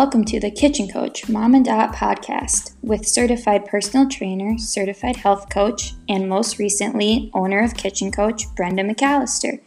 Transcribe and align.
Welcome 0.00 0.24
to 0.24 0.40
the 0.40 0.50
Kitchen 0.50 0.88
Coach 0.88 1.28
Mom 1.28 1.54
and 1.54 1.62
Dot 1.62 1.94
podcast 1.94 2.72
with 2.80 3.06
certified 3.06 3.66
personal 3.66 4.08
trainer, 4.08 4.56
certified 4.56 5.16
health 5.16 5.50
coach, 5.50 5.92
and 6.08 6.26
most 6.26 6.58
recently, 6.58 7.30
owner 7.34 7.62
of 7.62 7.74
Kitchen 7.74 8.10
Coach, 8.10 8.46
Brenda 8.56 8.82
McAllister, 8.82 9.60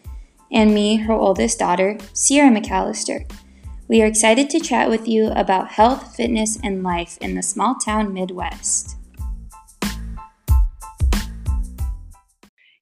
and 0.51 0.73
me, 0.73 0.95
her 0.95 1.13
oldest 1.13 1.59
daughter, 1.59 1.99
Sierra 2.13 2.49
McAllister. 2.49 3.31
We 3.87 4.01
are 4.01 4.07
excited 4.07 4.49
to 4.49 4.59
chat 4.59 4.89
with 4.89 5.07
you 5.07 5.27
about 5.27 5.73
health, 5.73 6.15
fitness, 6.15 6.57
and 6.63 6.81
life 6.81 7.19
in 7.21 7.35
the 7.35 7.43
small 7.43 7.75
town 7.75 8.11
Midwest. 8.11 8.97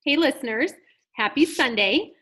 Hey, 0.05 0.15
listeners, 0.15 0.71
happy 1.17 1.45
Sunday 1.45 2.13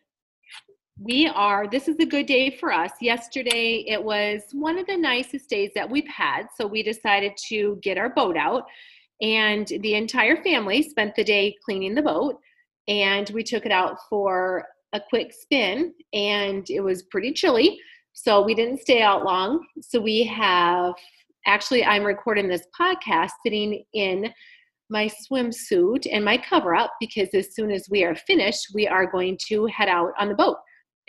we 1.02 1.27
are 1.27 1.67
this 1.67 1.88
is 1.88 1.95
a 1.99 2.05
good 2.05 2.26
day 2.26 2.49
for 2.49 2.73
us. 2.73 2.91
Yesterday 2.99 3.85
it 3.88 4.03
was 4.03 4.41
one 4.52 4.77
of 4.77 4.85
the 4.85 4.98
nicest 4.98 5.49
days 5.49 5.72
that 5.73 5.89
we've 5.89 6.08
had 6.08 6.48
so 6.58 6.67
we 6.67 6.84
decided 6.84 7.34
to 7.48 7.80
get 7.81 7.98
our 7.98 8.09
boat 8.09 8.35
out 8.35 8.66
and 9.22 9.67
the 9.81 9.95
entire 9.95 10.44
family 10.44 10.81
spent 10.81 11.16
the 11.16 11.23
day 11.23 11.55
cleaning 11.63 11.95
the 11.95 12.02
boat 12.02 12.38
and 12.89 13.30
we 13.30 13.44
took 13.44 13.66
it 13.66 13.72
out 13.72 13.98
for 14.09 14.66
a 14.91 14.99
quick 15.09 15.31
spin 15.31 15.94
and 16.12 16.70
it 16.70 16.81
was 16.81 17.03
pretty 17.03 17.31
chilly 17.31 17.80
so 18.11 18.41
we 18.41 18.53
didn't 18.53 18.81
stay 18.81 19.02
out 19.02 19.23
long. 19.23 19.66
So 19.81 20.02
we 20.02 20.25
have 20.25 20.94
actually 21.45 21.86
i'm 21.86 22.03
recording 22.03 22.50
this 22.50 22.67
podcast 22.77 23.30
sitting 23.45 23.86
in 23.94 24.30
my 24.89 25.09
swimsuit 25.31 26.05
and 26.11 26.25
my 26.25 26.38
cover 26.38 26.75
up 26.75 26.91
because 27.00 27.30
as 27.34 27.55
soon 27.55 27.72
as 27.72 27.88
we 27.89 28.03
are 28.03 28.16
finished 28.16 28.67
we 28.73 28.86
are 28.86 29.09
going 29.09 29.38
to 29.47 29.66
head 29.67 29.88
out 29.88 30.11
on 30.20 30.27
the 30.27 30.36
boat 30.36 30.58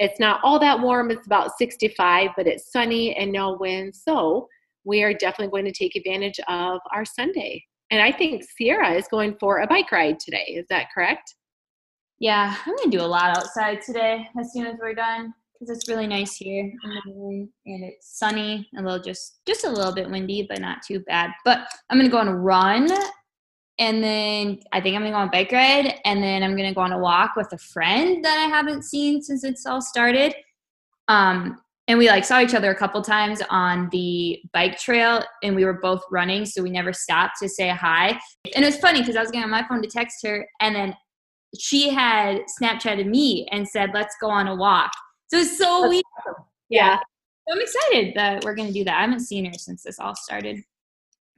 it's 0.00 0.18
not 0.18 0.40
all 0.42 0.58
that 0.58 0.80
warm, 0.80 1.10
it's 1.10 1.26
about 1.26 1.58
65, 1.58 2.30
but 2.34 2.46
it's 2.46 2.72
sunny 2.72 3.14
and 3.16 3.30
no 3.30 3.58
wind. 3.60 3.94
So 3.94 4.48
we 4.84 5.02
are 5.02 5.12
definitely 5.12 5.50
going 5.50 5.66
to 5.66 5.78
take 5.78 5.94
advantage 5.94 6.40
of 6.48 6.80
our 6.92 7.04
Sunday. 7.04 7.62
And 7.90 8.00
I 8.00 8.10
think 8.10 8.44
Sierra 8.56 8.92
is 8.92 9.06
going 9.08 9.36
for 9.38 9.60
a 9.60 9.66
bike 9.66 9.92
ride 9.92 10.18
today. 10.18 10.54
Is 10.56 10.66
that 10.70 10.86
correct? 10.94 11.34
Yeah, 12.18 12.56
I'm 12.64 12.76
going 12.76 12.90
to 12.90 12.96
do 12.96 13.04
a 13.04 13.06
lot 13.06 13.36
outside 13.36 13.82
today 13.82 14.26
as 14.38 14.54
soon 14.54 14.66
as 14.66 14.76
we're 14.80 14.94
done 14.94 15.34
because 15.52 15.76
it's 15.76 15.88
really 15.88 16.06
nice 16.06 16.36
here 16.36 16.72
and 16.84 17.48
it's 17.66 18.18
sunny, 18.18 18.66
a 18.78 18.82
little 18.82 19.02
just 19.02 19.40
just 19.46 19.64
a 19.64 19.70
little 19.70 19.94
bit 19.94 20.08
windy, 20.08 20.46
but 20.48 20.60
not 20.60 20.78
too 20.82 21.00
bad. 21.00 21.30
But 21.44 21.68
I'm 21.90 22.00
to 22.00 22.08
go 22.08 22.18
on 22.18 22.28
a 22.28 22.36
run 22.36 22.88
and 23.80 24.04
then 24.04 24.60
I 24.72 24.80
think 24.80 24.94
I'm 24.94 25.02
gonna 25.02 25.10
go 25.10 25.16
on 25.16 25.28
a 25.28 25.30
bike 25.30 25.50
ride, 25.50 25.94
and 26.04 26.22
then 26.22 26.42
I'm 26.42 26.54
gonna 26.54 26.74
go 26.74 26.82
on 26.82 26.92
a 26.92 26.98
walk 26.98 27.34
with 27.34 27.52
a 27.52 27.58
friend 27.58 28.22
that 28.24 28.38
I 28.38 28.46
haven't 28.46 28.82
seen 28.84 29.22
since 29.22 29.42
it's 29.42 29.66
all 29.66 29.80
started. 29.80 30.34
Um, 31.08 31.60
and 31.88 31.98
we 31.98 32.08
like 32.08 32.24
saw 32.24 32.40
each 32.40 32.54
other 32.54 32.70
a 32.70 32.74
couple 32.76 33.02
times 33.02 33.42
on 33.48 33.88
the 33.90 34.40
bike 34.52 34.78
trail, 34.78 35.24
and 35.42 35.56
we 35.56 35.64
were 35.64 35.80
both 35.80 36.02
running, 36.10 36.44
so 36.44 36.62
we 36.62 36.70
never 36.70 36.92
stopped 36.92 37.38
to 37.42 37.48
say 37.48 37.70
hi. 37.70 38.20
And 38.54 38.64
it 38.64 38.66
was 38.66 38.76
funny 38.76 39.00
because 39.00 39.16
I 39.16 39.22
was 39.22 39.30
getting 39.30 39.44
on 39.44 39.50
my 39.50 39.66
phone 39.66 39.82
to 39.82 39.88
text 39.88 40.24
her, 40.24 40.46
and 40.60 40.76
then 40.76 40.94
she 41.58 41.88
had 41.88 42.42
Snapchatted 42.62 43.06
me 43.06 43.48
and 43.50 43.66
said, 43.66 43.90
"Let's 43.94 44.14
go 44.20 44.28
on 44.28 44.46
a 44.46 44.54
walk." 44.54 44.92
So 45.28 45.38
it's 45.38 45.56
so 45.56 45.88
weird. 45.88 46.04
Yeah. 46.68 46.98
So 47.48 47.54
I'm 47.54 47.60
excited 47.60 48.12
that 48.14 48.44
we're 48.44 48.54
gonna 48.54 48.72
do 48.72 48.84
that. 48.84 48.98
I 48.98 49.00
haven't 49.00 49.20
seen 49.20 49.46
her 49.46 49.54
since 49.54 49.82
this 49.82 49.98
all 49.98 50.14
started, 50.14 50.62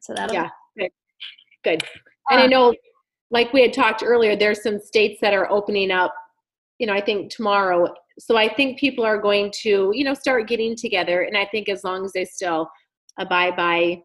so 0.01 0.13
that'll 0.13 0.43
be. 0.43 0.51
Good. 0.77 0.91
Good. 1.63 1.85
And 2.31 2.41
I 2.41 2.45
uh, 2.45 2.49
know, 2.49 2.75
like 3.31 3.53
we 3.53 3.63
had 3.63 3.73
talked 3.73 4.03
earlier, 4.05 4.37
there's 4.37 4.63
some 4.63 4.81
states 4.81 5.21
that 5.21 5.35
are 5.35 5.51
opening 5.51 5.91
up, 5.91 6.15
you 6.79 6.87
know, 6.87 6.93
I 6.93 7.01
think 7.01 7.31
tomorrow. 7.31 7.93
So 8.19 8.37
I 8.37 8.53
think 8.53 8.79
people 8.79 9.05
are 9.05 9.21
going 9.21 9.51
to, 9.63 9.91
you 9.95 10.05
know, 10.05 10.15
start 10.15 10.49
getting 10.49 10.77
together. 10.77 11.23
And 11.23 11.37
I 11.37 11.47
think 11.47 11.69
as 11.69 11.85
long 11.85 12.05
as 12.05 12.13
they 12.13 12.25
still 12.25 12.69
abide 13.19 13.57
by, 13.57 14.03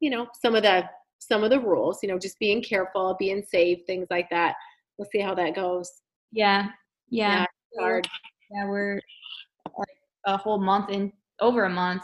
you 0.00 0.10
know, 0.10 0.26
some 0.40 0.54
of 0.54 0.62
the 0.62 0.84
some 1.18 1.42
of 1.42 1.50
the 1.50 1.60
rules, 1.60 2.00
you 2.02 2.08
know, 2.08 2.18
just 2.18 2.38
being 2.38 2.62
careful, 2.62 3.16
being 3.18 3.42
safe, 3.42 3.78
things 3.86 4.06
like 4.10 4.28
that. 4.30 4.56
We'll 4.98 5.08
see 5.10 5.20
how 5.20 5.34
that 5.36 5.54
goes. 5.54 5.90
Yeah. 6.32 6.68
Yeah. 7.08 7.40
yeah 7.40 7.46
hard. 7.78 8.08
Yeah, 8.50 8.68
we're 8.68 9.00
like 9.76 9.88
a 10.26 10.36
whole 10.36 10.58
month 10.58 10.90
in 10.90 11.12
over 11.40 11.64
a 11.64 11.70
month. 11.70 12.02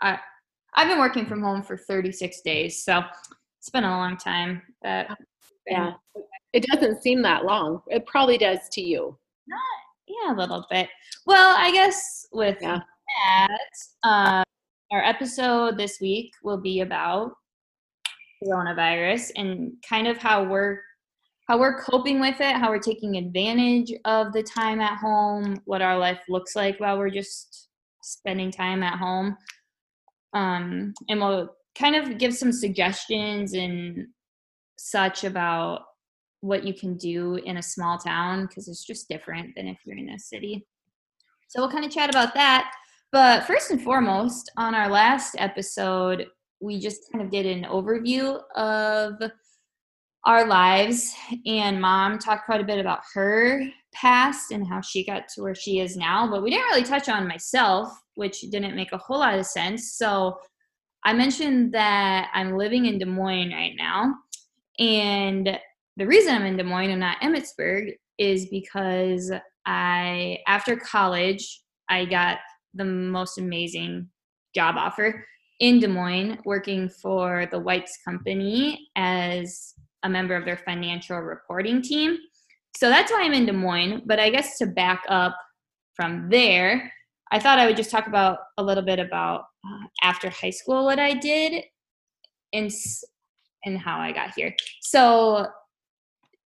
I 0.00 0.18
I've 0.74 0.88
been 0.88 0.98
working 0.98 1.26
from 1.26 1.42
home 1.42 1.62
for 1.62 1.76
36 1.76 2.40
days. 2.42 2.84
So 2.84 3.02
it's 3.68 3.72
been 3.74 3.84
a 3.84 3.98
long 3.98 4.16
time. 4.16 4.62
That 4.82 5.14
yeah, 5.66 5.92
it 6.54 6.64
doesn't 6.72 7.02
seem 7.02 7.20
that 7.20 7.44
long. 7.44 7.82
It 7.88 8.06
probably 8.06 8.38
does 8.38 8.60
to 8.72 8.80
you. 8.80 9.14
Not, 9.46 9.60
yeah, 10.06 10.34
a 10.34 10.38
little 10.38 10.64
bit. 10.70 10.88
Well, 11.26 11.54
I 11.58 11.70
guess 11.70 12.26
with 12.32 12.56
yeah. 12.62 12.78
that, 13.28 13.58
uh, 14.04 14.42
our 14.90 15.04
episode 15.04 15.76
this 15.76 15.98
week 16.00 16.32
will 16.42 16.56
be 16.56 16.80
about 16.80 17.32
coronavirus 18.42 19.32
and 19.36 19.72
kind 19.86 20.08
of 20.08 20.16
how 20.16 20.44
we're 20.44 20.80
how 21.46 21.58
we're 21.58 21.82
coping 21.82 22.20
with 22.20 22.40
it, 22.40 22.56
how 22.56 22.70
we're 22.70 22.78
taking 22.78 23.16
advantage 23.18 23.92
of 24.06 24.32
the 24.32 24.42
time 24.42 24.80
at 24.80 24.96
home, 24.96 25.60
what 25.66 25.82
our 25.82 25.98
life 25.98 26.20
looks 26.30 26.56
like 26.56 26.80
while 26.80 26.96
we're 26.96 27.10
just 27.10 27.68
spending 28.02 28.50
time 28.50 28.82
at 28.82 28.98
home. 28.98 29.36
Um, 30.32 30.94
and 31.10 31.20
we'll 31.20 31.50
kind 31.78 31.94
of 31.96 32.18
give 32.18 32.34
some 32.34 32.52
suggestions 32.52 33.54
and 33.54 34.06
such 34.76 35.24
about 35.24 35.82
what 36.40 36.64
you 36.64 36.72
can 36.72 36.96
do 36.96 37.34
in 37.36 37.56
a 37.56 37.62
small 37.62 37.98
town 37.98 38.46
because 38.46 38.68
it's 38.68 38.84
just 38.84 39.08
different 39.08 39.54
than 39.56 39.66
if 39.66 39.78
you're 39.84 39.96
in 39.96 40.10
a 40.10 40.18
city. 40.18 40.66
So 41.48 41.60
we'll 41.60 41.70
kind 41.70 41.84
of 41.84 41.90
chat 41.90 42.10
about 42.10 42.34
that. 42.34 42.72
But 43.10 43.44
first 43.44 43.70
and 43.70 43.80
foremost, 43.80 44.50
on 44.56 44.74
our 44.74 44.88
last 44.88 45.34
episode, 45.38 46.26
we 46.60 46.78
just 46.78 47.00
kind 47.10 47.24
of 47.24 47.30
did 47.30 47.46
an 47.46 47.64
overview 47.64 48.40
of 48.54 49.14
our 50.24 50.46
lives, 50.46 51.14
and 51.46 51.80
mom 51.80 52.18
talked 52.18 52.44
quite 52.44 52.60
a 52.60 52.64
bit 52.64 52.78
about 52.78 53.00
her 53.14 53.62
past 53.94 54.50
and 54.50 54.66
how 54.66 54.80
she 54.80 55.06
got 55.06 55.26
to 55.28 55.42
where 55.42 55.54
she 55.54 55.78
is 55.78 55.96
now. 55.96 56.28
But 56.30 56.42
we 56.42 56.50
didn't 56.50 56.66
really 56.66 56.82
touch 56.82 57.08
on 57.08 57.26
myself, 57.26 57.88
which 58.16 58.40
didn't 58.50 58.76
make 58.76 58.92
a 58.92 58.98
whole 58.98 59.20
lot 59.20 59.38
of 59.38 59.46
sense. 59.46 59.94
So 59.94 60.38
I 61.04 61.12
mentioned 61.12 61.72
that 61.72 62.30
I'm 62.34 62.56
living 62.56 62.86
in 62.86 62.98
Des 62.98 63.06
Moines 63.06 63.52
right 63.52 63.74
now. 63.76 64.14
And 64.78 65.58
the 65.96 66.06
reason 66.06 66.34
I'm 66.34 66.46
in 66.46 66.56
Des 66.56 66.64
Moines 66.64 66.90
and 66.90 67.00
not 67.00 67.20
Emmetsburg 67.20 67.94
is 68.18 68.46
because 68.46 69.32
I, 69.66 70.38
after 70.46 70.76
college, 70.76 71.62
I 71.88 72.04
got 72.04 72.38
the 72.74 72.84
most 72.84 73.38
amazing 73.38 74.08
job 74.54 74.76
offer 74.76 75.24
in 75.60 75.80
Des 75.80 75.88
Moines 75.88 76.38
working 76.44 76.88
for 76.88 77.46
the 77.50 77.60
Weitz 77.60 77.92
Company 78.04 78.88
as 78.96 79.74
a 80.04 80.08
member 80.08 80.36
of 80.36 80.44
their 80.44 80.56
financial 80.56 81.18
reporting 81.18 81.82
team. 81.82 82.16
So 82.76 82.88
that's 82.88 83.10
why 83.10 83.22
I'm 83.22 83.32
in 83.32 83.46
Des 83.46 83.52
Moines. 83.52 84.02
But 84.06 84.20
I 84.20 84.30
guess 84.30 84.58
to 84.58 84.66
back 84.66 85.02
up 85.08 85.36
from 85.94 86.28
there, 86.30 86.92
I 87.32 87.38
thought 87.38 87.58
I 87.58 87.66
would 87.66 87.76
just 87.76 87.90
talk 87.90 88.06
about 88.06 88.38
a 88.56 88.62
little 88.62 88.84
bit 88.84 89.00
about 89.00 89.46
uh, 89.66 89.86
after 90.02 90.30
high 90.30 90.50
school 90.50 90.84
what 90.84 90.98
I 90.98 91.14
did 91.14 91.64
and 92.52 92.70
and 93.64 93.78
how 93.78 93.98
I 93.98 94.12
got 94.12 94.34
here. 94.34 94.54
So 94.80 95.48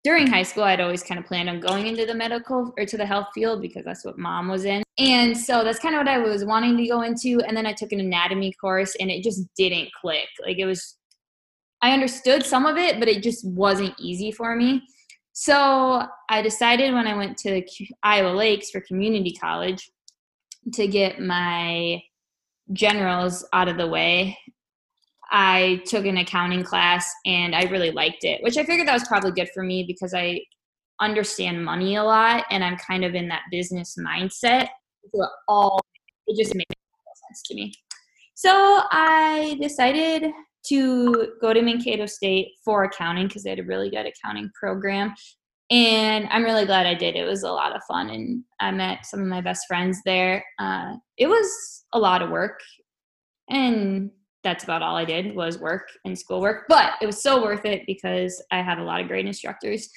during 0.05 0.27
high 0.27 0.43
school, 0.43 0.63
I'd 0.63 0.81
always 0.81 1.03
kind 1.03 1.19
of 1.19 1.27
planned 1.27 1.51
on 1.51 1.61
going 1.61 1.87
into 1.87 2.07
the 2.07 2.15
medical 2.15 2.73
or 2.79 2.87
to 2.87 2.97
the 2.97 3.05
health 3.05 3.29
field 3.35 3.61
because 3.61 3.85
that's 3.85 4.05
what 4.05 4.19
mom 4.19 4.49
was 4.49 4.65
in. 4.65 4.83
And 4.99 5.37
so 5.37 5.65
that's 5.65 5.79
kind 5.79 5.95
of 5.95 6.01
what 6.01 6.09
I 6.09 6.19
was 6.19 6.45
wanting 6.45 6.77
to 6.77 6.87
go 6.87 7.03
into. 7.03 7.41
And 7.47 7.57
then 7.57 7.67
I 7.67 7.73
took 7.73 7.93
an 7.93 8.01
anatomy 8.01 8.53
course 8.61 8.95
and 9.01 9.11
it 9.11 9.23
just 9.23 9.43
didn't 9.57 9.91
click. 10.01 10.29
Like 10.45 10.59
it 10.59 10.67
was, 10.67 10.97
I 11.83 11.93
understood 11.93 12.45
some 12.45 12.65
of 12.65 12.77
it, 12.77 12.99
but 12.99 13.09
it 13.09 13.23
just 13.23 13.47
wasn't 13.47 13.95
easy 13.99 14.31
for 14.31 14.55
me. 14.55 14.83
So 15.33 16.03
I 16.29 16.43
decided 16.43 16.95
when 16.95 17.07
I 17.07 17.17
went 17.17 17.37
to 17.39 17.63
Iowa 18.03 18.35
Lakes 18.35 18.71
for 18.71 18.81
community 18.81 19.33
college 19.33 19.91
to 20.75 20.87
get 20.87 21.21
my 21.21 22.03
generals 22.73 23.45
out 23.53 23.69
of 23.69 23.77
the 23.77 23.87
way, 23.87 24.37
I 25.31 25.83
took 25.87 26.07
an 26.07 26.17
accounting 26.19 26.65
class 26.65 27.11
and 27.27 27.55
I 27.55 27.65
really 27.65 27.91
liked 27.91 28.25
it, 28.25 28.43
which 28.43 28.57
I 28.57 28.65
figured 28.65 28.89
that 28.89 28.95
was 28.95 29.09
probably 29.09 29.33
good 29.33 29.51
for 29.53 29.63
me 29.63 29.85
because 29.87 30.15
I 30.15 30.41
understand 31.01 31.65
money 31.65 31.97
a 31.97 32.03
lot 32.03 32.45
and 32.51 32.65
I'm 32.65 32.77
kind 32.77 33.05
of 33.05 33.15
in 33.15 33.29
that 33.29 33.43
business 33.51 33.97
mindset. 33.99 34.69
So 35.15 35.23
it 35.23 35.29
all 35.47 35.81
it 36.27 36.37
just 36.37 36.55
made 36.55 36.65
sense 37.29 37.43
to 37.47 37.55
me. 37.55 37.73
So 38.35 38.51
I 38.91 39.59
decided 39.61 40.31
to 40.69 41.33
go 41.41 41.53
to 41.53 41.63
Mankato 41.63 42.07
State 42.07 42.53
for 42.65 42.85
accounting 42.85 43.29
because 43.29 43.43
they 43.43 43.51
had 43.51 43.59
a 43.59 43.65
really 43.65 43.91
good 43.91 44.07
accounting 44.07 44.51
program 44.59 45.15
and 45.71 46.27
I'm 46.31 46.45
really 46.45 46.65
glad 46.65 46.87
I 46.87 46.95
did. 46.95 47.17
It 47.17 47.25
was 47.25 47.43
a 47.43 47.53
lot 47.53 47.77
of 47.77 47.83
fun, 47.85 48.11
and 48.11 48.45
I 48.61 48.71
met 48.71 49.05
some 49.05 49.21
of 49.21 49.27
my 49.27 49.41
best 49.41 49.67
friends 49.67 50.01
there. 50.05 50.45
Uh, 50.59 50.95
it 51.17 51.27
was 51.27 51.85
a 51.93 51.99
lot 51.99 52.23
of 52.23 52.31
work, 52.31 52.61
and 53.51 54.11
that's 54.45 54.65
about 54.65 54.83
all 54.83 54.97
I 54.97 55.05
did 55.05 55.35
was 55.35 55.59
work 55.59 55.89
and 56.05 56.19
schoolwork. 56.19 56.65
But 56.69 56.93
it 57.03 57.07
was 57.07 57.23
so 57.23 57.43
worth 57.43 57.65
it 57.65 57.83
because 57.87 58.43
I 58.51 58.63
had 58.63 58.79
a 58.79 58.85
lot 58.85 59.01
of 59.01 59.09
great 59.09 59.27
instructors 59.27 59.91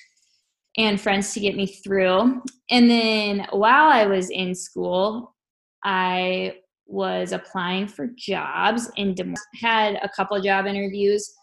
and 0.78 1.00
friends 1.00 1.34
to 1.34 1.40
get 1.40 1.56
me 1.56 1.68
through. 1.68 2.42
And 2.70 2.90
then 2.90 3.48
while 3.52 3.90
I 3.90 4.06
was 4.06 4.30
in 4.30 4.56
school, 4.56 5.36
I 5.84 6.56
was 6.86 7.32
applying 7.32 7.88
for 7.88 8.10
jobs 8.18 8.92
and 8.98 9.18
had 9.56 9.96
a 9.96 10.10
couple 10.10 10.40
job 10.42 10.66
interviews 10.66 11.34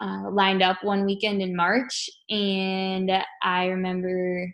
uh, 0.00 0.30
lined 0.30 0.62
up 0.62 0.78
one 0.82 1.04
weekend 1.04 1.40
in 1.42 1.54
March. 1.54 2.08
And 2.30 3.10
I 3.42 3.66
remember 3.66 4.52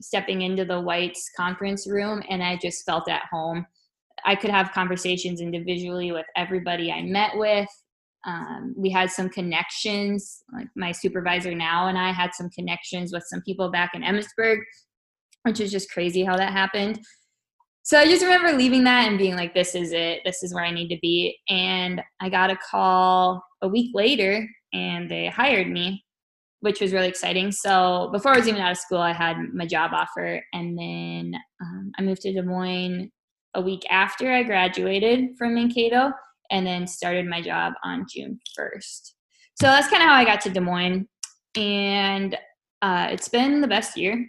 stepping 0.00 0.42
into 0.42 0.64
the 0.64 0.74
Weitz 0.74 1.18
conference 1.36 1.86
room 1.86 2.22
and 2.28 2.42
I 2.42 2.58
just 2.60 2.84
felt 2.84 3.08
at 3.08 3.22
home. 3.30 3.66
I 4.24 4.34
could 4.34 4.50
have 4.50 4.72
conversations 4.72 5.40
individually 5.40 6.12
with 6.12 6.26
everybody 6.36 6.92
I 6.92 7.02
met 7.02 7.36
with. 7.36 7.68
Um, 8.26 8.74
we 8.76 8.90
had 8.90 9.10
some 9.10 9.28
connections, 9.28 10.42
like 10.52 10.66
my 10.74 10.90
supervisor 10.90 11.54
now 11.54 11.86
and 11.86 11.96
I 11.96 12.10
had 12.10 12.34
some 12.34 12.50
connections 12.50 13.12
with 13.12 13.24
some 13.28 13.40
people 13.42 13.70
back 13.70 13.92
in 13.94 14.02
Emmetsburg, 14.02 14.58
which 15.44 15.60
is 15.60 15.70
just 15.70 15.90
crazy 15.90 16.24
how 16.24 16.36
that 16.36 16.52
happened. 16.52 17.00
So 17.86 17.96
I 17.96 18.06
just 18.06 18.24
remember 18.24 18.50
leaving 18.50 18.82
that 18.82 19.06
and 19.06 19.16
being 19.16 19.36
like, 19.36 19.54
this 19.54 19.76
is 19.76 19.92
it. 19.92 20.22
This 20.24 20.42
is 20.42 20.52
where 20.52 20.64
I 20.64 20.72
need 20.72 20.88
to 20.88 20.98
be. 21.00 21.38
And 21.48 22.02
I 22.18 22.28
got 22.28 22.50
a 22.50 22.56
call 22.56 23.40
a 23.62 23.68
week 23.68 23.92
later 23.94 24.44
and 24.72 25.08
they 25.08 25.28
hired 25.28 25.70
me, 25.70 26.04
which 26.58 26.80
was 26.80 26.92
really 26.92 27.06
exciting. 27.06 27.52
So 27.52 28.08
before 28.10 28.32
I 28.32 28.38
was 28.38 28.48
even 28.48 28.60
out 28.60 28.72
of 28.72 28.76
school, 28.76 28.98
I 28.98 29.12
had 29.12 29.36
my 29.54 29.66
job 29.66 29.92
offer. 29.94 30.42
And 30.52 30.76
then 30.76 31.40
um, 31.62 31.92
I 31.96 32.02
moved 32.02 32.22
to 32.22 32.32
Des 32.32 32.42
Moines 32.42 33.08
a 33.54 33.60
week 33.60 33.86
after 33.88 34.32
I 34.32 34.42
graduated 34.42 35.36
from 35.38 35.54
Mankato 35.54 36.10
and 36.50 36.66
then 36.66 36.88
started 36.88 37.24
my 37.24 37.40
job 37.40 37.74
on 37.84 38.04
June 38.12 38.40
1st. 38.58 39.12
So 39.60 39.66
that's 39.68 39.88
kind 39.88 40.02
of 40.02 40.08
how 40.08 40.16
I 40.16 40.24
got 40.24 40.40
to 40.40 40.50
Des 40.50 40.58
Moines. 40.58 41.06
And 41.54 42.36
uh, 42.82 43.10
it's 43.12 43.28
been 43.28 43.60
the 43.60 43.68
best 43.68 43.96
year 43.96 44.28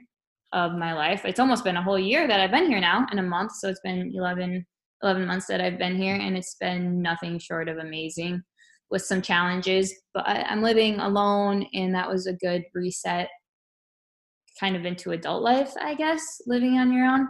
of 0.53 0.73
my 0.73 0.93
life. 0.93 1.25
It's 1.25 1.39
almost 1.39 1.63
been 1.63 1.77
a 1.77 1.83
whole 1.83 1.99
year 1.99 2.27
that 2.27 2.39
I've 2.39 2.51
been 2.51 2.67
here 2.67 2.79
now 2.79 3.05
in 3.11 3.19
a 3.19 3.23
month. 3.23 3.53
So 3.53 3.69
it's 3.69 3.81
been 3.81 4.11
11, 4.15 4.65
11 5.03 5.25
months 5.25 5.47
that 5.47 5.61
I've 5.61 5.77
been 5.77 5.97
here, 5.97 6.15
and 6.15 6.37
it's 6.37 6.55
been 6.59 7.01
nothing 7.01 7.39
short 7.39 7.69
of 7.69 7.77
amazing 7.77 8.41
with 8.89 9.01
some 9.01 9.21
challenges. 9.21 9.93
But 10.13 10.27
I'm 10.27 10.61
living 10.61 10.99
alone, 10.99 11.65
and 11.73 11.93
that 11.95 12.09
was 12.09 12.27
a 12.27 12.33
good 12.33 12.63
reset 12.73 13.29
kind 14.59 14.75
of 14.75 14.85
into 14.85 15.11
adult 15.11 15.43
life, 15.43 15.73
I 15.79 15.93
guess, 15.93 16.41
living 16.47 16.79
on 16.79 16.91
your 16.91 17.05
own. 17.05 17.27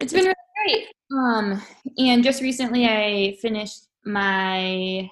It's 0.00 0.12
been 0.12 0.24
really 0.24 0.34
great. 0.66 0.86
Um, 1.12 1.62
and 1.98 2.22
just 2.22 2.42
recently 2.42 2.86
I 2.86 3.36
finished 3.40 3.86
my, 4.04 5.08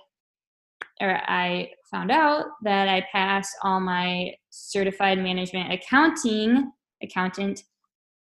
or 1.01 1.21
I 1.27 1.71
found 1.91 2.11
out 2.11 2.47
that 2.63 2.89
I 2.89 3.07
passed 3.11 3.55
all 3.63 3.81
my 3.81 4.33
certified 4.51 5.19
management 5.19 5.73
accounting 5.73 6.71
accountant 7.03 7.65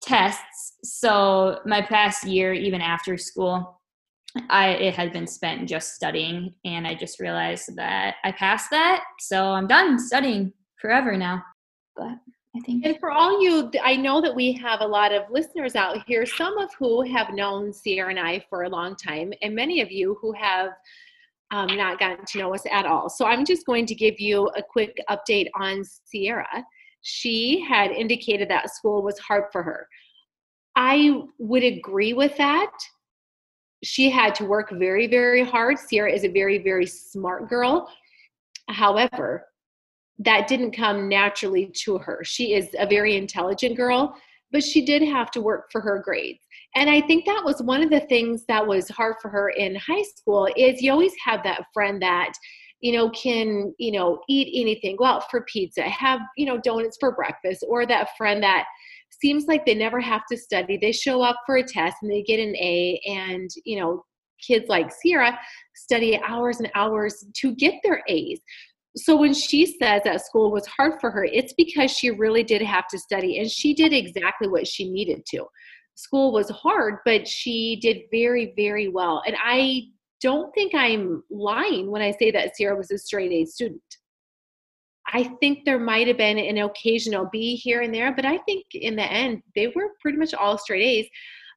tests. 0.03 0.75
So 0.83 1.61
my 1.67 1.83
past 1.83 2.25
year, 2.25 2.53
even 2.53 2.81
after 2.81 3.17
school, 3.17 3.81
I 4.49 4.69
it 4.71 4.95
had 4.95 5.13
been 5.13 5.27
spent 5.27 5.69
just 5.69 5.95
studying, 5.95 6.55
and 6.65 6.87
I 6.87 6.95
just 6.95 7.19
realized 7.21 7.75
that 7.77 8.17
I 8.25 8.33
passed 8.33 8.71
that. 8.71 9.03
So 9.19 9.47
I'm 9.47 9.67
done 9.67 9.99
studying 9.99 10.53
forever 10.81 11.17
now. 11.17 11.43
But 11.97 12.19
I 12.57 12.61
think. 12.65 12.87
And 12.87 12.99
for 13.01 13.11
all 13.11 13.43
you, 13.43 13.71
I 13.83 13.97
know 13.97 14.21
that 14.21 14.35
we 14.35 14.53
have 14.53 14.81
a 14.81 14.87
lot 14.87 15.13
of 15.13 15.25
listeners 15.31 15.75
out 15.75 16.05
here, 16.07 16.25
some 16.27 16.59
of 16.59 16.71
who 16.79 17.03
have 17.03 17.35
known 17.35 17.73
Sierra 17.73 18.11
and 18.11 18.21
I 18.21 18.45
for 18.49 18.65
a 18.65 18.69
long 18.69 18.95
time, 18.97 19.33
and 19.43 19.55
many 19.55 19.81
of 19.81 19.91
you 19.91 20.17
who 20.21 20.33
have 20.33 20.71
um, 21.53 21.77
not 21.77 21.99
gotten 21.99 22.25
to 22.25 22.39
know 22.39 22.55
us 22.55 22.65
at 22.71 22.87
all. 22.87 23.09
So 23.09 23.27
I'm 23.27 23.45
just 23.45 23.67
going 23.67 23.87
to 23.87 23.95
give 23.95 24.21
you 24.21 24.47
a 24.57 24.63
quick 24.63 24.97
update 25.11 25.49
on 25.59 25.83
Sierra 26.05 26.65
she 27.03 27.65
had 27.69 27.91
indicated 27.91 28.49
that 28.49 28.75
school 28.75 29.03
was 29.03 29.19
hard 29.19 29.45
for 29.53 29.63
her. 29.63 29.87
I 30.77 31.23
would 31.39 31.65
agree 31.65 32.13
with 32.13 32.37
that. 32.37 32.73
She 33.83 34.11
had 34.11 34.35
to 34.37 34.45
work 34.45 34.71
very, 34.71 35.07
very 35.07 35.43
hard. 35.43 35.79
Sierra 35.79 36.13
is 36.13 36.25
a 36.25 36.29
very, 36.29 36.59
very 36.59 36.87
smart 36.87 37.49
girl. 37.49 37.89
However, 38.69 39.47
that 40.19 40.49
didn't 40.49 40.73
come 40.73 41.09
naturally 41.09 41.73
to 41.85 41.99
her. 41.99 42.23
She 42.25 42.55
is 42.55 42.69
a 42.79 42.87
very 42.87 43.17
intelligent 43.17 43.77
girl, 43.77 44.15
but 44.53 44.63
she 44.63 44.85
did 44.85 45.03
have 45.03 45.31
to 45.33 45.41
work 45.41 45.73
for 45.73 45.81
her 45.81 46.03
grades. 46.05 46.41
And 46.77 46.91
I 46.91 47.01
think 47.01 47.25
that 47.25 47.43
was 47.45 47.63
one 47.63 47.83
of 47.83 47.91
the 47.91 48.01
things 48.01 48.45
that 48.47 48.65
was 48.65 48.89
hard 48.91 49.17
for 49.21 49.29
her 49.31 49.51
in 49.51 49.75
high 49.77 50.03
school 50.03 50.47
is 50.57 50.83
you 50.83 50.93
always 50.93 51.15
have 51.25 51.43
that 51.45 51.65
friend 51.73 52.01
that 52.03 52.33
you 52.81 52.93
know, 52.93 53.11
can, 53.11 53.75
you 53.79 53.93
know, 53.93 54.21
eat 54.29 54.61
anything, 54.61 54.97
go 54.97 55.05
out 55.05 55.31
for 55.31 55.43
pizza, 55.43 55.83
have, 55.83 56.21
you 56.37 56.47
know, 56.47 56.59
donuts 56.59 56.97
for 56.99 57.13
breakfast, 57.13 57.65
or 57.69 57.87
that 57.87 58.17
friend 58.17 58.43
that 58.43 58.65
seems 59.11 59.47
like 59.47 59.67
they 59.67 59.75
never 59.75 60.01
have 60.01 60.23
to 60.31 60.37
study. 60.37 60.79
They 60.81 60.93
show 60.93 61.23
up 61.23 61.37
for 61.45 61.57
a 61.57 61.63
test 61.63 61.97
and 62.03 62.11
they 62.11 62.23
get 62.23 62.41
an 62.41 62.57
A, 62.57 63.01
and, 63.07 63.51
you 63.65 63.79
know, 63.79 64.05
kids 64.41 64.69
like 64.69 64.91
Sierra 64.91 65.39
study 65.75 66.19
hours 66.27 66.61
and 66.61 66.71
hours 66.75 67.25
to 67.37 67.55
get 67.55 67.75
their 67.83 68.03
A's. 68.09 68.41
So 68.97 69.17
when 69.17 69.35
she 69.35 69.67
says 69.67 70.03
that 70.05 70.25
school 70.25 70.51
was 70.51 70.67
hard 70.67 71.01
for 71.01 71.11
her, 71.11 71.25
it's 71.25 71.53
because 71.53 71.91
she 71.91 72.11
really 72.11 72.43
did 72.43 72.63
have 72.63 72.89
to 72.89 72.99
study 72.99 73.39
and 73.39 73.51
she 73.51 73.75
did 73.75 73.93
exactly 73.93 74.49
what 74.49 74.67
she 74.67 74.91
needed 74.91 75.25
to. 75.27 75.45
School 75.95 76.33
was 76.33 76.49
hard, 76.51 76.97
but 77.05 77.29
she 77.29 77.79
did 77.81 77.99
very, 78.11 78.53
very 78.57 78.89
well. 78.89 79.23
And 79.27 79.37
I 79.39 79.83
don't 80.21 80.53
think 80.55 80.75
I'm 80.75 81.23
lying 81.31 81.91
when 81.91 82.03
I 82.03 82.13
say 82.13 82.31
that 82.31 82.57
Sierra 82.57 82.77
was 82.77 82.91
a 82.91 82.99
straight 82.99 83.33
A 83.33 83.45
student. 83.47 83.83
I 85.13 85.25
think 85.41 85.65
there 85.65 85.79
might 85.79 86.07
have 86.07 86.19
been 86.19 86.39
an 86.39 86.59
occasional 86.59 87.29
B 87.33 87.57
here 87.57 87.81
and 87.81 87.93
there, 87.93 88.15
but 88.15 88.25
I 88.25 88.39
think 88.39 88.67
in 88.73 88.97
the 88.97 89.11
end, 89.11 89.43
they 89.57 89.69
were 89.69 89.95
pretty 90.01 90.19
much 90.19 90.35
all 90.35 90.57
straight 90.59 90.83
A's. 90.83 91.09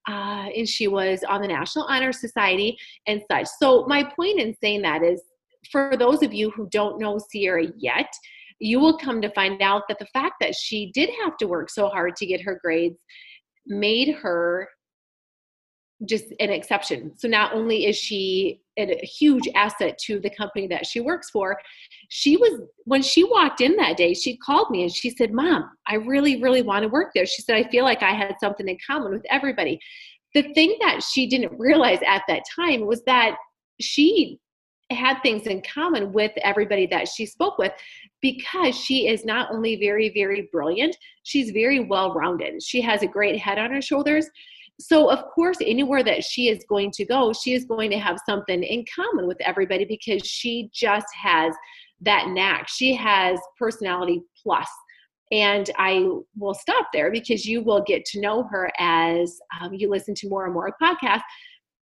Uh, 0.08 0.50
and 0.58 0.68
she 0.68 0.88
was 0.88 1.24
on 1.24 1.42
the 1.42 1.48
National 1.48 1.86
Honor 1.86 2.12
Society 2.12 2.78
and 3.08 3.22
such. 3.32 3.48
So, 3.58 3.86
my 3.88 4.04
point 4.04 4.40
in 4.40 4.54
saying 4.60 4.82
that 4.82 5.02
is 5.02 5.22
for 5.72 5.96
those 5.98 6.24
of 6.24 6.34
you 6.34 6.52
who 6.52 6.68
don't 6.70 7.00
know 7.00 7.18
Sierra 7.18 7.68
yet, 7.78 8.12
you 8.60 8.80
will 8.80 8.98
come 8.98 9.22
to 9.22 9.30
find 9.32 9.62
out 9.62 9.84
that 9.88 10.00
the 10.00 10.08
fact 10.08 10.36
that 10.42 10.56
she 10.56 10.92
did 10.94 11.10
have 11.24 11.38
to 11.38 11.48
work 11.48 11.70
so 11.70 11.88
hard 11.88 12.18
to 12.18 12.26
get 12.26 12.42
her 12.42 12.60
grades 12.62 13.00
made 13.66 14.14
her 14.16 14.68
just 16.06 16.26
an 16.40 16.50
exception. 16.50 17.12
So 17.18 17.28
not 17.28 17.54
only 17.54 17.86
is 17.86 17.98
she 17.98 18.62
a 18.78 19.00
huge 19.06 19.48
asset 19.56 19.98
to 20.00 20.20
the 20.20 20.30
company 20.30 20.68
that 20.68 20.86
she 20.86 21.00
works 21.00 21.30
for, 21.30 21.58
she 22.10 22.38
was 22.38 22.62
when 22.86 23.02
she 23.02 23.24
walked 23.24 23.62
in 23.62 23.76
that 23.78 23.98
day, 23.98 24.14
she 24.14 24.38
called 24.38 24.70
me 24.70 24.84
and 24.84 24.92
she 24.92 25.10
said, 25.10 25.32
"Mom, 25.32 25.70
I 25.88 25.96
really 25.96 26.42
really 26.42 26.62
want 26.62 26.84
to 26.84 26.90
work 26.90 27.12
there." 27.14 27.26
She 27.26 27.42
said, 27.42 27.56
"I 27.56 27.70
feel 27.70 27.84
like 27.84 28.04
I 28.04 28.14
had 28.14 28.36
something 28.40 28.68
in 28.68 28.78
common 28.86 29.12
with 29.12 29.26
everybody." 29.30 29.80
The 30.34 30.44
thing 30.54 30.76
that 30.82 31.04
she 31.04 31.28
didn't 31.28 31.58
realize 31.60 32.00
at 32.06 32.24
that 32.28 32.44
time 32.56 32.86
was 32.86 33.04
that 33.04 33.38
she 33.80 34.40
had 34.90 35.22
things 35.22 35.48
in 35.48 35.62
common 35.62 36.12
with 36.12 36.32
everybody 36.44 36.86
that 36.88 37.08
she 37.08 37.26
spoke 37.26 37.58
with 37.58 37.72
because 38.22 38.76
she 38.76 39.08
is 39.08 39.26
not 39.26 39.52
only 39.52 39.76
very 39.76 40.10
very 40.10 40.50
brilliant, 40.52 40.96
she's 41.24 41.52
very 41.52 41.80
well 41.80 42.14
rounded. 42.14 42.62
She 42.62 42.82
has 42.82 43.04
a 43.04 43.08
great 43.08 43.40
head 43.40 43.60
on 43.60 43.72
her 43.72 43.82
shoulders 43.82 44.30
so, 44.80 45.10
of 45.10 45.26
course, 45.26 45.58
anywhere 45.62 46.04
that 46.04 46.24
she 46.24 46.50
is 46.50 46.66
going 46.68 46.92
to 46.92 47.06
go, 47.06 47.32
she 47.32 47.54
is 47.54 47.66
going 47.66 47.92
to 47.92 48.00
have 48.00 48.18
something 48.26 48.64
in 48.64 48.86
common 48.94 49.28
with 49.28 49.40
everybody 49.42 49.86
because 49.86 50.26
she 50.26 50.70
just 50.74 51.06
has 51.22 51.54
that 52.02 52.30
knack. 52.30 52.68
She 52.68 52.94
has 52.96 53.40
personality 53.58 54.24
plus. 54.42 54.68
And 55.32 55.70
I 55.78 56.08
will 56.38 56.54
stop 56.54 56.88
there 56.92 57.12
because 57.12 57.46
you 57.46 57.62
will 57.62 57.82
get 57.82 58.06
to 58.06 58.20
know 58.20 58.44
her 58.52 58.72
as 58.78 59.40
um, 59.60 59.74
you 59.74 59.90
listen 59.90 60.14
to 60.16 60.30
more 60.30 60.46
and 60.46 60.54
more 60.54 60.76
podcasts, 60.82 61.22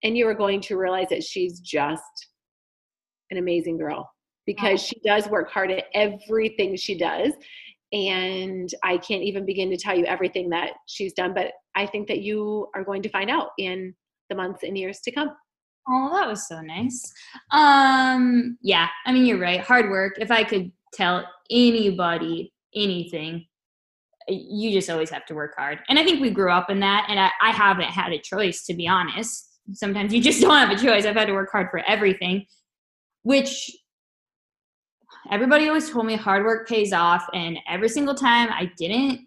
and 0.03 0.17
you 0.17 0.27
are 0.27 0.33
going 0.33 0.61
to 0.61 0.77
realize 0.77 1.09
that 1.09 1.23
she's 1.23 1.59
just 1.59 2.27
an 3.29 3.37
amazing 3.37 3.77
girl 3.77 4.11
because 4.45 4.81
she 4.81 4.99
does 5.05 5.27
work 5.27 5.49
hard 5.51 5.71
at 5.71 5.85
everything 5.93 6.75
she 6.75 6.97
does 6.97 7.31
and 7.93 8.73
I 8.83 8.97
can't 8.97 9.23
even 9.23 9.45
begin 9.45 9.69
to 9.69 9.77
tell 9.77 9.97
you 9.97 10.05
everything 10.05 10.49
that 10.49 10.71
she's 10.87 11.13
done, 11.13 11.33
but 11.33 11.51
I 11.75 11.85
think 11.85 12.07
that 12.07 12.21
you 12.21 12.67
are 12.75 12.83
going 12.83 13.01
to 13.03 13.09
find 13.09 13.29
out 13.29 13.49
in 13.57 13.95
the 14.29 14.35
months 14.35 14.63
and 14.63 14.77
years 14.77 14.99
to 15.01 15.11
come. 15.11 15.29
Oh, 15.87 16.09
that 16.13 16.27
was 16.27 16.47
so 16.47 16.61
nice. 16.61 17.11
Um, 17.51 18.57
yeah, 18.61 18.87
I 19.05 19.11
mean, 19.11 19.25
you're 19.25 19.39
right. 19.39 19.61
Hard 19.61 19.89
work. 19.89 20.13
If 20.19 20.31
I 20.31 20.43
could 20.43 20.71
tell 20.93 21.25
anybody 21.49 22.53
anything, 22.75 23.45
you 24.27 24.71
just 24.71 24.89
always 24.89 25.09
have 25.09 25.25
to 25.25 25.33
work 25.33 25.53
hard. 25.57 25.79
And 25.89 25.97
I 25.97 26.03
think 26.03 26.21
we 26.21 26.29
grew 26.29 26.51
up 26.51 26.69
in 26.69 26.79
that, 26.81 27.07
and 27.09 27.19
I, 27.19 27.31
I 27.41 27.51
haven't 27.51 27.89
had 27.89 28.11
a 28.11 28.19
choice, 28.19 28.65
to 28.65 28.73
be 28.73 28.87
honest. 28.87 29.59
Sometimes 29.73 30.13
you 30.13 30.21
just 30.21 30.41
don't 30.41 30.57
have 30.57 30.69
a 30.69 30.81
choice. 30.81 31.05
I've 31.05 31.15
had 31.15 31.27
to 31.27 31.33
work 31.33 31.51
hard 31.51 31.69
for 31.71 31.79
everything, 31.87 32.45
which 33.23 33.71
everybody 35.31 35.67
always 35.67 35.89
told 35.89 36.05
me 36.05 36.15
hard 36.15 36.45
work 36.45 36.67
pays 36.67 36.93
off. 36.93 37.25
And 37.33 37.57
every 37.67 37.89
single 37.89 38.15
time 38.15 38.49
I 38.51 38.71
didn't 38.77 39.21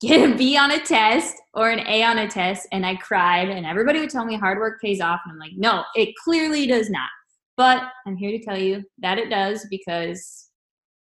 get 0.00 0.30
a 0.30 0.34
B 0.34 0.56
on 0.56 0.70
a 0.70 0.80
test 0.80 1.36
or 1.54 1.70
an 1.70 1.86
A 1.86 2.02
on 2.02 2.18
a 2.18 2.28
test 2.28 2.66
and 2.72 2.84
I 2.86 2.96
cried, 2.96 3.48
and 3.48 3.66
everybody 3.66 4.00
would 4.00 4.10
tell 4.10 4.24
me 4.24 4.36
hard 4.36 4.58
work 4.58 4.80
pays 4.80 5.00
off. 5.00 5.20
And 5.24 5.32
I'm 5.32 5.38
like, 5.38 5.52
no, 5.56 5.84
it 5.94 6.14
clearly 6.22 6.66
does 6.66 6.90
not. 6.90 7.08
But 7.56 7.82
I'm 8.06 8.16
here 8.16 8.30
to 8.30 8.42
tell 8.42 8.58
you 8.58 8.82
that 8.98 9.18
it 9.18 9.28
does 9.28 9.66
because 9.70 10.48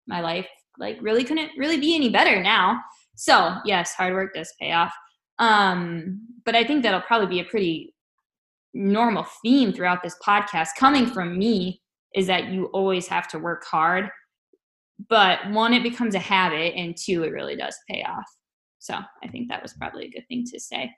my 0.07 0.21
life 0.21 0.47
like 0.77 0.97
really 1.01 1.23
couldn't 1.23 1.51
really 1.57 1.79
be 1.79 1.95
any 1.95 2.09
better 2.09 2.41
now. 2.41 2.79
So 3.15 3.55
yes, 3.65 3.93
hard 3.93 4.13
work 4.13 4.33
does 4.33 4.53
pay 4.59 4.71
off. 4.71 4.93
Um, 5.39 6.21
but 6.45 6.55
I 6.55 6.63
think 6.65 6.83
that'll 6.83 7.01
probably 7.01 7.27
be 7.27 7.39
a 7.39 7.49
pretty 7.49 7.93
normal 8.73 9.25
theme 9.41 9.73
throughout 9.73 10.03
this 10.03 10.15
podcast 10.25 10.69
coming 10.77 11.05
from 11.05 11.37
me 11.37 11.81
is 12.13 12.27
that 12.27 12.49
you 12.49 12.65
always 12.67 13.07
have 13.07 13.27
to 13.27 13.39
work 13.39 13.63
hard 13.65 14.09
but 15.07 15.39
one 15.51 15.73
it 15.73 15.81
becomes 15.81 16.13
a 16.13 16.19
habit 16.19 16.73
and 16.75 16.95
two 16.95 17.23
it 17.23 17.31
really 17.31 17.55
does 17.55 17.75
pay 17.89 18.03
off 18.03 18.25
so 18.79 18.95
i 19.23 19.27
think 19.27 19.49
that 19.49 19.61
was 19.61 19.73
probably 19.73 20.05
a 20.05 20.09
good 20.09 20.27
thing 20.27 20.45
to 20.45 20.59
say. 20.59 20.91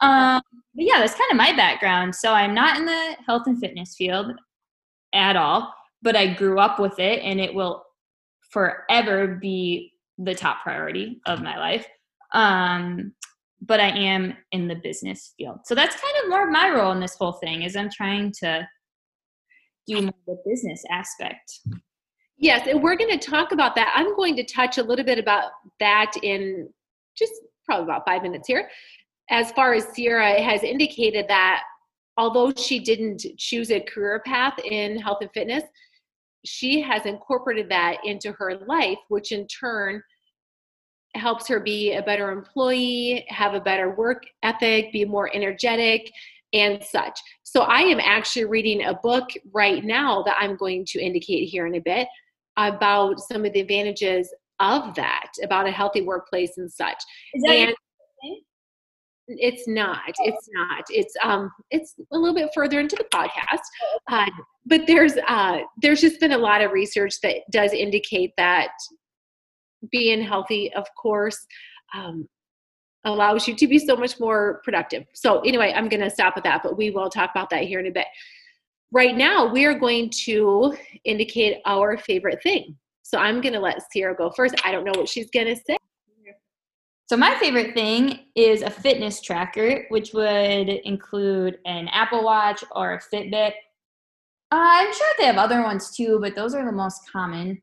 Um, 0.00 0.42
but 0.74 0.84
yeah 0.84 0.98
that's 0.98 1.14
kind 1.14 1.30
of 1.30 1.36
my 1.36 1.54
background. 1.54 2.14
So 2.14 2.32
i'm 2.32 2.54
not 2.54 2.76
in 2.76 2.86
the 2.86 3.16
health 3.26 3.44
and 3.46 3.58
fitness 3.58 3.94
field 3.96 4.32
at 5.14 5.36
all 5.36 5.72
but 6.02 6.16
i 6.16 6.32
grew 6.32 6.58
up 6.58 6.78
with 6.78 6.98
it 6.98 7.22
and 7.22 7.40
it 7.40 7.54
will 7.54 7.84
forever 8.50 9.38
be 9.40 9.92
the 10.18 10.34
top 10.34 10.62
priority 10.62 11.20
of 11.26 11.42
my 11.42 11.58
life. 11.58 11.86
Um, 12.34 13.12
but 13.64 13.78
i 13.78 13.88
am 13.88 14.36
in 14.50 14.66
the 14.66 14.74
business 14.74 15.34
field. 15.36 15.60
So 15.64 15.74
that's 15.74 16.00
kind 16.00 16.14
of 16.22 16.30
more 16.30 16.44
of 16.44 16.50
my 16.50 16.70
role 16.70 16.92
in 16.92 17.00
this 17.00 17.14
whole 17.14 17.32
thing 17.32 17.62
is 17.62 17.76
i'm 17.76 17.90
trying 17.90 18.32
to 18.40 18.66
do 19.86 20.02
more 20.02 20.12
the 20.26 20.36
business 20.46 20.82
aspect. 20.90 21.60
Yes, 22.38 22.66
and 22.66 22.82
we're 22.82 22.96
going 22.96 23.16
to 23.16 23.30
talk 23.30 23.52
about 23.52 23.74
that. 23.76 23.92
I'm 23.94 24.16
going 24.16 24.36
to 24.36 24.44
touch 24.44 24.78
a 24.78 24.82
little 24.82 25.04
bit 25.04 25.18
about 25.18 25.50
that 25.80 26.12
in 26.22 26.68
just 27.16 27.32
probably 27.64 27.84
about 27.84 28.04
five 28.06 28.22
minutes 28.22 28.46
here. 28.46 28.68
As 29.30 29.52
far 29.52 29.74
as 29.74 29.86
Sierra 29.88 30.40
has 30.42 30.62
indicated 30.62 31.26
that 31.28 31.62
although 32.16 32.52
she 32.52 32.80
didn't 32.80 33.24
choose 33.38 33.70
a 33.70 33.80
career 33.80 34.22
path 34.26 34.58
in 34.64 34.98
health 34.98 35.18
and 35.20 35.30
fitness, 35.32 35.64
she 36.44 36.80
has 36.80 37.06
incorporated 37.06 37.68
that 37.70 37.98
into 38.04 38.32
her 38.32 38.58
life, 38.66 38.98
which 39.08 39.32
in 39.32 39.46
turn 39.46 40.02
helps 41.14 41.46
her 41.46 41.60
be 41.60 41.92
a 41.92 42.02
better 42.02 42.30
employee, 42.30 43.24
have 43.28 43.54
a 43.54 43.60
better 43.60 43.94
work 43.94 44.24
ethic, 44.42 44.92
be 44.92 45.04
more 45.04 45.30
energetic, 45.34 46.10
and 46.52 46.82
such. 46.82 47.18
So 47.42 47.62
I 47.62 47.80
am 47.80 48.00
actually 48.00 48.46
reading 48.46 48.84
a 48.84 48.94
book 48.94 49.28
right 49.52 49.84
now 49.84 50.22
that 50.22 50.36
I'm 50.38 50.56
going 50.56 50.84
to 50.86 51.00
indicate 51.00 51.48
here 51.48 51.66
in 51.66 51.74
a 51.76 51.80
bit 51.80 52.08
about 52.56 53.20
some 53.20 53.44
of 53.44 53.52
the 53.52 53.60
advantages 53.60 54.32
of 54.62 54.94
that, 54.94 55.28
about 55.42 55.66
a 55.66 55.70
healthy 55.70 56.02
workplace 56.02 56.56
and 56.56 56.70
such. 56.70 57.02
and 57.52 57.74
it's 59.28 59.66
not. 59.68 60.12
It's 60.18 60.48
not. 60.52 60.84
It's 60.90 61.14
um. 61.22 61.50
It's 61.70 61.94
a 62.12 62.18
little 62.18 62.34
bit 62.34 62.50
further 62.54 62.80
into 62.80 62.96
the 62.96 63.04
podcast, 63.14 63.62
uh, 64.10 64.30
but 64.66 64.82
there's 64.86 65.14
uh 65.28 65.60
there's 65.80 66.00
just 66.00 66.20
been 66.20 66.32
a 66.32 66.38
lot 66.38 66.62
of 66.62 66.72
research 66.72 67.14
that 67.22 67.36
does 67.50 67.72
indicate 67.72 68.32
that 68.36 68.70
being 69.90 70.22
healthy, 70.22 70.72
of 70.74 70.86
course, 71.00 71.38
um, 71.94 72.28
allows 73.04 73.48
you 73.48 73.54
to 73.56 73.66
be 73.66 73.78
so 73.78 73.96
much 73.96 74.20
more 74.20 74.60
productive. 74.64 75.04
So 75.12 75.40
anyway, 75.40 75.72
I'm 75.74 75.88
going 75.88 76.02
to 76.02 76.10
stop 76.10 76.36
with 76.36 76.44
that, 76.44 76.62
but 76.62 76.76
we 76.76 76.90
will 76.90 77.10
talk 77.10 77.30
about 77.34 77.50
that 77.50 77.64
here 77.64 77.80
in 77.80 77.86
a 77.86 77.90
bit 77.90 78.06
right 78.92 79.16
now 79.16 79.50
we 79.50 79.64
are 79.64 79.78
going 79.78 80.10
to 80.10 80.76
indicate 81.04 81.56
our 81.66 81.98
favorite 81.98 82.42
thing. 82.42 82.76
So 83.02 83.18
I'm 83.18 83.40
going 83.40 83.52
to 83.52 83.60
let 83.60 83.80
Sierra 83.90 84.14
go 84.14 84.30
first. 84.30 84.54
I 84.64 84.72
don't 84.72 84.84
know 84.84 84.92
what 84.96 85.08
she's 85.08 85.30
going 85.30 85.46
to 85.46 85.56
say. 85.56 85.76
So 87.06 87.16
my 87.16 87.34
favorite 87.34 87.74
thing 87.74 88.20
is 88.34 88.62
a 88.62 88.70
fitness 88.70 89.20
tracker, 89.20 89.84
which 89.90 90.14
would 90.14 90.68
include 90.68 91.58
an 91.66 91.88
Apple 91.88 92.24
Watch 92.24 92.64
or 92.70 92.94
a 92.94 93.00
Fitbit. 93.14 93.50
Uh, 94.50 94.56
I'm 94.56 94.92
sure 94.92 95.06
they 95.18 95.26
have 95.26 95.36
other 95.36 95.62
ones 95.62 95.94
too, 95.94 96.18
but 96.22 96.34
those 96.34 96.54
are 96.54 96.64
the 96.64 96.72
most 96.72 97.00
common 97.12 97.60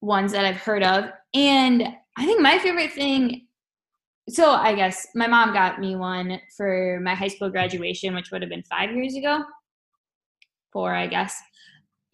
ones 0.00 0.30
that 0.32 0.44
I've 0.44 0.56
heard 0.56 0.84
of. 0.84 1.06
And 1.34 1.88
I 2.16 2.26
think 2.26 2.40
my 2.40 2.58
favorite 2.58 2.92
thing 2.92 3.44
so 4.30 4.50
I 4.50 4.74
guess 4.74 5.06
my 5.14 5.26
mom 5.26 5.54
got 5.54 5.80
me 5.80 5.96
one 5.96 6.38
for 6.54 7.00
my 7.02 7.14
high 7.14 7.28
school 7.28 7.48
graduation, 7.48 8.14
which 8.14 8.30
would 8.30 8.42
have 8.42 8.50
been 8.50 8.62
five 8.62 8.94
years 8.94 9.16
ago 9.16 9.42
four, 10.72 10.94
I 10.94 11.06
guess. 11.06 11.40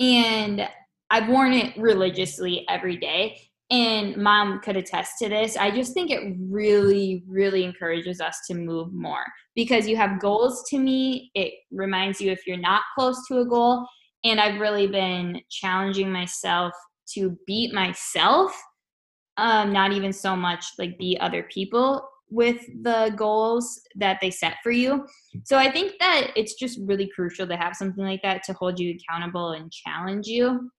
And 0.01 0.69
I've 1.11 1.29
worn 1.29 1.53
it 1.53 1.77
religiously 1.77 2.65
every 2.69 2.97
day. 2.97 3.41
And 3.71 4.17
mom 4.17 4.61
could 4.61 4.77
attest 4.77 5.15
to 5.19 5.29
this. 5.29 5.57
I 5.57 5.71
just 5.71 5.95
think 5.95 6.11
it 6.11 6.37
really, 6.39 7.25
really 7.27 7.65
encourages 7.65 8.21
us 8.21 8.41
to 8.49 8.55
move 8.55 8.93
more 8.93 9.25
because 9.55 9.89
you 9.89 9.97
have 9.97 10.21
goals 10.21 10.65
to 10.69 10.79
meet. 10.79 11.31
It 11.35 11.55
reminds 11.71 12.21
you 12.21 12.31
if 12.31 12.47
you're 12.47 12.57
not 12.57 12.83
close 12.97 13.27
to 13.29 13.39
a 13.39 13.47
goal. 13.47 13.87
And 14.23 14.39
I've 14.39 14.61
really 14.61 14.87
been 14.87 15.41
challenging 15.51 16.13
myself 16.13 16.73
to 17.15 17.39
beat 17.47 17.73
myself, 17.73 18.55
um, 19.37 19.73
not 19.73 19.93
even 19.93 20.13
so 20.13 20.37
much 20.37 20.65
like 20.79 20.99
beat 20.99 21.19
other 21.21 21.45
people 21.51 22.07
with 22.31 22.61
the 22.83 23.13
goals 23.17 23.81
that 23.97 24.19
they 24.21 24.31
set 24.31 24.57
for 24.63 24.71
you. 24.71 25.07
So 25.45 25.57
I 25.57 25.71
think 25.71 25.95
that 26.01 26.31
it's 26.37 26.55
just 26.55 26.79
really 26.83 27.11
crucial 27.15 27.47
to 27.47 27.57
have 27.57 27.77
something 27.77 28.05
like 28.05 28.23
that 28.23 28.43
to 28.45 28.55
hold 28.55 28.79
you 28.79 28.95
accountable 28.95 29.53
and 29.53 29.71
challenge 29.71 30.27
you. 30.27 30.71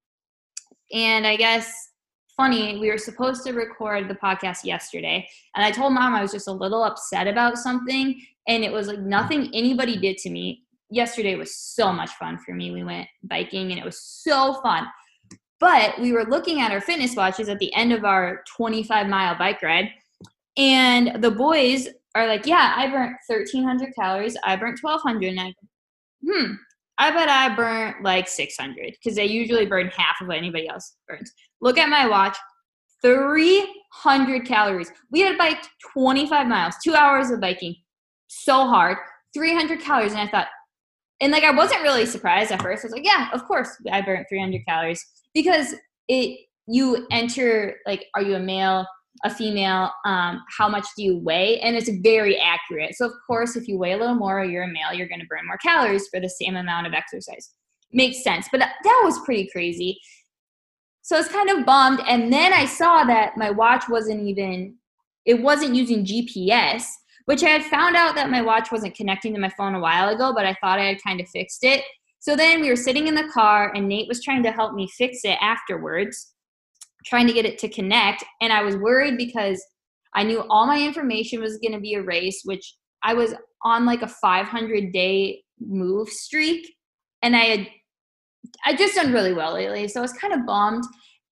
And 0.93 1.25
I 1.25 1.35
guess 1.35 1.89
funny, 2.37 2.77
we 2.79 2.89
were 2.89 2.97
supposed 2.97 3.43
to 3.45 3.53
record 3.53 4.09
the 4.09 4.15
podcast 4.15 4.63
yesterday, 4.63 5.27
and 5.55 5.65
I 5.65 5.71
told 5.71 5.93
mom 5.93 6.13
I 6.13 6.21
was 6.21 6.31
just 6.31 6.47
a 6.47 6.51
little 6.51 6.83
upset 6.83 7.27
about 7.27 7.57
something, 7.57 8.21
and 8.47 8.63
it 8.63 8.71
was 8.71 8.87
like 8.87 8.99
nothing 8.99 9.49
anybody 9.53 9.97
did 9.97 10.17
to 10.19 10.29
me. 10.29 10.63
Yesterday 10.89 11.35
was 11.35 11.55
so 11.55 11.91
much 11.91 12.11
fun 12.11 12.37
for 12.37 12.53
me. 12.53 12.71
We 12.71 12.83
went 12.83 13.07
biking 13.23 13.71
and 13.71 13.79
it 13.79 13.85
was 13.85 13.99
so 13.99 14.61
fun. 14.61 14.85
But 15.59 15.99
we 15.99 16.11
were 16.11 16.25
looking 16.25 16.61
at 16.61 16.71
our 16.71 16.81
fitness 16.81 17.15
watches 17.15 17.49
at 17.49 17.57
the 17.57 17.73
end 17.73 17.91
of 17.91 18.05
our 18.05 18.43
25 18.55 19.07
mile 19.07 19.35
bike 19.35 19.63
ride 19.63 19.89
and 20.57 21.21
the 21.21 21.31
boys 21.31 21.87
are 22.15 22.27
like, 22.27 22.45
yeah, 22.45 22.73
I 22.77 22.89
burnt 22.89 23.17
1,300 23.27 23.93
calories. 23.95 24.37
I 24.43 24.55
burnt 24.55 24.79
1,200. 24.81 25.29
And 25.29 25.39
I, 25.39 25.53
hmm, 26.25 26.53
I 26.97 27.11
bet 27.11 27.29
I 27.29 27.53
burnt 27.55 28.03
like 28.03 28.27
600 28.27 28.91
because 28.91 29.15
they 29.15 29.25
usually 29.25 29.65
burn 29.65 29.87
half 29.87 30.21
of 30.21 30.27
what 30.27 30.37
anybody 30.37 30.67
else 30.67 30.95
burns. 31.07 31.31
Look 31.61 31.77
at 31.77 31.89
my 31.89 32.07
watch 32.07 32.37
300 33.01 34.45
calories. 34.45 34.91
We 35.11 35.21
had 35.21 35.37
biked 35.37 35.69
25 35.93 36.47
miles, 36.47 36.75
two 36.83 36.95
hours 36.95 37.29
of 37.29 37.41
biking, 37.41 37.75
so 38.27 38.67
hard, 38.67 38.97
300 39.33 39.81
calories. 39.81 40.13
And 40.13 40.21
I 40.21 40.27
thought, 40.27 40.47
and 41.21 41.31
like 41.31 41.43
I 41.43 41.51
wasn't 41.51 41.83
really 41.83 42.05
surprised 42.05 42.51
at 42.51 42.61
first. 42.61 42.83
I 42.83 42.87
was 42.87 42.93
like, 42.93 43.05
yeah, 43.05 43.29
of 43.33 43.45
course 43.45 43.69
I 43.91 44.01
burnt 44.01 44.27
300 44.29 44.61
calories 44.67 45.05
because 45.33 45.75
it, 46.07 46.39
you 46.67 47.05
enter 47.11 47.75
like, 47.85 48.05
are 48.15 48.21
you 48.21 48.35
a 48.35 48.39
male? 48.39 48.85
A 49.23 49.29
female 49.29 49.91
um, 50.05 50.43
how 50.57 50.67
much 50.67 50.85
do 50.97 51.03
you 51.03 51.17
weigh? 51.17 51.59
And 51.61 51.75
it's 51.75 51.89
very 52.03 52.37
accurate. 52.39 52.95
So 52.95 53.05
of 53.05 53.13
course 53.25 53.55
if 53.55 53.67
you 53.67 53.77
weigh 53.77 53.93
a 53.93 53.97
little 53.97 54.15
more 54.15 54.41
or 54.41 54.45
you're 54.45 54.63
a 54.63 54.67
male 54.67 54.93
you're 54.93 55.07
going 55.07 55.21
to 55.21 55.27
burn 55.27 55.47
more 55.47 55.57
calories 55.57 56.07
for 56.07 56.19
the 56.19 56.29
same 56.29 56.55
amount 56.55 56.87
of 56.87 56.93
exercise. 56.93 57.51
Makes 57.91 58.23
sense 58.23 58.47
but 58.51 58.59
that 58.59 59.01
was 59.03 59.19
pretty 59.25 59.49
crazy. 59.51 59.99
So 61.01 61.15
I 61.15 61.19
was 61.19 61.27
kind 61.27 61.49
of 61.51 61.65
bummed 61.65 62.01
and 62.07 62.33
then 62.33 62.51
i 62.51 62.65
saw 62.65 63.03
that 63.03 63.37
my 63.37 63.51
watch 63.51 63.83
wasn't 63.87 64.21
even 64.21 64.75
it 65.25 65.39
wasn't 65.39 65.75
using 65.75 66.03
gps 66.03 66.85
which 67.25 67.43
i 67.43 67.49
had 67.49 67.63
found 67.63 67.95
out 67.95 68.15
that 68.15 68.31
my 68.31 68.41
watch 68.41 68.71
wasn't 68.71 68.95
connecting 68.95 69.33
to 69.33 69.39
my 69.39 69.49
phone 69.49 69.75
a 69.75 69.79
while 69.79 70.09
ago 70.09 70.33
but 70.33 70.47
i 70.47 70.55
thought 70.61 70.79
i 70.79 70.85
had 70.85 71.03
kind 71.03 71.21
of 71.21 71.29
fixed 71.29 71.63
it. 71.63 71.83
So 72.19 72.35
then 72.35 72.59
we 72.59 72.69
were 72.69 72.75
sitting 72.75 73.05
in 73.05 73.13
the 73.13 73.29
car 73.31 73.71
and 73.75 73.87
nate 73.87 74.07
was 74.07 74.23
trying 74.23 74.41
to 74.43 74.51
help 74.51 74.73
me 74.73 74.87
fix 74.87 75.19
it 75.23 75.37
afterwards 75.41 76.33
trying 77.05 77.27
to 77.27 77.33
get 77.33 77.45
it 77.45 77.57
to 77.59 77.69
connect. 77.69 78.23
And 78.41 78.51
I 78.51 78.63
was 78.63 78.75
worried 78.77 79.17
because 79.17 79.63
I 80.13 80.23
knew 80.23 80.43
all 80.49 80.65
my 80.65 80.81
information 80.81 81.41
was 81.41 81.57
going 81.57 81.73
to 81.73 81.79
be 81.79 81.93
erased, 81.93 82.41
which 82.45 82.75
I 83.03 83.13
was 83.13 83.33
on 83.63 83.85
like 83.85 84.01
a 84.01 84.07
500 84.07 84.91
day 84.91 85.43
move 85.59 86.09
streak. 86.09 86.67
And 87.21 87.35
I 87.35 87.39
had, 87.39 87.67
I 88.65 88.75
just 88.75 88.95
done 88.95 89.13
really 89.13 89.33
well 89.33 89.53
lately. 89.53 89.87
So 89.87 89.99
I 89.99 90.01
was 90.01 90.13
kind 90.13 90.33
of 90.33 90.45
bummed. 90.45 90.83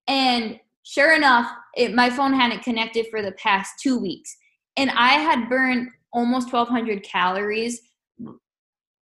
And 0.07 0.59
sure 0.83 1.15
enough, 1.15 1.49
it, 1.75 1.93
my 1.93 2.09
phone 2.09 2.33
hadn't 2.33 2.63
connected 2.63 3.07
for 3.09 3.21
the 3.21 3.31
past 3.33 3.73
two 3.81 3.99
weeks. 3.99 4.35
And 4.77 4.91
I 4.91 5.13
had 5.13 5.49
burned 5.49 5.89
almost 6.11 6.51
1,200 6.51 7.03
calories 7.03 7.81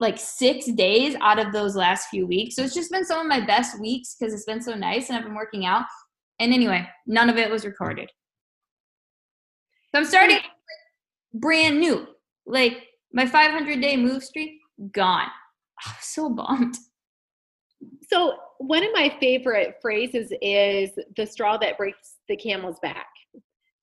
like 0.01 0.19
six 0.19 0.67
days 0.73 1.17
out 1.21 1.39
of 1.39 1.53
those 1.53 1.75
last 1.75 2.09
few 2.09 2.27
weeks. 2.27 2.55
So 2.55 2.63
it's 2.63 2.75
just 2.75 2.91
been 2.91 3.05
some 3.05 3.21
of 3.21 3.27
my 3.27 3.45
best 3.45 3.81
weeks 3.81 4.15
because 4.19 4.33
it's 4.33 4.45
been 4.45 4.63
so 4.63 4.75
nice 4.75 5.09
and 5.09 5.19
I've 5.19 5.25
been 5.25 5.35
working 5.35 5.67
out. 5.67 5.85
And 6.41 6.53
anyway, 6.53 6.87
none 7.07 7.29
of 7.29 7.37
it 7.37 7.51
was 7.51 7.65
recorded. 7.65 8.11
So 9.93 10.01
I'm 10.01 10.05
starting 10.05 10.39
brand 11.35 11.81
new. 11.81 12.07
Like 12.47 12.85
my 13.13 13.27
500 13.27 13.81
day 13.81 13.97
move 13.97 14.23
streak, 14.23 14.61
gone. 14.93 15.29
I'm 15.87 15.95
so 16.01 16.31
bummed. 16.31 16.77
So, 18.11 18.35
one 18.59 18.83
of 18.83 18.91
my 18.93 19.15
favorite 19.21 19.77
phrases 19.81 20.33
is 20.43 20.91
the 21.17 21.25
straw 21.27 21.57
that 21.59 21.79
breaks 21.79 22.17
the 22.29 22.37
camel's 22.37 22.79
back. 22.81 23.07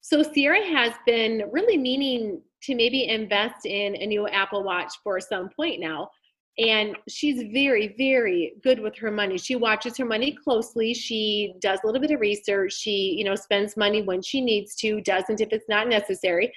So, 0.02 0.22
Sierra 0.22 0.66
has 0.66 0.92
been 1.06 1.44
really 1.52 1.78
meaning 1.78 2.42
to 2.64 2.76
maybe 2.76 3.08
invest 3.08 3.66
in 3.66 3.96
a 3.96 4.06
new 4.06 4.28
Apple 4.28 4.64
Watch 4.64 4.94
for 5.04 5.20
some 5.22 5.50
point 5.56 5.80
now 5.80 6.10
and 6.58 6.96
she's 7.10 7.44
very 7.52 7.94
very 7.98 8.54
good 8.64 8.80
with 8.80 8.98
her 8.98 9.12
money 9.12 9.38
she 9.38 9.56
watches 9.56 9.98
her 9.98 10.06
money 10.06 10.38
closely 10.44 10.94
she 10.94 11.54
does 11.60 11.80
a 11.84 11.86
little 11.86 12.02
bit 12.02 12.12
of 12.12 12.20
research 12.22 12.74
she 12.74 13.14
you 13.18 13.26
know 13.26 13.36
spends 13.36 13.76
money 13.76 14.02
when 14.02 14.22
she 14.22 14.40
needs 14.40 14.74
to 14.74 15.02
doesn't 15.02 15.42
if 15.42 15.50
it's 15.52 15.68
not 15.68 15.90
necessary 15.90 16.52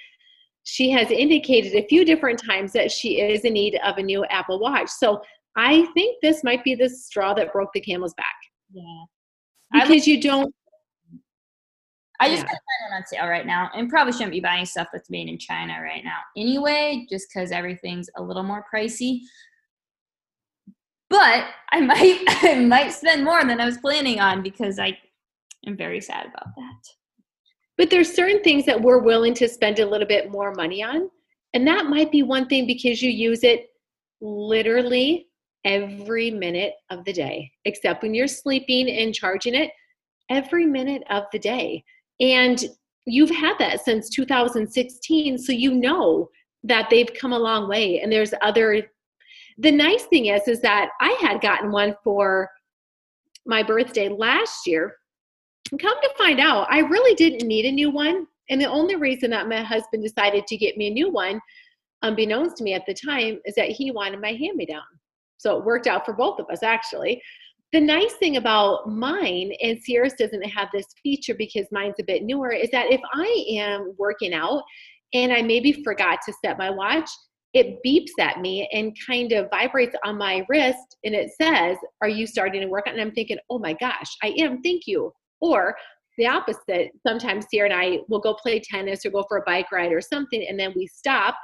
she 0.63 0.91
has 0.91 1.09
indicated 1.09 1.73
a 1.73 1.87
few 1.87 2.05
different 2.05 2.41
times 2.43 2.73
that 2.73 2.91
she 2.91 3.19
is 3.19 3.41
in 3.41 3.53
need 3.53 3.79
of 3.83 3.97
a 3.97 4.03
new 4.03 4.23
Apple 4.25 4.59
Watch. 4.59 4.89
So 4.89 5.21
I 5.55 5.85
think 5.93 6.17
this 6.21 6.43
might 6.43 6.63
be 6.63 6.75
the 6.75 6.89
straw 6.89 7.33
that 7.33 7.51
broke 7.51 7.73
the 7.73 7.81
camel's 7.81 8.13
back. 8.13 8.35
Yeah. 8.71 9.03
Because 9.73 10.07
you 10.07 10.21
don't. 10.21 10.53
I 12.21 12.27
just 12.27 12.43
yeah. 12.43 12.51
got 12.51 12.59
one 12.89 12.97
on 12.97 13.05
sale 13.05 13.27
right 13.27 13.45
now, 13.45 13.69
and 13.73 13.89
probably 13.89 14.11
shouldn't 14.11 14.31
be 14.31 14.41
buying 14.41 14.65
stuff 14.65 14.87
that's 14.91 15.09
made 15.09 15.29
in 15.29 15.39
China 15.39 15.79
right 15.81 16.03
now 16.03 16.17
anyway, 16.35 17.07
just 17.09 17.27
because 17.33 17.51
everything's 17.51 18.09
a 18.17 18.21
little 18.21 18.43
more 18.43 18.65
pricey. 18.73 19.21
But 21.09 21.45
I 21.71 21.81
might, 21.81 22.23
I 22.27 22.55
might 22.59 22.93
spend 22.93 23.23
more 23.23 23.43
than 23.43 23.59
I 23.59 23.65
was 23.65 23.77
planning 23.77 24.19
on 24.19 24.43
because 24.43 24.79
I 24.79 24.97
am 25.65 25.75
very 25.75 26.01
sad 26.01 26.27
about 26.27 26.55
that. 26.55 26.89
But 27.77 27.89
there's 27.89 28.13
certain 28.13 28.43
things 28.43 28.65
that 28.65 28.81
we're 28.81 28.99
willing 28.99 29.33
to 29.35 29.47
spend 29.47 29.79
a 29.79 29.85
little 29.85 30.07
bit 30.07 30.31
more 30.31 30.53
money 30.53 30.83
on, 30.83 31.09
and 31.53 31.65
that 31.67 31.85
might 31.85 32.11
be 32.11 32.23
one 32.23 32.47
thing 32.47 32.67
because 32.67 33.01
you 33.01 33.09
use 33.09 33.43
it 33.43 33.67
literally 34.21 35.27
every 35.65 36.29
minute 36.31 36.73
of 36.89 37.05
the 37.05 37.13
day, 37.13 37.51
except 37.65 38.03
when 38.03 38.13
you're 38.13 38.27
sleeping 38.27 38.89
and 38.89 39.13
charging 39.13 39.55
it 39.55 39.71
every 40.29 40.65
minute 40.65 41.03
of 41.09 41.23
the 41.31 41.39
day. 41.39 41.83
And 42.19 42.63
you've 43.05 43.29
had 43.29 43.55
that 43.59 43.83
since 43.83 44.09
2016, 44.09 45.37
so 45.37 45.51
you 45.51 45.73
know 45.73 46.29
that 46.63 46.89
they've 46.89 47.13
come 47.19 47.33
a 47.33 47.39
long 47.39 47.67
way. 47.69 48.01
And 48.01 48.11
there's 48.11 48.33
other. 48.41 48.91
The 49.59 49.71
nice 49.71 50.05
thing 50.05 50.27
is, 50.27 50.47
is 50.47 50.61
that 50.61 50.89
I 51.01 51.17
had 51.21 51.41
gotten 51.41 51.71
one 51.71 51.93
for 52.03 52.49
my 53.45 53.61
birthday 53.61 54.07
last 54.07 54.65
year. 54.65 54.95
Come 55.79 56.01
to 56.01 56.13
find 56.17 56.39
out, 56.39 56.67
I 56.69 56.79
really 56.79 57.13
didn't 57.15 57.47
need 57.47 57.65
a 57.65 57.71
new 57.71 57.91
one. 57.91 58.25
And 58.49 58.59
the 58.59 58.69
only 58.69 58.95
reason 58.95 59.29
that 59.31 59.49
my 59.49 59.61
husband 59.61 60.01
decided 60.01 60.47
to 60.47 60.57
get 60.57 60.77
me 60.77 60.87
a 60.87 60.91
new 60.91 61.11
one, 61.11 61.41
unbeknownst 62.01 62.57
to 62.57 62.63
me 62.63 62.73
at 62.73 62.85
the 62.87 62.93
time, 62.93 63.39
is 63.45 63.53
that 63.55 63.69
he 63.69 63.91
wanted 63.91 64.21
my 64.21 64.31
hand 64.31 64.55
me 64.55 64.65
down. 64.65 64.81
So 65.37 65.57
it 65.57 65.65
worked 65.65 65.87
out 65.87 66.05
for 66.05 66.13
both 66.13 66.39
of 66.39 66.47
us, 66.49 66.63
actually. 66.63 67.21
The 67.73 67.81
nice 67.81 68.13
thing 68.13 68.37
about 68.37 68.89
mine, 68.89 69.51
and 69.61 69.79
Sierra's 69.79 70.13
doesn't 70.13 70.41
have 70.43 70.69
this 70.73 70.87
feature 71.03 71.35
because 71.35 71.67
mine's 71.71 71.99
a 71.99 72.03
bit 72.03 72.23
newer, 72.23 72.51
is 72.51 72.71
that 72.71 72.91
if 72.91 73.01
I 73.13 73.45
am 73.57 73.93
working 73.97 74.33
out 74.33 74.63
and 75.13 75.31
I 75.33 75.41
maybe 75.41 75.83
forgot 75.83 76.19
to 76.25 76.33
set 76.43 76.57
my 76.57 76.69
watch, 76.69 77.09
it 77.53 77.79
beeps 77.85 78.11
at 78.19 78.41
me 78.41 78.69
and 78.71 78.95
kind 79.07 79.31
of 79.31 79.49
vibrates 79.49 79.95
on 80.03 80.17
my 80.17 80.45
wrist 80.49 80.97
and 81.03 81.15
it 81.15 81.31
says, 81.39 81.77
Are 82.01 82.09
you 82.09 82.27
starting 82.27 82.61
to 82.61 82.67
work 82.67 82.87
out? 82.87 82.93
And 82.93 83.01
I'm 83.01 83.11
thinking, 83.11 83.37
Oh 83.49 83.59
my 83.59 83.73
gosh, 83.73 84.15
I 84.21 84.35
am, 84.37 84.61
thank 84.61 84.83
you. 84.85 85.11
Or 85.41 85.75
the 86.17 86.27
opposite, 86.27 86.91
sometimes 87.05 87.45
Sierra 87.49 87.69
and 87.69 87.79
I 87.79 87.99
will 88.09 88.19
go 88.19 88.33
play 88.33 88.59
tennis 88.59 89.05
or 89.05 89.09
go 89.09 89.23
for 89.27 89.37
a 89.37 89.43
bike 89.45 89.71
ride 89.71 89.93
or 89.93 90.01
something, 90.01 90.45
and 90.47 90.59
then 90.59 90.73
we 90.75 90.85
stop 90.85 91.35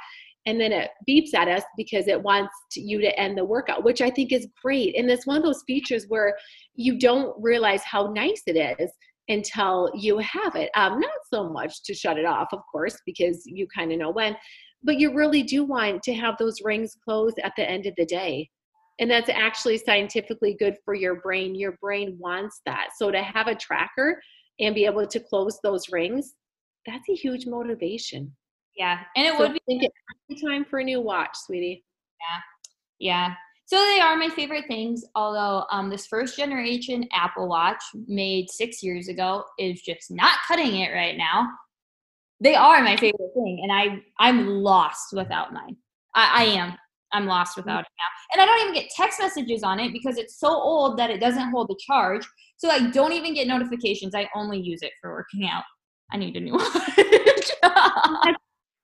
and 0.45 0.61
then 0.61 0.71
it 0.71 0.91
beeps 1.09 1.33
at 1.33 1.47
us 1.47 1.63
because 1.75 2.07
it 2.07 2.21
wants 2.21 2.53
to, 2.71 2.81
you 2.81 3.01
to 3.01 3.19
end 3.19 3.37
the 3.37 3.45
workout, 3.45 3.83
which 3.83 4.01
I 4.01 4.11
think 4.11 4.31
is 4.31 4.47
great. 4.63 4.95
And 4.95 5.09
it's 5.09 5.25
one 5.25 5.37
of 5.37 5.43
those 5.43 5.63
features 5.65 6.05
where 6.07 6.37
you 6.75 6.99
don't 6.99 7.35
realize 7.41 7.83
how 7.83 8.11
nice 8.13 8.43
it 8.45 8.77
is 8.79 8.91
until 9.27 9.91
you 9.95 10.19
have 10.19 10.55
it. 10.55 10.69
Um, 10.75 10.99
not 10.99 11.09
so 11.33 11.49
much 11.49 11.81
to 11.83 11.95
shut 11.95 12.19
it 12.19 12.25
off, 12.25 12.49
of 12.51 12.59
course, 12.71 12.99
because 13.07 13.41
you 13.45 13.67
kind 13.75 13.91
of 13.91 13.97
know 13.97 14.11
when, 14.11 14.35
but 14.85 14.99
you 14.99 15.13
really 15.13 15.43
do 15.43 15.63
want 15.63 16.03
to 16.03 16.13
have 16.13 16.35
those 16.37 16.61
rings 16.63 16.95
closed 17.03 17.39
at 17.43 17.53
the 17.57 17.69
end 17.69 17.87
of 17.87 17.93
the 17.97 18.05
day. 18.05 18.49
And 18.99 19.11
that's 19.11 19.29
actually 19.29 19.77
scientifically 19.79 20.55
good 20.57 20.77
for 20.85 20.93
your 20.93 21.15
brain. 21.15 21.55
Your 21.55 21.77
brain 21.81 22.15
wants 22.19 22.61
that. 22.65 22.89
So 22.97 23.11
to 23.11 23.21
have 23.21 23.47
a 23.47 23.55
tracker 23.55 24.21
and 24.59 24.73
be 24.73 24.85
able 24.85 25.05
to 25.05 25.19
close 25.19 25.59
those 25.63 25.89
rings, 25.91 26.35
that's 26.85 27.09
a 27.09 27.15
huge 27.15 27.45
motivation. 27.45 28.33
Yeah, 28.77 28.99
and 29.15 29.25
it 29.25 29.33
so 29.33 29.39
would 29.39 29.53
be 29.53 29.61
think 29.67 29.83
it 29.83 30.41
time 30.45 30.65
for 30.65 30.79
a 30.79 30.83
new 30.83 31.01
watch, 31.01 31.31
sweetie. 31.33 31.83
Yeah, 32.19 32.41
yeah. 32.99 33.33
So 33.67 33.77
they 33.77 33.99
are 33.99 34.15
my 34.15 34.29
favorite 34.29 34.65
things. 34.67 35.03
Although 35.15 35.65
um, 35.71 35.89
this 35.89 36.05
first 36.05 36.37
generation 36.37 37.07
Apple 37.13 37.47
Watch 37.47 37.81
made 38.07 38.49
six 38.49 38.83
years 38.83 39.07
ago 39.07 39.43
is 39.57 39.81
just 39.81 40.11
not 40.11 40.37
cutting 40.47 40.75
it 40.75 40.91
right 40.91 41.17
now. 41.17 41.47
They 42.41 42.55
are 42.55 42.81
my 42.81 42.97
favorite 42.97 43.31
thing, 43.33 43.61
and 43.63 43.71
I 43.71 44.01
I'm 44.19 44.47
lost 44.47 45.13
without 45.13 45.53
mine. 45.53 45.77
I, 46.13 46.43
I 46.43 46.43
am. 46.45 46.77
I'm 47.15 47.25
lost 47.25 47.53
mm. 47.53 47.63
without 47.63 47.81
it 47.81 47.91
now. 47.97 48.33
And 48.33 48.41
I 48.41 48.45
don't 48.45 48.61
even 48.61 48.73
get 48.73 48.91
text 48.91 49.19
messages 49.19 49.63
on 49.63 49.79
it 49.79 49.93
because 49.93 50.17
it's 50.17 50.39
so 50.39 50.49
old 50.49 50.97
that 50.97 51.09
it 51.09 51.19
doesn't 51.19 51.49
hold 51.51 51.69
the 51.69 51.79
charge. 51.85 52.27
So 52.57 52.69
I 52.69 52.89
don't 52.91 53.13
even 53.13 53.33
get 53.33 53.47
notifications. 53.47 54.13
I 54.15 54.29
only 54.35 54.59
use 54.59 54.81
it 54.81 54.91
for 55.01 55.11
working 55.11 55.47
out. 55.47 55.63
I 56.11 56.17
need 56.17 56.35
a 56.35 56.39
new 56.39 56.53
one. 56.53 58.35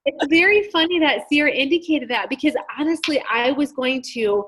it's 0.06 0.28
very 0.30 0.70
funny 0.72 1.00
that 1.00 1.28
Sierra 1.30 1.52
indicated 1.52 2.10
that 2.10 2.30
because 2.30 2.56
honestly, 2.80 3.24
I 3.32 3.52
was 3.52 3.72
going 3.72 4.02
to, 4.14 4.46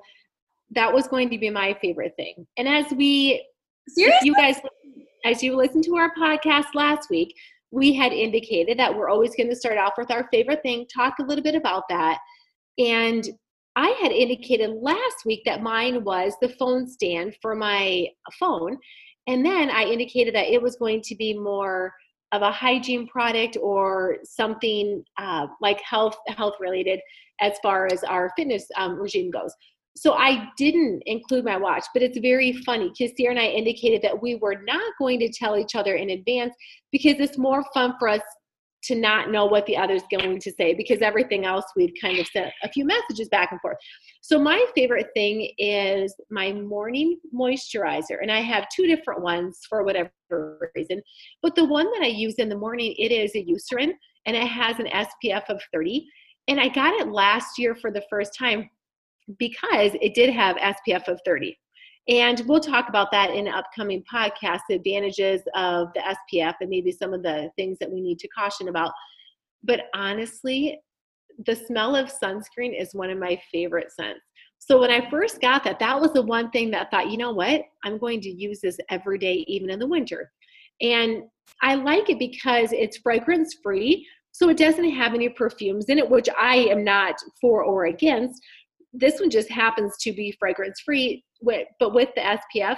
that 0.71 0.91
was 0.91 1.07
going 1.07 1.29
to 1.29 1.37
be 1.37 1.49
my 1.49 1.77
favorite 1.81 2.13
thing. 2.15 2.47
And 2.57 2.67
as 2.67 2.85
we, 2.93 3.45
Seriously? 3.89 4.27
you 4.27 4.35
guys, 4.35 4.57
as 5.25 5.43
you 5.43 5.55
listened 5.55 5.83
to 5.85 5.95
our 5.95 6.13
podcast 6.15 6.73
last 6.73 7.09
week, 7.09 7.35
we 7.73 7.91
had 7.91 8.13
indicated 8.13 8.77
that 8.77 8.95
we're 8.95 9.09
always 9.09 9.36
going 9.36 9.49
to 9.49 9.55
start 9.55 9.79
off 9.79 9.93
with 9.97 10.12
our 10.12 10.27
favorite 10.31 10.62
thing, 10.62 10.86
talk 10.93 11.15
a 11.19 11.23
little 11.23 11.43
bit 11.43 11.55
about 11.55 11.83
that. 11.89 12.19
And 12.77 13.27
I 13.75 13.89
had 13.99 14.12
indicated 14.12 14.77
last 14.79 15.25
week 15.25 15.41
that 15.45 15.63
mine 15.63 16.03
was 16.03 16.33
the 16.39 16.49
phone 16.49 16.88
stand 16.88 17.36
for 17.41 17.55
my 17.55 18.05
phone. 18.39 18.77
And 19.25 19.43
then 19.43 19.71
I 19.71 19.86
indicated 19.86 20.36
that 20.36 20.53
it 20.53 20.62
was 20.62 20.75
going 20.75 21.01
to 21.01 21.15
be 21.15 21.36
more 21.36 21.91
of 22.31 22.43
a 22.43 22.51
hygiene 22.51 23.07
product 23.07 23.57
or 23.59 24.17
something 24.23 25.03
uh, 25.17 25.47
like 25.59 25.81
health 25.81 26.15
health 26.27 26.55
related 26.59 26.99
as 27.41 27.53
far 27.63 27.88
as 27.91 28.03
our 28.03 28.31
fitness 28.38 28.67
um, 28.77 28.99
regime 28.99 29.31
goes. 29.31 29.53
So 29.95 30.13
I 30.13 30.49
didn't 30.58 31.03
include 31.06 31.45
my 31.45 31.58
watch, 31.58 31.86
but 31.93 32.01
it's 32.01 32.17
very 32.17 32.53
funny 32.65 32.91
because 32.97 33.15
Sierra 33.15 33.36
and 33.36 33.39
I 33.39 33.47
indicated 33.47 34.01
that 34.01 34.21
we 34.21 34.36
were 34.36 34.62
not 34.65 34.93
going 34.97 35.19
to 35.19 35.32
tell 35.32 35.56
each 35.58 35.75
other 35.75 35.95
in 35.95 36.10
advance 36.10 36.56
because 36.91 37.15
it's 37.19 37.38
more 37.38 37.63
fun 37.73 37.93
for 37.99 38.08
us 38.08 38.21
to 38.84 38.95
not 38.95 39.32
know 39.32 39.45
what 39.45 39.65
the 39.65 39.77
other's 39.77 40.03
going 40.12 40.39
to 40.39 40.51
say 40.51 40.73
because 40.73 41.01
everything 41.01 41.45
else 41.45 41.65
we'd 41.75 41.93
kind 42.01 42.19
of 42.19 42.27
sent 42.27 42.51
a 42.63 42.69
few 42.69 42.86
messages 42.86 43.29
back 43.29 43.51
and 43.51 43.62
forth. 43.62 43.77
So 44.21 44.39
my 44.39 44.65
favorite 44.75 45.08
thing 45.13 45.51
is 45.58 46.13
my 46.29 46.51
morning 46.51 47.19
moisturizer 47.34 48.17
and 48.21 48.32
I 48.32 48.41
have 48.41 48.67
two 48.75 48.86
different 48.86 49.21
ones 49.21 49.60
for 49.69 49.84
whatever 49.84 50.12
reason. 50.75 51.01
But 51.41 51.56
the 51.56 51.65
one 51.65 51.89
that 51.91 52.03
I 52.03 52.08
use 52.08 52.36
in 52.36 52.49
the 52.49 52.58
morning 52.58 52.93
it 52.97 53.12
is 53.12 53.34
a 53.36 53.45
Eucerin 53.45 53.93
and 54.25 54.36
it 54.36 54.47
has 54.47 54.79
an 54.79 54.88
SPF 54.88 55.43
of 55.49 55.62
30 55.71 56.06
and 56.47 56.60
I 56.60 56.67
got 56.67 56.93
it 56.99 57.08
last 57.08 57.58
year 57.58 57.75
for 57.75 57.89
the 57.89 58.03
first 58.10 58.38
time 58.38 58.69
because 59.38 59.91
it 60.01 60.13
did 60.13 60.29
have 60.29 60.57
SPF 60.57 61.07
of 61.07 61.19
30. 61.25 61.57
And 62.09 62.41
we'll 62.47 62.59
talk 62.59 62.89
about 62.89 63.12
that 63.12 63.31
in 63.31 63.47
upcoming 63.47 64.03
podcast 64.13 64.59
the 64.67 64.75
advantages 64.75 65.41
of 65.55 65.88
the 65.95 66.01
SPF 66.01 66.55
and 66.59 66.69
maybe 66.69 66.91
some 66.91 67.13
of 67.13 67.23
the 67.23 67.49
things 67.55 67.77
that 67.79 67.89
we 67.89 68.01
need 68.01 68.19
to 68.19 68.27
caution 68.27 68.67
about. 68.67 68.91
But 69.63 69.83
honestly, 69.95 70.79
the 71.45 71.55
smell 71.55 71.95
of 71.95 72.12
sunscreen 72.12 72.79
is 72.79 72.93
one 72.93 73.09
of 73.09 73.17
my 73.17 73.41
favorite 73.51 73.91
scents. 73.91 74.19
So 74.59 74.79
when 74.79 74.91
I 74.91 75.09
first 75.09 75.41
got 75.41 75.63
that, 75.65 75.79
that 75.79 75.99
was 75.99 76.13
the 76.13 76.21
one 76.21 76.49
thing 76.51 76.71
that 76.71 76.88
I 76.88 76.89
thought, 76.89 77.12
you 77.12 77.17
know 77.17 77.31
what? 77.31 77.63
I'm 77.83 77.97
going 77.97 78.21
to 78.21 78.29
use 78.29 78.62
this 78.62 78.77
every 78.89 79.17
day, 79.17 79.45
even 79.47 79.69
in 79.69 79.79
the 79.79 79.88
winter. 79.88 80.31
And 80.81 81.23
I 81.62 81.75
like 81.75 82.09
it 82.09 82.19
because 82.19 82.71
it's 82.71 82.97
fragrance 82.97 83.57
free. 83.62 84.07
So 84.31 84.49
it 84.49 84.57
doesn't 84.57 84.89
have 84.89 85.13
any 85.13 85.29
perfumes 85.29 85.86
in 85.86 85.99
it, 85.99 86.09
which 86.09 86.27
I 86.39 86.55
am 86.55 86.83
not 86.83 87.15
for 87.39 87.63
or 87.63 87.86
against. 87.86 88.41
This 88.93 89.19
one 89.19 89.29
just 89.29 89.49
happens 89.49 89.95
to 90.01 90.13
be 90.13 90.36
fragrance 90.39 90.82
free 90.86 91.23
but 91.79 91.93
with 91.93 92.10
the 92.15 92.21
SPF, 92.21 92.77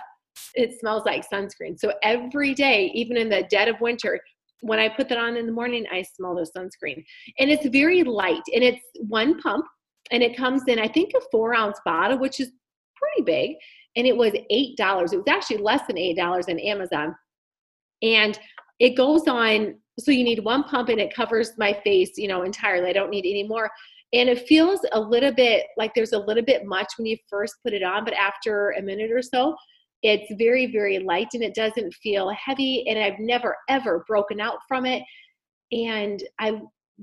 it 0.55 0.79
smells 0.79 1.03
like 1.05 1.29
sunscreen. 1.29 1.79
So 1.79 1.93
every 2.03 2.53
day, 2.53 2.91
even 2.93 3.17
in 3.17 3.29
the 3.29 3.43
dead 3.49 3.67
of 3.67 3.79
winter, 3.79 4.19
when 4.61 4.79
I 4.79 4.89
put 4.89 5.09
that 5.09 5.17
on 5.17 5.37
in 5.37 5.45
the 5.45 5.51
morning, 5.51 5.85
I 5.91 6.01
smell 6.01 6.35
the 6.35 6.49
sunscreen. 6.57 7.03
And 7.39 7.49
it's 7.49 7.67
very 7.67 8.03
light 8.03 8.41
and 8.53 8.63
it's 8.63 8.81
one 9.07 9.39
pump 9.39 9.65
and 10.11 10.23
it 10.23 10.37
comes 10.37 10.63
in, 10.67 10.79
I 10.79 10.87
think, 10.87 11.11
a 11.15 11.21
four 11.31 11.55
ounce 11.55 11.79
bottle, 11.85 12.17
which 12.17 12.39
is 12.39 12.51
pretty 12.95 13.23
big. 13.23 13.57
And 13.95 14.05
it 14.05 14.15
was 14.15 14.33
$8. 14.33 15.13
It 15.13 15.17
was 15.17 15.23
actually 15.29 15.57
less 15.57 15.85
than 15.87 15.95
$8 15.95 16.49
on 16.49 16.59
Amazon. 16.59 17.15
And 18.01 18.37
it 18.79 18.97
goes 18.97 19.27
on, 19.27 19.75
so 19.99 20.11
you 20.11 20.23
need 20.23 20.43
one 20.43 20.63
pump 20.63 20.89
and 20.89 20.99
it 20.99 21.15
covers 21.15 21.51
my 21.57 21.79
face, 21.83 22.11
you 22.17 22.27
know, 22.27 22.43
entirely. 22.43 22.89
I 22.89 22.93
don't 22.93 23.09
need 23.09 23.25
any 23.25 23.43
more 23.43 23.69
and 24.15 24.29
it 24.29 24.47
feels 24.47 24.79
a 24.93 24.99
little 24.99 25.33
bit 25.33 25.65
like 25.77 25.93
there's 25.93 26.13
a 26.13 26.19
little 26.19 26.43
bit 26.43 26.65
much 26.65 26.87
when 26.97 27.05
you 27.05 27.17
first 27.29 27.55
put 27.63 27.73
it 27.73 27.83
on 27.83 28.05
but 28.05 28.13
after 28.13 28.71
a 28.71 28.81
minute 28.81 29.11
or 29.11 29.21
so 29.21 29.55
it's 30.03 30.31
very 30.37 30.71
very 30.71 30.99
light 30.99 31.27
and 31.33 31.43
it 31.43 31.53
doesn't 31.53 31.93
feel 31.95 32.29
heavy 32.31 32.87
and 32.87 32.97
i've 32.97 33.19
never 33.19 33.55
ever 33.69 34.03
broken 34.07 34.39
out 34.39 34.57
from 34.67 34.85
it. 34.85 35.03
And 35.71 36.23
i 36.39 36.59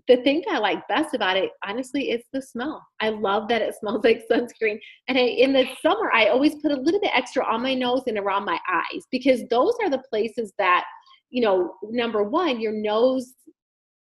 the 0.08 0.16
thing 0.18 0.42
i 0.50 0.58
like 0.58 0.86
best 0.88 1.14
about 1.14 1.36
it 1.36 1.50
honestly 1.66 2.10
is 2.10 2.22
the 2.32 2.40
smell. 2.40 2.82
I 3.00 3.10
love 3.10 3.46
that 3.48 3.60
it 3.60 3.74
smells 3.80 4.04
like 4.04 4.22
sunscreen. 4.30 4.78
And 5.08 5.18
I, 5.18 5.22
in 5.22 5.52
the 5.52 5.66
summer 5.82 6.10
i 6.12 6.28
always 6.28 6.54
put 6.56 6.72
a 6.72 6.80
little 6.80 7.00
bit 7.00 7.10
extra 7.14 7.44
on 7.44 7.62
my 7.62 7.74
nose 7.74 8.02
and 8.06 8.18
around 8.18 8.46
my 8.46 8.58
eyes 8.70 9.02
because 9.10 9.42
those 9.50 9.74
are 9.82 9.90
the 9.90 10.02
places 10.08 10.52
that 10.58 10.84
you 11.30 11.42
know 11.42 11.74
number 11.90 12.22
one 12.22 12.60
your 12.60 12.72
nose 12.72 13.34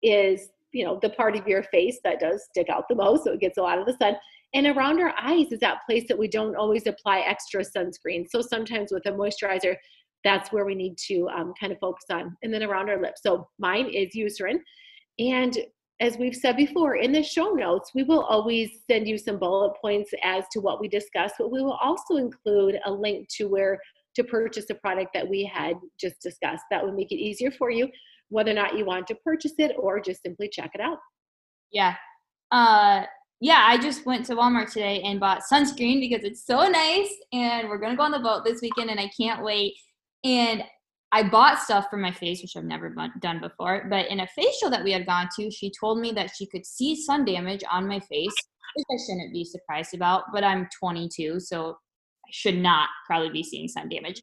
is 0.01 0.49
you 0.75 0.83
know, 0.83 0.99
the 1.01 1.09
part 1.09 1.37
of 1.37 1.47
your 1.47 1.63
face 1.63 1.99
that 2.03 2.19
does 2.19 2.43
stick 2.49 2.67
out 2.69 2.83
the 2.89 2.95
most, 2.95 3.23
so 3.23 3.31
it 3.31 3.39
gets 3.39 3.57
a 3.57 3.61
lot 3.61 3.79
of 3.79 3.85
the 3.85 3.93
sun. 3.93 4.13
And 4.53 4.67
around 4.67 4.99
our 4.99 5.13
eyes 5.17 5.51
is 5.51 5.61
that 5.61 5.85
place 5.87 6.03
that 6.09 6.19
we 6.19 6.27
don't 6.27 6.55
always 6.55 6.85
apply 6.85 7.19
extra 7.19 7.63
sunscreen. 7.63 8.25
So 8.29 8.41
sometimes 8.41 8.91
with 8.91 9.05
a 9.05 9.11
moisturizer, 9.11 9.77
that's 10.25 10.51
where 10.51 10.65
we 10.65 10.75
need 10.75 10.97
to 11.07 11.29
um, 11.29 11.53
kind 11.57 11.71
of 11.71 11.79
focus 11.79 12.03
on. 12.11 12.35
And 12.43 12.53
then 12.53 12.61
around 12.61 12.89
our 12.89 13.01
lips. 13.01 13.21
So 13.23 13.47
mine 13.57 13.89
is 13.89 14.13
Eucerin. 14.15 14.59
And 15.17 15.57
as 16.01 16.17
we've 16.17 16.35
said 16.35 16.57
before, 16.57 16.97
in 16.97 17.13
the 17.13 17.23
show 17.23 17.51
notes, 17.51 17.91
we 17.95 18.03
will 18.03 18.23
always 18.23 18.81
send 18.85 19.07
you 19.07 19.17
some 19.17 19.39
bullet 19.39 19.75
points 19.81 20.11
as 20.23 20.43
to 20.51 20.59
what 20.59 20.81
we 20.81 20.89
discussed, 20.89 21.35
but 21.39 21.51
we 21.51 21.61
will 21.61 21.79
also 21.81 22.17
include 22.17 22.79
a 22.85 22.91
link 22.91 23.29
to 23.37 23.47
where 23.47 23.79
to 24.15 24.23
purchase 24.25 24.65
a 24.69 24.75
product 24.75 25.11
that 25.13 25.27
we 25.27 25.45
had 25.45 25.75
just 25.97 26.19
discussed. 26.21 26.63
That 26.69 26.83
would 26.83 26.95
make 26.95 27.13
it 27.13 27.15
easier 27.15 27.51
for 27.51 27.71
you, 27.71 27.87
whether 28.35 28.51
or 28.51 28.55
not 28.55 28.77
you 28.77 28.85
want 28.85 29.07
to 29.07 29.15
purchase 29.15 29.53
it 29.57 29.75
or 29.79 30.01
just 30.01 30.21
simply 30.21 30.49
check 30.49 30.71
it 30.75 30.81
out. 30.81 30.97
Yeah. 31.71 31.95
Uh, 32.51 33.03
yeah, 33.39 33.65
I 33.65 33.77
just 33.77 34.05
went 34.05 34.25
to 34.25 34.35
Walmart 34.35 34.71
today 34.71 35.01
and 35.03 35.21
bought 35.21 35.41
sunscreen 35.51 36.01
because 36.01 36.25
it's 36.25 36.45
so 36.45 36.67
nice. 36.67 37.13
And 37.31 37.69
we're 37.69 37.77
going 37.77 37.91
to 37.91 37.97
go 37.97 38.03
on 38.03 38.11
the 38.11 38.19
boat 38.19 38.43
this 38.43 38.61
weekend 38.61 38.89
and 38.89 38.99
I 38.99 39.09
can't 39.17 39.41
wait. 39.41 39.73
And 40.25 40.63
I 41.13 41.23
bought 41.23 41.59
stuff 41.59 41.85
for 41.89 41.95
my 41.95 42.11
face, 42.11 42.41
which 42.41 42.57
I've 42.57 42.65
never 42.65 42.93
done 43.21 43.39
before. 43.39 43.87
But 43.89 44.07
in 44.07 44.19
a 44.19 44.27
facial 44.27 44.69
that 44.69 44.83
we 44.83 44.91
had 44.91 45.05
gone 45.05 45.29
to, 45.39 45.49
she 45.49 45.71
told 45.79 45.99
me 45.99 46.11
that 46.11 46.31
she 46.35 46.45
could 46.45 46.65
see 46.65 46.93
sun 47.01 47.23
damage 47.23 47.63
on 47.71 47.87
my 47.87 48.01
face, 48.01 48.35
which 48.75 48.85
I 48.91 48.97
shouldn't 49.05 49.31
be 49.31 49.45
surprised 49.45 49.95
about. 49.95 50.25
But 50.33 50.43
I'm 50.43 50.67
22, 50.77 51.39
so 51.39 51.69
I 51.71 52.29
should 52.31 52.57
not 52.57 52.89
probably 53.07 53.29
be 53.29 53.43
seeing 53.43 53.69
sun 53.69 53.87
damage. 53.87 54.21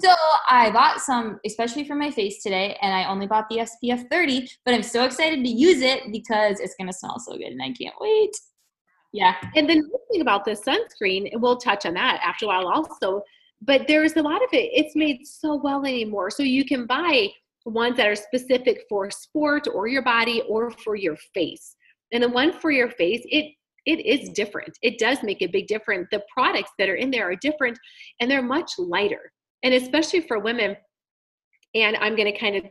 So 0.00 0.14
I 0.48 0.70
bought 0.70 1.00
some, 1.00 1.40
especially 1.44 1.84
for 1.84 1.96
my 1.96 2.10
face 2.10 2.42
today, 2.42 2.76
and 2.82 2.94
I 2.94 3.08
only 3.08 3.26
bought 3.26 3.48
the 3.48 3.58
SPF 3.58 4.08
30. 4.10 4.48
But 4.64 4.74
I'm 4.74 4.82
so 4.82 5.04
excited 5.04 5.42
to 5.44 5.50
use 5.50 5.80
it 5.80 6.12
because 6.12 6.60
it's 6.60 6.74
gonna 6.78 6.92
smell 6.92 7.18
so 7.18 7.32
good, 7.36 7.48
and 7.48 7.62
I 7.62 7.72
can't 7.72 7.94
wait. 8.00 8.30
Yeah. 9.12 9.34
And 9.56 9.68
the 9.68 9.82
thing 10.12 10.20
about 10.20 10.44
this 10.44 10.60
sunscreen, 10.60 11.32
and 11.32 11.42
we'll 11.42 11.56
touch 11.56 11.86
on 11.86 11.94
that 11.94 12.20
after 12.22 12.44
a 12.44 12.48
while 12.48 12.68
also 12.68 13.22
but 13.62 13.86
there's 13.88 14.16
a 14.16 14.22
lot 14.22 14.42
of 14.42 14.48
it 14.52 14.70
it's 14.72 14.94
made 14.94 15.26
so 15.26 15.56
well 15.56 15.84
anymore 15.84 16.30
so 16.30 16.42
you 16.42 16.64
can 16.64 16.86
buy 16.86 17.28
ones 17.64 17.96
that 17.96 18.06
are 18.06 18.16
specific 18.16 18.84
for 18.88 19.10
sport 19.10 19.66
or 19.74 19.88
your 19.88 20.02
body 20.02 20.42
or 20.48 20.70
for 20.70 20.96
your 20.96 21.16
face 21.34 21.76
and 22.12 22.22
the 22.22 22.28
one 22.28 22.52
for 22.52 22.70
your 22.70 22.90
face 22.90 23.22
it 23.24 23.52
it 23.84 24.04
is 24.04 24.30
different 24.30 24.78
it 24.82 24.98
does 24.98 25.22
make 25.22 25.42
a 25.42 25.46
big 25.46 25.66
difference 25.66 26.06
the 26.10 26.22
products 26.32 26.70
that 26.78 26.88
are 26.88 26.94
in 26.94 27.10
there 27.10 27.30
are 27.30 27.36
different 27.36 27.78
and 28.20 28.30
they're 28.30 28.42
much 28.42 28.72
lighter 28.78 29.32
and 29.62 29.74
especially 29.74 30.20
for 30.20 30.38
women 30.38 30.76
and 31.74 31.96
i'm 31.96 32.16
going 32.16 32.30
to 32.32 32.38
kind 32.38 32.56
of 32.56 32.64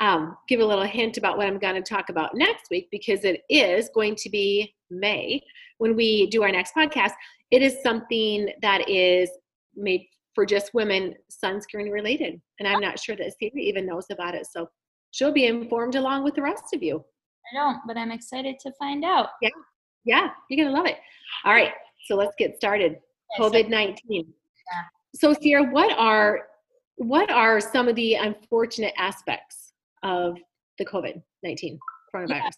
um, 0.00 0.36
give 0.48 0.58
a 0.58 0.64
little 0.64 0.84
hint 0.84 1.18
about 1.18 1.36
what 1.36 1.46
i'm 1.46 1.58
going 1.58 1.80
to 1.80 1.82
talk 1.82 2.08
about 2.08 2.34
next 2.34 2.64
week 2.70 2.88
because 2.90 3.24
it 3.24 3.42
is 3.48 3.90
going 3.94 4.16
to 4.16 4.28
be 4.28 4.74
may 4.90 5.40
when 5.78 5.94
we 5.94 6.26
do 6.28 6.42
our 6.42 6.50
next 6.50 6.74
podcast 6.74 7.12
it 7.50 7.62
is 7.62 7.80
something 7.82 8.48
that 8.62 8.88
is 8.88 9.30
made 9.76 10.06
for 10.34 10.44
just 10.44 10.74
women 10.74 11.14
sunscreen 11.30 11.90
related. 11.90 12.40
And 12.58 12.68
I'm 12.68 12.80
not 12.80 12.98
sure 12.98 13.16
that 13.16 13.32
Siri 13.38 13.62
even 13.64 13.86
knows 13.86 14.06
about 14.10 14.34
it. 14.34 14.46
So 14.46 14.68
she'll 15.12 15.32
be 15.32 15.46
informed 15.46 15.94
along 15.94 16.24
with 16.24 16.34
the 16.34 16.42
rest 16.42 16.74
of 16.74 16.82
you. 16.82 17.04
I 17.52 17.56
don't, 17.56 17.78
but 17.86 17.96
I'm 17.96 18.10
excited 18.10 18.56
to 18.60 18.72
find 18.78 19.04
out. 19.04 19.28
Yeah. 19.40 19.50
Yeah. 20.04 20.28
You're 20.50 20.64
going 20.64 20.74
to 20.74 20.76
love 20.76 20.86
it. 20.86 20.96
All 21.44 21.52
right. 21.52 21.72
So 22.06 22.16
let's 22.16 22.34
get 22.38 22.56
started. 22.56 22.96
COVID 23.38 23.68
19. 23.68 23.96
Yeah. 24.10 24.24
So, 25.14 25.32
Sierra, 25.34 25.64
what 25.70 25.96
are 25.96 26.42
what 26.96 27.30
are 27.30 27.60
some 27.60 27.88
of 27.88 27.96
the 27.96 28.14
unfortunate 28.14 28.94
aspects 28.96 29.72
of 30.02 30.36
the 30.78 30.84
COVID 30.84 31.22
19 31.42 31.78
coronavirus? 32.14 32.28
Yeah. 32.28 32.50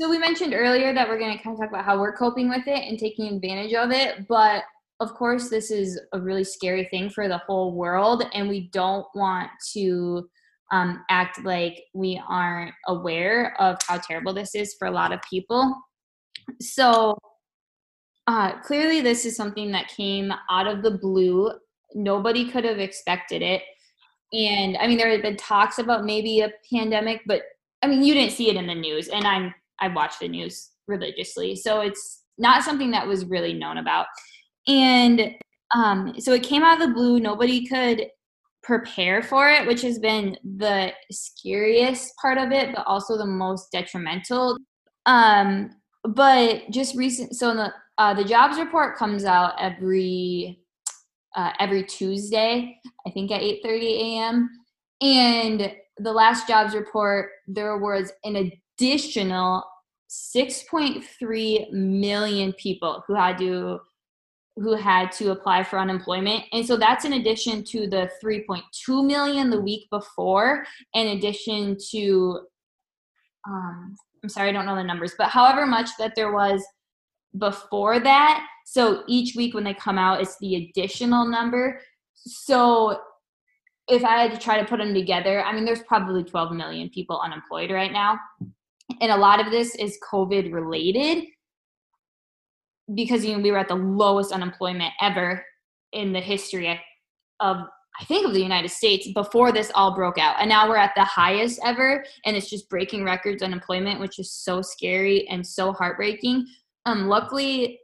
So, 0.00 0.10
we 0.10 0.18
mentioned 0.18 0.54
earlier 0.54 0.92
that 0.92 1.08
we're 1.08 1.18
going 1.18 1.36
to 1.36 1.42
kind 1.42 1.54
of 1.54 1.60
talk 1.60 1.70
about 1.70 1.84
how 1.84 1.98
we're 1.98 2.16
coping 2.16 2.48
with 2.48 2.66
it 2.66 2.88
and 2.88 2.98
taking 2.98 3.34
advantage 3.34 3.74
of 3.74 3.90
it. 3.90 4.26
But 4.28 4.64
of 5.00 5.14
course, 5.14 5.48
this 5.48 5.70
is 5.70 6.00
a 6.12 6.20
really 6.20 6.44
scary 6.44 6.88
thing 6.90 7.10
for 7.10 7.28
the 7.28 7.38
whole 7.38 7.74
world, 7.74 8.24
and 8.34 8.48
we 8.48 8.68
don't 8.72 9.06
want 9.14 9.50
to 9.72 10.28
um, 10.72 11.04
act 11.10 11.44
like 11.44 11.82
we 11.92 12.20
aren't 12.28 12.72
aware 12.88 13.54
of 13.60 13.76
how 13.86 13.98
terrible 13.98 14.32
this 14.32 14.54
is 14.54 14.74
for 14.78 14.88
a 14.88 14.90
lot 14.90 15.12
of 15.12 15.20
people. 15.28 15.76
So, 16.60 17.16
uh, 18.26 18.60
clearly, 18.60 19.00
this 19.00 19.24
is 19.24 19.36
something 19.36 19.72
that 19.72 19.88
came 19.88 20.32
out 20.50 20.66
of 20.66 20.82
the 20.82 20.92
blue. 20.92 21.50
Nobody 21.94 22.50
could 22.50 22.64
have 22.64 22.78
expected 22.78 23.42
it. 23.42 23.62
And 24.32 24.76
I 24.78 24.86
mean, 24.86 24.98
there 24.98 25.10
had 25.10 25.22
been 25.22 25.36
talks 25.36 25.78
about 25.78 26.04
maybe 26.04 26.40
a 26.40 26.52
pandemic, 26.72 27.20
but 27.26 27.42
I 27.82 27.86
mean, 27.86 28.02
you 28.02 28.14
didn't 28.14 28.32
see 28.32 28.48
it 28.48 28.56
in 28.56 28.66
the 28.66 28.74
news, 28.74 29.08
and 29.08 29.26
I'm 29.26 29.54
I 29.80 29.88
watch 29.88 30.18
the 30.20 30.28
news 30.28 30.70
religiously, 30.86 31.56
so 31.56 31.80
it's 31.80 32.22
not 32.38 32.62
something 32.62 32.90
that 32.92 33.06
was 33.06 33.26
really 33.26 33.52
known 33.52 33.78
about. 33.78 34.06
And 34.68 35.34
um, 35.74 36.14
so 36.18 36.32
it 36.32 36.42
came 36.42 36.62
out 36.62 36.80
of 36.80 36.88
the 36.88 36.94
blue. 36.94 37.20
Nobody 37.20 37.66
could 37.66 38.06
prepare 38.62 39.22
for 39.22 39.48
it, 39.50 39.66
which 39.66 39.82
has 39.82 39.98
been 39.98 40.36
the 40.56 40.92
scariest 41.10 42.14
part 42.20 42.38
of 42.38 42.52
it, 42.52 42.74
but 42.74 42.86
also 42.86 43.18
the 43.18 43.26
most 43.26 43.70
detrimental. 43.72 44.56
Um, 45.06 45.70
but 46.04 46.62
just 46.70 46.96
recent, 46.96 47.34
so 47.34 47.54
the 47.54 47.72
uh, 47.98 48.14
the 48.14 48.24
jobs 48.24 48.58
report 48.58 48.96
comes 48.96 49.24
out 49.24 49.54
every 49.60 50.61
uh, 51.34 51.52
every 51.60 51.84
Tuesday, 51.84 52.78
I 53.06 53.10
think 53.10 53.30
at 53.30 53.40
8:30 53.40 54.00
a.m. 54.00 54.50
And 55.00 55.74
the 55.98 56.12
last 56.12 56.46
jobs 56.46 56.74
report, 56.74 57.30
there 57.46 57.78
was 57.78 58.12
an 58.24 58.52
additional 58.78 59.64
6.3 60.10 61.72
million 61.72 62.52
people 62.54 63.02
who 63.06 63.14
had 63.14 63.38
to 63.38 63.80
who 64.56 64.74
had 64.74 65.10
to 65.12 65.30
apply 65.30 65.64
for 65.64 65.78
unemployment. 65.78 66.44
And 66.52 66.66
so 66.66 66.76
that's 66.76 67.06
in 67.06 67.14
addition 67.14 67.64
to 67.64 67.88
the 67.88 68.10
3.2 68.22 69.06
million 69.06 69.48
the 69.48 69.60
week 69.60 69.88
before, 69.90 70.66
in 70.92 71.16
addition 71.16 71.78
to, 71.90 72.40
um, 73.48 73.96
I'm 74.22 74.28
sorry, 74.28 74.50
I 74.50 74.52
don't 74.52 74.66
know 74.66 74.76
the 74.76 74.84
numbers, 74.84 75.14
but 75.16 75.28
however 75.28 75.64
much 75.66 75.88
that 75.98 76.14
there 76.14 76.32
was 76.32 76.62
before 77.38 78.00
that. 78.00 78.46
So 78.66 79.02
each 79.08 79.34
week 79.36 79.54
when 79.54 79.64
they 79.64 79.74
come 79.74 79.98
out, 79.98 80.20
it's 80.20 80.38
the 80.38 80.56
additional 80.56 81.26
number. 81.26 81.80
So 82.14 83.00
if 83.88 84.04
I 84.04 84.22
had 84.22 84.32
to 84.32 84.38
try 84.38 84.60
to 84.60 84.66
put 84.66 84.78
them 84.78 84.94
together, 84.94 85.42
I 85.42 85.52
mean, 85.52 85.64
there's 85.64 85.82
probably 85.82 86.24
12 86.24 86.52
million 86.52 86.88
people 86.90 87.20
unemployed 87.20 87.70
right 87.70 87.92
now. 87.92 88.18
And 89.00 89.10
a 89.10 89.16
lot 89.16 89.40
of 89.40 89.50
this 89.50 89.74
is 89.74 89.98
COVID 90.10 90.52
related 90.52 91.24
because 92.94 93.24
you 93.24 93.34
know 93.34 93.42
we 93.42 93.50
were 93.50 93.58
at 93.58 93.68
the 93.68 93.74
lowest 93.74 94.32
unemployment 94.32 94.92
ever 95.00 95.44
in 95.92 96.12
the 96.12 96.20
history 96.20 96.80
of 97.40 97.56
I 98.00 98.04
think 98.04 98.26
of 98.26 98.32
the 98.32 98.42
United 98.42 98.70
States 98.70 99.12
before 99.12 99.52
this 99.52 99.70
all 99.74 99.94
broke 99.94 100.16
out. 100.16 100.36
And 100.40 100.48
now 100.48 100.66
we're 100.66 100.76
at 100.76 100.94
the 100.96 101.04
highest 101.04 101.60
ever 101.62 102.02
and 102.24 102.34
it's 102.34 102.48
just 102.48 102.70
breaking 102.70 103.04
records 103.04 103.42
unemployment, 103.42 104.00
which 104.00 104.18
is 104.18 104.32
so 104.32 104.62
scary 104.62 105.28
and 105.28 105.46
so 105.46 105.72
heartbreaking. 105.72 106.46
Um 106.86 107.08
luckily 107.08 107.78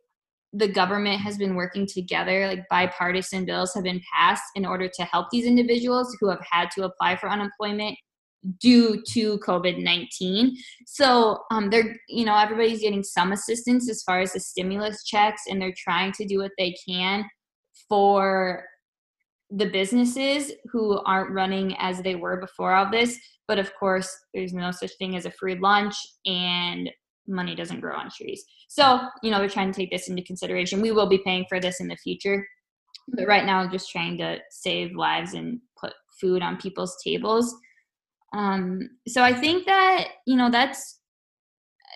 the 0.54 0.68
government 0.68 1.20
has 1.20 1.36
been 1.36 1.54
working 1.54 1.86
together 1.86 2.46
like 2.46 2.66
bipartisan 2.70 3.44
bills 3.44 3.74
have 3.74 3.84
been 3.84 4.00
passed 4.14 4.44
in 4.54 4.64
order 4.64 4.88
to 4.88 5.04
help 5.04 5.26
these 5.30 5.44
individuals 5.44 6.16
who 6.18 6.30
have 6.30 6.40
had 6.50 6.70
to 6.70 6.84
apply 6.84 7.16
for 7.16 7.28
unemployment 7.28 7.98
due 8.60 9.02
to 9.10 9.38
COVID 9.38 9.82
19. 9.82 10.56
So 10.86 11.38
um, 11.50 11.70
they're, 11.70 11.96
you 12.08 12.24
know, 12.24 12.36
everybody's 12.36 12.80
getting 12.80 13.02
some 13.02 13.32
assistance 13.32 13.90
as 13.90 14.02
far 14.02 14.20
as 14.20 14.32
the 14.32 14.40
stimulus 14.40 15.04
checks, 15.04 15.42
and 15.48 15.60
they're 15.60 15.74
trying 15.76 16.12
to 16.12 16.26
do 16.26 16.38
what 16.38 16.52
they 16.58 16.74
can 16.88 17.24
for 17.88 18.64
the 19.50 19.66
businesses 19.66 20.52
who 20.70 21.00
aren't 21.04 21.32
running 21.32 21.74
as 21.78 22.02
they 22.02 22.14
were 22.14 22.38
before 22.38 22.74
all 22.74 22.90
this. 22.90 23.18
But 23.46 23.58
of 23.58 23.72
course, 23.78 24.14
there's 24.34 24.52
no 24.52 24.70
such 24.70 24.92
thing 24.98 25.16
as 25.16 25.26
a 25.26 25.30
free 25.30 25.58
lunch, 25.58 25.96
and 26.26 26.90
money 27.28 27.54
doesn't 27.54 27.80
grow 27.80 27.96
on 27.96 28.10
trees. 28.10 28.44
So, 28.68 29.00
you 29.22 29.30
know, 29.30 29.38
they're 29.38 29.48
trying 29.48 29.70
to 29.70 29.76
take 29.78 29.90
this 29.90 30.08
into 30.08 30.22
consideration. 30.22 30.80
We 30.80 30.92
will 30.92 31.08
be 31.08 31.22
paying 31.24 31.44
for 31.48 31.60
this 31.60 31.80
in 31.80 31.88
the 31.88 31.96
future. 31.96 32.46
But 33.08 33.26
right 33.26 33.44
now, 33.44 33.60
I'm 33.60 33.70
just 33.70 33.90
trying 33.90 34.18
to 34.18 34.38
save 34.50 34.96
lives 34.96 35.34
and 35.34 35.60
put 35.80 35.92
food 36.20 36.42
on 36.42 36.56
people's 36.56 36.96
tables 37.04 37.54
um, 38.32 38.90
so 39.06 39.22
I 39.22 39.32
think 39.32 39.66
that, 39.66 40.08
you 40.26 40.36
know, 40.36 40.50
that's 40.50 41.00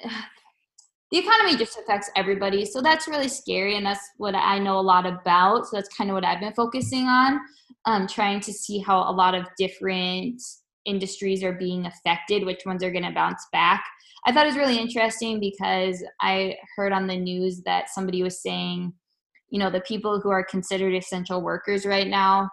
the 1.11 1.18
economy 1.18 1.57
just 1.57 1.79
affects 1.79 2.11
everybody. 2.16 2.64
So 2.64 2.81
that's 2.81 3.09
really 3.09 3.29
scary. 3.29 3.77
And 3.77 3.85
that's 3.85 4.11
what 4.16 4.35
I 4.35 4.59
know 4.59 4.79
a 4.79 4.81
lot 4.81 5.07
about. 5.07 5.66
So 5.66 5.77
that's 5.77 5.95
kind 5.95 6.11
of 6.11 6.14
what 6.14 6.25
I've 6.25 6.40
been 6.40 6.55
focusing 6.55 7.07
on, 7.07 7.38
um, 7.85 8.07
trying 8.07 8.40
to 8.40 8.53
see 8.53 8.79
how 8.79 8.99
a 8.99 9.12
lot 9.12 9.35
of 9.35 9.47
different 9.59 10.40
industries 10.85 11.42
are 11.42 11.53
being 11.53 11.87
affected, 11.87 12.45
which 12.45 12.66
ones 12.66 12.83
are 12.83 12.90
going 12.90 13.05
to 13.05 13.12
bounce 13.12 13.47
back. 13.53 13.85
I 14.27 14.33
thought 14.33 14.45
it 14.45 14.51
was 14.51 14.57
really 14.57 14.79
interesting 14.79 15.40
because 15.40 16.03
I 16.21 16.57
heard 16.77 16.92
on 16.92 17.07
the 17.07 17.16
news 17.16 17.62
that 17.62 17.90
somebody 17.90 18.23
was 18.23 18.42
saying, 18.42 18.92
you 19.51 19.59
know, 19.59 19.71
the 19.71 19.81
people 19.81 20.21
who 20.21 20.31
are 20.31 20.45
considered 20.45 20.95
essential 20.95 21.42
workers 21.42 21.85
right 21.85 22.07
now, 22.07 22.49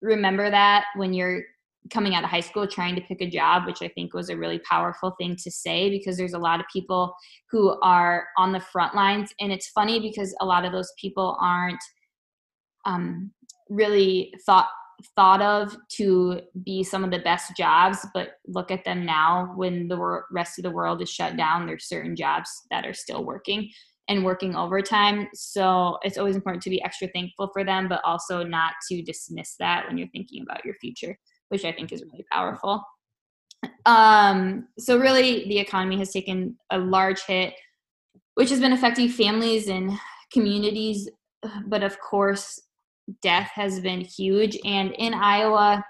remember 0.00 0.50
that 0.50 0.84
when 0.96 1.12
you're 1.12 1.42
coming 1.90 2.14
out 2.14 2.24
of 2.24 2.30
high 2.30 2.40
school 2.40 2.66
trying 2.66 2.94
to 2.94 3.00
pick 3.02 3.20
a 3.20 3.30
job, 3.30 3.66
which 3.66 3.82
I 3.82 3.88
think 3.88 4.14
was 4.14 4.28
a 4.28 4.36
really 4.36 4.58
powerful 4.60 5.14
thing 5.18 5.36
to 5.36 5.50
say 5.50 5.90
because 5.90 6.16
there's 6.16 6.34
a 6.34 6.38
lot 6.38 6.60
of 6.60 6.66
people 6.72 7.14
who 7.50 7.78
are 7.82 8.26
on 8.36 8.52
the 8.52 8.60
front 8.60 8.94
lines. 8.94 9.32
And 9.40 9.52
it's 9.52 9.68
funny 9.68 10.00
because 10.00 10.34
a 10.40 10.46
lot 10.46 10.64
of 10.64 10.72
those 10.72 10.92
people 11.00 11.36
aren't 11.40 11.82
um, 12.84 13.30
really 13.68 14.32
thought 14.44 14.68
thought 15.14 15.40
of 15.40 15.76
to 15.88 16.40
be 16.64 16.82
some 16.82 17.04
of 17.04 17.10
the 17.10 17.20
best 17.20 17.56
jobs 17.56 18.04
but 18.14 18.30
look 18.46 18.70
at 18.70 18.84
them 18.84 19.06
now 19.06 19.52
when 19.56 19.86
the 19.86 20.20
rest 20.32 20.58
of 20.58 20.64
the 20.64 20.70
world 20.70 21.00
is 21.00 21.10
shut 21.10 21.36
down 21.36 21.66
there's 21.66 21.88
certain 21.88 22.16
jobs 22.16 22.50
that 22.70 22.84
are 22.84 22.94
still 22.94 23.24
working 23.24 23.70
and 24.08 24.24
working 24.24 24.56
overtime 24.56 25.28
so 25.34 25.98
it's 26.02 26.18
always 26.18 26.34
important 26.34 26.62
to 26.62 26.70
be 26.70 26.82
extra 26.82 27.06
thankful 27.14 27.48
for 27.52 27.62
them 27.62 27.86
but 27.88 28.00
also 28.04 28.42
not 28.42 28.72
to 28.88 29.02
dismiss 29.02 29.54
that 29.60 29.86
when 29.86 29.96
you're 29.96 30.08
thinking 30.08 30.42
about 30.42 30.64
your 30.64 30.74
future 30.80 31.16
which 31.48 31.64
I 31.64 31.72
think 31.72 31.92
is 31.92 32.02
really 32.02 32.24
powerful. 32.30 32.82
Um, 33.86 34.68
so 34.78 34.98
really, 34.98 35.48
the 35.48 35.58
economy 35.58 35.98
has 35.98 36.12
taken 36.12 36.56
a 36.70 36.78
large 36.78 37.22
hit, 37.22 37.54
which 38.34 38.50
has 38.50 38.60
been 38.60 38.72
affecting 38.72 39.08
families 39.08 39.68
and 39.68 39.92
communities. 40.32 41.08
But 41.66 41.82
of 41.82 41.98
course, 42.00 42.60
death 43.22 43.50
has 43.54 43.80
been 43.80 44.00
huge. 44.00 44.58
And 44.64 44.92
in 44.98 45.14
Iowa, 45.14 45.84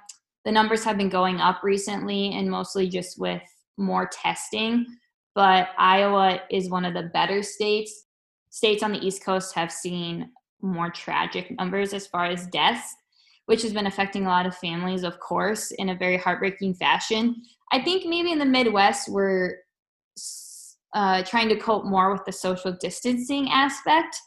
the 0.44 0.52
numbers 0.52 0.85
have 0.85 0.96
been 0.96 1.09
going 1.09 1.40
up 1.40 1.62
recently, 1.62 2.33
and 2.33 2.50
mostly 2.50 2.88
just 2.88 3.18
with 3.18 3.42
more 3.76 4.09
testing. 4.12 4.87
But 5.35 5.68
Iowa 5.78 6.40
is 6.50 6.70
one 6.70 6.85
of 6.85 6.94
the 6.94 7.11
better 7.14 7.42
states. 7.42 8.04
States 8.50 8.83
on 8.83 8.92
the 8.92 9.07
East 9.07 9.24
Coast 9.24 9.54
have 9.54 9.70
seen 9.70 10.31
more 10.61 10.90
tragic 10.90 11.57
numbers 11.59 11.92
as 11.92 12.07
far 12.07 12.26
as 12.26 12.46
deaths 12.48 12.94
which 13.48 13.62
has 13.62 13.72
been 13.72 13.87
affecting 13.87 14.26
a 14.26 14.28
lot 14.28 14.44
of 14.44 14.54
families, 14.54 15.04
of 15.04 15.18
course, 15.20 15.70
in 15.70 15.88
a 15.88 15.94
very 15.94 16.18
heartbreaking 16.18 16.74
fashion. 16.74 17.35
I 17.72 17.81
think 17.81 18.04
maybe 18.04 18.31
in 18.31 18.38
the 18.38 18.44
Midwest, 18.44 19.09
we're 19.09 19.54
uh, 20.94 21.22
trying 21.22 21.48
to 21.48 21.57
cope 21.57 21.87
more 21.87 22.12
with 22.12 22.26
the 22.26 22.33
social 22.33 22.72
distancing 22.72 23.48
aspect 23.48 24.20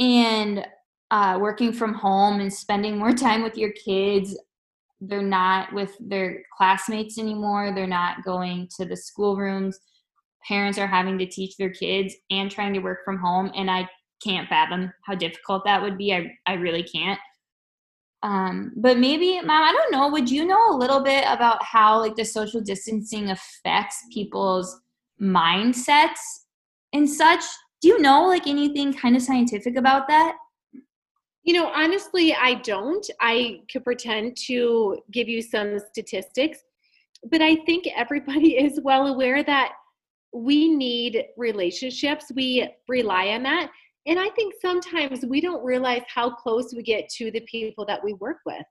and 0.00 0.66
uh, 1.14 1.38
working 1.38 1.72
from 1.72 1.94
home 1.94 2.40
and 2.40 2.52
spending 2.52 2.98
more 2.98 3.12
time 3.26 3.42
with 3.42 3.56
your 3.56 3.70
kids. 3.72 4.36
They're 5.00 5.22
not 5.22 5.72
with 5.72 5.96
their 6.00 6.42
classmates 6.56 7.18
anymore, 7.18 7.72
they're 7.74 7.86
not 7.86 8.24
going 8.24 8.68
to 8.76 8.84
the 8.84 8.96
schoolrooms. 8.96 9.78
Parents 10.46 10.76
are 10.76 10.86
having 10.86 11.16
to 11.18 11.26
teach 11.26 11.56
their 11.56 11.70
kids 11.70 12.14
and 12.30 12.50
trying 12.50 12.74
to 12.74 12.80
work 12.80 12.98
from 13.04 13.18
home. 13.18 13.50
And 13.54 13.70
I 13.70 13.88
can't 14.22 14.48
fathom 14.48 14.92
how 15.04 15.14
difficult 15.14 15.64
that 15.64 15.80
would 15.80 15.96
be. 15.96 16.12
I, 16.12 16.30
I 16.46 16.54
really 16.54 16.82
can't. 16.82 17.18
Um, 18.22 18.72
but 18.76 18.98
maybe, 18.98 19.40
mom, 19.40 19.62
I 19.62 19.72
don't 19.72 19.92
know. 19.92 20.08
Would 20.10 20.30
you 20.30 20.46
know 20.46 20.70
a 20.70 20.76
little 20.76 21.00
bit 21.00 21.24
about 21.28 21.62
how 21.62 22.00
like 22.00 22.16
the 22.16 22.24
social 22.24 22.60
distancing 22.60 23.30
affects 23.30 24.02
people's 24.12 24.80
mindsets 25.20 26.20
and 26.92 27.08
such? 27.08 27.44
Do 27.80 27.88
you 27.88 28.00
know 28.00 28.26
like 28.26 28.46
anything 28.46 28.92
kind 28.92 29.14
of 29.14 29.22
scientific 29.22 29.76
about 29.76 30.08
that? 30.08 30.36
You 31.44 31.52
know, 31.52 31.66
honestly, 31.66 32.34
I 32.34 32.54
don't. 32.54 33.06
I 33.20 33.60
could 33.70 33.84
pretend 33.84 34.36
to 34.46 34.98
give 35.12 35.28
you 35.28 35.42
some 35.42 35.78
statistics, 35.78 36.60
but 37.30 37.42
I 37.42 37.56
think 37.66 37.86
everybody 37.94 38.56
is 38.58 38.80
well 38.82 39.06
aware 39.08 39.42
that 39.44 39.72
we 40.32 40.68
need 40.68 41.24
relationships. 41.36 42.32
We 42.34 42.68
rely 42.88 43.28
on 43.28 43.42
that. 43.44 43.70
And 44.06 44.18
I 44.18 44.28
think 44.30 44.54
sometimes 44.60 45.24
we 45.24 45.40
don't 45.40 45.64
realize 45.64 46.02
how 46.12 46.34
close 46.34 46.74
we 46.74 46.82
get 46.82 47.08
to 47.10 47.30
the 47.30 47.40
people 47.40 47.86
that 47.86 48.02
we 48.02 48.14
work 48.14 48.38
with. 48.44 48.64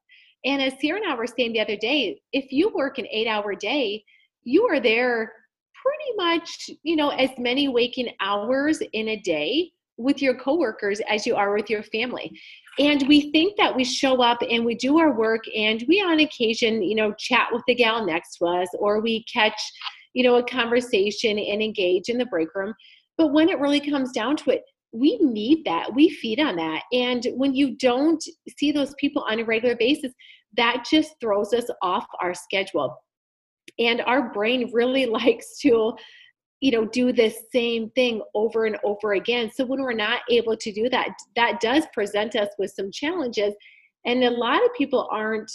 And 0.46 0.62
as 0.62 0.74
Sierra 0.80 1.00
and 1.00 1.10
I 1.10 1.16
were 1.16 1.26
saying 1.26 1.54
the 1.54 1.62
other 1.62 1.78
day, 1.78 2.22
if 2.34 2.52
you 2.52 2.70
work 2.70 2.98
an 2.98 3.08
eight 3.12 3.28
hour 3.28 3.56
day, 3.56 4.04
you 4.44 4.66
are 4.68 4.80
there 4.80 5.32
pretty 5.82 6.18
much, 6.18 6.70
you 6.84 6.96
know, 6.96 7.10
as 7.10 7.30
many 7.38 7.68
waking 7.68 8.10
hours 8.20 8.82
in 8.94 9.10
a 9.10 9.16
day 9.18 9.72
with 9.98 10.22
your 10.22 10.36
coworkers 10.36 11.00
as 11.10 11.26
you 11.26 11.36
are 11.36 11.56
with 11.56 11.70
your 11.70 11.84
family. 11.84 12.32
And 12.80 13.08
we 13.08 13.32
think 13.32 13.56
that 13.58 13.76
we 13.76 13.84
show 13.84 14.22
up 14.22 14.40
and 14.50 14.66
we 14.66 14.76
do 14.76 14.98
our 15.00 15.16
work 15.16 15.44
and 15.56 15.84
we 15.88 16.02
on 16.02 16.20
occasion, 16.20 16.82
you 16.82 16.96
know, 16.96 17.14
chat 17.20 17.50
with 17.52 17.62
the 17.68 17.76
gal 17.76 18.06
next 18.06 18.38
to 18.38 18.46
us 18.46 18.68
or 18.80 19.02
we 19.02 19.24
catch, 19.32 19.62
you 20.14 20.24
know, 20.24 20.36
a 20.38 20.44
conversation 20.44 21.38
and 21.38 21.62
engage 21.62 22.10
in 22.10 22.18
the 22.18 22.26
break 22.26 22.54
room. 22.56 22.74
But 23.18 23.28
when 23.32 23.50
it 23.50 23.60
really 23.60 23.80
comes 23.80 24.12
down 24.12 24.38
to 24.38 24.52
it, 24.52 24.64
we 24.92 25.18
need 25.20 25.66
that. 25.66 25.94
We 25.94 26.10
feed 26.10 26.40
on 26.40 26.56
that. 26.56 26.84
And 26.92 27.26
when 27.36 27.54
you 27.54 27.76
don't 27.78 28.24
see 28.58 28.72
those 28.72 28.94
people 29.00 29.24
on 29.28 29.40
a 29.40 29.44
regular 29.44 29.76
basis, 29.76 30.14
that 30.56 30.86
just 30.90 31.16
throws 31.20 31.54
us 31.54 31.66
off 31.82 32.06
our 32.22 32.34
schedule. 32.34 32.96
And 33.80 34.02
our 34.02 34.32
brain 34.32 34.70
really 34.72 35.06
likes 35.08 35.60
to, 35.60 35.94
you 36.64 36.72
know, 36.72 36.86
do 36.86 37.12
the 37.12 37.30
same 37.52 37.90
thing 37.90 38.22
over 38.34 38.64
and 38.64 38.78
over 38.86 39.14
again. 39.14 39.52
So 39.54 39.66
when 39.66 39.82
we're 39.82 39.92
not 39.92 40.22
able 40.30 40.56
to 40.56 40.72
do 40.72 40.88
that, 40.92 41.10
that 41.36 41.60
does 41.60 41.84
present 41.92 42.38
us 42.38 42.48
with 42.58 42.72
some 42.72 42.90
challenges. 42.90 43.54
And 44.06 44.24
a 44.24 44.30
lot 44.30 44.64
of 44.64 44.74
people 44.74 45.10
aren't 45.12 45.52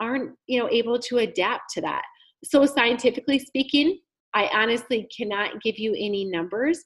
aren't, 0.00 0.32
you 0.48 0.58
know, 0.58 0.68
able 0.68 0.98
to 0.98 1.18
adapt 1.18 1.72
to 1.74 1.80
that. 1.82 2.02
So 2.42 2.66
scientifically 2.66 3.38
speaking, 3.38 4.00
I 4.34 4.50
honestly 4.52 5.08
cannot 5.16 5.62
give 5.62 5.78
you 5.78 5.92
any 5.92 6.24
numbers 6.24 6.82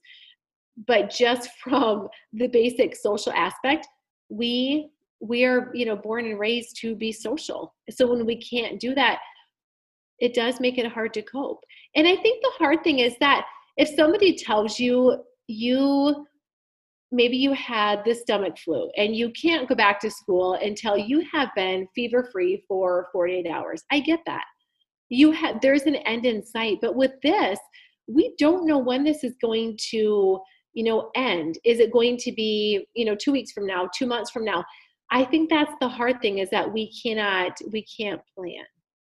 but 0.86 1.08
just 1.08 1.48
from 1.64 2.08
the 2.34 2.48
basic 2.48 2.94
social 2.94 3.32
aspect 3.32 3.86
we 4.28 4.90
we 5.20 5.44
are 5.44 5.70
you 5.72 5.86
know 5.86 5.96
born 5.96 6.26
and 6.26 6.38
raised 6.38 6.76
to 6.78 6.94
be 6.94 7.10
social 7.10 7.74
so 7.88 8.06
when 8.06 8.26
we 8.26 8.36
can't 8.36 8.78
do 8.78 8.94
that 8.94 9.18
it 10.18 10.34
does 10.34 10.60
make 10.60 10.76
it 10.76 10.92
hard 10.92 11.14
to 11.14 11.22
cope 11.22 11.64
and 11.96 12.06
i 12.06 12.14
think 12.16 12.42
the 12.42 12.52
hard 12.58 12.82
thing 12.84 13.00
is 13.00 13.14
that 13.20 13.44
if 13.76 13.88
somebody 13.96 14.36
tells 14.36 14.78
you 14.78 15.16
you 15.48 16.26
maybe 17.12 17.36
you 17.36 17.52
had 17.52 18.02
the 18.04 18.14
stomach 18.14 18.56
flu 18.58 18.90
and 18.96 19.14
you 19.14 19.30
can't 19.30 19.68
go 19.68 19.74
back 19.74 20.00
to 20.00 20.10
school 20.10 20.54
until 20.54 20.96
you 20.96 21.24
have 21.32 21.48
been 21.54 21.86
fever 21.94 22.28
free 22.32 22.62
for 22.68 23.08
48 23.12 23.48
hours 23.48 23.84
i 23.90 24.00
get 24.00 24.20
that. 24.26 24.44
You 25.08 25.30
have 25.30 25.60
there's 25.60 25.82
an 25.82 25.96
end 25.96 26.26
in 26.26 26.44
sight 26.44 26.78
but 26.80 26.96
with 26.96 27.12
this 27.22 27.58
we 28.08 28.34
don't 28.38 28.66
know 28.66 28.78
when 28.78 29.04
this 29.04 29.24
is 29.24 29.34
going 29.40 29.78
to 29.90 30.40
you 30.76 30.84
know 30.84 31.10
end. 31.16 31.58
Is 31.64 31.80
it 31.80 31.92
going 31.92 32.16
to 32.18 32.32
be 32.32 32.86
you 32.94 33.04
know 33.04 33.16
two 33.16 33.32
weeks 33.32 33.50
from 33.50 33.66
now 33.66 33.88
two 33.96 34.06
months 34.06 34.30
from 34.30 34.44
now? 34.44 34.64
I 35.10 35.24
think 35.24 35.50
that's 35.50 35.72
the 35.80 35.88
hard 35.88 36.20
thing 36.20 36.38
is 36.38 36.50
that 36.50 36.72
we 36.72 36.92
cannot 37.02 37.52
we 37.72 37.84
can't 37.84 38.20
plan. 38.36 38.64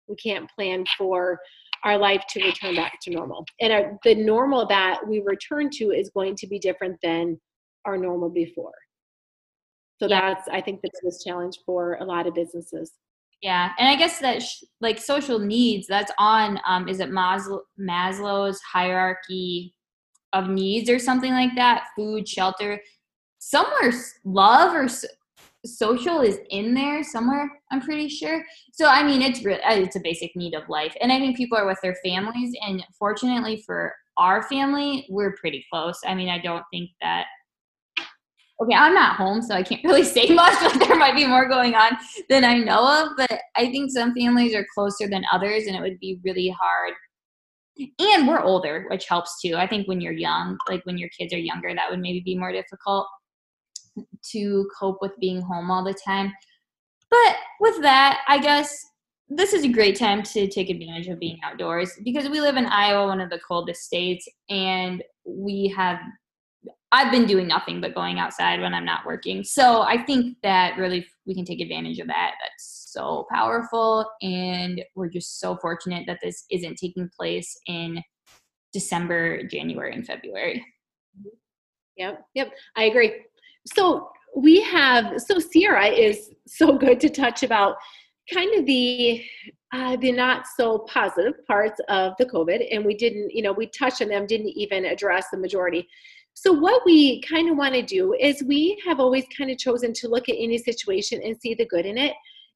We 0.07 0.15
can't 0.15 0.49
plan 0.49 0.85
for 0.97 1.39
our 1.83 1.97
life 1.97 2.23
to 2.29 2.43
return 2.43 2.75
back 2.75 2.99
to 3.01 3.11
normal. 3.11 3.45
And 3.61 3.73
our, 3.73 3.97
the 4.03 4.15
normal 4.15 4.67
that 4.67 4.99
we 5.07 5.21
return 5.21 5.69
to 5.73 5.91
is 5.91 6.09
going 6.09 6.35
to 6.37 6.47
be 6.47 6.59
different 6.59 6.97
than 7.01 7.39
our 7.85 7.97
normal 7.97 8.29
before. 8.29 8.73
So 9.99 10.07
yeah. 10.07 10.33
that's 10.33 10.47
i 10.49 10.61
think 10.61 10.81
the 10.81 10.89
biggest 11.01 11.25
challenge 11.25 11.59
for 11.65 11.95
a 11.95 12.05
lot 12.05 12.27
of 12.27 12.33
businesses. 12.33 12.93
Yeah 13.41 13.71
and 13.77 13.87
i 13.87 13.95
guess 13.95 14.19
that 14.19 14.41
sh- 14.41 14.63
like 14.81 14.99
social 14.99 15.39
needs 15.39 15.87
that's 15.87 16.11
on 16.17 16.59
um, 16.65 16.87
is 16.87 16.99
it 16.99 17.09
Maslow, 17.09 17.61
maslow's 17.79 18.59
hierarchy 18.61 19.73
of 20.33 20.49
needs 20.49 20.89
or 20.89 20.99
something 20.99 21.31
like 21.33 21.55
that? 21.55 21.87
Food 21.95 22.27
shelter 22.27 22.81
somewhere 23.39 23.93
love 24.25 24.75
or 24.75 24.87
social 25.65 26.21
is 26.21 26.39
in 26.49 26.73
there 26.73 27.03
somewhere 27.03 27.49
i'm 27.71 27.81
pretty 27.81 28.07
sure. 28.07 28.43
So 28.71 28.85
i 28.85 29.03
mean 29.03 29.21
it's 29.21 29.43
really 29.43 29.61
uh, 29.61 29.75
it's 29.75 29.95
a 29.95 30.01
basic 30.01 30.35
need 30.35 30.53
of 30.53 30.67
life. 30.69 30.95
And 31.01 31.11
i 31.11 31.19
think 31.19 31.37
people 31.37 31.57
are 31.57 31.67
with 31.67 31.79
their 31.81 31.97
families 32.03 32.55
and 32.61 32.83
fortunately 32.97 33.63
for 33.65 33.93
our 34.17 34.43
family 34.43 35.05
we're 35.09 35.35
pretty 35.35 35.65
close. 35.71 35.99
I 36.05 36.15
mean 36.15 36.29
i 36.29 36.39
don't 36.39 36.63
think 36.71 36.89
that 37.01 37.25
okay 38.61 38.75
i'm 38.75 38.93
not 38.93 39.15
home 39.15 39.41
so 39.41 39.55
i 39.55 39.63
can't 39.63 39.83
really 39.85 40.03
say 40.03 40.27
much 40.29 40.53
but 40.59 40.79
there 40.79 40.97
might 40.97 41.15
be 41.15 41.25
more 41.25 41.47
going 41.47 41.75
on 41.75 41.91
than 42.29 42.43
i 42.43 42.57
know 42.57 42.85
of 42.85 43.15
but 43.17 43.39
i 43.55 43.65
think 43.71 43.91
some 43.91 44.13
families 44.13 44.53
are 44.53 44.65
closer 44.73 45.07
than 45.07 45.23
others 45.31 45.65
and 45.65 45.75
it 45.75 45.81
would 45.81 45.99
be 45.99 46.19
really 46.23 46.49
hard. 46.49 46.93
And 47.99 48.27
we're 48.27 48.41
older 48.41 48.85
which 48.89 49.07
helps 49.07 49.41
too. 49.41 49.55
I 49.55 49.65
think 49.65 49.87
when 49.87 50.01
you're 50.01 50.11
young 50.13 50.57
like 50.67 50.85
when 50.85 50.97
your 50.97 51.09
kids 51.17 51.33
are 51.33 51.39
younger 51.39 51.73
that 51.73 51.89
would 51.89 51.99
maybe 51.99 52.21
be 52.21 52.37
more 52.37 52.51
difficult 52.51 53.07
to 54.31 54.69
cope 54.77 54.97
with 55.01 55.11
being 55.19 55.41
home 55.41 55.71
all 55.71 55.83
the 55.83 55.93
time 55.93 56.31
but 57.09 57.35
with 57.59 57.81
that 57.81 58.21
i 58.27 58.37
guess 58.37 58.85
this 59.31 59.53
is 59.53 59.63
a 59.63 59.69
great 59.69 59.97
time 59.97 60.23
to 60.23 60.47
take 60.47 60.69
advantage 60.69 61.07
of 61.07 61.19
being 61.19 61.37
outdoors 61.43 61.91
because 62.03 62.29
we 62.29 62.41
live 62.41 62.57
in 62.57 62.65
iowa 62.65 63.07
one 63.07 63.21
of 63.21 63.29
the 63.29 63.39
coldest 63.39 63.81
states 63.81 64.27
and 64.49 65.03
we 65.25 65.73
have 65.75 65.99
I've 66.91 67.11
been 67.11 67.27
doing 67.27 67.47
nothing 67.47 67.81
but 67.81 67.93
going 67.93 68.17
outside 68.17 68.61
when 68.61 68.73
I'm 68.73 68.85
not 68.85 69.05
working. 69.05 69.43
So 69.43 69.81
I 69.81 70.01
think 70.01 70.37
that 70.41 70.77
really 70.77 71.05
we 71.27 71.35
can 71.35 71.45
take 71.45 71.61
advantage 71.61 71.99
of 71.99 72.07
that. 72.07 72.33
That's 72.41 72.89
so 72.91 73.27
powerful. 73.31 74.09
And 74.23 74.83
we're 74.95 75.09
just 75.09 75.39
so 75.39 75.55
fortunate 75.57 76.05
that 76.07 76.19
this 76.23 76.45
isn't 76.49 76.77
taking 76.77 77.09
place 77.15 77.55
in 77.67 78.01
December, 78.73 79.43
January, 79.43 79.93
and 79.93 80.05
February. 80.05 80.65
Yep, 81.97 82.21
yep, 82.33 82.51
I 82.75 82.83
agree. 82.85 83.25
So 83.65 84.09
we 84.35 84.61
have, 84.61 85.21
so 85.21 85.39
Sierra 85.39 85.87
is 85.87 86.31
so 86.47 86.77
good 86.77 86.99
to 87.01 87.09
touch 87.09 87.43
about 87.43 87.75
kind 88.31 88.53
of 88.59 88.65
the 88.65 89.23
uh, 89.71 89.95
the 89.97 90.11
not 90.11 90.45
so 90.57 90.79
positive 90.79 91.45
parts 91.45 91.79
of 91.89 92.13
the 92.17 92.25
COVID, 92.25 92.67
and 92.71 92.83
we 92.83 92.95
didn't, 92.95 93.29
you 93.29 93.43
know, 93.43 93.51
we 93.51 93.67
touched 93.67 94.01
on 94.01 94.07
them, 94.07 94.25
didn't 94.25 94.49
even 94.49 94.85
address 94.85 95.27
the 95.31 95.37
majority. 95.37 95.87
So, 96.33 96.51
what 96.51 96.81
we 96.85 97.21
kind 97.21 97.49
of 97.51 97.57
want 97.57 97.75
to 97.75 97.83
do 97.83 98.15
is 98.19 98.41
we 98.43 98.81
have 98.85 98.99
always 98.99 99.25
kind 99.37 99.51
of 99.51 99.57
chosen 99.57 99.93
to 99.93 100.07
look 100.07 100.27
at 100.27 100.37
any 100.39 100.57
situation 100.57 101.21
and 101.23 101.39
see 101.39 101.53
the 101.53 101.67
good 101.67 101.85
in 101.85 101.97
it. 101.97 102.13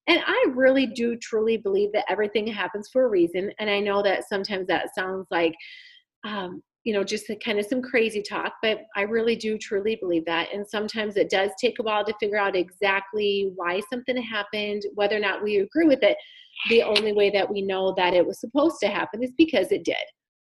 And 0.08 0.22
I 0.26 0.46
really 0.54 0.88
do 0.88 1.16
truly 1.18 1.58
believe 1.58 1.92
that 1.94 2.06
everything 2.10 2.48
happens 2.48 2.89
for 2.92 3.06
a 3.06 3.10
reason. 3.10 3.52
And 3.60 3.70
I 3.70 3.80
know 3.80 4.02
that 4.02 4.28
sometimes 4.28 4.68
that 4.68 4.96
sounds 4.96 5.28
like, 5.32 5.54
um, 6.26 6.62
you 6.84 6.93
know, 6.93 7.04
just 7.04 7.32
kind 7.43 7.60
of 7.60 7.65
some 7.65 7.82
crazy 7.82 8.22
talk, 8.22 8.54
but 8.62 8.82
I 8.96 9.04
really 9.04 9.36
do 9.36 9.58
truly 9.58 9.96
believe 9.96 10.26
that. 10.26 10.50
And 10.54 10.67
sometimes 10.67 11.15
it 11.15 11.30
does 11.30 11.52
take 11.60 11.80
a 11.80 11.84
while 11.84 12.04
to 12.04 12.13
figure 12.19 12.38
out 12.38 12.56
exactly 12.56 13.52
why 13.56 13.82
something 13.89 14.22
happened, 14.22 14.84
whether 14.93 15.15
or 15.15 15.22
not 15.22 15.41
we 15.41 15.58
agree 15.58 15.88
with 15.88 16.04
it. 16.04 16.17
The 16.69 16.84
only 16.84 17.13
way 17.13 17.30
that 17.30 17.50
we 17.50 17.62
know 17.62 17.93
that 17.98 18.13
it 18.13 18.26
was 18.26 18.39
supposed 18.39 18.78
to 18.82 18.88
happen 18.88 19.24
is 19.24 19.32
because 19.38 19.72
it 19.72 19.86
did. 19.86 19.96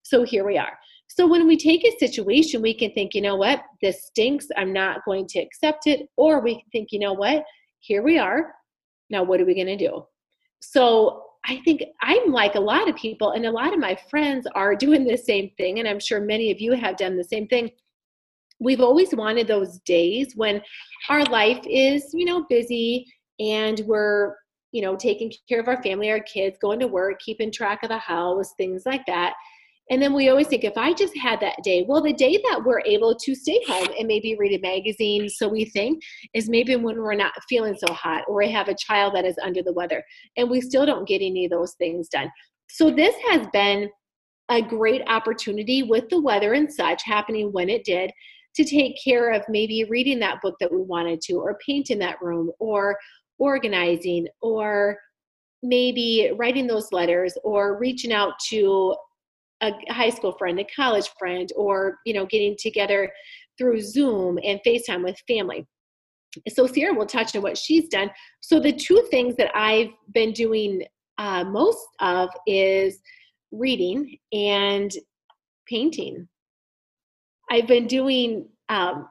So 0.04 0.24
here 0.24 0.46
we 0.46 0.58
are. 0.58 0.78
So 1.08 1.26
when 1.26 1.48
we 1.48 1.56
take 1.56 1.86
a 1.86 1.98
situation, 1.98 2.62
we 2.62 2.74
can 2.74 2.92
think, 2.92 3.16
you 3.16 3.22
know 3.22 3.36
what, 3.38 3.64
this 3.82 4.06
stinks. 4.06 4.48
I'm 4.58 4.74
not 4.74 5.06
going 5.06 5.28
to 5.28 5.40
accept 5.40 5.88
it. 5.88 6.08
Or 6.18 6.42
we 6.42 6.56
can 6.56 6.70
think, 6.72 6.90
you 6.92 7.00
know 7.00 7.14
what, 7.14 7.44
here 7.80 8.04
we 8.04 8.18
are. 8.18 8.54
Now, 9.10 9.24
what 9.24 9.40
are 9.40 9.46
we 9.46 9.56
going 9.56 9.68
to 9.68 9.78
do? 9.78 10.04
So 10.60 11.24
I 11.48 11.62
think 11.64 11.84
I'm 12.02 12.32
like 12.32 12.56
a 12.56 12.60
lot 12.60 12.90
of 12.90 12.96
people, 12.96 13.32
and 13.32 13.46
a 13.46 13.52
lot 13.52 13.74
of 13.74 13.80
my 13.80 13.98
friends 14.10 14.48
are 14.56 14.76
doing 14.76 15.06
the 15.06 15.18
same 15.18 15.52
thing. 15.58 15.80
And 15.80 15.88
I'm 15.88 16.00
sure 16.00 16.20
many 16.20 16.52
of 16.52 16.60
you 16.60 16.74
have 16.74 16.98
done 16.98 17.18
the 17.18 17.24
same 17.24 17.48
thing. 17.48 17.72
We've 18.60 18.82
always 18.82 19.14
wanted 19.14 19.48
those 19.48 19.80
days 19.80 20.34
when 20.36 20.62
our 21.10 21.24
life 21.26 21.64
is, 21.70 22.10
you 22.14 22.26
know, 22.26 22.46
busy 22.50 23.06
and 23.40 23.82
we're, 23.86 24.36
you 24.72 24.82
know, 24.82 24.96
taking 24.96 25.32
care 25.48 25.60
of 25.60 25.68
our 25.68 25.82
family, 25.84 26.10
our 26.10 26.22
kids, 26.22 26.58
going 26.62 26.80
to 26.80 26.88
work, 26.88 27.20
keeping 27.20 27.52
track 27.52 27.84
of 27.84 27.90
the 27.90 27.98
house, 27.98 28.54
things 28.58 28.84
like 28.86 29.06
that. 29.06 29.34
And 29.90 30.02
then 30.02 30.14
we 30.14 30.30
always 30.30 30.48
think 30.48 30.64
if 30.64 30.78
I 30.78 30.94
just 30.94 31.16
had 31.16 31.40
that 31.42 31.58
day, 31.64 31.86
well, 31.88 32.02
the 32.02 32.14
day 32.14 32.42
that 32.50 32.64
we're 32.64 32.82
able 32.82 33.16
to 33.16 33.36
stay 33.36 33.60
home 33.68 33.88
and 33.98 34.08
maybe 34.08 34.36
read 34.36 34.58
a 34.58 34.62
magazine, 34.62 35.30
so 35.30 35.48
we 35.48 35.66
think, 35.66 36.02
is 36.34 36.50
maybe 36.50 36.76
when 36.76 36.98
we're 36.98 37.14
not 37.14 37.34
feeling 37.48 37.76
so 37.76 37.94
hot 37.94 38.24
or 38.28 38.38
we 38.38 38.52
have 38.52 38.68
a 38.68 38.76
child 38.76 39.14
that 39.14 39.26
is 39.26 39.38
under 39.44 39.62
the 39.62 39.74
weather 39.74 40.04
and 40.38 40.50
we 40.50 40.60
still 40.60 40.86
don't 40.86 41.08
get 41.08 41.22
any 41.22 41.46
of 41.46 41.52
those 41.52 41.74
things 41.74 42.10
done. 42.10 42.32
So 42.68 42.90
this 42.90 43.16
has 43.30 43.46
been 43.54 43.90
a 44.50 44.62
great 44.62 45.04
opportunity 45.08 45.84
with 45.84 46.10
the 46.10 46.22
weather 46.22 46.54
and 46.54 46.72
such 46.72 47.04
happening 47.04 47.52
when 47.52 47.70
it 47.70 47.84
did 47.84 48.12
to 48.56 48.64
take 48.64 48.96
care 49.04 49.32
of 49.32 49.44
maybe 49.50 49.84
reading 49.84 50.20
that 50.20 50.42
book 50.42 50.56
that 50.60 50.72
we 50.72 50.82
wanted 50.82 51.22
to 51.22 51.34
or 51.34 51.58
painting 51.66 52.00
that 52.00 52.22
room 52.22 52.52
or 52.60 52.98
organizing 53.38 54.28
or 54.42 54.98
maybe 55.62 56.32
writing 56.38 56.68
those 56.68 56.92
letters 56.92 57.38
or 57.44 57.78
reaching 57.78 58.14
out 58.14 58.34
to 58.48 58.96
a 59.68 59.94
high 59.94 60.10
school 60.10 60.34
friend, 60.38 60.60
a 60.60 60.66
college 60.76 61.10
friend, 61.18 61.50
or 61.56 62.00
you 62.06 62.14
know, 62.14 62.26
getting 62.26 62.56
together 62.60 63.12
through 63.58 63.82
Zoom 63.82 64.40
and 64.44 64.60
FaceTime 64.66 65.04
with 65.04 65.18
family. 65.28 65.66
So 66.50 66.68
Sierra 66.68 66.94
will 66.94 67.06
touch 67.06 67.36
on 67.36 67.42
what 67.42 67.58
she's 67.58 67.88
done. 67.88 68.12
So 68.42 68.60
the 68.60 68.74
two 68.74 69.08
things 69.10 69.36
that 69.38 69.56
I've 69.56 69.92
been 70.14 70.34
doing 70.34 70.84
uh, 71.18 71.46
most 71.46 71.88
of 72.02 72.30
is 72.46 73.00
reading 73.52 74.18
and 74.34 74.92
painting. 75.68 76.28
I've 77.50 77.68
been 77.68 77.88
doing. 77.88 78.48
Um, 78.70 79.08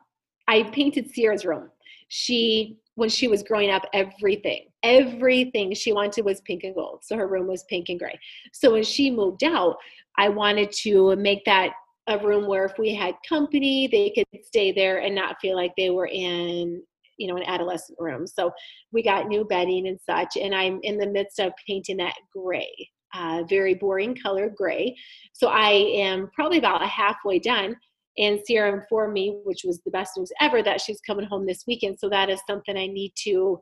I 0.48 0.64
painted 0.64 1.10
Sierra's 1.10 1.44
room. 1.44 1.70
She 2.08 2.78
when 2.96 3.08
she 3.08 3.28
was 3.28 3.42
growing 3.42 3.70
up 3.70 3.82
everything 3.92 4.66
everything 4.84 5.74
she 5.74 5.92
wanted 5.92 6.24
was 6.24 6.40
pink 6.42 6.62
and 6.62 6.74
gold. 6.74 7.00
So 7.02 7.16
her 7.16 7.26
room 7.26 7.48
was 7.48 7.64
pink 7.64 7.88
and 7.88 7.98
gray. 7.98 8.16
So 8.52 8.72
when 8.72 8.84
she 8.84 9.10
moved 9.10 9.42
out 9.42 9.76
i 10.16 10.28
wanted 10.28 10.70
to 10.70 11.16
make 11.16 11.44
that 11.44 11.72
a 12.06 12.18
room 12.18 12.46
where 12.46 12.64
if 12.64 12.78
we 12.78 12.94
had 12.94 13.14
company 13.28 13.88
they 13.90 14.10
could 14.10 14.44
stay 14.44 14.72
there 14.72 14.98
and 14.98 15.14
not 15.14 15.36
feel 15.40 15.56
like 15.56 15.72
they 15.76 15.90
were 15.90 16.06
in 16.06 16.82
you 17.16 17.28
know 17.28 17.36
an 17.36 17.44
adolescent 17.44 17.98
room. 18.00 18.26
So 18.26 18.50
we 18.92 19.02
got 19.02 19.28
new 19.28 19.44
bedding 19.44 19.88
and 19.88 19.98
such 20.04 20.36
and 20.36 20.54
i'm 20.54 20.80
in 20.82 20.98
the 20.98 21.06
midst 21.06 21.38
of 21.40 21.52
painting 21.66 21.96
that 21.98 22.14
gray 22.32 22.72
uh, 23.14 23.44
very 23.48 23.74
boring 23.74 24.16
color 24.16 24.50
gray. 24.54 24.96
So 25.32 25.48
i 25.48 25.70
am 25.70 26.30
probably 26.34 26.58
about 26.58 26.82
halfway 26.86 27.38
done 27.38 27.76
and 28.16 28.38
Sierra 28.44 28.72
informed 28.72 29.12
me, 29.12 29.40
which 29.44 29.62
was 29.64 29.80
the 29.80 29.90
best 29.90 30.12
news 30.16 30.30
ever, 30.40 30.62
that 30.62 30.80
she's 30.80 31.00
coming 31.00 31.26
home 31.26 31.46
this 31.46 31.64
weekend. 31.66 31.98
So 31.98 32.08
that 32.10 32.30
is 32.30 32.40
something 32.48 32.76
I 32.76 32.86
need 32.86 33.12
to 33.24 33.60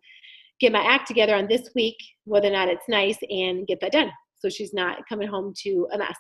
get 0.63 0.73
my 0.73 0.83
act 0.83 1.07
together 1.07 1.35
on 1.35 1.47
this 1.47 1.69
week, 1.75 1.97
whether 2.25 2.49
or 2.49 2.53
not 2.53 2.69
it's 2.69 2.89
nice, 2.89 3.19
and 3.29 3.67
get 3.67 3.81
that 3.81 3.93
done. 3.93 4.11
So 4.39 4.49
she's 4.49 4.73
not 4.73 5.07
coming 5.09 5.29
home 5.29 5.53
to 5.65 5.89
a 5.93 5.99
mess. 5.99 6.17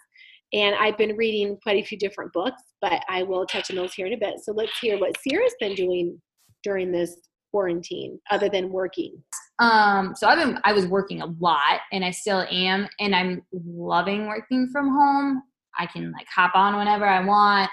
And 0.52 0.76
I've 0.76 0.98
been 0.98 1.16
reading 1.16 1.57
quite 1.62 1.83
a 1.83 1.87
few 1.87 1.96
different 1.96 2.33
books, 2.35 2.62
but 2.83 3.02
I 3.09 3.22
will 3.22 3.46
touch 3.46 3.70
on 3.70 3.76
those 3.76 3.94
here 3.94 4.07
in 4.07 4.12
a 4.12 4.18
bit. 4.18 4.35
So 4.42 4.52
let's 4.52 4.78
hear 4.78 4.98
what 4.98 5.16
Sierra's 5.22 5.55
been 5.59 5.74
doing 5.74 6.20
during 6.62 6.92
this 6.92 7.16
quarantine, 7.50 8.20
other 8.31 8.50
than 8.50 8.70
working. 8.70 9.14
Um, 9.59 10.14
so 10.14 10.26
I've 10.26 10.38
been 10.38 10.59
I 10.64 10.74
was 10.74 10.87
working 10.87 11.22
a 11.22 11.26
lot 11.40 11.81
and 11.90 12.05
I 12.05 12.11
still 12.11 12.44
am, 12.50 12.87
and 13.00 13.14
I'm 13.14 13.42
loving 13.52 14.26
working 14.26 14.68
from 14.70 14.90
home. 14.90 15.42
I 15.78 15.87
can 15.87 16.12
like 16.12 16.26
hop 16.35 16.52
on 16.55 16.76
whenever 16.76 17.07
I 17.07 17.24
want 17.24 17.70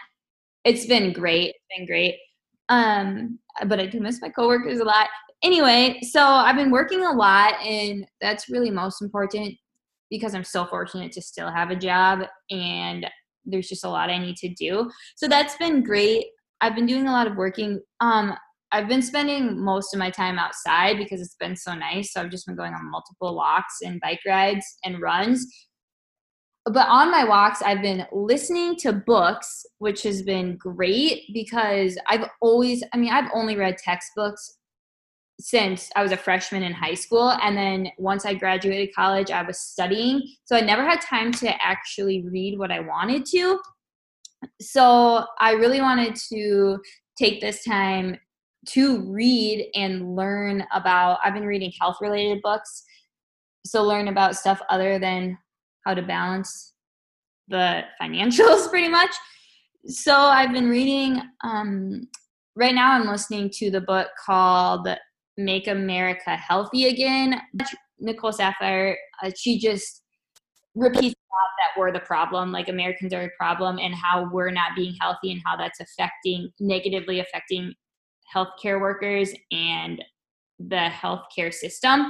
it's 0.66 0.86
been 0.86 1.14
great. 1.14 1.50
It's 1.50 1.78
been 1.78 1.86
great. 1.86 2.16
Um, 2.70 3.40
but 3.66 3.80
I 3.80 3.86
do 3.86 4.00
miss 4.00 4.22
my 4.22 4.30
coworkers 4.30 4.80
a 4.80 4.84
lot. 4.84 5.08
Anyway, 5.44 6.00
so 6.02 6.22
I've 6.22 6.56
been 6.56 6.72
working 6.72 7.06
a 7.06 7.12
lot, 7.12 7.54
and 7.62 8.06
that's 8.20 8.50
really 8.50 8.72
most 8.72 9.02
important 9.02 9.56
because 10.10 10.36
I'm 10.36 10.44
so 10.44 10.66
fortunate 10.66 11.12
to 11.14 11.22
still 11.22 11.50
have 11.50 11.70
a 11.70 11.76
job, 11.76 12.24
and 12.50 13.06
there's 13.46 13.70
just 13.70 13.86
a 13.86 13.90
lot 13.90 14.10
I 14.10 14.18
need 14.18 14.36
to 14.38 14.50
do. 14.50 14.90
So 15.16 15.28
that's 15.28 15.56
been 15.58 15.84
great. 15.84 16.26
I've 16.62 16.76
been 16.76 16.86
doing 16.86 17.08
a 17.08 17.12
lot 17.12 17.28
of 17.28 17.38
working. 17.38 17.80
Um, 18.02 18.36
I've 18.72 18.88
been 18.88 19.02
spending 19.02 19.60
most 19.64 19.94
of 19.94 20.00
my 20.00 20.12
time 20.12 20.38
outside 20.38 20.98
because 20.98 21.22
it's 21.22 21.38
been 21.40 21.56
so 21.56 21.74
nice. 21.74 22.14
So 22.14 22.22
I've 22.22 22.30
just 22.30 22.46
been 22.46 22.56
going 22.56 22.74
on 22.74 22.92
multiple 22.92 23.36
walks 23.36 23.78
and 23.82 24.02
bike 24.02 24.20
rides 24.28 24.66
and 24.84 25.02
runs 25.02 25.48
but 26.66 26.88
on 26.88 27.10
my 27.10 27.24
walks 27.24 27.62
i've 27.62 27.82
been 27.82 28.06
listening 28.12 28.76
to 28.76 28.92
books 28.94 29.66
which 29.80 30.04
has 30.04 30.22
been 30.22 30.58
great 30.58 31.24
because 31.34 31.98
i've 32.08 32.26
always 32.42 32.84
i 32.94 32.98
mean 32.98 33.12
i've 33.12 33.30
only 33.34 33.56
read 33.56 33.78
textbooks 33.78 34.59
since 35.40 35.90
i 35.96 36.04
was 36.04 36.12
a 36.12 36.18
freshman 36.18 36.64
in 36.64 36.74
high 36.74 36.94
school 36.94 37.32
and 37.42 37.56
then 37.56 37.90
once 37.98 38.26
i 38.26 38.34
graduated 38.34 38.94
college 38.94 39.32
i 39.32 39.42
was 39.42 39.60
studying. 39.60 40.22
So 40.46 40.56
i 40.56 40.62
never 40.62 40.84
had 40.84 41.02
time 41.02 41.32
to 41.34 41.50
actually 41.64 42.26
read 42.28 42.60
what 42.60 42.72
i 42.72 42.80
wanted 42.80 43.26
to. 43.28 43.60
So 44.62 45.26
i 45.40 45.52
really 45.54 45.82
wanted 45.82 46.16
to 46.34 46.80
take 47.18 47.42
this 47.42 47.64
time 47.64 48.18
to 48.68 49.10
read 49.10 49.70
and 49.76 50.16
learn 50.16 50.66
about 50.74 51.20
i've 51.24 51.34
been 51.34 51.46
reading 51.46 51.72
health 51.80 51.98
related 52.02 52.42
books. 52.42 52.84
So 53.66 53.84
learn 53.84 54.08
about 54.08 54.36
stuff 54.36 54.62
other 54.70 55.00
than 55.00 55.38
how 55.86 55.94
to 55.94 56.02
balance 56.02 56.74
the 57.48 57.84
financials 58.02 58.70
pretty 58.70 58.90
much. 58.90 59.12
So 59.86 60.14
I've 60.14 60.52
been 60.52 60.70
reading, 60.70 61.22
um, 61.44 62.08
right 62.56 62.76
now 62.76 62.92
I'm 62.92 63.08
listening 63.08 63.50
to 63.56 63.72
the 63.72 63.82
book 63.82 64.08
called 64.26 64.88
Make 65.40 65.68
America 65.68 66.36
Healthy 66.36 66.88
Again. 66.88 67.42
Nicole 68.00 68.32
Saphier, 68.32 68.96
uh, 69.24 69.32
she 69.38 69.60
just 69.60 70.04
repeats 70.76 71.16
that 71.36 71.80
we're 71.80 71.92
the 71.92 72.00
problem, 72.00 72.52
like 72.52 72.70
Americans 72.70 73.14
are 73.14 73.24
the 73.24 73.32
problem, 73.38 73.80
and 73.80 73.94
how 73.94 74.30
we're 74.32 74.52
not 74.52 74.76
being 74.76 74.96
healthy 75.02 75.32
and 75.32 75.42
how 75.46 75.58
that's 75.58 75.80
affecting, 75.80 76.50
negatively 76.60 77.20
affecting 77.20 77.74
healthcare 78.34 78.80
workers 78.80 79.34
and 79.52 80.04
the 80.60 80.90
healthcare 81.02 81.54
system 81.54 82.10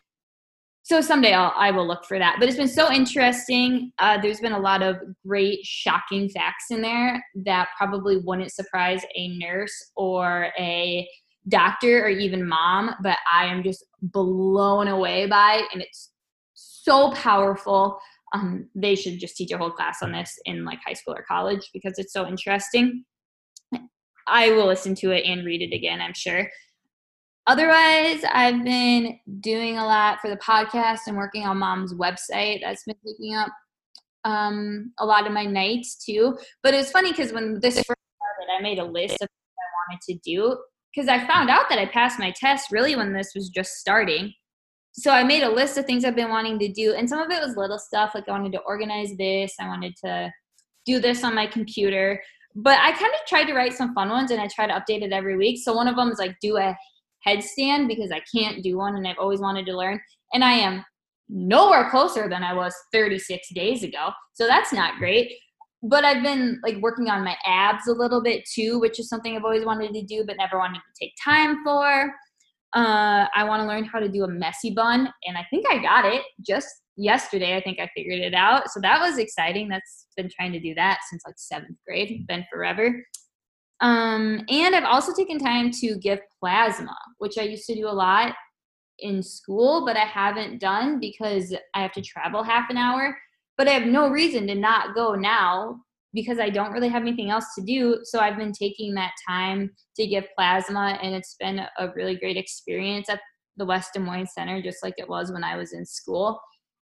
so 0.89 1.01
someday 1.01 1.33
I'll, 1.33 1.53
I 1.55 1.69
will 1.69 1.87
look 1.87 2.03
for 2.05 2.17
that. 2.17 2.37
But 2.39 2.49
it's 2.49 2.57
been 2.57 2.67
so 2.67 2.91
interesting. 2.91 3.91
Uh, 3.99 4.19
there's 4.19 4.39
been 4.39 4.53
a 4.53 4.59
lot 4.59 4.81
of 4.81 4.95
great, 5.25 5.59
shocking 5.63 6.27
facts 6.29 6.65
in 6.71 6.81
there 6.81 7.23
that 7.45 7.69
probably 7.77 8.17
wouldn't 8.17 8.51
surprise 8.51 9.03
a 9.15 9.37
nurse 9.37 9.91
or 9.95 10.51
a 10.57 11.07
doctor 11.49 12.05
or 12.05 12.09
even 12.09 12.47
mom, 12.47 12.95
but 13.01 13.17
I 13.31 13.45
am 13.45 13.63
just 13.63 13.83
blown 14.01 14.87
away 14.87 15.25
by 15.25 15.61
it, 15.61 15.65
and 15.73 15.81
it's 15.81 16.11
so 16.53 17.11
powerful. 17.11 17.99
Um, 18.33 18.69
they 18.75 18.95
should 18.95 19.19
just 19.19 19.35
teach 19.35 19.51
a 19.51 19.57
whole 19.57 19.71
class 19.71 20.01
on 20.01 20.11
this 20.11 20.37
in 20.45 20.63
like 20.63 20.79
high 20.85 20.93
school 20.93 21.15
or 21.15 21.25
college 21.27 21.69
because 21.73 21.97
it's 21.97 22.13
so 22.13 22.27
interesting. 22.27 23.03
I 24.27 24.51
will 24.51 24.67
listen 24.67 24.93
to 24.95 25.11
it 25.11 25.25
and 25.25 25.45
read 25.45 25.61
it 25.61 25.75
again, 25.75 25.99
I'm 26.01 26.13
sure. 26.13 26.47
Otherwise, 27.47 28.23
I've 28.31 28.63
been 28.63 29.19
doing 29.39 29.79
a 29.79 29.85
lot 29.85 30.19
for 30.21 30.29
the 30.29 30.37
podcast 30.37 30.99
and 31.07 31.17
working 31.17 31.47
on 31.47 31.57
mom's 31.57 31.95
website. 31.95 32.61
That's 32.61 32.83
been 32.83 32.95
taking 33.05 33.35
up 33.35 33.49
um, 34.23 34.93
a 34.99 35.05
lot 35.05 35.25
of 35.25 35.33
my 35.33 35.45
nights 35.45 35.95
too. 36.05 36.37
But 36.61 36.75
it 36.75 36.77
was 36.77 36.91
funny 36.91 37.11
because 37.11 37.33
when 37.33 37.59
this 37.59 37.77
first 37.77 37.87
started, 37.87 38.53
I 38.55 38.61
made 38.61 38.77
a 38.77 38.85
list 38.85 39.15
of 39.15 39.27
things 39.29 39.57
I 39.57 39.91
wanted 39.91 40.01
to 40.01 40.19
do 40.23 40.57
because 40.93 41.07
I 41.07 41.25
found 41.27 41.49
out 41.49 41.69
that 41.69 41.79
I 41.79 41.85
passed 41.85 42.19
my 42.19 42.31
test 42.35 42.71
really 42.71 42.95
when 42.95 43.13
this 43.13 43.31
was 43.35 43.49
just 43.49 43.73
starting. 43.73 44.33
so 44.91 45.11
I 45.11 45.23
made 45.23 45.43
a 45.43 45.49
list 45.49 45.77
of 45.77 45.85
things 45.85 46.03
I've 46.03 46.15
been 46.15 46.29
wanting 46.29 46.59
to 46.59 46.71
do, 46.71 46.93
and 46.93 47.07
some 47.07 47.19
of 47.19 47.31
it 47.31 47.41
was 47.41 47.55
little 47.55 47.79
stuff 47.79 48.11
like 48.15 48.27
I 48.27 48.31
wanted 48.31 48.51
to 48.53 48.61
organize 48.61 49.15
this, 49.17 49.53
I 49.59 49.67
wanted 49.67 49.95
to 50.03 50.31
do 50.85 50.99
this 50.99 51.23
on 51.23 51.35
my 51.35 51.47
computer. 51.47 52.21
But 52.55 52.79
I 52.79 52.91
kind 52.91 53.13
of 53.13 53.27
tried 53.27 53.45
to 53.45 53.53
write 53.53 53.73
some 53.73 53.93
fun 53.93 54.09
ones, 54.09 54.31
and 54.31 54.41
I 54.41 54.47
try 54.47 54.67
to 54.67 54.73
update 54.73 55.03
it 55.03 55.13
every 55.13 55.37
week. 55.37 55.59
So 55.63 55.73
one 55.73 55.87
of 55.87 55.95
them 55.95 56.09
is 56.09 56.19
like 56.19 56.35
do 56.41 56.57
a 56.57 56.75
headstand 57.25 57.87
because 57.87 58.11
I 58.11 58.21
can't 58.35 58.63
do 58.63 58.77
one, 58.77 58.95
and 58.95 59.07
I've 59.07 59.19
always 59.19 59.39
wanted 59.39 59.65
to 59.67 59.77
learn. 59.77 59.99
And 60.33 60.43
I 60.43 60.53
am 60.53 60.83
nowhere 61.29 61.89
closer 61.91 62.27
than 62.27 62.43
I 62.43 62.53
was 62.53 62.73
36 62.91 63.47
days 63.53 63.83
ago. 63.83 64.09
So 64.33 64.47
that's 64.47 64.73
not 64.73 64.97
great. 64.97 65.31
But 65.81 66.03
I've 66.03 66.23
been 66.23 66.59
like 66.61 66.77
working 66.77 67.09
on 67.09 67.23
my 67.23 67.35
abs 67.45 67.87
a 67.87 67.93
little 67.93 68.21
bit 68.21 68.43
too, 68.53 68.79
which 68.79 68.99
is 68.99 69.07
something 69.07 69.35
I've 69.35 69.45
always 69.45 69.65
wanted 69.65 69.93
to 69.93 70.03
do 70.03 70.25
but 70.25 70.37
never 70.37 70.57
wanted 70.57 70.79
to 70.79 70.99
take 70.99 71.13
time 71.23 71.63
for. 71.63 72.13
Uh, 72.75 73.25
I 73.33 73.45
want 73.45 73.61
to 73.61 73.67
learn 73.67 73.85
how 73.85 73.99
to 73.99 74.09
do 74.09 74.23
a 74.23 74.27
messy 74.27 74.71
bun, 74.71 75.11
and 75.25 75.37
I 75.37 75.45
think 75.49 75.65
I 75.69 75.81
got 75.81 76.05
it 76.05 76.21
just 76.45 76.67
yesterday. 76.97 77.55
I 77.55 77.61
think 77.61 77.79
I 77.79 77.89
figured 77.95 78.19
it 78.19 78.35
out, 78.35 78.69
so 78.69 78.79
that 78.81 78.99
was 78.99 79.17
exciting. 79.17 79.69
That's 79.69 80.05
been 80.15 80.29
trying 80.29 80.51
to 80.51 80.59
do 80.59 80.75
that 80.75 80.99
since 81.09 81.23
like 81.25 81.35
seventh 81.37 81.77
grade, 81.87 82.27
been 82.27 82.45
forever. 82.51 83.03
Um, 83.81 84.43
and 84.49 84.75
I've 84.75 84.83
also 84.83 85.13
taken 85.13 85.39
time 85.39 85.71
to 85.79 85.97
give 85.97 86.19
plasma, 86.39 86.95
which 87.17 87.37
I 87.37 87.43
used 87.43 87.65
to 87.67 87.75
do 87.75 87.87
a 87.87 87.89
lot 87.89 88.35
in 88.99 89.23
school, 89.23 89.85
but 89.85 89.95
I 89.95 90.05
haven't 90.05 90.59
done 90.59 90.99
because 90.99 91.55
I 91.73 91.81
have 91.81 91.93
to 91.93 92.01
travel 92.01 92.43
half 92.43 92.69
an 92.69 92.77
hour. 92.77 93.17
But 93.59 93.67
I 93.67 93.71
have 93.71 93.87
no 93.87 94.07
reason 94.07 94.47
to 94.47 94.55
not 94.55 94.95
go 94.95 95.15
now 95.15 95.81
because 96.13 96.39
I 96.39 96.49
don't 96.49 96.71
really 96.71 96.87
have 96.87 97.01
anything 97.01 97.29
else 97.29 97.53
to 97.55 97.61
do. 97.61 97.99
So 98.03 98.19
I've 98.19 98.37
been 98.37 98.53
taking 98.53 98.93
that 98.93 99.11
time 99.27 99.69
to 99.97 100.07
give 100.07 100.23
plasma, 100.33 100.97
and 101.03 101.13
it's 101.13 101.35
been 101.41 101.59
a 101.59 101.89
really 101.93 102.15
great 102.15 102.37
experience 102.37 103.09
at 103.09 103.19
the 103.57 103.65
West 103.65 103.91
Des 103.93 103.99
Moines 103.99 104.31
Center, 104.33 104.61
just 104.61 104.81
like 104.81 104.93
it 104.97 105.09
was 105.09 105.29
when 105.29 105.43
I 105.43 105.57
was 105.57 105.73
in 105.73 105.85
school. 105.85 106.39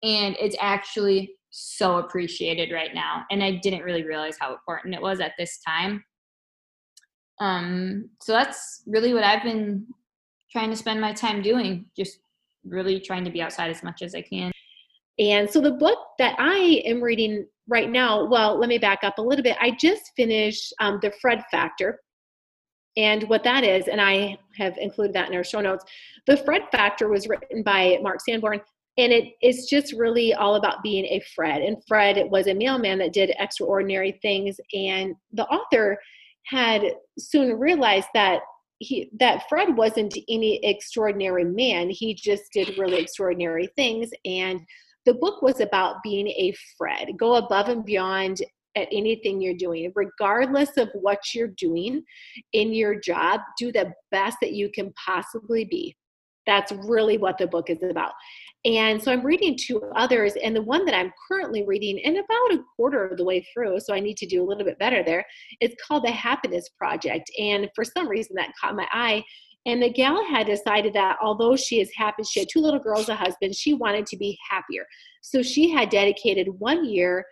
And 0.03 0.37
it's 0.39 0.55
actually 0.61 1.33
so 1.49 1.97
appreciated 1.97 2.71
right 2.71 2.93
now. 2.93 3.23
And 3.31 3.43
I 3.43 3.53
didn't 3.53 3.81
really 3.81 4.03
realize 4.03 4.37
how 4.39 4.53
important 4.53 4.93
it 4.93 5.01
was 5.01 5.19
at 5.19 5.33
this 5.39 5.59
time. 5.67 6.03
Um, 7.39 8.11
so 8.21 8.33
that's 8.33 8.83
really 8.85 9.15
what 9.15 9.23
I've 9.23 9.41
been 9.41 9.87
trying 10.51 10.69
to 10.69 10.77
spend 10.77 11.01
my 11.01 11.11
time 11.11 11.41
doing, 11.41 11.87
just 11.97 12.19
really 12.63 12.99
trying 12.99 13.25
to 13.25 13.31
be 13.31 13.41
outside 13.41 13.71
as 13.71 13.81
much 13.81 14.03
as 14.03 14.13
I 14.13 14.21
can. 14.21 14.51
And 15.21 15.47
so 15.47 15.61
the 15.61 15.71
book 15.71 15.99
that 16.17 16.35
I 16.39 16.81
am 16.83 16.99
reading 16.99 17.45
right 17.69 17.89
now, 17.89 18.25
well, 18.25 18.59
let 18.59 18.67
me 18.69 18.79
back 18.79 19.03
up 19.03 19.19
a 19.19 19.21
little 19.21 19.43
bit. 19.43 19.55
I 19.61 19.71
just 19.79 20.11
finished 20.15 20.73
um, 20.79 20.97
The 21.01 21.13
Fred 21.21 21.43
Factor. 21.51 21.99
And 22.97 23.29
what 23.29 23.43
that 23.43 23.63
is, 23.63 23.87
and 23.87 24.01
I 24.01 24.35
have 24.57 24.77
included 24.77 25.13
that 25.13 25.29
in 25.29 25.35
our 25.35 25.43
show 25.43 25.61
notes, 25.61 25.85
The 26.25 26.37
Fred 26.37 26.63
Factor 26.71 27.07
was 27.07 27.27
written 27.27 27.61
by 27.61 27.99
Mark 28.01 28.19
Sanborn. 28.19 28.61
And 28.97 29.13
it 29.13 29.33
is 29.43 29.67
just 29.69 29.93
really 29.93 30.33
all 30.33 30.55
about 30.55 30.83
being 30.83 31.05
a 31.05 31.21
Fred. 31.35 31.61
And 31.61 31.77
Fred 31.87 32.29
was 32.31 32.47
a 32.47 32.55
mailman 32.55 32.97
that 32.97 33.13
did 33.13 33.31
extraordinary 33.37 34.19
things. 34.23 34.59
And 34.73 35.13
the 35.31 35.45
author 35.45 35.99
had 36.47 36.81
soon 37.19 37.59
realized 37.59 38.07
that 38.15 38.41
he 38.79 39.11
that 39.19 39.47
Fred 39.47 39.77
wasn't 39.77 40.17
any 40.27 40.59
extraordinary 40.65 41.45
man. 41.45 41.89
He 41.91 42.15
just 42.15 42.51
did 42.51 42.79
really 42.79 42.99
extraordinary 42.99 43.69
things. 43.75 44.09
And 44.25 44.59
the 45.05 45.13
book 45.15 45.41
was 45.41 45.59
about 45.59 46.03
being 46.03 46.27
a 46.27 46.53
Fred. 46.77 47.09
Go 47.17 47.35
above 47.35 47.69
and 47.69 47.83
beyond 47.83 48.41
at 48.75 48.87
anything 48.91 49.41
you're 49.41 49.53
doing, 49.53 49.91
regardless 49.95 50.77
of 50.77 50.89
what 50.93 51.19
you're 51.33 51.53
doing 51.57 52.03
in 52.53 52.73
your 52.73 52.99
job, 52.99 53.41
do 53.57 53.71
the 53.71 53.91
best 54.11 54.37
that 54.41 54.53
you 54.53 54.69
can 54.69 54.93
possibly 55.05 55.65
be. 55.65 55.95
That's 56.47 56.71
really 56.71 57.17
what 57.17 57.37
the 57.37 57.47
book 57.47 57.69
is 57.69 57.83
about. 57.83 58.13
And 58.63 59.01
so 59.01 59.11
I'm 59.11 59.25
reading 59.25 59.57
two 59.59 59.81
others, 59.95 60.33
and 60.41 60.55
the 60.55 60.61
one 60.61 60.85
that 60.85 60.95
I'm 60.95 61.11
currently 61.27 61.65
reading, 61.65 61.99
and 62.03 62.17
about 62.17 62.53
a 62.53 62.63
quarter 62.75 63.05
of 63.05 63.17
the 63.17 63.25
way 63.25 63.45
through, 63.53 63.79
so 63.79 63.93
I 63.93 63.99
need 63.99 64.17
to 64.17 64.25
do 64.25 64.43
a 64.43 64.47
little 64.47 64.63
bit 64.63 64.79
better 64.79 65.03
there. 65.03 65.25
It's 65.59 65.75
called 65.85 66.05
The 66.05 66.11
Happiness 66.11 66.69
Project. 66.77 67.29
And 67.39 67.69
for 67.75 67.83
some 67.83 68.07
reason, 68.07 68.35
that 68.35 68.53
caught 68.59 68.75
my 68.75 68.87
eye. 68.91 69.23
And 69.65 69.81
the 69.81 69.91
gal 69.91 70.25
had 70.25 70.47
decided 70.47 70.93
that 70.93 71.17
although 71.21 71.55
she 71.55 71.79
is 71.79 71.91
happy, 71.95 72.23
she 72.23 72.39
had 72.39 72.49
two 72.51 72.61
little 72.61 72.79
girls, 72.79 73.09
a 73.09 73.15
husband, 73.15 73.55
she 73.55 73.73
wanted 73.73 74.07
to 74.07 74.17
be 74.17 74.37
happier. 74.49 74.85
So 75.21 75.43
she 75.43 75.69
had 75.69 75.89
dedicated 75.89 76.47
one 76.57 76.85
year 76.85 77.25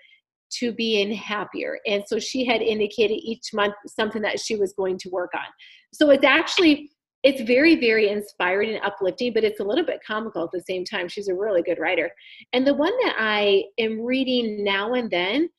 to 0.59 0.71
being 0.71 1.11
happier. 1.11 1.79
And 1.87 2.03
so 2.05 2.19
she 2.19 2.45
had 2.45 2.61
indicated 2.61 3.15
each 3.15 3.53
month 3.53 3.73
something 3.87 4.21
that 4.21 4.39
she 4.39 4.55
was 4.55 4.73
going 4.73 4.97
to 4.99 5.09
work 5.09 5.31
on. 5.33 5.45
So 5.93 6.09
it's 6.11 6.25
actually 6.25 6.91
it's 7.23 7.41
very 7.41 7.75
very 7.75 8.09
inspiring 8.09 8.75
and 8.75 8.85
uplifting 8.85 9.33
but 9.33 9.43
it's 9.43 9.59
a 9.59 9.63
little 9.63 9.85
bit 9.85 9.99
comical 10.05 10.45
at 10.45 10.51
the 10.51 10.61
same 10.61 10.85
time 10.85 11.07
she's 11.07 11.27
a 11.27 11.33
really 11.33 11.61
good 11.61 11.77
writer 11.77 12.09
and 12.53 12.65
the 12.65 12.73
one 12.73 12.93
that 13.03 13.13
i 13.19 13.61
am 13.77 13.99
reading 13.99 14.63
now 14.63 14.93
and 14.93 15.11
then 15.11 15.49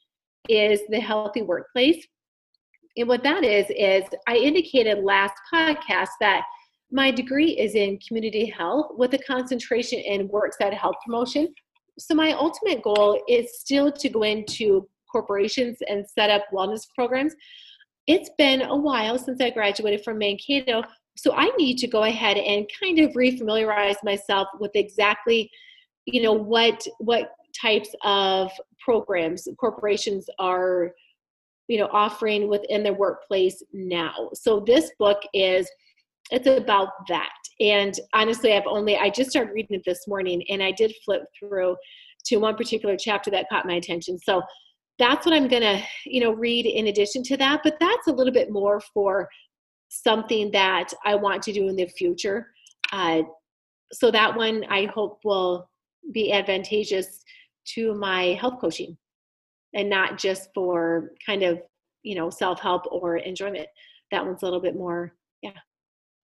is 0.48 0.80
the 0.88 0.98
healthy 0.98 1.42
workplace 1.42 2.06
and 2.96 3.06
what 3.06 3.22
that 3.22 3.44
is 3.44 3.66
is 3.76 4.04
i 4.26 4.36
indicated 4.36 5.04
last 5.04 5.34
podcast 5.52 6.08
that 6.18 6.44
my 6.92 7.10
degree 7.10 7.50
is 7.50 7.74
in 7.74 7.98
community 8.06 8.46
health 8.46 8.92
with 8.96 9.14
a 9.14 9.18
concentration 9.18 9.98
in 9.98 10.28
worksite 10.28 10.74
health 10.74 10.96
promotion 11.04 11.52
so 11.98 12.14
my 12.14 12.32
ultimate 12.32 12.82
goal 12.82 13.22
is 13.28 13.58
still 13.58 13.92
to 13.92 14.08
go 14.08 14.22
into 14.22 14.88
corporations 15.10 15.78
and 15.88 16.06
set 16.08 16.30
up 16.30 16.42
wellness 16.52 16.86
programs 16.94 17.34
it's 18.06 18.30
been 18.38 18.62
a 18.62 18.76
while 18.76 19.18
since 19.18 19.40
i 19.40 19.50
graduated 19.50 20.02
from 20.02 20.18
mankato 20.18 20.82
so 21.16 21.34
I 21.34 21.50
need 21.58 21.76
to 21.78 21.86
go 21.86 22.04
ahead 22.04 22.38
and 22.38 22.66
kind 22.82 22.98
of 23.00 23.12
refamiliarize 23.12 23.96
myself 24.02 24.48
with 24.58 24.70
exactly, 24.74 25.50
you 26.06 26.22
know, 26.22 26.32
what 26.32 26.86
what 26.98 27.32
types 27.60 27.94
of 28.04 28.50
programs 28.82 29.46
corporations 29.58 30.26
are, 30.38 30.92
you 31.68 31.78
know, 31.78 31.88
offering 31.92 32.48
within 32.48 32.82
their 32.82 32.94
workplace 32.94 33.62
now. 33.72 34.30
So 34.32 34.60
this 34.60 34.92
book 34.98 35.20
is 35.34 35.68
it's 36.30 36.46
about 36.46 36.90
that. 37.08 37.30
And 37.60 37.94
honestly, 38.14 38.54
I've 38.54 38.66
only 38.66 38.96
I 38.96 39.10
just 39.10 39.30
started 39.30 39.52
reading 39.52 39.76
it 39.76 39.82
this 39.84 40.06
morning 40.08 40.42
and 40.48 40.62
I 40.62 40.72
did 40.72 40.94
flip 41.04 41.22
through 41.38 41.76
to 42.26 42.36
one 42.36 42.56
particular 42.56 42.96
chapter 42.98 43.30
that 43.30 43.46
caught 43.50 43.66
my 43.66 43.74
attention. 43.74 44.18
So 44.18 44.42
that's 44.98 45.24
what 45.24 45.34
I'm 45.34 45.48
to, 45.48 45.82
you 46.04 46.20
know, 46.20 46.32
read 46.32 46.66
in 46.66 46.88
addition 46.88 47.22
to 47.24 47.36
that, 47.38 47.60
but 47.64 47.76
that's 47.80 48.06
a 48.06 48.12
little 48.12 48.32
bit 48.32 48.50
more 48.50 48.80
for 48.92 49.28
something 49.88 50.50
that 50.52 50.92
I 51.04 51.14
want 51.14 51.42
to 51.44 51.52
do 51.52 51.68
in 51.68 51.76
the 51.76 51.86
future. 51.86 52.48
Uh, 52.92 53.22
so 53.92 54.10
that 54.10 54.36
one 54.36 54.64
I 54.68 54.86
hope 54.94 55.20
will 55.24 55.68
be 56.12 56.32
advantageous 56.32 57.24
to 57.74 57.94
my 57.94 58.38
health 58.40 58.60
coaching 58.60 58.96
and 59.74 59.88
not 59.88 60.18
just 60.18 60.50
for 60.54 61.12
kind 61.24 61.42
of, 61.42 61.60
you 62.02 62.14
know, 62.14 62.30
self 62.30 62.60
help 62.60 62.82
or 62.90 63.16
enjoyment. 63.16 63.68
That 64.10 64.24
one's 64.24 64.42
a 64.42 64.44
little 64.44 64.60
bit 64.60 64.76
more, 64.76 65.14
yeah, 65.42 65.50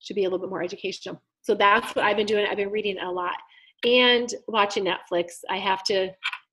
should 0.00 0.16
be 0.16 0.24
a 0.24 0.26
little 0.26 0.38
bit 0.38 0.50
more 0.50 0.62
educational. 0.62 1.20
So 1.42 1.54
that's 1.54 1.94
what 1.94 2.04
I've 2.04 2.16
been 2.16 2.26
doing. 2.26 2.46
I've 2.48 2.56
been 2.56 2.70
reading 2.70 2.98
a 2.98 3.10
lot 3.10 3.36
and 3.84 4.28
watching 4.48 4.84
Netflix. 4.84 5.40
I 5.50 5.58
have 5.58 5.84
to 5.84 6.10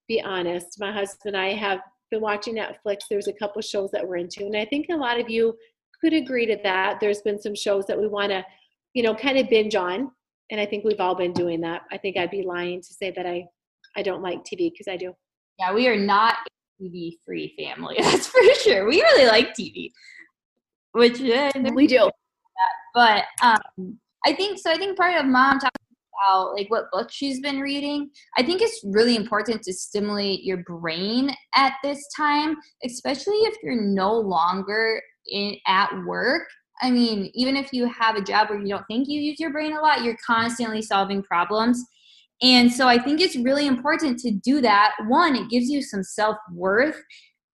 be 0.07 0.21
honest. 0.21 0.79
My 0.79 0.91
husband 0.91 1.35
and 1.35 1.37
I 1.37 1.53
have 1.53 1.79
been 2.11 2.21
watching 2.21 2.55
Netflix. 2.55 2.99
There's 3.09 3.27
a 3.27 3.33
couple 3.33 3.61
shows 3.61 3.91
that 3.91 4.07
we're 4.07 4.17
into, 4.17 4.45
and 4.45 4.55
I 4.55 4.65
think 4.65 4.87
a 4.89 4.95
lot 4.95 5.19
of 5.19 5.29
you 5.29 5.57
could 6.01 6.13
agree 6.13 6.45
to 6.45 6.57
that. 6.63 6.99
There's 6.99 7.21
been 7.21 7.41
some 7.41 7.55
shows 7.55 7.85
that 7.87 7.99
we 7.99 8.07
want 8.07 8.31
to, 8.31 8.45
you 8.93 9.03
know, 9.03 9.15
kind 9.15 9.37
of 9.37 9.49
binge 9.49 9.75
on, 9.75 10.11
and 10.51 10.59
I 10.59 10.65
think 10.65 10.83
we've 10.83 10.99
all 10.99 11.15
been 11.15 11.33
doing 11.33 11.61
that. 11.61 11.81
I 11.91 11.97
think 11.97 12.17
I'd 12.17 12.31
be 12.31 12.43
lying 12.43 12.81
to 12.81 12.93
say 12.93 13.11
that 13.11 13.25
I, 13.25 13.45
I 13.95 14.03
don't 14.03 14.21
like 14.21 14.39
TV 14.39 14.71
because 14.71 14.87
I 14.87 14.97
do. 14.97 15.13
Yeah, 15.59 15.73
we 15.73 15.87
are 15.87 15.97
not 15.97 16.35
a 16.79 16.83
TV 16.83 17.17
free 17.25 17.53
family. 17.57 17.95
That's 17.99 18.27
for 18.27 18.41
sure. 18.61 18.87
We 18.87 19.01
really 19.01 19.25
like 19.25 19.53
TV, 19.53 19.91
which 20.91 21.21
uh, 21.21 21.51
we 21.73 21.87
do. 21.87 22.09
But 22.93 23.23
um, 23.41 23.59
I 24.25 24.33
think 24.33 24.59
so. 24.59 24.71
I 24.71 24.77
think 24.77 24.97
part 24.97 25.15
of 25.15 25.25
mom 25.25 25.59
talking 25.59 25.69
about 26.27 26.53
like 26.53 26.69
what 26.69 26.91
book 26.91 27.09
she's 27.11 27.39
been 27.39 27.59
reading. 27.59 28.09
I 28.37 28.43
think 28.43 28.61
it's 28.61 28.81
really 28.85 29.15
important 29.15 29.63
to 29.63 29.73
stimulate 29.73 30.43
your 30.43 30.57
brain 30.57 31.35
at 31.55 31.73
this 31.83 32.05
time, 32.15 32.55
especially 32.85 33.35
if 33.35 33.55
you're 33.63 33.81
no 33.81 34.13
longer 34.13 35.01
in, 35.27 35.55
at 35.67 35.89
work 36.05 36.43
i 36.81 36.91
mean 36.91 37.31
even 37.33 37.55
if 37.55 37.71
you 37.71 37.87
have 37.87 38.15
a 38.15 38.21
job 38.21 38.49
where 38.49 38.59
you 38.59 38.67
don't 38.67 38.85
think 38.87 39.07
you 39.07 39.19
use 39.19 39.39
your 39.39 39.51
brain 39.51 39.75
a 39.75 39.79
lot 39.79 40.03
you're 40.03 40.17
constantly 40.25 40.81
solving 40.81 41.23
problems 41.23 41.83
and 42.41 42.71
so 42.71 42.87
i 42.87 42.97
think 42.97 43.21
it's 43.21 43.35
really 43.37 43.67
important 43.67 44.19
to 44.19 44.31
do 44.31 44.61
that 44.61 44.93
one 45.07 45.35
it 45.35 45.49
gives 45.49 45.69
you 45.69 45.81
some 45.81 46.03
self-worth 46.03 47.01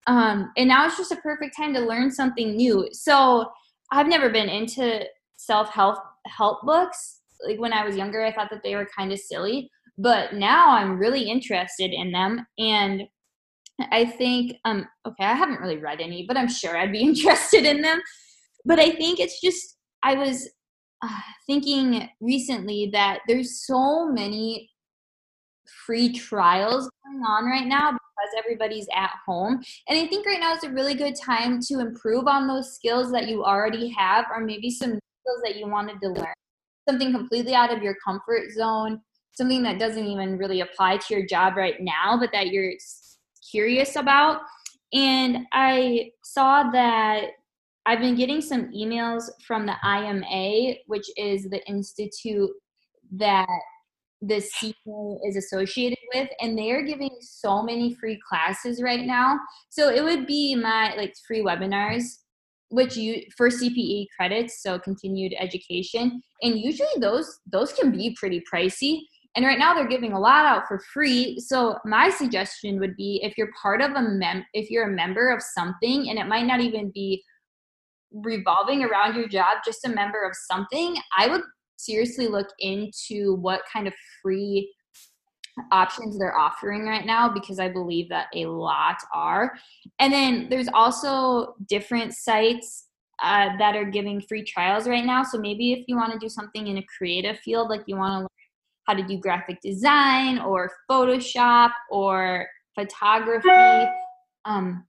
um, 0.08 0.52
and 0.58 0.68
now 0.68 0.88
it's 0.88 0.98
just 0.98 1.12
a 1.12 1.18
perfect 1.18 1.56
time 1.56 1.74
to 1.74 1.80
learn 1.80 2.10
something 2.10 2.56
new 2.56 2.88
so 2.92 3.46
i've 3.92 4.08
never 4.08 4.30
been 4.30 4.50
into 4.50 5.04
self-help 5.40 5.98
help 6.28 6.62
books 6.64 7.22
like 7.48 7.60
when 7.60 7.74
i 7.74 7.86
was 7.86 7.96
younger 7.96 8.24
i 8.24 8.32
thought 8.32 8.50
that 8.50 8.62
they 8.64 8.76
were 8.76 8.88
kind 8.96 9.12
of 9.12 9.20
silly 9.20 9.70
but 9.98 10.34
now 10.34 10.70
i'm 10.72 10.98
really 10.98 11.30
interested 11.30 11.92
in 11.92 12.12
them 12.12 12.46
and 12.58 13.04
I 13.92 14.06
think, 14.06 14.58
um, 14.66 14.88
okay, 15.08 15.24
I 15.24 15.34
haven't 15.34 15.62
really 15.62 15.78
read 15.78 16.02
any, 16.02 16.26
but 16.28 16.38
I'm 16.38 16.50
sure 16.50 16.78
I'd 16.78 16.92
be 16.92 17.02
interested 17.04 17.66
in 17.66 17.82
them. 17.82 18.02
But 18.66 18.80
I 18.80 18.92
think 18.92 19.20
it's 19.20 19.40
just, 19.42 19.78
I 20.04 20.16
was 20.16 20.50
uh, 21.02 21.20
thinking 21.48 22.10
recently 22.20 22.90
that 22.94 23.20
there's 23.28 23.66
so 23.66 24.08
many 24.10 24.70
free 25.86 26.12
trials 26.12 26.90
going 27.06 27.24
on 27.24 27.46
right 27.46 27.66
now 27.66 27.92
because 27.92 28.30
everybody's 28.38 28.88
at 28.94 29.12
home. 29.26 29.62
And 29.88 29.98
I 29.98 30.08
think 30.08 30.26
right 30.26 30.40
now 30.40 30.54
is 30.54 30.64
a 30.64 30.72
really 30.72 30.96
good 30.96 31.16
time 31.16 31.60
to 31.68 31.80
improve 31.80 32.28
on 32.28 32.48
those 32.48 32.74
skills 32.74 33.12
that 33.12 33.30
you 33.30 33.44
already 33.44 33.90
have, 33.90 34.26
or 34.34 34.42
maybe 34.42 34.70
some 34.70 35.00
skills 35.30 35.41
that 35.43 35.57
you 35.57 35.67
wanted 35.67 35.99
to 36.01 36.09
learn. 36.09 36.34
Something 36.88 37.11
completely 37.11 37.53
out 37.53 37.75
of 37.75 37.84
your 37.84 37.95
comfort 38.03 38.51
zone, 38.51 39.01
something 39.34 39.63
that 39.63 39.80
doesn't 39.80 40.05
even 40.05 40.38
really 40.38 40.61
apply 40.61 40.97
to 40.97 41.13
your 41.13 41.25
job 41.25 41.55
right 41.55 41.75
now, 41.80 42.17
but 42.19 42.32
that 42.34 42.47
you're 42.47 42.73
curious 43.51 43.95
about. 43.95 44.41
And 44.93 45.45
I 45.53 46.11
saw 46.23 46.69
that 46.71 47.25
I've 47.86 47.99
been 47.99 48.15
getting 48.15 48.41
some 48.41 48.71
emails 48.71 49.30
from 49.45 49.65
the 49.65 49.75
IMA, 49.84 50.75
which 50.88 51.09
is 51.15 51.49
the 51.49 51.65
institute 51.67 52.51
that 53.13 53.47
the 54.21 54.36
CPA 54.36 55.19
is 55.25 55.38
associated 55.38 55.97
with, 56.13 56.30
and 56.41 56.57
they're 56.57 56.84
giving 56.84 57.15
so 57.21 57.63
many 57.63 57.93
free 57.95 58.19
classes 58.27 58.82
right 58.82 59.05
now. 59.05 59.39
So 59.69 59.89
it 59.89 60.03
would 60.03 60.27
be 60.27 60.55
my 60.55 60.93
like 60.95 61.15
free 61.25 61.41
webinars, 61.41 62.17
which 62.70 62.95
you 62.95 63.24
for 63.36 63.49
CPE 63.49 64.07
credits, 64.15 64.61
so 64.61 64.80
continued 64.80 65.34
education, 65.39 66.22
and 66.41 66.59
usually 66.59 66.88
those 66.99 67.39
those 67.51 67.74
can 67.74 67.91
be 67.91 68.15
pretty 68.20 68.43
pricey. 68.51 69.01
And 69.36 69.45
right 69.45 69.59
now 69.59 69.74
they're 69.74 69.88
giving 69.88 70.13
a 70.13 70.20
lot 70.20 70.45
out 70.45 70.67
for 70.67 70.82
free. 70.91 71.39
So 71.39 71.78
my 71.86 72.09
suggestion 72.09 72.80
would 72.80 72.95
be 72.95 73.20
if 73.24 73.38
you're 73.38 73.51
part 73.61 73.82
of 73.82 73.91
a 73.91 74.01
mem 74.01 74.43
if 74.53 74.72
you're 74.72 74.89
a 74.89 74.95
member 74.95 75.30
of 75.30 75.41
something, 75.41 76.09
and 76.09 76.17
it 76.17 76.28
might 76.28 76.45
not 76.45 76.61
even 76.61 76.91
be 76.93 77.24
revolving 78.11 78.84
around 78.84 79.15
your 79.15 79.28
job, 79.28 79.59
just 79.65 79.86
a 79.86 79.89
member 79.89 80.24
of 80.28 80.36
something, 80.36 80.95
I 81.17 81.28
would 81.28 81.41
seriously 81.78 82.28
look 82.28 82.47
into 82.59 83.36
what 83.36 83.61
kind 83.72 83.88
of 83.88 83.93
free 84.22 84.74
options 85.72 86.18
they're 86.18 86.38
offering 86.38 86.86
right 86.86 87.05
now 87.05 87.30
because 87.30 87.60
I 87.60 87.70
believe 87.70 88.10
that 88.10 88.28
a 88.36 88.45
lot 88.45 88.97
are. 89.14 89.53
And 89.99 90.12
then 90.12 90.47
there's 90.49 90.70
also 90.74 91.55
different 91.68 92.14
sites 92.14 92.88
uh, 93.22 93.49
that 93.57 93.76
are 93.76 93.86
giving 93.86 94.22
free 94.22 94.43
trials 94.43 94.88
right 94.88 95.05
now. 95.05 95.24
So 95.24 95.38
maybe 95.38 95.74
if 95.74 95.86
you 95.88 95.95
want 95.95 96.14
to 96.14 96.20
do 96.20 96.30
something 96.30 96.68
in 96.68 96.78
a 96.78 96.86
creative 96.97 97.39
field, 97.39 97.70
like 97.70 97.82
you 97.86 97.97
want 97.97 98.14
to 98.14 98.20
learn 98.20 98.28
how 98.86 98.93
to 98.93 99.03
do 99.03 99.18
graphic 99.18 99.60
design 99.62 100.39
or 100.39 100.72
Photoshop 100.89 101.72
or 101.91 102.47
photography, 102.76 103.89
um, 104.45 104.86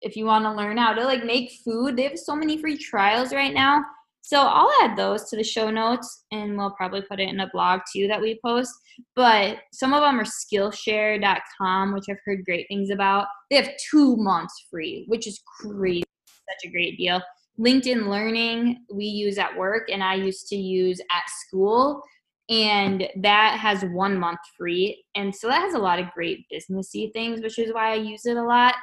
if 0.00 0.16
you 0.16 0.24
want 0.24 0.44
to 0.44 0.52
learn 0.52 0.76
how 0.76 0.92
to 0.92 1.04
like 1.04 1.24
make 1.24 1.52
food, 1.64 1.96
they 1.96 2.02
have 2.04 2.18
so 2.18 2.34
many 2.34 2.58
free 2.58 2.76
trials 2.76 3.32
right 3.32 3.54
now. 3.54 3.84
So 4.24 4.40
I'll 4.40 4.70
add 4.82 4.96
those 4.96 5.28
to 5.28 5.36
the 5.36 5.42
show 5.42 5.68
notes 5.68 6.24
and 6.30 6.56
we'll 6.56 6.70
probably 6.70 7.02
put 7.02 7.18
it 7.18 7.28
in 7.28 7.40
a 7.40 7.50
blog 7.52 7.80
too 7.92 8.06
that 8.06 8.20
we 8.20 8.38
post. 8.44 8.70
But 9.16 9.58
some 9.72 9.92
of 9.92 10.00
them 10.00 10.20
are 10.20 10.24
Skillshare.com, 10.24 11.92
which 11.92 12.04
I've 12.08 12.20
heard 12.24 12.44
great 12.44 12.66
things 12.68 12.90
about. 12.90 13.26
They 13.50 13.56
have 13.56 13.70
two 13.90 14.16
months 14.16 14.66
free, 14.70 15.04
which 15.08 15.26
is 15.26 15.42
crazy. 15.60 16.04
Such 16.26 16.68
a 16.68 16.70
great 16.70 16.96
deal. 16.96 17.20
LinkedIn 17.58 18.08
Learning 18.08 18.84
we 18.92 19.04
use 19.04 19.38
at 19.38 19.56
work 19.56 19.90
and 19.90 20.02
I 20.02 20.14
used 20.14 20.46
to 20.48 20.56
use 20.56 21.00
at 21.00 21.28
school. 21.46 22.00
And 22.48 23.08
that 23.22 23.58
has 23.58 23.84
one 23.92 24.18
month 24.18 24.40
free. 24.56 25.04
And 25.16 25.34
so 25.34 25.48
that 25.48 25.62
has 25.62 25.74
a 25.74 25.78
lot 25.78 25.98
of 25.98 26.10
great 26.12 26.44
businessy 26.52 27.12
things, 27.12 27.40
which 27.40 27.58
is 27.58 27.72
why 27.72 27.92
I 27.92 27.96
use 27.96 28.26
it 28.26 28.36
a 28.36 28.42
lot 28.42 28.74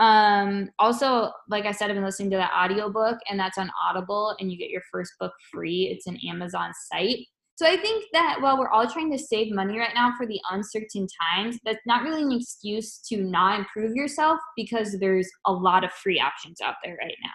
um 0.00 0.68
also 0.80 1.30
like 1.48 1.66
i 1.66 1.72
said 1.72 1.88
i've 1.88 1.94
been 1.94 2.04
listening 2.04 2.30
to 2.30 2.36
that 2.36 2.50
audiobook 2.52 3.16
and 3.30 3.38
that's 3.38 3.58
on 3.58 3.70
audible 3.84 4.34
and 4.40 4.50
you 4.50 4.58
get 4.58 4.70
your 4.70 4.82
first 4.90 5.12
book 5.20 5.32
free. 5.52 5.88
It's 5.92 6.08
an 6.08 6.18
amazon 6.28 6.72
site. 6.90 7.26
So 7.54 7.66
i 7.66 7.76
think 7.76 8.06
that 8.12 8.38
while 8.40 8.58
we're 8.58 8.70
all 8.70 8.90
trying 8.90 9.12
to 9.12 9.18
save 9.18 9.54
money 9.54 9.78
right 9.78 9.94
now 9.94 10.12
for 10.16 10.26
the 10.26 10.40
uncertain 10.50 11.06
times 11.32 11.58
that's 11.64 11.78
not 11.86 12.02
really 12.02 12.22
an 12.22 12.32
excuse 12.32 12.98
to 13.08 13.18
not 13.18 13.60
improve 13.60 13.94
yourself 13.94 14.40
because 14.56 14.98
there's 14.98 15.30
a 15.46 15.52
lot 15.52 15.84
of 15.84 15.92
free 15.92 16.18
options 16.18 16.60
out 16.60 16.74
there 16.82 16.96
right 17.00 17.16
now. 17.22 17.30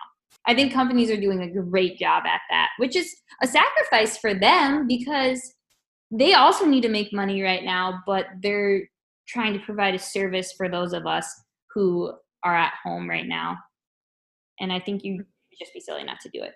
I 0.46 0.54
think 0.54 0.74
companies 0.74 1.12
are 1.12 1.20
doing 1.20 1.42
a 1.42 1.62
great 1.62 1.98
job 1.98 2.24
at 2.26 2.42
that 2.50 2.70
which 2.78 2.98
is 2.98 3.16
a 3.42 3.48
sacrifice 3.48 4.18
for 4.18 4.34
them 4.34 4.86
because 4.86 5.54
they 6.12 6.34
also 6.34 6.66
need 6.66 6.82
to 6.82 6.90
make 6.90 7.14
money 7.14 7.42
right 7.42 7.64
now 7.64 8.02
but 8.06 8.26
they're 8.42 8.82
trying 9.30 9.54
to 9.54 9.60
provide 9.60 9.96
a 9.96 10.00
service 10.00 10.52
for 10.58 10.68
those 10.68 10.92
of 10.92 11.06
us 11.06 11.34
who 11.74 12.12
are 12.44 12.56
at 12.56 12.74
home 12.84 13.10
right 13.10 13.28
now. 13.28 13.58
And 14.60 14.72
I 14.72 14.80
think 14.80 15.04
you 15.04 15.14
mm. 15.14 15.26
just 15.60 15.74
be 15.74 15.80
silly 15.80 16.04
not 16.04 16.20
to 16.22 16.30
do 16.30 16.44
it. 16.44 16.54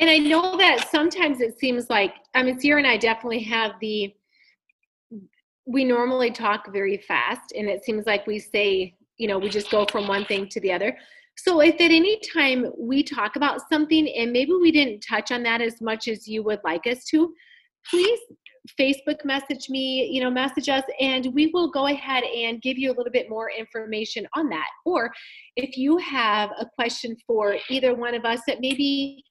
And 0.00 0.10
I 0.10 0.18
know 0.18 0.56
that 0.56 0.88
sometimes 0.90 1.40
it 1.40 1.58
seems 1.58 1.88
like, 1.88 2.14
I 2.34 2.42
mean, 2.42 2.58
Sierra 2.58 2.80
and 2.80 2.86
I 2.86 2.96
definitely 2.96 3.42
have 3.44 3.72
the, 3.80 4.12
we 5.66 5.84
normally 5.84 6.30
talk 6.30 6.72
very 6.72 6.98
fast, 6.98 7.52
and 7.56 7.68
it 7.68 7.84
seems 7.84 8.04
like 8.04 8.26
we 8.26 8.38
say, 8.38 8.96
you 9.16 9.28
know, 9.28 9.38
we 9.38 9.48
just 9.48 9.70
go 9.70 9.86
from 9.90 10.08
one 10.08 10.24
thing 10.24 10.48
to 10.48 10.60
the 10.60 10.72
other. 10.72 10.98
So 11.36 11.60
if 11.60 11.74
at 11.76 11.90
any 11.90 12.20
time 12.32 12.66
we 12.76 13.02
talk 13.02 13.36
about 13.36 13.60
something 13.72 14.08
and 14.08 14.32
maybe 14.32 14.52
we 14.52 14.72
didn't 14.72 15.00
touch 15.00 15.30
on 15.32 15.42
that 15.44 15.60
as 15.60 15.80
much 15.80 16.08
as 16.08 16.26
you 16.28 16.42
would 16.42 16.60
like 16.64 16.86
us 16.86 17.04
to, 17.06 17.32
please 17.88 18.20
Facebook 18.80 19.24
message 19.24 19.68
me, 19.68 20.08
you 20.10 20.22
know, 20.22 20.30
message 20.30 20.68
us, 20.68 20.84
and 20.98 21.32
we 21.34 21.48
will 21.48 21.70
go 21.70 21.86
ahead 21.86 22.24
and 22.24 22.62
give 22.62 22.78
you 22.78 22.90
a 22.90 22.94
little 22.94 23.12
bit 23.12 23.28
more 23.28 23.50
information 23.50 24.26
on 24.34 24.48
that. 24.48 24.68
Or 24.86 25.12
if 25.56 25.76
you 25.76 25.98
have 25.98 26.50
a 26.58 26.66
question 26.74 27.16
for 27.26 27.56
either 27.68 27.94
one 27.94 28.14
of 28.14 28.24
us 28.24 28.40
that 28.46 28.60
maybe 28.60 29.22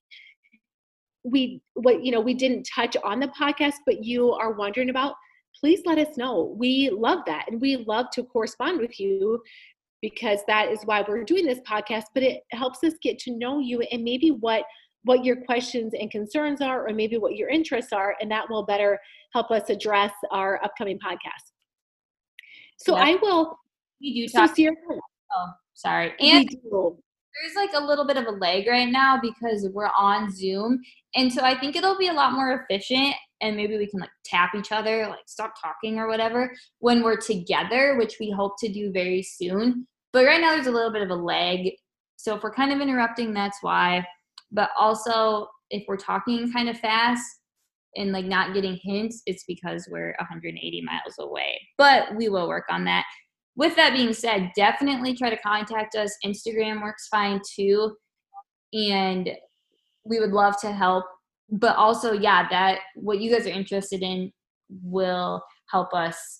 we 1.23 1.61
what 1.75 2.03
you 2.03 2.11
know 2.11 2.19
we 2.19 2.33
didn't 2.33 2.67
touch 2.75 2.97
on 3.01 3.17
the 3.17 3.29
podcast 3.29 3.75
but 3.85 4.03
you 4.03 4.33
are 4.33 4.51
wondering 4.51 4.89
about 4.89 5.15
please 5.57 5.79
let 5.85 5.97
us 5.97 6.17
know 6.17 6.53
we 6.59 6.89
love 6.89 7.19
that 7.25 7.45
and 7.49 7.61
we 7.61 7.77
love 7.77 8.07
to 8.11 8.23
correspond 8.23 8.77
with 8.77 8.99
you 8.99 9.41
because 10.01 10.39
that 10.47 10.69
is 10.69 10.81
why 10.83 11.01
we're 11.07 11.23
doing 11.23 11.45
this 11.45 11.61
podcast 11.61 12.03
but 12.13 12.23
it 12.23 12.41
helps 12.51 12.83
us 12.83 12.95
get 13.01 13.17
to 13.17 13.31
know 13.37 13.59
you 13.59 13.79
and 13.89 14.03
maybe 14.03 14.31
what 14.31 14.65
what 15.03 15.23
your 15.23 15.35
questions 15.35 15.93
and 15.99 16.09
concerns 16.09 16.61
are, 16.61 16.87
or 16.87 16.93
maybe 16.93 17.17
what 17.17 17.35
your 17.35 17.49
interests 17.49 17.93
are, 17.93 18.15
and 18.21 18.31
that 18.31 18.49
will 18.49 18.63
better 18.63 18.99
help 19.33 19.51
us 19.51 19.69
address 19.69 20.11
our 20.31 20.63
upcoming 20.63 20.99
podcast. 20.99 21.51
So 22.77 22.95
I 22.95 23.15
will. 23.21 23.57
We 24.01 24.13
do 24.13 24.27
talk. 24.27 24.55
So 24.55 24.65
oh, 25.35 25.49
sorry. 25.73 26.13
And 26.19 26.49
there's 26.49 27.55
like 27.55 27.71
a 27.73 27.83
little 27.83 28.05
bit 28.05 28.17
of 28.17 28.25
a 28.25 28.31
lag 28.31 28.67
right 28.67 28.89
now 28.89 29.19
because 29.21 29.67
we're 29.73 29.89
on 29.97 30.31
Zoom, 30.31 30.79
and 31.15 31.31
so 31.31 31.43
I 31.43 31.57
think 31.57 31.75
it'll 31.75 31.97
be 31.97 32.09
a 32.09 32.13
lot 32.13 32.33
more 32.33 32.65
efficient. 32.69 33.15
And 33.41 33.57
maybe 33.57 33.77
we 33.77 33.87
can 33.87 33.99
like 33.99 34.09
tap 34.23 34.55
each 34.55 34.71
other, 34.71 35.07
like 35.07 35.19
stop 35.27 35.53
talking 35.61 35.99
or 35.99 36.07
whatever 36.07 36.53
when 36.79 37.03
we're 37.03 37.17
together, 37.17 37.97
which 37.97 38.15
we 38.17 38.31
hope 38.31 38.53
to 38.59 38.71
do 38.71 38.89
very 38.91 39.21
soon. 39.21 39.85
But 40.13 40.25
right 40.25 40.39
now 40.39 40.51
there's 40.51 40.67
a 40.67 40.71
little 40.71 40.93
bit 40.93 41.01
of 41.01 41.09
a 41.09 41.15
lag. 41.15 41.71
So 42.15 42.35
if 42.35 42.43
we're 42.43 42.53
kind 42.53 42.71
of 42.71 42.79
interrupting, 42.79 43.33
that's 43.33 43.57
why 43.61 44.05
but 44.53 44.69
also 44.79 45.47
if 45.71 45.83
we're 45.87 45.97
talking 45.97 46.51
kind 46.53 46.69
of 46.69 46.77
fast 46.79 47.25
and 47.95 48.11
like 48.11 48.25
not 48.25 48.53
getting 48.53 48.79
hints 48.81 49.21
it's 49.25 49.43
because 49.47 49.87
we're 49.89 50.15
180 50.19 50.81
miles 50.81 51.15
away 51.19 51.59
but 51.77 52.15
we 52.15 52.29
will 52.29 52.47
work 52.47 52.65
on 52.69 52.83
that 52.85 53.03
with 53.55 53.75
that 53.75 53.93
being 53.93 54.13
said 54.13 54.51
definitely 54.55 55.15
try 55.15 55.29
to 55.29 55.37
contact 55.37 55.95
us 55.95 56.15
instagram 56.25 56.81
works 56.81 57.07
fine 57.07 57.39
too 57.55 57.95
and 58.73 59.29
we 60.05 60.19
would 60.19 60.31
love 60.31 60.59
to 60.59 60.71
help 60.71 61.05
but 61.49 61.75
also 61.75 62.13
yeah 62.13 62.47
that 62.49 62.79
what 62.95 63.19
you 63.19 63.31
guys 63.31 63.45
are 63.45 63.51
interested 63.51 64.01
in 64.01 64.31
will 64.83 65.41
help 65.69 65.93
us 65.93 66.39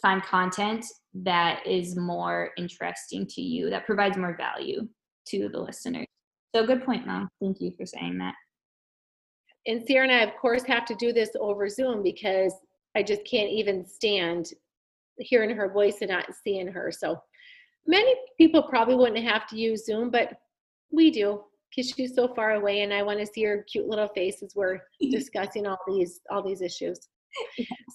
find 0.00 0.22
content 0.22 0.84
that 1.14 1.64
is 1.66 1.96
more 1.96 2.50
interesting 2.56 3.26
to 3.26 3.40
you 3.40 3.68
that 3.70 3.86
provides 3.86 4.16
more 4.16 4.36
value 4.36 4.86
to 5.26 5.48
the 5.48 5.58
listeners 5.58 6.06
so 6.54 6.66
good 6.66 6.84
point, 6.84 7.06
Mom. 7.06 7.28
Thank 7.40 7.60
you 7.60 7.72
for 7.76 7.86
saying 7.86 8.18
that. 8.18 8.34
And 9.66 9.84
Sierra 9.86 10.08
and 10.08 10.12
I, 10.12 10.22
of 10.22 10.36
course, 10.40 10.64
have 10.64 10.84
to 10.86 10.94
do 10.96 11.12
this 11.12 11.30
over 11.40 11.68
Zoom 11.68 12.02
because 12.02 12.54
I 12.96 13.02
just 13.02 13.24
can't 13.24 13.50
even 13.50 13.86
stand 13.86 14.52
hearing 15.18 15.54
her 15.56 15.70
voice 15.70 15.98
and 16.00 16.10
not 16.10 16.26
seeing 16.42 16.66
her. 16.66 16.90
So 16.90 17.22
many 17.86 18.14
people 18.38 18.62
probably 18.62 18.96
wouldn't 18.96 19.24
have 19.24 19.46
to 19.48 19.56
use 19.56 19.86
Zoom, 19.86 20.10
but 20.10 20.34
we 20.90 21.10
do 21.10 21.42
because 21.70 21.90
she's 21.90 22.14
so 22.14 22.28
far 22.34 22.52
away 22.52 22.82
and 22.82 22.92
I 22.92 23.02
want 23.02 23.18
to 23.20 23.26
see 23.26 23.44
her 23.44 23.64
cute 23.70 23.88
little 23.88 24.08
face 24.08 24.42
as 24.42 24.54
we're 24.54 24.80
discussing 25.10 25.66
all 25.66 25.78
these 25.86 26.20
all 26.30 26.42
these 26.42 26.60
issues. 26.60 27.08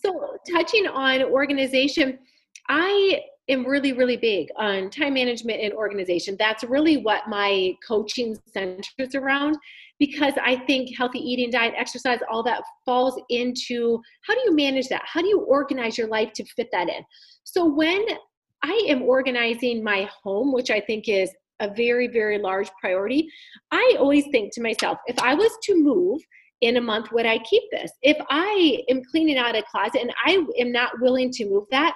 So 0.03 0.38
touching 0.51 0.88
on 0.88 1.24
organization, 1.24 2.20
I 2.70 3.22
am 3.49 3.65
really, 3.65 3.93
really 3.93 4.18
big 4.18 4.49
on 4.57 4.89
time 4.89 5.13
management 5.13 5.61
and 5.61 5.74
organization. 5.74 6.36
That's 6.38 6.63
really 6.63 6.97
what 6.97 7.28
my 7.28 7.74
coaching 7.88 8.38
centers 8.51 9.15
around 9.15 9.57
because 9.99 10.34
I 10.43 10.57
think 10.68 10.95
healthy 10.95 11.20
eating, 11.20 11.49
diet, 11.49 11.74
exercise, 11.78 12.20
all 12.30 12.43
that 12.43 12.61
falls 12.86 13.20
into 13.30 14.01
how 14.26 14.36
do 14.36 14.41
you 14.45 14.55
manage 14.55 14.89
that? 14.89 15.01
How 15.05 15.22
do 15.22 15.28
you 15.28 15.41
organize 15.41 15.97
your 15.97 16.07
life 16.07 16.34
to 16.34 16.45
fit 16.55 16.68
that 16.72 16.89
in? 16.89 17.03
So 17.43 17.65
when 17.65 18.05
I 18.63 18.86
am 18.89 19.03
organizing 19.03 19.84
my 19.84 20.09
home, 20.24 20.51
which 20.51 20.70
I 20.70 20.82
think 20.82 21.07
is 21.07 21.32
a 21.59 21.74
very, 21.74 22.07
very 22.07 22.38
large 22.38 22.70
priority. 22.80 23.30
I 23.72 23.95
always 23.99 24.26
think 24.32 24.53
to 24.53 24.61
myself, 24.61 24.97
if 25.07 25.18
I 25.20 25.34
was 25.34 25.51
to 25.63 25.76
move 25.76 26.22
in 26.61 26.78
a 26.78 26.82
month, 26.82 27.11
would 27.11 27.26
I 27.26 27.39
keep 27.39 27.63
this? 27.72 27.91
If 28.01 28.18
I 28.30 28.84
am 28.89 29.01
cleaning 29.11 29.38
out 29.38 29.55
a 29.55 29.63
closet 29.63 30.01
and 30.01 30.13
I 30.26 30.43
am 30.59 30.72
not 30.72 30.99
willing 30.99 31.32
to 31.34 31.45
move 31.45 31.65
that, 31.72 31.95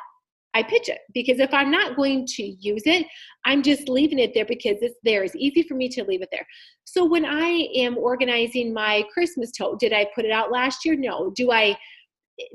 I 0.53 0.63
pitch 0.63 0.89
it 0.89 0.99
because 1.13 1.39
if 1.39 1.53
I'm 1.53 1.71
not 1.71 1.95
going 1.95 2.25
to 2.25 2.43
use 2.43 2.83
it, 2.85 3.05
I'm 3.45 3.63
just 3.63 3.87
leaving 3.87 4.19
it 4.19 4.33
there 4.33 4.45
because 4.45 4.77
it's 4.81 4.97
there. 5.03 5.23
It's 5.23 5.35
easy 5.35 5.63
for 5.63 5.75
me 5.75 5.87
to 5.89 6.03
leave 6.03 6.21
it 6.21 6.29
there. 6.31 6.45
So 6.83 7.05
when 7.05 7.25
I 7.25 7.69
am 7.75 7.97
organizing 7.97 8.73
my 8.73 9.03
Christmas 9.13 9.51
tote, 9.51 9.79
did 9.79 9.93
I 9.93 10.07
put 10.13 10.25
it 10.25 10.31
out 10.31 10.51
last 10.51 10.85
year? 10.85 10.95
No. 10.95 11.31
Do 11.35 11.51
I 11.51 11.77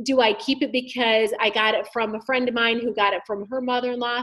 do 0.04 0.20
I 0.20 0.34
keep 0.34 0.62
it 0.62 0.72
because 0.72 1.32
I 1.38 1.48
got 1.50 1.74
it 1.74 1.86
from 1.92 2.14
a 2.14 2.22
friend 2.22 2.48
of 2.48 2.54
mine 2.54 2.80
who 2.80 2.94
got 2.94 3.14
it 3.14 3.22
from 3.26 3.46
her 3.50 3.60
mother-in-law? 3.60 4.22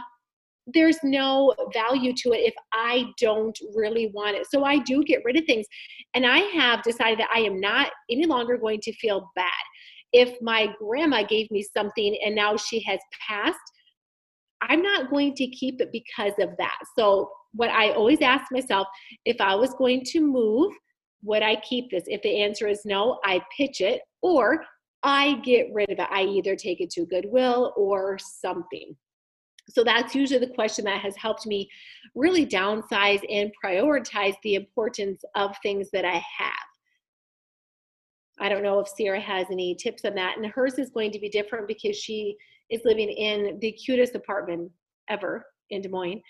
There's 0.67 0.97
no 1.03 1.53
value 1.73 2.13
to 2.17 2.31
it 2.31 2.39
if 2.39 2.53
I 2.73 3.05
don't 3.19 3.57
really 3.73 4.11
want 4.13 4.35
it. 4.35 4.47
So 4.49 4.63
I 4.63 4.79
do 4.79 5.03
get 5.03 5.21
rid 5.23 5.37
of 5.37 5.45
things. 5.45 5.65
And 6.13 6.25
I 6.25 6.39
have 6.39 6.83
decided 6.83 7.19
that 7.19 7.29
I 7.33 7.39
am 7.39 7.59
not 7.59 7.91
any 8.09 8.25
longer 8.25 8.57
going 8.57 8.79
to 8.81 8.93
feel 8.93 9.31
bad 9.35 9.51
if 10.13 10.39
my 10.41 10.73
grandma 10.79 11.23
gave 11.23 11.49
me 11.51 11.65
something 11.75 12.17
and 12.23 12.35
now 12.35 12.55
she 12.55 12.81
has 12.83 12.99
passed, 13.27 13.59
I'm 14.61 14.81
not 14.81 15.09
going 15.09 15.33
to 15.35 15.47
keep 15.47 15.81
it 15.81 15.91
because 15.91 16.33
of 16.39 16.55
that. 16.57 16.77
So, 16.97 17.29
what 17.55 17.69
I 17.69 17.91
always 17.91 18.21
ask 18.21 18.51
myself 18.51 18.87
if 19.25 19.39
I 19.39 19.53
was 19.53 19.73
going 19.75 20.03
to 20.05 20.21
move, 20.21 20.73
would 21.23 21.43
I 21.43 21.57
keep 21.57 21.91
this? 21.91 22.03
If 22.07 22.21
the 22.21 22.41
answer 22.41 22.67
is 22.67 22.81
no, 22.85 23.19
I 23.23 23.41
pitch 23.55 23.81
it 23.81 24.01
or 24.21 24.63
I 25.03 25.39
get 25.43 25.67
rid 25.73 25.91
of 25.91 25.99
it. 25.99 26.07
I 26.09 26.23
either 26.23 26.55
take 26.55 26.81
it 26.81 26.89
to 26.91 27.05
Goodwill 27.05 27.73
or 27.75 28.17
something. 28.17 28.95
So 29.69 29.83
that's 29.83 30.15
usually 30.15 30.39
the 30.45 30.53
question 30.53 30.85
that 30.85 31.01
has 31.01 31.15
helped 31.15 31.45
me 31.45 31.69
really 32.15 32.45
downsize 32.45 33.21
and 33.29 33.51
prioritize 33.63 34.35
the 34.43 34.55
importance 34.55 35.23
of 35.35 35.55
things 35.61 35.89
that 35.91 36.05
I 36.05 36.21
have. 36.37 36.72
I 38.39 38.49
don't 38.49 38.63
know 38.63 38.79
if 38.79 38.87
Sierra 38.87 39.19
has 39.19 39.47
any 39.51 39.75
tips 39.75 40.05
on 40.05 40.15
that. 40.15 40.37
And 40.37 40.45
hers 40.47 40.79
is 40.79 40.89
going 40.89 41.11
to 41.11 41.19
be 41.19 41.29
different 41.29 41.67
because 41.67 41.95
she 41.95 42.35
is 42.69 42.81
living 42.85 43.09
in 43.09 43.59
the 43.59 43.71
cutest 43.71 44.15
apartment 44.15 44.71
ever 45.09 45.45
in 45.69 45.81
Des 45.81 45.89
Moines. 45.89 46.21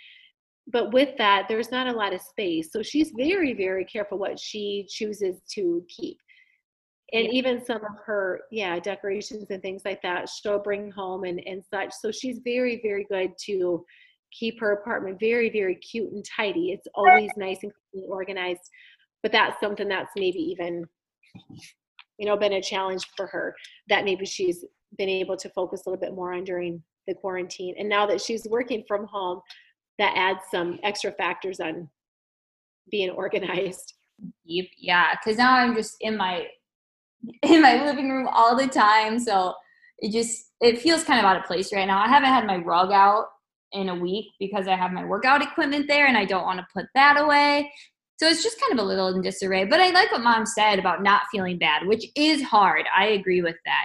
But 0.67 0.93
with 0.93 1.17
that, 1.17 1.47
there's 1.49 1.71
not 1.71 1.87
a 1.87 1.91
lot 1.91 2.13
of 2.13 2.21
space. 2.21 2.71
So 2.71 2.81
she's 2.81 3.11
very, 3.17 3.53
very 3.53 3.85
careful 3.85 4.17
what 4.17 4.39
she 4.39 4.87
chooses 4.89 5.41
to 5.55 5.85
keep. 5.89 6.17
And 7.11 7.25
yeah. 7.25 7.31
even 7.31 7.65
some 7.65 7.83
of 7.83 7.97
her, 8.05 8.41
yeah, 8.51 8.79
decorations 8.79 9.49
and 9.49 9.61
things 9.61 9.83
like 9.85 10.01
that, 10.01 10.29
she'll 10.29 10.59
bring 10.59 10.91
home 10.91 11.25
and, 11.25 11.41
and 11.45 11.63
such. 11.69 11.93
So 11.99 12.11
she's 12.11 12.39
very, 12.43 12.79
very 12.81 13.05
good 13.09 13.31
to 13.45 13.85
keep 14.31 14.59
her 14.59 14.71
apartment 14.71 15.19
very, 15.19 15.49
very 15.49 15.75
cute 15.75 16.11
and 16.11 16.25
tidy. 16.25 16.71
It's 16.71 16.87
always 16.95 17.29
nice 17.37 17.59
and 17.63 17.71
organized. 18.07 18.67
But 19.21 19.31
that's 19.31 19.59
something 19.59 19.87
that's 19.87 20.11
maybe 20.15 20.39
even 20.39 20.85
you 22.17 22.25
know 22.25 22.37
been 22.37 22.53
a 22.53 22.61
challenge 22.61 23.05
for 23.17 23.27
her 23.27 23.55
that 23.89 24.05
maybe 24.05 24.25
she's 24.25 24.63
been 24.97 25.09
able 25.09 25.37
to 25.37 25.49
focus 25.49 25.83
a 25.85 25.89
little 25.89 25.99
bit 25.99 26.13
more 26.13 26.33
on 26.33 26.43
during 26.43 26.81
the 27.07 27.13
quarantine. 27.13 27.75
And 27.77 27.89
now 27.89 28.05
that 28.05 28.21
she's 28.21 28.45
working 28.49 28.83
from 28.87 29.05
home 29.05 29.41
that 29.99 30.13
adds 30.15 30.39
some 30.51 30.79
extra 30.83 31.11
factors 31.11 31.59
on 31.59 31.89
being 32.89 33.09
organized. 33.09 33.93
Deep, 34.47 34.69
yeah 34.77 35.15
because 35.15 35.37
now 35.37 35.55
i'm 35.55 35.75
just 35.75 35.95
in 35.99 36.15
my 36.15 36.45
in 37.41 37.61
my 37.61 37.83
living 37.83 38.09
room 38.09 38.27
all 38.31 38.55
the 38.55 38.67
time 38.67 39.19
so 39.19 39.53
it 39.99 40.11
just 40.11 40.51
it 40.61 40.79
feels 40.79 41.03
kind 41.03 41.19
of 41.19 41.25
out 41.25 41.37
of 41.37 41.43
place 41.45 41.73
right 41.73 41.85
now. 41.87 42.01
I 42.01 42.07
haven't 42.07 42.29
had 42.29 42.45
my 42.45 42.57
rug 42.57 42.91
out 42.91 43.25
in 43.73 43.89
a 43.89 43.95
week 43.95 44.27
because 44.39 44.67
i 44.67 44.75
have 44.75 44.91
my 44.91 45.03
workout 45.03 45.41
equipment 45.41 45.87
there 45.87 46.05
and 46.05 46.15
i 46.15 46.23
don't 46.23 46.43
want 46.43 46.59
to 46.59 46.67
put 46.71 46.85
that 46.93 47.19
away 47.19 47.71
so 48.23 48.29
it's 48.29 48.41
just 48.41 48.57
kind 48.61 48.71
of 48.71 48.79
a 48.79 48.87
little 48.87 49.09
in 49.09 49.21
disarray. 49.21 49.65
But 49.65 49.81
I 49.81 49.89
like 49.89 50.09
what 50.09 50.21
mom 50.21 50.45
said 50.45 50.79
about 50.79 51.03
not 51.03 51.23
feeling 51.29 51.57
bad, 51.57 51.85
which 51.85 52.05
is 52.15 52.41
hard. 52.41 52.85
I 52.97 53.07
agree 53.07 53.41
with 53.41 53.57
that. 53.65 53.83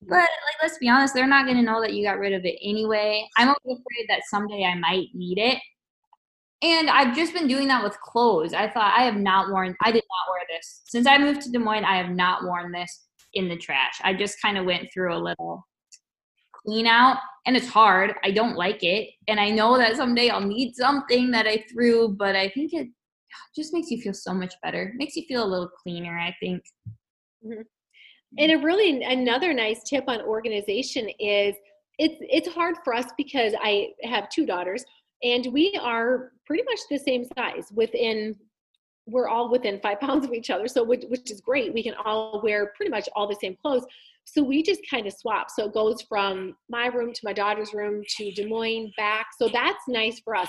But 0.00 0.16
like, 0.16 0.62
let's 0.62 0.78
be 0.78 0.88
honest, 0.88 1.12
they're 1.12 1.26
not 1.26 1.44
going 1.44 1.58
to 1.58 1.62
know 1.62 1.82
that 1.82 1.92
you 1.92 2.02
got 2.02 2.18
rid 2.18 2.32
of 2.32 2.46
it 2.46 2.58
anyway. 2.62 3.28
I'm 3.36 3.48
afraid 3.48 4.06
that 4.08 4.22
someday 4.30 4.64
I 4.64 4.78
might 4.78 5.08
need 5.12 5.36
it. 5.36 5.58
And 6.62 6.88
I've 6.88 7.14
just 7.14 7.34
been 7.34 7.48
doing 7.48 7.68
that 7.68 7.84
with 7.84 8.00
clothes. 8.00 8.54
I 8.54 8.66
thought 8.66 8.98
I 8.98 9.02
have 9.02 9.16
not 9.16 9.50
worn, 9.50 9.76
I 9.82 9.92
did 9.92 10.04
not 10.08 10.32
wear 10.32 10.40
this. 10.48 10.80
Since 10.86 11.06
I 11.06 11.18
moved 11.18 11.42
to 11.42 11.50
Des 11.50 11.58
Moines, 11.58 11.84
I 11.84 11.98
have 11.98 12.08
not 12.08 12.44
worn 12.44 12.72
this 12.72 13.04
in 13.34 13.46
the 13.46 13.58
trash. 13.58 14.00
I 14.02 14.14
just 14.14 14.40
kind 14.40 14.56
of 14.56 14.64
went 14.64 14.88
through 14.90 15.14
a 15.14 15.20
little 15.20 15.66
clean 16.64 16.86
out 16.86 17.18
and 17.44 17.58
it's 17.58 17.68
hard. 17.68 18.14
I 18.24 18.30
don't 18.30 18.56
like 18.56 18.82
it. 18.82 19.10
And 19.28 19.38
I 19.38 19.50
know 19.50 19.76
that 19.76 19.96
someday 19.96 20.30
I'll 20.30 20.40
need 20.40 20.74
something 20.76 21.30
that 21.32 21.46
I 21.46 21.62
threw, 21.70 22.08
but 22.08 22.34
I 22.34 22.48
think 22.48 22.72
it 22.72 22.88
just 23.54 23.72
makes 23.72 23.90
you 23.90 24.00
feel 24.00 24.14
so 24.14 24.34
much 24.34 24.54
better. 24.62 24.92
Makes 24.96 25.16
you 25.16 25.24
feel 25.26 25.44
a 25.44 25.46
little 25.46 25.68
cleaner, 25.68 26.18
I 26.18 26.34
think. 26.40 26.62
Mm-hmm. 27.44 27.62
And 28.38 28.52
a 28.52 28.58
really 28.58 29.02
another 29.02 29.52
nice 29.52 29.82
tip 29.84 30.04
on 30.08 30.20
organization 30.22 31.08
is 31.18 31.54
it's 31.98 32.16
it's 32.20 32.48
hard 32.48 32.76
for 32.84 32.94
us 32.94 33.06
because 33.16 33.54
I 33.60 33.88
have 34.02 34.28
two 34.28 34.44
daughters 34.44 34.84
and 35.22 35.46
we 35.52 35.78
are 35.80 36.32
pretty 36.46 36.62
much 36.64 36.80
the 36.90 36.98
same 36.98 37.24
size 37.36 37.68
within 37.74 38.36
we're 39.06 39.28
all 39.28 39.50
within 39.50 39.80
five 39.80 40.00
pounds 40.00 40.24
of 40.24 40.32
each 40.32 40.50
other 40.50 40.68
so 40.68 40.82
which, 40.82 41.04
which 41.08 41.30
is 41.30 41.40
great 41.40 41.72
we 41.72 41.82
can 41.82 41.94
all 42.04 42.40
wear 42.42 42.72
pretty 42.76 42.90
much 42.90 43.08
all 43.14 43.28
the 43.28 43.38
same 43.40 43.56
clothes 43.62 43.86
so 44.24 44.42
we 44.42 44.62
just 44.62 44.80
kind 44.90 45.06
of 45.06 45.12
swap 45.12 45.50
so 45.50 45.66
it 45.66 45.74
goes 45.74 46.02
from 46.02 46.54
my 46.68 46.86
room 46.86 47.12
to 47.12 47.20
my 47.24 47.32
daughter's 47.32 47.72
room 47.72 48.02
to 48.08 48.30
des 48.32 48.46
moines 48.46 48.92
back 48.96 49.26
so 49.38 49.48
that's 49.52 49.84
nice 49.88 50.20
for 50.20 50.34
us 50.34 50.48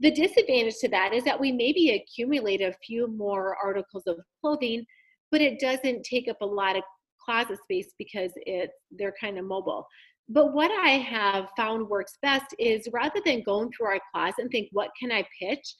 the 0.00 0.10
disadvantage 0.10 0.76
to 0.80 0.88
that 0.88 1.12
is 1.12 1.24
that 1.24 1.38
we 1.38 1.52
maybe 1.52 1.90
accumulate 1.90 2.60
a 2.60 2.74
few 2.84 3.06
more 3.06 3.56
articles 3.62 4.04
of 4.06 4.18
clothing, 4.40 4.84
but 5.30 5.40
it 5.40 5.60
doesn't 5.60 6.04
take 6.04 6.28
up 6.28 6.40
a 6.40 6.46
lot 6.46 6.76
of 6.76 6.82
closet 7.24 7.58
space 7.62 7.94
because 7.98 8.32
it 8.36 8.70
they're 8.90 9.14
kind 9.20 9.38
of 9.38 9.44
mobile. 9.44 9.86
But 10.28 10.54
what 10.54 10.70
I 10.70 10.90
have 10.90 11.48
found 11.56 11.88
works 11.88 12.18
best 12.22 12.54
is 12.58 12.88
rather 12.92 13.20
than 13.24 13.42
going 13.42 13.70
through 13.70 13.88
our 13.88 14.00
closet 14.12 14.36
and 14.38 14.50
think, 14.50 14.68
what 14.72 14.90
can 15.00 15.12
I 15.12 15.26
pitch? 15.40 15.74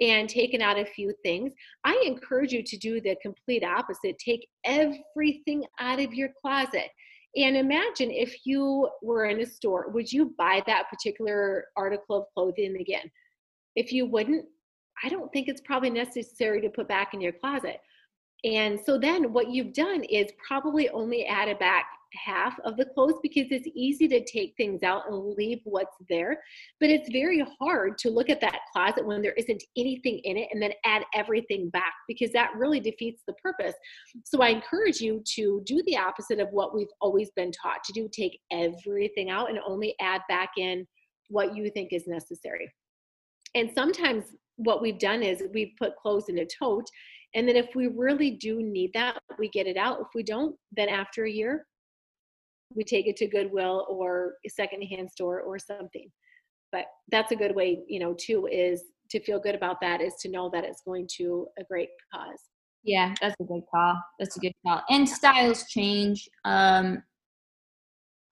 and 0.00 0.28
taking 0.28 0.62
out 0.62 0.78
a 0.78 0.84
few 0.84 1.14
things, 1.22 1.52
I 1.84 2.02
encourage 2.06 2.52
you 2.52 2.62
to 2.62 2.76
do 2.76 3.00
the 3.00 3.16
complete 3.22 3.64
opposite. 3.64 4.18
Take 4.18 4.46
everything 4.64 5.64
out 5.80 6.00
of 6.00 6.12
your 6.12 6.30
closet. 6.40 6.90
And 7.36 7.56
imagine 7.56 8.10
if 8.10 8.34
you 8.44 8.88
were 9.02 9.26
in 9.26 9.40
a 9.40 9.46
store, 9.46 9.90
would 9.90 10.10
you 10.10 10.34
buy 10.38 10.62
that 10.66 10.88
particular 10.90 11.66
article 11.76 12.16
of 12.16 12.24
clothing 12.34 12.76
again? 12.80 13.10
If 13.76 13.92
you 13.92 14.06
wouldn't, 14.06 14.46
I 15.04 15.08
don't 15.08 15.32
think 15.32 15.48
it's 15.48 15.60
probably 15.60 15.90
necessary 15.90 16.60
to 16.62 16.68
put 16.70 16.88
back 16.88 17.14
in 17.14 17.20
your 17.20 17.32
closet. 17.32 17.80
And 18.44 18.78
so 18.84 18.98
then 18.98 19.32
what 19.32 19.50
you've 19.50 19.72
done 19.72 20.04
is 20.04 20.30
probably 20.46 20.88
only 20.90 21.26
added 21.26 21.58
back 21.58 21.86
half 22.14 22.58
of 22.60 22.76
the 22.76 22.84
clothes 22.84 23.18
because 23.22 23.46
it's 23.50 23.68
easy 23.74 24.08
to 24.08 24.24
take 24.24 24.54
things 24.56 24.82
out 24.82 25.02
and 25.08 25.34
leave 25.36 25.60
what's 25.64 25.96
there. 26.08 26.40
But 26.80 26.90
it's 26.90 27.10
very 27.10 27.44
hard 27.58 27.98
to 27.98 28.10
look 28.10 28.30
at 28.30 28.40
that 28.40 28.60
closet 28.72 29.06
when 29.06 29.22
there 29.22 29.32
isn't 29.32 29.62
anything 29.76 30.20
in 30.24 30.36
it 30.36 30.48
and 30.52 30.62
then 30.62 30.72
add 30.84 31.04
everything 31.14 31.70
back 31.70 31.92
because 32.08 32.32
that 32.32 32.54
really 32.56 32.80
defeats 32.80 33.22
the 33.26 33.34
purpose. 33.34 33.74
So 34.24 34.42
I 34.42 34.48
encourage 34.48 35.00
you 35.00 35.22
to 35.34 35.62
do 35.64 35.82
the 35.86 35.96
opposite 35.98 36.40
of 36.40 36.48
what 36.50 36.74
we've 36.74 36.86
always 37.00 37.30
been 37.36 37.52
taught 37.52 37.84
to 37.84 37.92
do 37.92 38.08
take 38.10 38.38
everything 38.50 39.30
out 39.30 39.50
and 39.50 39.58
only 39.66 39.94
add 40.00 40.22
back 40.28 40.50
in 40.56 40.86
what 41.28 41.56
you 41.56 41.70
think 41.70 41.92
is 41.92 42.06
necessary. 42.06 42.72
And 43.56 43.70
sometimes 43.74 44.24
what 44.56 44.82
we've 44.82 44.98
done 44.98 45.22
is 45.22 45.42
we've 45.52 45.72
put 45.78 45.96
clothes 45.96 46.28
in 46.28 46.38
a 46.38 46.46
tote. 46.46 46.86
And 47.34 47.48
then 47.48 47.56
if 47.56 47.74
we 47.74 47.88
really 47.88 48.32
do 48.32 48.62
need 48.62 48.92
that, 48.92 49.18
we 49.38 49.48
get 49.48 49.66
it 49.66 49.78
out. 49.78 49.98
If 50.00 50.08
we 50.14 50.22
don't, 50.22 50.54
then 50.76 50.88
after 50.88 51.24
a 51.24 51.30
year, 51.30 51.66
we 52.74 52.84
take 52.84 53.06
it 53.06 53.16
to 53.16 53.26
Goodwill 53.26 53.86
or 53.88 54.34
a 54.46 54.50
secondhand 54.50 55.10
store 55.10 55.40
or 55.40 55.58
something. 55.58 56.10
But 56.70 56.84
that's 57.10 57.32
a 57.32 57.36
good 57.36 57.54
way, 57.54 57.80
you 57.88 57.98
know, 57.98 58.14
too, 58.14 58.46
is 58.46 58.82
to 59.10 59.20
feel 59.20 59.40
good 59.40 59.54
about 59.54 59.80
that 59.80 60.00
is 60.00 60.14
to 60.20 60.28
know 60.28 60.50
that 60.52 60.64
it's 60.64 60.82
going 60.84 61.08
to 61.16 61.46
a 61.58 61.64
great 61.64 61.88
cause. 62.12 62.40
Yeah, 62.82 63.14
that's 63.22 63.36
a 63.40 63.44
good 63.44 63.62
call. 63.74 63.94
That's 64.18 64.36
a 64.36 64.40
good 64.40 64.52
call. 64.66 64.82
And 64.90 65.08
styles 65.08 65.66
change. 65.68 66.28
Um, 66.44 67.02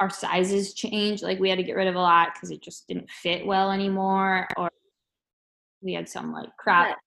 our 0.01 0.11
sizes 0.11 0.75
change. 0.75 1.23
Like 1.23 1.39
we 1.39 1.49
had 1.49 1.59
to 1.59 1.65
get 1.65 1.77
rid 1.77 1.89
of 1.89 1.95
a 1.95 2.01
lot 2.01 2.35
because 2.35 2.51
it 2.51 2.63
just 2.63 2.87
didn't 2.89 3.09
fit 3.11 3.47
well 3.47 3.71
anymore, 3.71 4.47
or 4.57 4.69
we 5.85 5.95
had 5.95 6.09
some 6.09 6.33
like 6.33 6.49
crap 6.59 6.99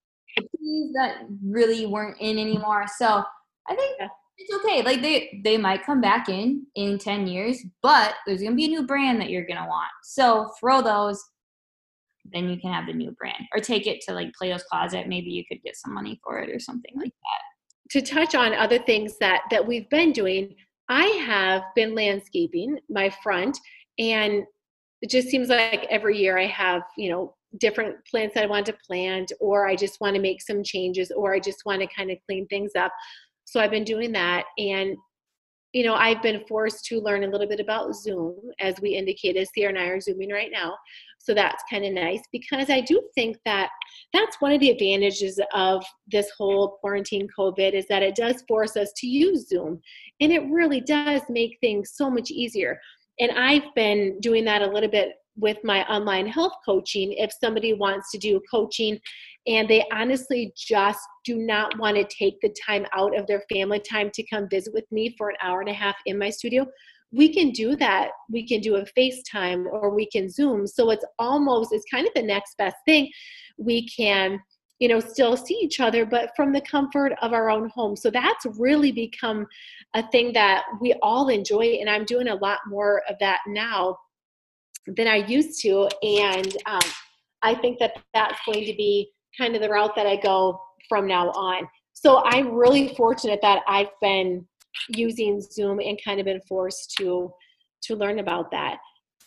that 0.94 1.16
really 1.44 1.86
weren't 1.86 2.18
in 2.20 2.38
anymore. 2.38 2.86
So 2.98 3.24
I 3.68 3.76
think 3.76 3.98
yeah. 4.00 4.08
it's 4.38 4.54
okay. 4.64 4.84
Like 4.84 5.02
they 5.02 5.42
they 5.44 5.58
might 5.58 5.86
come 5.86 6.00
back 6.00 6.30
in 6.30 6.66
in 6.76 7.00
10 7.00 7.28
years, 7.28 7.64
but 7.82 8.16
there's 8.26 8.42
going 8.42 8.52
to 8.52 8.56
be 8.56 8.66
a 8.66 8.70
new 8.70 8.86
brand 8.86 9.20
that 9.22 9.30
you're 9.30 9.48
going 9.48 9.62
to 9.62 9.68
want. 9.68 9.90
So 10.04 10.52
throw 10.60 10.82
those 10.82 11.22
then 12.34 12.50
you 12.50 12.60
can 12.60 12.74
have 12.74 12.86
the 12.86 12.94
new 12.94 13.12
brand 13.12 13.46
or 13.54 13.62
take 13.62 13.88
it 13.88 14.02
to 14.02 14.14
like 14.14 14.34
Plato's 14.34 14.64
closet. 14.64 15.08
Maybe 15.08 15.30
you 15.30 15.44
could 15.50 15.62
get 15.64 15.78
some 15.78 15.94
money 15.94 16.20
for 16.24 16.40
it 16.40 16.50
or 16.50 16.60
something 16.60 16.92
like 16.96 17.12
that. 17.12 17.92
To 17.92 18.02
touch 18.02 18.36
on 18.36 18.54
other 18.54 18.80
things 18.80 19.18
that 19.20 19.44
that 19.52 19.66
we've 19.66 19.90
been 19.90 20.12
doing, 20.12 20.54
I 20.90 21.06
have 21.26 21.62
been 21.76 21.96
landscaping 21.96 22.80
my 22.90 23.10
front 23.24 23.58
and 23.98 24.44
it 25.02 25.10
just 25.10 25.30
seems 25.30 25.48
like 25.48 25.86
every 25.90 26.18
year 26.18 26.38
I 26.38 26.48
have, 26.48 26.82
you 26.98 27.10
know, 27.12 27.36
different 27.60 27.96
plants 28.10 28.34
that 28.36 28.44
I 28.44 28.48
want 28.48 28.66
to 28.68 28.78
plant, 28.86 29.32
or 29.40 29.68
I 29.68 29.76
just 29.76 30.00
want 30.02 30.16
to 30.16 30.22
make 30.22 30.42
some 30.42 30.64
changes, 30.64 31.12
or 31.12 31.34
I 31.34 31.40
just 31.40 31.64
want 31.66 31.82
to 31.82 31.88
kind 31.96 32.12
of 32.12 32.18
clean 32.26 32.48
things 32.48 32.72
up. 32.78 32.92
So 33.46 33.60
I've 33.60 33.72
been 33.72 33.84
doing 33.84 34.12
that. 34.12 34.46
And, 34.58 34.98
you 35.74 35.84
know, 35.86 35.96
I've 35.96 36.22
been 36.22 36.44
forced 36.48 36.86
to 36.86 37.00
learn 37.00 37.24
a 37.24 37.28
little 37.28 37.48
bit 37.48 37.60
about 37.60 37.96
Zoom, 37.96 38.36
as 38.60 38.76
we 38.82 38.92
indicated. 38.92 39.48
Sierra 39.54 39.70
and 39.70 39.80
I 39.80 39.86
are 39.88 40.02
Zooming 40.02 40.32
right 40.32 40.50
now. 40.52 40.76
So 41.20 41.34
that's 41.34 41.64
kind 41.70 41.86
of 41.86 41.94
nice 41.94 42.22
because 42.32 42.70
I 42.70 42.82
do 42.82 43.02
think 43.14 43.38
that 43.44 43.70
that's 44.14 44.38
one 44.40 44.54
of 44.54 44.60
the 44.60 44.70
advantages 44.70 45.40
of 45.54 45.84
this 46.10 46.30
whole 46.38 46.78
quarantine 46.80 47.28
COVID 47.38 47.74
is 47.74 47.86
that 47.88 48.04
it 48.04 48.16
does 48.16 48.44
force 48.48 48.78
us 48.78 48.92
to 48.98 49.08
use 49.08 49.50
Zoom. 49.50 49.82
And 50.22 50.32
it 50.32 50.50
really 50.50 50.82
does 50.82 51.22
make 51.30 51.58
things 51.60 51.92
so 51.96 52.10
much 52.10 52.32
easier. 52.32 52.80
And 53.20 53.32
I've 53.32 53.74
been 53.76 54.20
doing 54.22 54.46
that 54.46 54.62
a 54.62 54.72
little 54.72 54.90
bit 54.90 55.14
with 55.38 55.58
my 55.64 55.84
online 55.86 56.28
health 56.28 56.54
coaching. 56.66 57.14
If 57.14 57.32
somebody 57.42 57.74
wants 57.74 58.12
to 58.12 58.18
do 58.18 58.42
coaching 58.50 59.00
and 59.46 59.70
they 59.70 59.86
honestly 59.94 60.52
just 60.58 61.00
do 61.24 61.38
not 61.38 61.78
want 61.80 61.96
to 61.96 62.04
take 62.04 62.40
the 62.42 62.54
time 62.66 62.86
out 62.94 63.18
of 63.18 63.28
their 63.28 63.44
family 63.52 63.80
time 63.80 64.10
to 64.14 64.24
come 64.28 64.48
visit 64.50 64.74
with 64.74 64.86
me 64.92 65.16
for 65.18 65.30
an 65.30 65.38
hour 65.42 65.62
and 65.62 65.70
a 65.70 65.74
half 65.74 65.96
in 66.06 66.18
my 66.18 66.30
studio, 66.30 66.66
we 67.12 67.34
can 67.34 67.52
do 67.52 67.76
that. 67.78 68.10
We 68.30 68.46
can 68.46 68.60
do 68.60 68.76
a 68.76 68.86
FaceTime 68.98 69.66
or 69.72 69.96
we 69.96 70.08
can 70.10 70.30
Zoom. 70.30 70.68
So 70.68 70.90
it's 70.90 71.06
almost, 71.20 71.72
it's 71.72 71.86
kind 71.92 72.06
of 72.06 72.14
the 72.14 72.24
next 72.24 72.58
best 72.58 72.76
thing. 72.86 73.10
We 73.58 73.88
can, 73.88 74.40
you 74.80 74.90
know, 74.90 75.00
still 75.00 75.38
see 75.38 75.56
each 75.56 75.80
other, 75.80 76.06
but 76.06 76.32
from 76.36 76.52
the 76.52 76.62
comfort 76.62 77.14
of 77.22 77.32
our 77.32 77.50
own 77.50 77.70
home. 77.70 77.96
So 77.96 78.10
that's 78.10 78.46
really 78.58 78.92
become 78.92 79.48
a 79.94 80.08
thing 80.12 80.34
that 80.34 80.66
we 80.82 80.94
all 81.02 81.30
enjoy. 81.30 81.78
And 81.80 81.90
I'm 81.90 82.06
doing 82.06 82.28
a 82.28 82.36
lot 82.36 82.60
more 82.68 83.02
of 83.10 83.16
that 83.22 83.40
now 83.48 83.98
than 84.96 85.08
I 85.08 85.18
used 85.18 85.62
to. 85.62 85.90
And 86.02 86.56
um, 86.66 86.92
I 87.44 87.56
think 87.56 87.80
that 87.80 87.94
that's 88.14 88.40
going 88.46 88.66
to 88.66 88.74
be 88.74 89.12
kind 89.38 89.56
of 89.56 89.62
the 89.62 89.70
route 89.70 89.96
that 89.96 90.08
I 90.08 90.16
go 90.16 90.60
from 90.88 91.08
now 91.08 91.30
on. 91.32 91.68
So 91.94 92.24
I'm 92.26 92.54
really 92.54 92.94
fortunate 92.96 93.40
that 93.42 93.62
I've 93.68 93.90
been 94.02 94.46
using 94.90 95.42
Zoom 95.42 95.80
and 95.80 96.00
kind 96.04 96.20
of 96.20 96.26
been 96.26 96.42
forced 96.48 96.96
to 96.98 97.32
to 97.84 97.96
learn 97.96 98.20
about 98.20 98.52
that. 98.52 98.78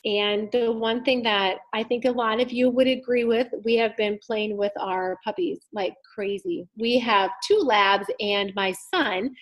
And 0.04 0.48
the 0.50 0.72
one 0.72 1.04
thing 1.04 1.22
that 1.24 1.58
I 1.74 1.82
think 1.82 2.04
a 2.04 2.10
lot 2.10 2.40
of 2.40 2.50
you 2.50 2.70
would 2.70 2.86
agree 2.86 3.24
with, 3.24 3.48
we 3.64 3.76
have 3.76 3.96
been 3.96 4.18
playing 4.26 4.56
with 4.56 4.72
our 4.78 5.18
puppies 5.22 5.60
like 5.72 5.94
crazy. 6.14 6.66
We 6.78 6.98
have 7.00 7.30
two 7.46 7.58
labs 7.58 8.06
and 8.18 8.52
my 8.54 8.72
son 8.94 9.34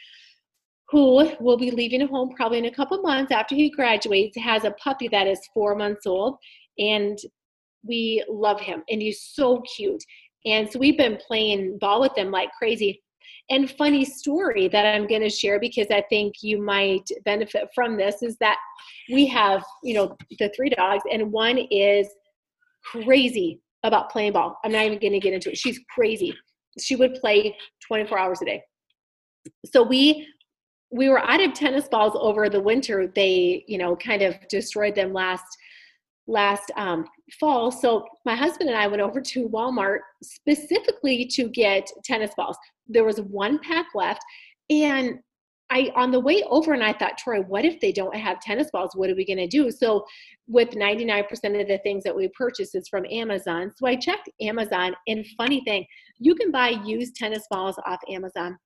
who 0.90 1.30
will 1.40 1.56
be 1.56 1.70
leaving 1.70 2.06
home 2.06 2.30
probably 2.34 2.58
in 2.58 2.64
a 2.66 2.74
couple 2.74 3.00
months 3.02 3.30
after 3.32 3.54
he 3.54 3.70
graduates 3.70 4.36
has 4.38 4.64
a 4.64 4.70
puppy 4.72 5.08
that 5.08 5.26
is 5.26 5.40
4 5.52 5.74
months 5.74 6.06
old 6.06 6.36
and 6.78 7.18
we 7.84 8.24
love 8.28 8.60
him 8.60 8.82
and 8.88 9.00
he's 9.02 9.22
so 9.22 9.62
cute 9.76 10.02
and 10.46 10.70
so 10.70 10.78
we've 10.78 10.96
been 10.96 11.18
playing 11.26 11.78
ball 11.78 12.00
with 12.00 12.14
them 12.14 12.30
like 12.30 12.50
crazy. 12.52 13.02
And 13.50 13.70
funny 13.72 14.04
story 14.04 14.68
that 14.68 14.84
I'm 14.84 15.06
going 15.06 15.22
to 15.22 15.30
share 15.30 15.58
because 15.58 15.86
I 15.90 16.02
think 16.08 16.36
you 16.42 16.60
might 16.60 17.08
benefit 17.24 17.68
from 17.74 17.96
this 17.96 18.22
is 18.22 18.36
that 18.38 18.58
we 19.10 19.26
have, 19.26 19.64
you 19.82 19.94
know, 19.94 20.16
the 20.38 20.50
three 20.54 20.70
dogs, 20.70 21.02
and 21.10 21.32
one 21.32 21.58
is 21.70 22.08
crazy 22.84 23.60
about 23.84 24.10
playing 24.10 24.32
ball. 24.32 24.58
I'm 24.64 24.72
not 24.72 24.84
even 24.84 24.98
going 24.98 25.14
to 25.14 25.20
get 25.20 25.32
into 25.32 25.50
it. 25.50 25.58
She's 25.58 25.80
crazy. 25.94 26.34
She 26.78 26.94
would 26.94 27.14
play 27.14 27.56
24 27.86 28.18
hours 28.18 28.42
a 28.42 28.44
day. 28.44 28.62
So 29.72 29.82
we 29.82 30.26
we 30.90 31.08
were 31.08 31.20
out 31.20 31.42
of 31.42 31.52
tennis 31.52 31.88
balls 31.88 32.14
over 32.18 32.48
the 32.48 32.60
winter. 32.60 33.06
They, 33.14 33.64
you 33.66 33.78
know, 33.78 33.96
kind 33.96 34.22
of 34.22 34.36
destroyed 34.48 34.94
them 34.94 35.12
last 35.12 35.44
last 36.26 36.70
um, 36.76 37.06
fall. 37.40 37.70
So 37.70 38.06
my 38.26 38.36
husband 38.36 38.68
and 38.68 38.78
I 38.78 38.86
went 38.86 39.00
over 39.00 39.20
to 39.20 39.48
Walmart 39.48 40.00
specifically 40.22 41.26
to 41.32 41.48
get 41.48 41.90
tennis 42.04 42.32
balls. 42.36 42.56
There 42.86 43.04
was 43.04 43.20
one 43.22 43.58
pack 43.60 43.86
left, 43.94 44.20
and 44.70 45.18
I 45.70 45.90
on 45.96 46.10
the 46.10 46.20
way 46.20 46.42
over, 46.48 46.72
and 46.72 46.84
I 46.84 46.92
thought, 46.92 47.18
Troy, 47.18 47.40
what 47.42 47.64
if 47.64 47.80
they 47.80 47.92
don't 47.92 48.16
have 48.16 48.40
tennis 48.40 48.70
balls? 48.70 48.92
What 48.94 49.10
are 49.10 49.14
we 49.14 49.26
going 49.26 49.38
to 49.38 49.46
do? 49.46 49.70
So 49.70 50.04
with 50.46 50.70
99% 50.70 51.24
of 51.60 51.68
the 51.68 51.78
things 51.82 52.04
that 52.04 52.16
we 52.16 52.28
purchase 52.28 52.74
is 52.74 52.88
from 52.88 53.04
Amazon. 53.10 53.72
So 53.76 53.86
I 53.86 53.96
checked 53.96 54.30
Amazon, 54.40 54.94
and 55.06 55.26
funny 55.36 55.62
thing, 55.64 55.86
you 56.18 56.34
can 56.34 56.50
buy 56.50 56.70
used 56.84 57.16
tennis 57.16 57.44
balls 57.50 57.76
off 57.86 58.00
Amazon. 58.10 58.58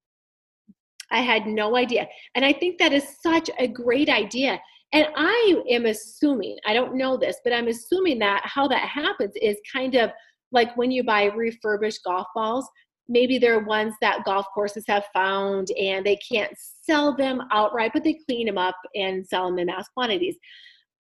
I 1.13 1.21
had 1.21 1.47
no 1.47 1.77
idea. 1.77 2.09
And 2.35 2.45
I 2.45 2.53
think 2.53 2.79
that 2.79 2.93
is 2.93 3.17
such 3.23 3.51
a 3.59 3.69
great 3.69 4.09
idea. 4.09 4.61
And 4.93 5.07
I 5.17 5.63
am 5.71 5.87
assuming, 5.87 6.57
I 6.67 6.75
don't 6.75 6.97
know 6.97 7.17
this, 7.17 7.37
but 7.45 7.53
I'm 7.53 7.69
assuming 7.69 8.19
that 8.19 8.43
how 8.45 8.67
that 8.69 8.89
happens 8.89 9.33
is 9.41 9.57
kind 9.73 9.95
of 9.95 10.11
like 10.51 10.77
when 10.77 10.91
you 10.91 11.05
buy 11.05 11.25
refurbished 11.25 12.05
golf 12.05 12.27
balls, 12.35 12.69
maybe 13.09 13.39
they're 13.39 13.61
ones 13.61 13.95
that 14.01 14.25
golf 14.25 14.47
courses 14.55 14.85
have 14.87 15.05
found 15.13 15.69
and 15.79 16.05
they 16.05 16.17
can't 16.17 16.53
sell 16.83 17.17
them 17.17 17.43
outright, 17.51 17.93
but 17.95 18.05
they 18.05 18.19
clean 18.27 18.47
them 18.47 18.59
up 18.59 18.77
and 18.95 19.27
sell 19.27 19.47
them 19.47 19.59
in 19.59 19.67
mass 19.67 19.89
quantities. 19.95 20.37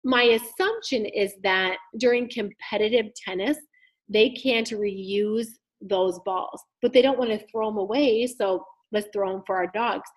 My 0.03 0.23
assumption 0.23 1.05
is 1.05 1.33
that 1.43 1.77
during 1.97 2.29
competitive 2.29 3.11
tennis, 3.23 3.57
they 4.09 4.29
can't 4.31 4.69
reuse 4.69 5.47
those 5.79 6.19
balls, 6.25 6.61
but 6.81 6.93
they 6.93 7.01
don't 7.01 7.19
want 7.19 7.31
to 7.31 7.45
throw 7.47 7.67
them 7.69 7.77
away. 7.77 8.27
So 8.27 8.63
let's 8.91 9.07
throw 9.13 9.31
them 9.31 9.43
for 9.45 9.57
our 9.57 9.67
dogs. 9.67 10.09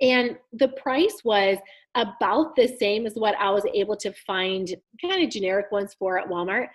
And 0.00 0.36
the 0.52 0.68
price 0.68 1.22
was 1.24 1.58
about 1.94 2.54
the 2.54 2.68
same 2.68 3.06
as 3.06 3.14
what 3.14 3.34
I 3.38 3.50
was 3.50 3.64
able 3.74 3.96
to 3.96 4.12
find 4.26 4.74
kind 5.02 5.22
of 5.22 5.30
generic 5.30 5.72
ones 5.72 5.94
for 5.98 6.18
at 6.18 6.28
Walmart. 6.28 6.68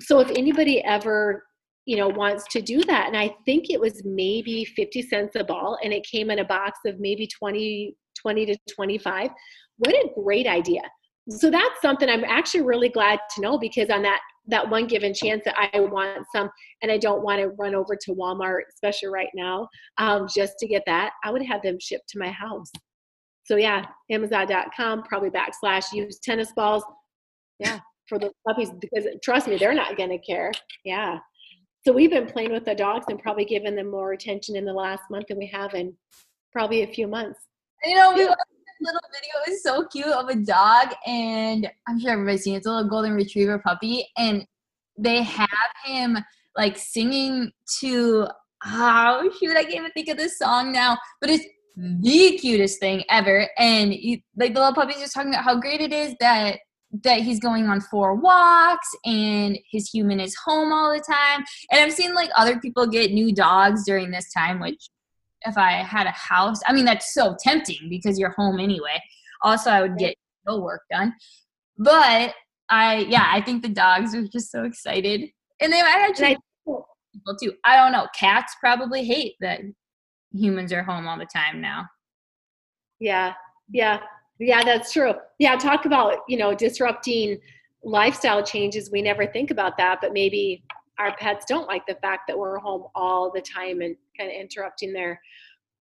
So 0.00 0.20
if 0.20 0.30
anybody 0.30 0.82
ever, 0.84 1.44
you 1.86 1.96
know, 1.96 2.08
wants 2.08 2.44
to 2.50 2.62
do 2.62 2.84
that, 2.84 3.08
and 3.08 3.16
I 3.16 3.34
think 3.44 3.70
it 3.70 3.80
was 3.80 4.02
maybe 4.04 4.64
50 4.64 5.02
cents 5.02 5.34
a 5.34 5.42
ball 5.42 5.78
and 5.82 5.92
it 5.92 6.04
came 6.04 6.30
in 6.30 6.38
a 6.38 6.44
box 6.44 6.78
of 6.86 7.00
maybe 7.00 7.26
20, 7.26 7.96
20 8.20 8.46
to 8.46 8.56
25. 8.72 9.30
What 9.78 9.94
a 9.94 10.10
great 10.14 10.46
idea. 10.46 10.82
So 11.28 11.50
that's 11.50 11.80
something 11.82 12.08
I'm 12.08 12.24
actually 12.24 12.62
really 12.62 12.88
glad 12.88 13.18
to 13.34 13.40
know 13.40 13.58
because 13.58 13.90
on 13.90 14.02
that 14.02 14.20
that 14.46 14.68
one 14.68 14.86
given 14.86 15.14
chance 15.14 15.42
that 15.44 15.54
I 15.56 15.80
want 15.80 16.26
some 16.34 16.50
and 16.82 16.90
I 16.90 16.98
don't 16.98 17.22
want 17.22 17.40
to 17.40 17.48
run 17.50 17.74
over 17.74 17.96
to 17.96 18.14
Walmart, 18.14 18.62
especially 18.72 19.08
right 19.08 19.28
now, 19.34 19.68
um, 19.98 20.26
just 20.34 20.54
to 20.58 20.66
get 20.66 20.82
that, 20.86 21.12
I 21.24 21.30
would 21.30 21.44
have 21.44 21.62
them 21.62 21.78
shipped 21.80 22.08
to 22.10 22.18
my 22.18 22.30
house. 22.30 22.70
So 23.44 23.56
yeah, 23.56 23.84
Amazon.com, 24.10 25.02
probably 25.04 25.30
backslash 25.30 25.92
use 25.92 26.18
tennis 26.20 26.52
balls. 26.52 26.84
Yeah, 27.58 27.80
for 28.08 28.18
the 28.18 28.30
puppies 28.46 28.70
because 28.80 29.06
trust 29.22 29.46
me, 29.46 29.56
they're 29.56 29.74
not 29.74 29.96
gonna 29.96 30.18
care. 30.18 30.52
Yeah. 30.84 31.18
So 31.86 31.92
we've 31.92 32.10
been 32.10 32.26
playing 32.26 32.52
with 32.52 32.64
the 32.64 32.74
dogs 32.74 33.06
and 33.08 33.18
probably 33.18 33.44
giving 33.44 33.74
them 33.74 33.90
more 33.90 34.12
attention 34.12 34.56
in 34.56 34.64
the 34.64 34.72
last 34.72 35.02
month 35.10 35.26
than 35.28 35.38
we 35.38 35.46
have 35.46 35.74
in 35.74 35.94
probably 36.52 36.82
a 36.82 36.86
few 36.86 37.06
months. 37.06 37.40
You 37.84 37.96
know, 37.96 38.12
we 38.14 38.28
little 38.80 39.00
video 39.12 39.54
is 39.54 39.62
so 39.62 39.86
cute 39.86 40.06
of 40.06 40.28
a 40.28 40.36
dog, 40.36 40.94
and 41.06 41.70
I'm 41.88 42.00
sure 42.00 42.12
everybody's 42.12 42.44
seen 42.44 42.54
it. 42.54 42.58
It's 42.58 42.66
a 42.66 42.70
little 42.70 42.88
golden 42.88 43.12
retriever 43.12 43.58
puppy, 43.58 44.06
and 44.16 44.46
they 44.98 45.22
have 45.22 45.48
him 45.84 46.18
like 46.56 46.76
singing 46.76 47.52
to 47.80 48.28
oh 48.66 49.30
shoot, 49.38 49.56
I 49.56 49.62
can't 49.62 49.76
even 49.76 49.90
think 49.92 50.08
of 50.08 50.16
this 50.16 50.38
song 50.38 50.72
now, 50.72 50.98
but 51.20 51.30
it's 51.30 51.44
the 51.76 52.38
cutest 52.38 52.80
thing 52.80 53.04
ever. 53.08 53.48
And 53.58 53.92
he, 53.92 54.24
like 54.36 54.54
the 54.54 54.60
little 54.60 54.74
puppy's 54.74 54.98
just 54.98 55.14
talking 55.14 55.30
about 55.30 55.44
how 55.44 55.58
great 55.58 55.80
it 55.80 55.92
is 55.92 56.14
that 56.20 56.58
that 57.04 57.20
he's 57.20 57.38
going 57.38 57.66
on 57.66 57.80
four 57.80 58.16
walks 58.16 58.88
and 59.04 59.56
his 59.70 59.88
human 59.88 60.18
is 60.18 60.36
home 60.44 60.72
all 60.72 60.92
the 60.92 61.00
time. 61.00 61.44
And 61.70 61.80
I've 61.80 61.92
seen 61.92 62.14
like 62.14 62.30
other 62.36 62.58
people 62.58 62.84
get 62.88 63.12
new 63.12 63.32
dogs 63.32 63.84
during 63.84 64.10
this 64.10 64.32
time, 64.32 64.58
which 64.58 64.88
if 65.42 65.56
I 65.56 65.72
had 65.72 66.06
a 66.06 66.12
house, 66.12 66.60
I 66.66 66.72
mean 66.72 66.84
that's 66.84 67.14
so 67.14 67.36
tempting 67.42 67.88
because 67.88 68.18
you're 68.18 68.30
home 68.30 68.60
anyway. 68.60 69.00
Also, 69.42 69.70
I 69.70 69.82
would 69.82 69.96
get 69.96 70.14
no 70.46 70.60
work 70.60 70.82
done. 70.90 71.14
But 71.78 72.34
I 72.68 73.06
yeah, 73.08 73.26
I 73.30 73.40
think 73.40 73.62
the 73.62 73.68
dogs 73.68 74.14
are 74.14 74.26
just 74.26 74.50
so 74.50 74.64
excited. 74.64 75.28
And 75.60 75.72
they 75.72 75.82
might 75.82 76.06
actually 76.08 76.38
people 76.66 77.36
too. 77.40 77.54
I 77.64 77.76
don't 77.76 77.92
know. 77.92 78.06
Cats 78.14 78.54
probably 78.60 79.04
hate 79.04 79.34
that 79.40 79.60
humans 80.32 80.72
are 80.72 80.82
home 80.82 81.06
all 81.06 81.18
the 81.18 81.26
time 81.26 81.60
now. 81.60 81.86
Yeah, 82.98 83.34
yeah, 83.70 84.00
yeah, 84.38 84.62
that's 84.62 84.92
true. 84.92 85.14
Yeah, 85.38 85.56
talk 85.56 85.86
about, 85.86 86.18
you 86.28 86.36
know, 86.38 86.54
disrupting 86.54 87.38
lifestyle 87.82 88.44
changes. 88.44 88.90
We 88.90 89.02
never 89.02 89.26
think 89.26 89.50
about 89.50 89.76
that, 89.78 89.98
but 90.00 90.12
maybe 90.12 90.62
our 91.00 91.16
pets 91.16 91.46
don't 91.48 91.66
like 91.66 91.86
the 91.86 91.96
fact 91.96 92.24
that 92.28 92.38
we're 92.38 92.58
home 92.58 92.84
all 92.94 93.32
the 93.32 93.40
time 93.40 93.80
and 93.80 93.96
kind 94.16 94.30
of 94.30 94.36
interrupting 94.36 94.92
their 94.92 95.20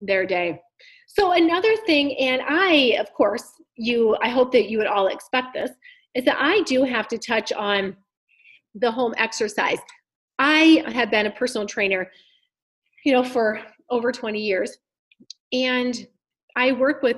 their 0.01 0.25
day. 0.25 0.59
So 1.07 1.31
another 1.31 1.75
thing, 1.85 2.17
and 2.17 2.41
I, 2.45 2.97
of 2.99 3.13
course, 3.13 3.43
you, 3.75 4.17
I 4.21 4.29
hope 4.29 4.51
that 4.51 4.69
you 4.69 4.77
would 4.77 4.87
all 4.87 5.07
expect 5.07 5.53
this, 5.53 5.71
is 6.13 6.25
that 6.25 6.37
I 6.39 6.61
do 6.63 6.83
have 6.83 7.07
to 7.09 7.17
touch 7.17 7.53
on 7.53 7.95
the 8.75 8.91
home 8.91 9.13
exercise. 9.17 9.77
I 10.39 10.83
have 10.87 11.09
been 11.09 11.27
a 11.27 11.31
personal 11.31 11.67
trainer, 11.67 12.11
you 13.05 13.13
know, 13.13 13.23
for 13.23 13.61
over 13.89 14.11
20 14.11 14.41
years. 14.41 14.77
And 15.53 16.05
I 16.55 16.71
work 16.71 17.01
with 17.01 17.17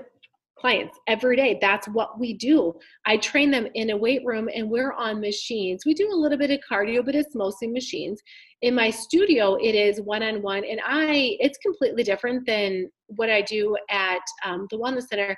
clients 0.58 0.98
every 1.08 1.36
day. 1.36 1.58
That's 1.62 1.88
what 1.88 2.20
we 2.20 2.34
do. 2.34 2.74
I 3.06 3.18
train 3.18 3.52
them 3.52 3.68
in 3.76 3.90
a 3.90 3.98
weight 3.98 4.22
room 4.26 4.50
and 4.54 4.70
we're 4.70 4.94
on 4.94 5.20
machines. 5.20 5.84
We 5.86 5.94
do 5.94 6.10
a 6.12 6.16
little 6.16 6.38
bit 6.38 6.52
of 6.52 6.60
cardio, 6.70 7.06
but 7.06 7.16
it's 7.16 7.36
mostly 7.36 7.68
machines. 7.68 8.22
In 8.62 8.74
my 8.74 8.90
studio, 8.90 9.56
it 9.56 9.76
is 9.76 10.02
one 10.02 10.24
on 10.24 10.42
one, 10.42 10.64
and 10.64 10.80
I 10.86 11.38
it's 11.40 11.58
completely 11.60 12.04
different 12.04 12.46
than 12.46 12.90
what 13.08 13.30
I 13.30 13.42
do 13.42 13.78
at 13.90 14.22
um, 14.46 14.68
the 14.72 14.78
Wellness 14.78 15.08
Center. 15.08 15.36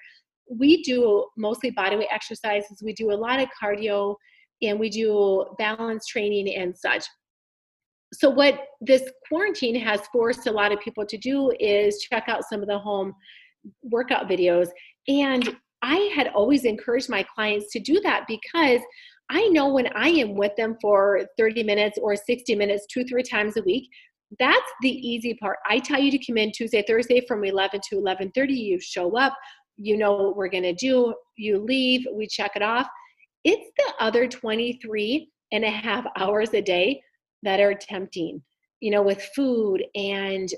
We 0.50 0.82
do 0.84 1.28
mostly 1.36 1.72
bodyweight 1.72 2.08
exercises. 2.12 2.82
We 2.84 2.94
do 2.94 3.12
a 3.12 3.14
lot 3.14 3.42
of 3.42 3.50
cardio 3.62 4.16
and 4.62 4.80
we 4.80 4.90
do 4.90 5.46
balance 5.58 6.08
training 6.08 6.56
and 6.56 6.76
such. 6.78 7.06
So, 8.14 8.30
what 8.30 8.60
this 8.80 9.04
quarantine 9.28 9.76
has 9.76 10.02
forced 10.14 10.48
a 10.48 10.52
lot 10.52 10.72
of 10.72 10.80
people 10.80 11.06
to 11.06 11.18
do 11.18 11.52
is 11.60 12.00
check 12.00 12.26
out 12.28 12.44
some 12.50 12.62
of 12.62 12.68
the 12.68 12.80
home 12.80 13.14
workout 13.84 14.30
videos. 14.30 14.70
And 15.08 15.56
I 15.82 16.12
had 16.16 16.28
always 16.30 16.66
encouraged 16.66 17.10
my 17.10 17.24
clients 17.24 17.72
to 17.72 17.80
do 17.80 18.00
that 18.02 18.26
because 18.28 18.82
I 19.30 19.48
know 19.50 19.70
when 19.70 19.88
I 19.96 20.10
am 20.10 20.36
with 20.36 20.56
them 20.56 20.78
for 20.82 21.22
30 21.38 21.64
minutes 21.64 21.98
or 22.02 22.16
60 22.16 22.56
minutes, 22.56 22.86
two, 22.92 23.04
three 23.04 23.24
times 23.24 23.58
a 23.58 23.62
week, 23.62 23.90
that's 24.40 24.72
the 24.82 24.90
easy 24.90 25.34
part. 25.36 25.58
I 25.66 25.80
tell 25.80 26.00
you 26.00 26.12
to 26.12 26.26
come 26.26 26.38
in 26.38 26.52
Tuesday, 26.52 26.84
Thursday 26.86 27.22
from 27.28 27.44
11 27.44 27.82
to 27.90 27.96
11:30. 27.98 28.54
You 28.54 28.80
show 28.80 29.18
up, 29.18 29.34
you 29.78 29.98
know 29.98 30.14
what 30.16 30.36
we're 30.36 30.50
going 30.50 30.64
to 30.64 30.74
do, 30.74 31.14
you 31.38 31.60
leave, 31.60 32.06
we 32.14 32.28
check 32.28 32.52
it 32.56 32.62
off. 32.62 32.88
It's 33.44 33.72
the 33.78 33.94
other 34.00 34.28
23 34.28 35.30
and 35.54 35.64
a 35.64 35.70
half 35.70 36.06
hours 36.18 36.54
a 36.54 36.62
day 36.62 37.02
that 37.44 37.60
are 37.62 37.74
tempting, 37.74 38.42
you 38.82 38.92
know, 38.92 39.02
with 39.02 39.22
food 39.36 39.86
and 39.96 40.50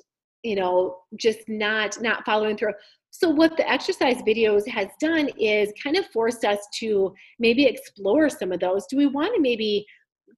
you 0.43 0.55
know 0.55 0.95
just 1.17 1.39
not 1.49 2.01
not 2.01 2.25
following 2.25 2.55
through 2.55 2.73
so 3.11 3.29
what 3.29 3.57
the 3.57 3.69
exercise 3.69 4.21
videos 4.21 4.67
has 4.67 4.87
done 4.99 5.29
is 5.39 5.73
kind 5.81 5.97
of 5.97 6.05
forced 6.07 6.45
us 6.45 6.59
to 6.79 7.13
maybe 7.39 7.65
explore 7.65 8.29
some 8.29 8.51
of 8.51 8.59
those. 8.59 8.85
Do 8.85 8.97
we 8.97 9.07
want 9.07 9.35
to 9.35 9.41
maybe 9.41 9.85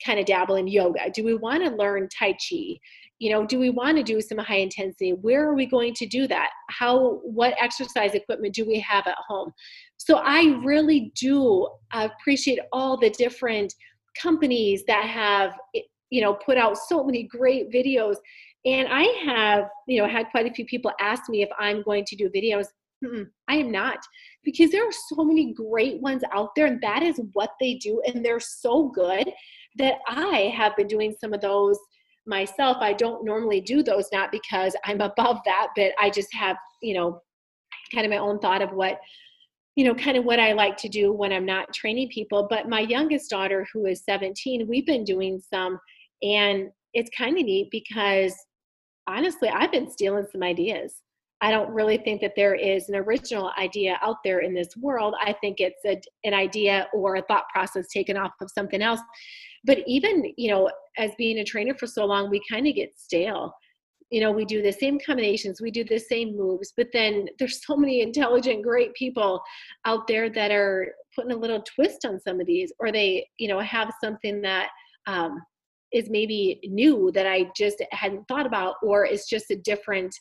kind 0.03 0.19
of 0.19 0.26
dabble 0.26 0.55
in 0.55 0.67
yoga? 0.67 1.09
Do 1.13 1.24
we 1.24 1.36
want 1.36 1.63
to 1.63 1.76
learn 1.76 2.07
tai 2.17 2.32
chi? 2.32 2.80
You 3.19 3.32
know 3.32 3.45
do 3.45 3.59
we 3.59 3.69
want 3.69 3.97
to 3.97 4.03
do 4.03 4.19
some 4.19 4.39
high 4.39 4.57
intensity? 4.57 5.11
Where 5.11 5.47
are 5.47 5.53
we 5.53 5.67
going 5.67 5.93
to 5.95 6.07
do 6.07 6.28
that? 6.28 6.49
How 6.69 7.19
what 7.24 7.53
exercise 7.61 8.15
equipment 8.15 8.55
do 8.55 8.65
we 8.65 8.80
have 8.80 9.05
at 9.05 9.17
home? 9.28 9.51
So 9.97 10.17
i 10.17 10.59
really 10.63 11.11
do 11.15 11.69
appreciate 11.93 12.59
all 12.74 12.97
the 12.97 13.11
different 13.11 13.74
companies 14.19 14.84
that 14.88 15.05
have 15.05 15.53
you 16.09 16.22
know 16.22 16.34
put 16.34 16.57
out 16.57 16.78
so 16.78 17.03
many 17.03 17.24
great 17.24 17.72
videos 17.72 18.15
and 18.66 18.88
I 18.91 19.03
have, 19.26 19.66
you 19.88 20.01
know, 20.01 20.07
had 20.07 20.30
quite 20.32 20.45
a 20.45 20.53
few 20.53 20.66
people 20.66 20.91
ask 20.99 21.30
me 21.30 21.41
if 21.41 21.49
I'm 21.59 21.82
going 21.84 22.05
to 22.05 22.16
do 22.16 22.30
videos. 22.30 22.68
Mm-mm, 23.03 23.28
I 23.47 23.55
am 23.55 23.72
not 23.72 23.97
because 24.43 24.70
there 24.70 24.88
are 24.88 24.91
so 24.91 25.24
many 25.24 25.53
great 25.53 25.99
ones 26.01 26.22
out 26.32 26.49
there, 26.55 26.68
and 26.68 26.80
that 26.82 27.01
is 27.01 27.20
what 27.34 27.51
they 27.59 27.76
do, 27.76 28.01
and 28.05 28.24
they're 28.24 28.39
so 28.39 28.89
good 28.89 29.32
that 29.78 29.95
I 30.07 30.53
have 30.55 30.76
been 30.76 30.88
doing 30.88 31.16
some 31.20 31.34
of 31.34 31.41
those 31.41 31.80
myself. 32.28 32.78
I 32.80 32.93
don't 32.93 33.26
normally 33.26 33.62
do 33.62 33.82
those, 33.82 34.07
not 34.12 34.32
because 34.32 34.76
I'm 34.86 35.01
above 35.01 35.39
that, 35.45 35.70
but 35.76 35.93
I 35.99 36.12
just 36.12 36.32
have, 36.34 36.57
you 36.84 36.93
know, 36.93 37.22
kind 37.91 38.05
of 38.05 38.12
my 38.12 38.20
own 38.20 38.38
thought 38.39 38.62
of 38.62 38.72
what 38.72 38.99
you 39.76 39.86
know, 39.86 39.95
kind 39.95 40.18
of 40.18 40.26
what 40.26 40.39
I 40.39 40.51
like 40.51 40.76
to 40.78 40.89
do 40.89 41.14
when 41.14 41.32
I'm 41.32 41.45
not 41.45 41.74
training 41.74 42.09
people. 42.09 42.47
But 42.49 42.68
my 42.68 42.82
youngest 42.82 43.30
daughter, 43.30 43.66
who 43.74 43.86
is 43.86 44.03
17, 44.03 44.68
we've 44.68 44.86
been 44.86 45.03
doing 45.03 45.41
some, 45.49 45.80
and 46.22 46.70
it's 46.93 47.09
kind 47.18 47.38
of 47.38 47.45
neat 47.45 47.70
because 47.72 48.36
honestly, 49.12 49.49
I've 49.49 49.72
been 49.72 49.89
stealing 49.89 50.26
some 50.32 50.43
ideas. 50.43 51.01
I 51.41 51.49
don't 51.49 51.72
really 51.72 51.97
think 51.97 52.22
that 52.22 52.34
there 52.36 52.53
is 52.53 52.88
an 52.88 52.95
original 52.95 53.51
idea 53.57 53.97
out 54.01 54.18
there 54.24 54.39
in 54.39 54.53
this 54.53 54.70
world. 54.78 55.16
I 55.20 55.34
think 55.34 55.59
it's 55.59 55.84
a, 55.86 55.99
an 56.24 56.36
idea 56.36 56.88
or 56.93 57.16
a 57.16 57.24
thought 57.24 57.45
process 57.51 57.88
taken 57.88 58.16
off 58.16 58.32
of 58.41 58.49
something 58.53 58.82
else. 58.82 58.99
But 59.66 59.80
even, 59.88 60.32
you 60.38 60.51
know, 60.51 60.70
as 60.97 61.12
being 61.18 61.39
a 61.39 61.43
trainer 61.43 61.74
for 61.74 61.88
so 61.88 62.05
long, 62.05 62.30
we 62.30 62.41
kind 62.49 62.68
of 62.68 62.76
get 62.76 62.91
stale. 62.95 63.53
You 64.12 64.22
know, 64.22 64.32
we 64.32 64.45
do 64.45 64.62
the 64.62 64.74
same 64.74 64.99
combinations, 65.03 65.62
we 65.62 65.72
do 65.72 65.84
the 65.86 65.97
same 65.97 66.36
moves, 66.36 66.74
but 66.76 66.88
then 66.91 67.28
there's 67.39 67.66
so 67.66 67.78
many 67.78 68.01
intelligent, 68.01 68.62
great 68.62 68.93
people 68.93 69.41
out 69.86 70.05
there 70.05 70.30
that 70.30 70.51
are 70.51 70.93
putting 71.16 71.32
a 71.32 71.38
little 71.38 71.64
twist 71.64 72.05
on 72.05 72.20
some 72.20 72.39
of 72.41 72.45
these, 72.45 72.74
or 72.80 72.91
they, 72.91 73.26
you 73.38 73.47
know, 73.47 73.59
have 73.59 73.89
something 74.03 74.41
that 74.41 74.68
um, 75.07 75.41
is 75.94 76.10
maybe 76.10 76.60
new 76.64 77.12
that 77.14 77.28
I 77.28 77.50
just 77.56 77.84
hadn't 77.92 78.28
thought 78.28 78.46
about, 78.46 78.76
or 78.84 79.06
it's 79.06 79.28
just 79.28 79.52
a 79.52 79.56
different, 79.56 80.14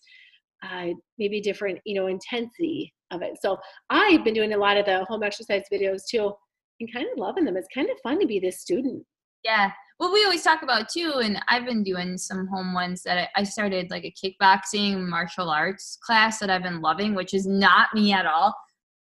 uh, 0.62 0.88
maybe 1.18 1.40
different, 1.40 1.78
you 1.84 1.94
know, 1.94 2.06
intensity 2.06 2.92
of 3.10 3.22
it. 3.22 3.38
So 3.40 3.58
I've 3.90 4.24
been 4.24 4.34
doing 4.34 4.52
a 4.52 4.58
lot 4.58 4.76
of 4.76 4.86
the 4.86 5.04
home 5.04 5.22
exercise 5.22 5.62
videos 5.72 6.02
too 6.08 6.32
and 6.80 6.92
kind 6.92 7.06
of 7.10 7.18
loving 7.18 7.44
them. 7.44 7.56
It's 7.56 7.68
kind 7.72 7.90
of 7.90 7.96
fun 8.02 8.20
to 8.20 8.26
be 8.26 8.40
this 8.40 8.60
student. 8.60 9.04
Yeah. 9.44 9.70
Well, 9.98 10.12
we 10.12 10.24
always 10.24 10.42
talk 10.42 10.62
about 10.62 10.88
too, 10.88 11.20
and 11.22 11.42
I've 11.48 11.66
been 11.66 11.82
doing 11.82 12.16
some 12.16 12.46
home 12.46 12.72
ones 12.72 13.02
that 13.02 13.28
I 13.36 13.44
started 13.44 13.90
like 13.90 14.04
a 14.04 14.12
kickboxing 14.12 15.06
martial 15.06 15.50
arts 15.50 15.98
class 16.02 16.38
that 16.38 16.48
I've 16.48 16.62
been 16.62 16.80
loving, 16.80 17.14
which 17.14 17.34
is 17.34 17.46
not 17.46 17.88
me 17.94 18.12
at 18.12 18.24
all. 18.24 18.54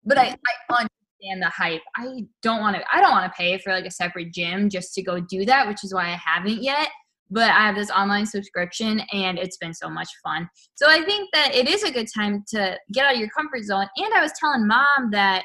But 0.04 0.18
I, 0.18 0.30
I 0.30 0.76
understand 1.22 1.42
the 1.42 1.50
hype. 1.50 1.82
I 1.96 2.26
don't 2.42 2.60
want 2.60 2.76
to. 2.76 2.84
I 2.92 3.02
don't 3.02 3.12
want 3.12 3.32
to 3.32 3.38
pay 3.38 3.58
for 3.58 3.72
like 3.72 3.86
a 3.86 3.92
separate 3.92 4.34
gym 4.34 4.70
just 4.70 4.94
to 4.96 5.02
go 5.02 5.20
do 5.20 5.46
that, 5.46 5.68
which 5.68 5.84
is 5.84 5.94
why 5.94 6.08
I 6.08 6.20
haven't 6.24 6.62
yet. 6.62 6.90
But 7.32 7.52
I 7.52 7.68
have 7.68 7.76
this 7.76 7.92
online 7.92 8.26
subscription, 8.26 9.02
and 9.14 9.38
it's 9.38 9.58
been 9.58 9.74
so 9.74 9.90
much 9.90 10.10
fun. 10.24 10.50
So 10.76 10.88
I 10.90 11.04
think 11.04 11.30
that 11.34 11.54
it 11.54 11.68
is 11.68 11.84
a 11.84 11.92
good 11.92 12.08
time 12.14 12.44
to 12.50 12.78
get 12.92 13.06
out 13.06 13.14
of 13.14 13.20
your 13.20 13.30
comfort 13.30 13.64
zone. 13.64 13.88
And 13.98 14.14
I 14.16 14.22
was 14.22 14.32
telling 14.40 14.68
mom 14.68 15.12
that 15.12 15.44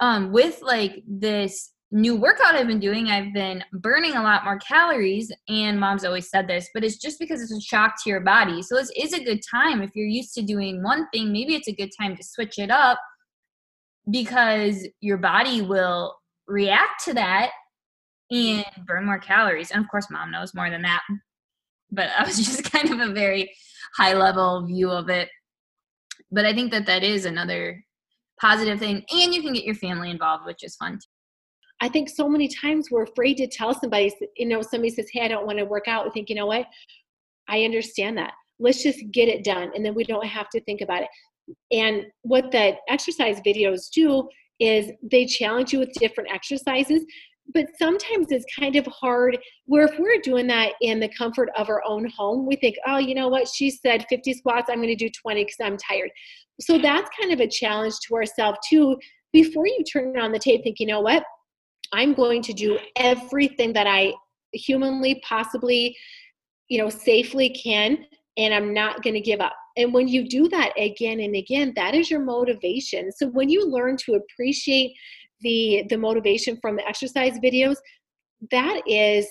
um, 0.00 0.32
with 0.32 0.62
like 0.62 1.02
this 1.06 1.72
new 1.90 2.16
workout 2.16 2.54
I've 2.54 2.66
been 2.66 2.80
doing, 2.80 3.08
I've 3.08 3.34
been 3.34 3.62
burning 3.72 4.14
a 4.14 4.22
lot 4.22 4.44
more 4.44 4.58
calories. 4.60 5.30
And 5.48 5.78
mom's 5.78 6.06
always 6.06 6.30
said 6.30 6.48
this, 6.48 6.70
but 6.72 6.84
it's 6.84 6.96
just 6.96 7.18
because 7.18 7.42
it's 7.42 7.52
a 7.52 7.60
shock 7.60 8.02
to 8.02 8.10
your 8.10 8.20
body. 8.20 8.62
So 8.62 8.74
this 8.76 8.90
is 8.96 9.12
a 9.12 9.22
good 9.22 9.40
time. 9.50 9.82
If 9.82 9.90
you're 9.94 10.06
used 10.06 10.32
to 10.34 10.42
doing 10.42 10.82
one 10.82 11.06
thing, 11.12 11.32
maybe 11.32 11.54
it's 11.54 11.68
a 11.68 11.74
good 11.74 11.90
time 12.00 12.16
to 12.16 12.22
switch 12.22 12.58
it 12.58 12.70
up 12.70 12.98
because 14.10 14.86
your 15.00 15.16
body 15.16 15.62
will 15.62 16.16
react 16.46 17.04
to 17.04 17.14
that 17.14 17.50
and 18.30 18.64
burn 18.86 19.06
more 19.06 19.18
calories. 19.18 19.70
And 19.70 19.82
of 19.82 19.90
course, 19.90 20.10
mom 20.10 20.30
knows 20.30 20.54
more 20.54 20.70
than 20.70 20.82
that. 20.82 21.02
But 21.90 22.10
I 22.18 22.24
was 22.24 22.36
just 22.44 22.70
kind 22.70 22.90
of 22.90 23.00
a 23.00 23.12
very 23.12 23.50
high 23.96 24.14
level 24.14 24.66
view 24.66 24.90
of 24.90 25.08
it. 25.08 25.28
But 26.30 26.44
I 26.44 26.52
think 26.52 26.70
that 26.72 26.86
that 26.86 27.02
is 27.02 27.24
another 27.24 27.82
positive 28.40 28.78
thing. 28.78 29.04
And 29.10 29.34
you 29.34 29.42
can 29.42 29.52
get 29.52 29.64
your 29.64 29.74
family 29.74 30.10
involved, 30.10 30.46
which 30.46 30.62
is 30.62 30.76
fun. 30.76 30.94
Too. 30.94 31.06
I 31.80 31.88
think 31.88 32.08
so 32.08 32.28
many 32.28 32.48
times 32.48 32.90
we're 32.90 33.04
afraid 33.04 33.36
to 33.36 33.46
tell 33.46 33.72
somebody, 33.72 34.12
you 34.36 34.46
know, 34.46 34.62
somebody 34.62 34.90
says, 34.90 35.08
Hey, 35.12 35.24
I 35.24 35.28
don't 35.28 35.46
want 35.46 35.58
to 35.58 35.64
work 35.64 35.86
out. 35.86 36.04
We 36.04 36.10
think, 36.10 36.28
you 36.28 36.34
know 36.34 36.46
what? 36.46 36.66
I 37.48 37.64
understand 37.64 38.18
that. 38.18 38.32
Let's 38.58 38.82
just 38.82 38.98
get 39.12 39.28
it 39.28 39.44
done. 39.44 39.70
And 39.74 39.84
then 39.84 39.94
we 39.94 40.04
don't 40.04 40.26
have 40.26 40.50
to 40.50 40.60
think 40.62 40.80
about 40.80 41.02
it. 41.02 41.08
And 41.72 42.06
what 42.22 42.50
the 42.50 42.74
exercise 42.88 43.40
videos 43.40 43.90
do 43.90 44.28
is 44.60 44.90
they 45.02 45.24
challenge 45.24 45.72
you 45.72 45.78
with 45.78 45.92
different 45.94 46.30
exercises, 46.32 47.04
but 47.54 47.66
sometimes 47.78 48.26
it's 48.30 48.44
kind 48.58 48.76
of 48.76 48.86
hard 48.86 49.38
where 49.66 49.86
if 49.86 49.98
we're 49.98 50.20
doing 50.20 50.46
that 50.48 50.72
in 50.80 51.00
the 51.00 51.08
comfort 51.16 51.48
of 51.56 51.68
our 51.68 51.82
own 51.86 52.08
home, 52.16 52.46
we 52.46 52.56
think, 52.56 52.76
oh, 52.86 52.98
you 52.98 53.14
know 53.14 53.28
what, 53.28 53.48
she 53.48 53.70
said 53.70 54.04
50 54.08 54.34
squats, 54.34 54.68
I'm 54.70 54.78
going 54.78 54.88
to 54.88 54.96
do 54.96 55.10
20 55.22 55.44
because 55.44 55.56
I'm 55.62 55.76
tired. 55.76 56.10
So 56.60 56.78
that's 56.78 57.08
kind 57.18 57.32
of 57.32 57.40
a 57.40 57.48
challenge 57.48 57.94
to 58.08 58.14
ourselves 58.14 58.58
too. 58.68 58.96
Before 59.32 59.66
you 59.66 59.84
turn 59.84 60.18
on 60.18 60.32
the 60.32 60.38
tape, 60.38 60.62
think, 60.62 60.80
you 60.80 60.86
know 60.86 61.00
what, 61.00 61.22
I'm 61.92 62.14
going 62.14 62.42
to 62.42 62.52
do 62.52 62.78
everything 62.96 63.72
that 63.74 63.86
I 63.86 64.12
humanly 64.52 65.22
possibly, 65.26 65.96
you 66.68 66.78
know, 66.78 66.90
safely 66.90 67.50
can, 67.50 68.04
and 68.38 68.54
I'm 68.54 68.72
not 68.72 69.02
going 69.02 69.14
to 69.14 69.20
give 69.20 69.40
up. 69.40 69.52
And 69.76 69.92
when 69.92 70.08
you 70.08 70.26
do 70.26 70.48
that 70.48 70.72
again 70.78 71.20
and 71.20 71.36
again, 71.36 71.72
that 71.76 71.94
is 71.94 72.10
your 72.10 72.20
motivation. 72.20 73.12
So 73.12 73.26
when 73.28 73.48
you 73.48 73.68
learn 73.68 73.96
to 74.06 74.14
appreciate 74.14 74.92
the 75.40 75.84
the 75.90 75.98
motivation 75.98 76.58
from 76.60 76.76
the 76.76 76.86
exercise 76.88 77.38
videos, 77.38 77.76
that 78.50 78.80
is 78.86 79.28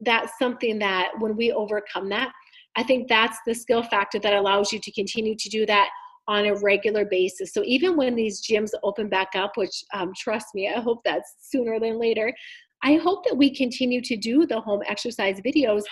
that's 0.00 0.32
something 0.38 0.78
that 0.80 1.12
when 1.20 1.36
we 1.36 1.52
overcome 1.52 2.08
that, 2.10 2.32
I 2.76 2.82
think 2.82 3.08
that's 3.08 3.38
the 3.46 3.54
skill 3.54 3.82
factor 3.82 4.18
that 4.18 4.34
allows 4.34 4.72
you 4.72 4.80
to 4.80 4.92
continue 4.92 5.34
to 5.36 5.48
do 5.48 5.64
that 5.66 5.88
on 6.28 6.46
a 6.46 6.56
regular 6.56 7.04
basis. 7.04 7.54
So 7.54 7.62
even 7.64 7.96
when 7.96 8.14
these 8.16 8.42
gyms 8.42 8.70
open 8.82 9.08
back 9.08 9.28
up, 9.34 9.52
which 9.56 9.84
um, 9.94 10.12
trust 10.16 10.46
me, 10.54 10.68
I 10.68 10.80
hope 10.80 11.00
that's 11.04 11.36
sooner 11.40 11.78
than 11.78 12.00
later, 12.00 12.34
I 12.82 12.96
hope 12.96 13.24
that 13.24 13.36
we 13.36 13.54
continue 13.54 14.02
to 14.02 14.16
do 14.16 14.46
the 14.46 14.60
home 14.60 14.82
exercise 14.86 15.40
videos 15.40 15.82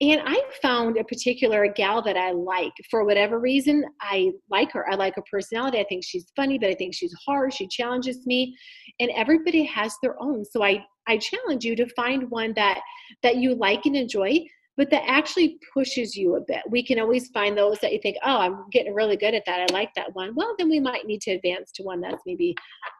and 0.00 0.20
I 0.24 0.42
found 0.60 0.96
a 0.96 1.04
particular 1.04 1.66
gal 1.72 2.02
that 2.02 2.16
I 2.16 2.32
like 2.32 2.72
for 2.90 3.04
whatever 3.04 3.38
reason. 3.38 3.84
I 4.00 4.32
like 4.50 4.72
her. 4.72 4.90
I 4.90 4.96
like 4.96 5.14
her 5.14 5.24
personality. 5.30 5.78
I 5.78 5.84
think 5.88 6.04
she's 6.04 6.26
funny, 6.34 6.58
but 6.58 6.68
I 6.70 6.74
think 6.74 6.94
she's 6.94 7.14
hard. 7.26 7.54
She 7.54 7.68
challenges 7.68 8.26
me, 8.26 8.56
and 8.98 9.10
everybody 9.14 9.62
has 9.64 9.94
their 10.02 10.20
own. 10.20 10.44
So 10.44 10.62
I 10.64 10.84
I 11.06 11.18
challenge 11.18 11.64
you 11.64 11.76
to 11.76 11.86
find 11.94 12.30
one 12.30 12.52
that 12.56 12.80
that 13.22 13.36
you 13.36 13.54
like 13.54 13.86
and 13.86 13.96
enjoy. 13.96 14.44
but 14.76 14.90
that 14.90 15.04
actually 15.06 15.58
pushes 15.72 16.16
you 16.16 16.36
a 16.36 16.40
bit. 16.40 16.62
We 16.68 16.84
can 16.84 16.98
always 16.98 17.28
find 17.28 17.56
those 17.56 17.78
that 17.80 17.92
you 17.92 18.00
think, 18.02 18.16
oh, 18.24 18.38
I'm 18.38 18.64
getting 18.72 18.94
really 18.94 19.16
good 19.16 19.34
at 19.34 19.44
that. 19.46 19.70
I 19.70 19.72
like 19.72 19.90
that 19.94 20.14
one. 20.14 20.34
Well, 20.34 20.54
then 20.58 20.68
we 20.68 20.80
might 20.80 21.06
need 21.06 21.20
to 21.22 21.32
advance 21.32 21.70
to 21.72 21.82
one 21.82 22.00
that's 22.00 22.22
maybe 22.26 22.54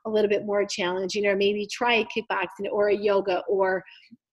a 0.07 0.11
little 0.11 0.29
bit 0.29 0.47
more 0.47 0.65
challenging, 0.65 1.27
or 1.27 1.37
maybe 1.37 1.67
try 1.71 1.95
a 1.95 2.05
kickboxing 2.05 2.71
or 2.71 2.89
a 2.89 2.97
yoga 2.97 3.43
or 3.49 3.83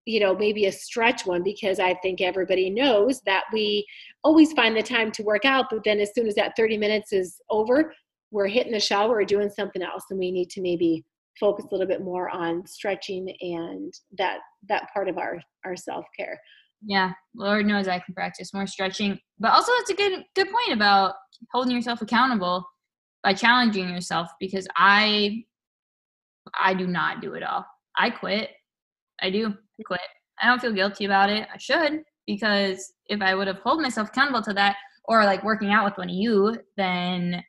you 0.05 0.19
know 0.19 0.35
maybe 0.35 0.65
a 0.65 0.71
stretch 0.71 1.25
one 1.25 1.43
because 1.43 1.79
i 1.79 1.93
think 1.95 2.21
everybody 2.21 2.69
knows 2.69 3.21
that 3.25 3.43
we 3.53 3.85
always 4.23 4.51
find 4.53 4.75
the 4.75 4.83
time 4.83 5.11
to 5.11 5.23
work 5.23 5.45
out 5.45 5.65
but 5.69 5.83
then 5.83 5.99
as 5.99 6.13
soon 6.13 6.27
as 6.27 6.35
that 6.35 6.53
30 6.57 6.77
minutes 6.77 7.13
is 7.13 7.39
over 7.49 7.93
we're 8.31 8.47
hitting 8.47 8.71
the 8.71 8.79
shower 8.79 9.17
or 9.17 9.25
doing 9.25 9.49
something 9.49 9.81
else 9.81 10.03
and 10.09 10.19
we 10.19 10.31
need 10.31 10.49
to 10.49 10.61
maybe 10.61 11.03
focus 11.39 11.65
a 11.65 11.73
little 11.73 11.87
bit 11.87 12.01
more 12.01 12.29
on 12.29 12.65
stretching 12.65 13.33
and 13.41 13.93
that 14.17 14.39
that 14.67 14.87
part 14.93 15.07
of 15.07 15.17
our 15.17 15.39
our 15.65 15.75
self-care. 15.75 16.39
Yeah 16.83 17.11
lord 17.35 17.65
knows 17.65 17.87
i 17.87 17.99
can 17.99 18.13
practice 18.13 18.53
more 18.53 18.67
stretching 18.67 19.19
but 19.39 19.51
also 19.51 19.71
it's 19.77 19.91
a 19.91 19.95
good 19.95 20.23
good 20.35 20.49
point 20.49 20.73
about 20.73 21.15
holding 21.51 21.75
yourself 21.75 22.01
accountable 22.01 22.65
by 23.23 23.33
challenging 23.33 23.87
yourself 23.87 24.29
because 24.39 24.67
i 24.75 25.43
i 26.59 26.73
do 26.73 26.87
not 26.87 27.21
do 27.21 27.33
it 27.33 27.43
all. 27.43 27.65
I 27.97 28.09
quit. 28.09 28.49
I 29.21 29.29
do 29.29 29.53
quit 29.83 29.99
i 30.41 30.47
don't 30.47 30.61
feel 30.61 30.73
guilty 30.73 31.05
about 31.05 31.29
it 31.29 31.47
i 31.53 31.57
should 31.57 32.01
because 32.27 32.93
if 33.07 33.21
i 33.21 33.35
would 33.35 33.47
have 33.47 33.59
held 33.63 33.81
myself 33.81 34.09
accountable 34.09 34.41
to 34.41 34.53
that 34.53 34.75
or 35.05 35.23
like 35.25 35.43
working 35.43 35.71
out 35.71 35.85
with 35.85 35.97
one 35.97 36.09
of 36.09 36.15
you 36.15 36.57
then 36.77 37.41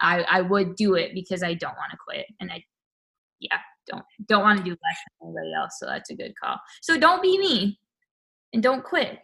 i 0.00 0.22
i 0.22 0.40
would 0.40 0.74
do 0.76 0.94
it 0.94 1.12
because 1.14 1.42
i 1.42 1.54
don't 1.54 1.76
want 1.76 1.90
to 1.90 1.98
quit 2.06 2.26
and 2.40 2.50
i 2.52 2.62
yeah 3.40 3.58
don't 3.86 4.04
don't 4.26 4.42
want 4.42 4.58
to 4.58 4.64
do 4.64 4.70
less 4.70 4.98
than 5.20 5.28
anybody 5.28 5.54
else 5.54 5.76
so 5.78 5.86
that's 5.86 6.10
a 6.10 6.14
good 6.14 6.32
call 6.42 6.56
so 6.82 6.98
don't 6.98 7.22
be 7.22 7.38
me 7.38 7.78
and 8.52 8.62
don't 8.62 8.84
quit. 8.84 9.18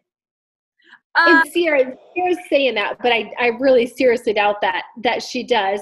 Uh, 1.16 1.42
and 1.42 1.52
Sierra, 1.52 1.92
Sierra's 2.14 2.38
saying 2.50 2.74
that, 2.74 2.96
but 3.00 3.12
I, 3.12 3.32
I 3.38 3.46
really 3.60 3.86
seriously 3.86 4.32
doubt 4.32 4.60
that 4.62 4.82
that 5.02 5.22
she 5.22 5.44
does. 5.44 5.80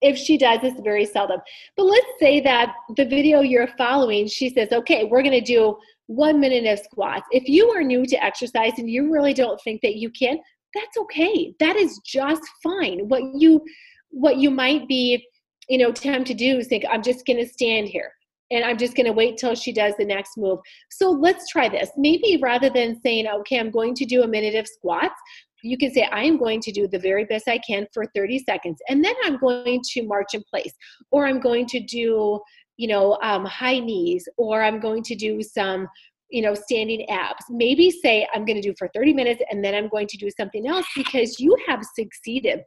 If 0.00 0.16
she 0.16 0.38
does, 0.38 0.60
it's 0.62 0.80
very 0.80 1.04
seldom. 1.04 1.40
But 1.76 1.84
let's 1.84 2.06
say 2.18 2.40
that 2.40 2.74
the 2.96 3.04
video 3.04 3.40
you're 3.40 3.66
following, 3.76 4.28
she 4.28 4.48
says, 4.48 4.68
okay, 4.72 5.04
we're 5.04 5.22
going 5.22 5.32
to 5.32 5.40
do 5.42 5.76
one 6.10 6.40
minute 6.40 6.66
of 6.66 6.80
squats. 6.80 7.26
If 7.30 7.48
you 7.48 7.70
are 7.70 7.84
new 7.84 8.04
to 8.04 8.24
exercise 8.24 8.72
and 8.78 8.90
you 8.90 9.12
really 9.12 9.32
don't 9.32 9.60
think 9.62 9.80
that 9.82 9.94
you 9.94 10.10
can, 10.10 10.38
that's 10.74 10.96
okay. 10.98 11.54
That 11.60 11.76
is 11.76 12.00
just 12.04 12.42
fine. 12.62 13.08
What 13.08 13.22
you 13.34 13.64
what 14.10 14.38
you 14.38 14.50
might 14.50 14.88
be, 14.88 15.24
you 15.68 15.78
know, 15.78 15.92
tempted 15.92 16.26
to 16.26 16.34
do 16.34 16.58
is 16.58 16.66
think, 16.66 16.84
I'm 16.90 17.02
just 17.02 17.24
to 17.26 17.46
stand 17.46 17.88
here 17.88 18.10
and 18.50 18.64
I'm 18.64 18.76
just 18.76 18.96
to 18.96 19.12
wait 19.12 19.38
till 19.38 19.54
she 19.54 19.72
does 19.72 19.94
the 19.98 20.04
next 20.04 20.36
move. 20.36 20.58
So 20.90 21.10
let's 21.10 21.48
try 21.48 21.68
this. 21.68 21.90
Maybe 21.96 22.38
rather 22.42 22.68
than 22.68 23.00
saying, 23.02 23.28
okay, 23.28 23.60
I'm 23.60 23.70
going 23.70 23.94
to 23.94 24.04
do 24.04 24.24
a 24.24 24.28
minute 24.28 24.56
of 24.56 24.66
squats, 24.66 25.14
you 25.62 25.78
can 25.78 25.92
say, 25.92 26.08
I 26.10 26.24
am 26.24 26.38
going 26.38 26.60
to 26.62 26.72
do 26.72 26.88
the 26.88 26.98
very 26.98 27.24
best 27.24 27.46
I 27.46 27.58
can 27.58 27.86
for 27.92 28.06
30 28.14 28.40
seconds, 28.40 28.78
and 28.88 29.04
then 29.04 29.14
I'm 29.24 29.38
going 29.38 29.82
to 29.92 30.06
march 30.06 30.34
in 30.34 30.42
place, 30.48 30.72
or 31.10 31.26
I'm 31.26 31.38
going 31.40 31.66
to 31.66 31.80
do, 31.80 32.40
you 32.80 32.88
know, 32.88 33.18
um, 33.22 33.44
high 33.44 33.78
knees, 33.78 34.26
or 34.38 34.62
I'm 34.62 34.80
going 34.80 35.02
to 35.02 35.14
do 35.14 35.42
some, 35.42 35.86
you 36.30 36.40
know, 36.40 36.54
standing 36.54 37.06
abs. 37.10 37.44
Maybe 37.50 37.90
say, 37.90 38.26
I'm 38.32 38.46
going 38.46 38.56
to 38.56 38.66
do 38.66 38.74
for 38.78 38.88
30 38.94 39.12
minutes, 39.12 39.42
and 39.50 39.62
then 39.62 39.74
I'm 39.74 39.90
going 39.90 40.06
to 40.06 40.16
do 40.16 40.30
something 40.34 40.66
else 40.66 40.86
because 40.96 41.38
you 41.38 41.54
have 41.68 41.84
succeeded. 41.94 42.60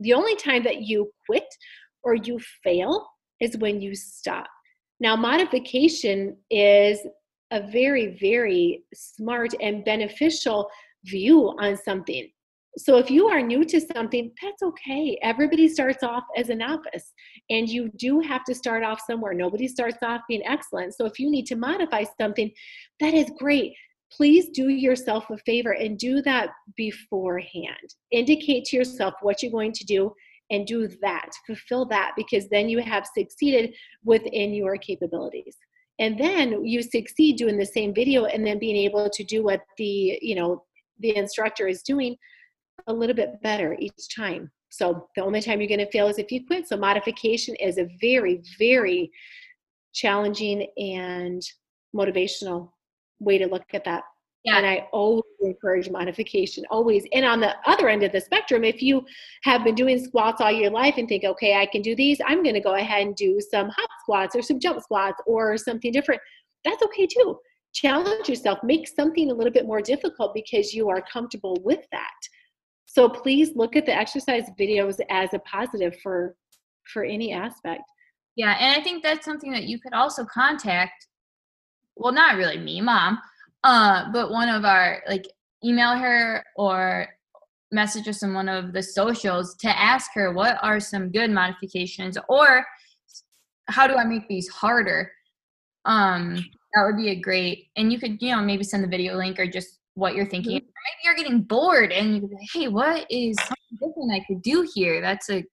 The 0.00 0.14
only 0.14 0.34
time 0.36 0.64
that 0.64 0.80
you 0.80 1.12
quit 1.26 1.44
or 2.02 2.14
you 2.14 2.40
fail 2.62 3.06
is 3.38 3.58
when 3.58 3.82
you 3.82 3.94
stop. 3.94 4.46
Now, 4.98 5.14
modification 5.14 6.38
is 6.50 7.00
a 7.50 7.70
very, 7.70 8.16
very 8.18 8.84
smart 8.94 9.50
and 9.60 9.84
beneficial 9.84 10.70
view 11.04 11.54
on 11.60 11.76
something. 11.76 12.30
So, 12.76 12.98
if 12.98 13.10
you 13.10 13.28
are 13.28 13.40
new 13.40 13.64
to 13.64 13.80
something, 13.80 14.32
that's 14.42 14.62
okay. 14.62 15.18
Everybody 15.22 15.68
starts 15.68 16.02
off 16.02 16.24
as 16.36 16.48
a 16.48 16.54
novice, 16.54 17.12
and 17.50 17.68
you 17.68 17.90
do 17.96 18.20
have 18.20 18.44
to 18.44 18.54
start 18.54 18.82
off 18.82 19.00
somewhere. 19.08 19.32
Nobody 19.32 19.68
starts 19.68 19.98
off 20.02 20.22
being 20.28 20.42
excellent. 20.44 20.94
So, 20.94 21.06
if 21.06 21.18
you 21.18 21.30
need 21.30 21.46
to 21.46 21.56
modify 21.56 22.04
something, 22.20 22.50
that 23.00 23.14
is 23.14 23.30
great. 23.38 23.74
Please 24.12 24.48
do 24.50 24.68
yourself 24.68 25.30
a 25.30 25.38
favor 25.38 25.72
and 25.72 25.98
do 25.98 26.22
that 26.22 26.50
beforehand. 26.76 27.94
Indicate 28.10 28.64
to 28.66 28.76
yourself 28.76 29.14
what 29.22 29.42
you're 29.42 29.52
going 29.52 29.72
to 29.72 29.84
do 29.84 30.12
and 30.50 30.66
do 30.66 30.88
that, 31.00 31.30
fulfill 31.46 31.86
that, 31.86 32.12
because 32.16 32.48
then 32.48 32.68
you 32.68 32.80
have 32.80 33.06
succeeded 33.16 33.74
within 34.04 34.52
your 34.52 34.76
capabilities. 34.76 35.56
And 35.98 36.18
then 36.18 36.64
you 36.64 36.82
succeed 36.82 37.36
doing 37.36 37.56
the 37.56 37.66
same 37.66 37.94
video 37.94 38.24
and 38.24 38.44
then 38.44 38.58
being 38.58 38.76
able 38.76 39.08
to 39.10 39.24
do 39.24 39.44
what 39.44 39.60
the, 39.78 40.18
you 40.20 40.34
know, 40.34 40.64
the 41.00 41.16
instructor 41.16 41.66
is 41.66 41.82
doing 41.82 42.16
a 42.86 42.92
little 42.92 43.16
bit 43.16 43.40
better 43.42 43.76
each 43.78 44.14
time. 44.14 44.50
So 44.68 45.08
the 45.14 45.22
only 45.22 45.40
time 45.40 45.60
you're 45.60 45.68
going 45.68 45.78
to 45.78 45.90
fail 45.90 46.08
is 46.08 46.18
if 46.18 46.32
you 46.32 46.44
quit. 46.46 46.68
So 46.68 46.76
modification 46.76 47.54
is 47.56 47.78
a 47.78 47.88
very, 48.00 48.42
very 48.58 49.10
challenging 49.92 50.66
and 50.76 51.40
motivational 51.94 52.72
way 53.20 53.38
to 53.38 53.46
look 53.46 53.62
at 53.72 53.84
that. 53.84 54.02
Yeah. 54.44 54.58
And 54.58 54.66
I 54.66 54.88
always 54.92 55.22
encourage 55.40 55.88
modification, 55.88 56.64
always. 56.70 57.06
And 57.14 57.24
on 57.24 57.40
the 57.40 57.54
other 57.66 57.88
end 57.88 58.02
of 58.02 58.12
the 58.12 58.20
spectrum, 58.20 58.62
if 58.62 58.82
you 58.82 59.06
have 59.44 59.64
been 59.64 59.74
doing 59.74 60.04
squats 60.04 60.42
all 60.42 60.52
your 60.52 60.70
life 60.70 60.96
and 60.98 61.08
think, 61.08 61.24
okay, 61.24 61.56
I 61.56 61.64
can 61.64 61.80
do 61.80 61.96
these, 61.96 62.20
I'm 62.26 62.42
going 62.42 62.54
to 62.54 62.60
go 62.60 62.74
ahead 62.74 63.06
and 63.06 63.16
do 63.16 63.40
some 63.40 63.70
hop 63.70 63.90
squats 64.02 64.36
or 64.36 64.42
some 64.42 64.60
jump 64.60 64.82
squats 64.82 65.22
or 65.26 65.56
something 65.56 65.92
different. 65.92 66.20
That's 66.64 66.82
okay 66.82 67.06
too. 67.06 67.38
Challenge 67.72 68.28
yourself, 68.28 68.58
make 68.62 68.86
something 68.86 69.30
a 69.30 69.34
little 69.34 69.52
bit 69.52 69.66
more 69.66 69.80
difficult 69.80 70.34
because 70.34 70.74
you 70.74 70.90
are 70.90 71.02
comfortable 71.10 71.56
with 71.64 71.80
that. 71.90 72.10
So 72.94 73.08
please 73.08 73.50
look 73.56 73.74
at 73.74 73.86
the 73.86 73.92
exercise 73.92 74.44
videos 74.58 75.00
as 75.10 75.34
a 75.34 75.40
positive 75.40 75.96
for 76.00 76.36
for 76.92 77.02
any 77.02 77.32
aspect. 77.32 77.82
Yeah, 78.36 78.56
and 78.60 78.80
I 78.80 78.84
think 78.84 79.02
that's 79.02 79.24
something 79.24 79.50
that 79.52 79.64
you 79.64 79.80
could 79.80 79.94
also 79.94 80.24
contact 80.24 81.08
well, 81.96 82.12
not 82.12 82.36
really 82.36 82.58
me, 82.58 82.80
mom 82.80 83.18
uh, 83.64 84.12
but 84.12 84.30
one 84.30 84.48
of 84.48 84.64
our 84.64 85.02
like 85.08 85.26
email 85.64 85.96
her 85.96 86.44
or 86.56 87.08
message 87.72 88.06
us 88.06 88.22
in 88.22 88.34
one 88.34 88.48
of 88.48 88.72
the 88.72 88.82
socials 88.82 89.56
to 89.56 89.68
ask 89.68 90.10
her 90.14 90.32
what 90.32 90.58
are 90.62 90.78
some 90.78 91.10
good 91.10 91.30
modifications 91.30 92.16
or 92.28 92.64
how 93.68 93.86
do 93.86 93.94
I 93.94 94.04
make 94.04 94.28
these 94.28 94.48
harder? 94.48 95.10
Um, 95.86 96.36
that 96.36 96.84
would 96.84 96.96
be 96.96 97.10
a 97.10 97.20
great 97.20 97.68
and 97.76 97.92
you 97.92 97.98
could, 97.98 98.20
you 98.20 98.30
know, 98.30 98.42
maybe 98.42 98.62
send 98.62 98.84
the 98.84 98.88
video 98.88 99.16
link 99.16 99.40
or 99.40 99.46
just 99.46 99.80
what 99.94 100.14
you're 100.14 100.26
thinking. 100.26 100.58
Mm-hmm. 100.58 100.66
Maybe 100.66 101.04
you're 101.04 101.14
getting 101.14 101.42
bored 101.42 101.92
and 101.92 102.14
you 102.14 102.20
could 102.20 102.30
be 102.30 102.36
like, 102.36 102.48
hey, 102.52 102.68
what 102.68 103.06
is 103.10 103.36
something 103.38 103.88
different 103.88 104.12
I 104.12 104.24
could 104.26 104.42
do 104.42 104.68
here? 104.74 105.00
That's 105.00 105.30
a 105.30 105.44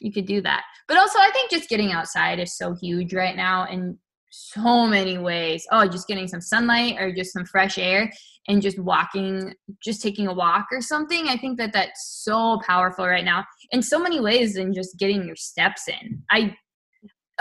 you 0.00 0.12
could 0.12 0.26
do 0.26 0.40
that. 0.42 0.62
But 0.86 0.96
also 0.96 1.18
I 1.18 1.30
think 1.32 1.50
just 1.50 1.68
getting 1.68 1.92
outside 1.92 2.38
is 2.38 2.56
so 2.56 2.74
huge 2.80 3.12
right 3.12 3.34
now 3.34 3.66
in 3.66 3.98
so 4.30 4.86
many 4.86 5.18
ways. 5.18 5.66
Oh, 5.72 5.86
just 5.88 6.06
getting 6.06 6.28
some 6.28 6.40
sunlight 6.40 6.96
or 6.98 7.12
just 7.12 7.32
some 7.32 7.44
fresh 7.46 7.78
air 7.78 8.10
and 8.46 8.62
just 8.62 8.78
walking, 8.78 9.54
just 9.82 10.02
taking 10.02 10.26
a 10.26 10.32
walk 10.32 10.66
or 10.72 10.80
something. 10.80 11.28
I 11.28 11.36
think 11.36 11.58
that 11.58 11.72
that's 11.72 12.22
so 12.24 12.60
powerful 12.66 13.06
right 13.06 13.24
now 13.24 13.44
in 13.72 13.82
so 13.82 13.98
many 13.98 14.20
ways 14.20 14.54
than 14.54 14.74
just 14.74 14.98
getting 14.98 15.26
your 15.26 15.36
steps 15.36 15.88
in. 15.88 16.22
I, 16.30 16.54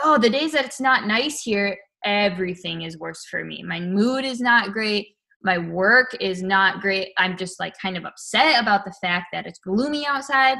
oh, 0.03 0.17
the 0.17 0.29
days 0.29 0.53
that 0.53 0.65
it's 0.65 0.81
not 0.81 1.07
nice 1.07 1.41
here, 1.41 1.77
everything 2.03 2.83
is 2.83 2.97
worse 2.97 3.25
for 3.25 3.43
me. 3.43 3.63
My 3.63 3.79
mood 3.79 4.25
is 4.25 4.39
not 4.39 4.71
great. 4.71 5.16
My 5.47 5.57
work 5.57 6.13
is 6.19 6.43
not 6.43 6.81
great. 6.81 7.13
I'm 7.17 7.37
just 7.37 7.57
like 7.57 7.73
kind 7.81 7.95
of 7.95 8.03
upset 8.03 8.61
about 8.61 8.83
the 8.83 8.93
fact 9.01 9.27
that 9.31 9.47
it's 9.47 9.59
gloomy 9.59 10.05
outside. 10.05 10.57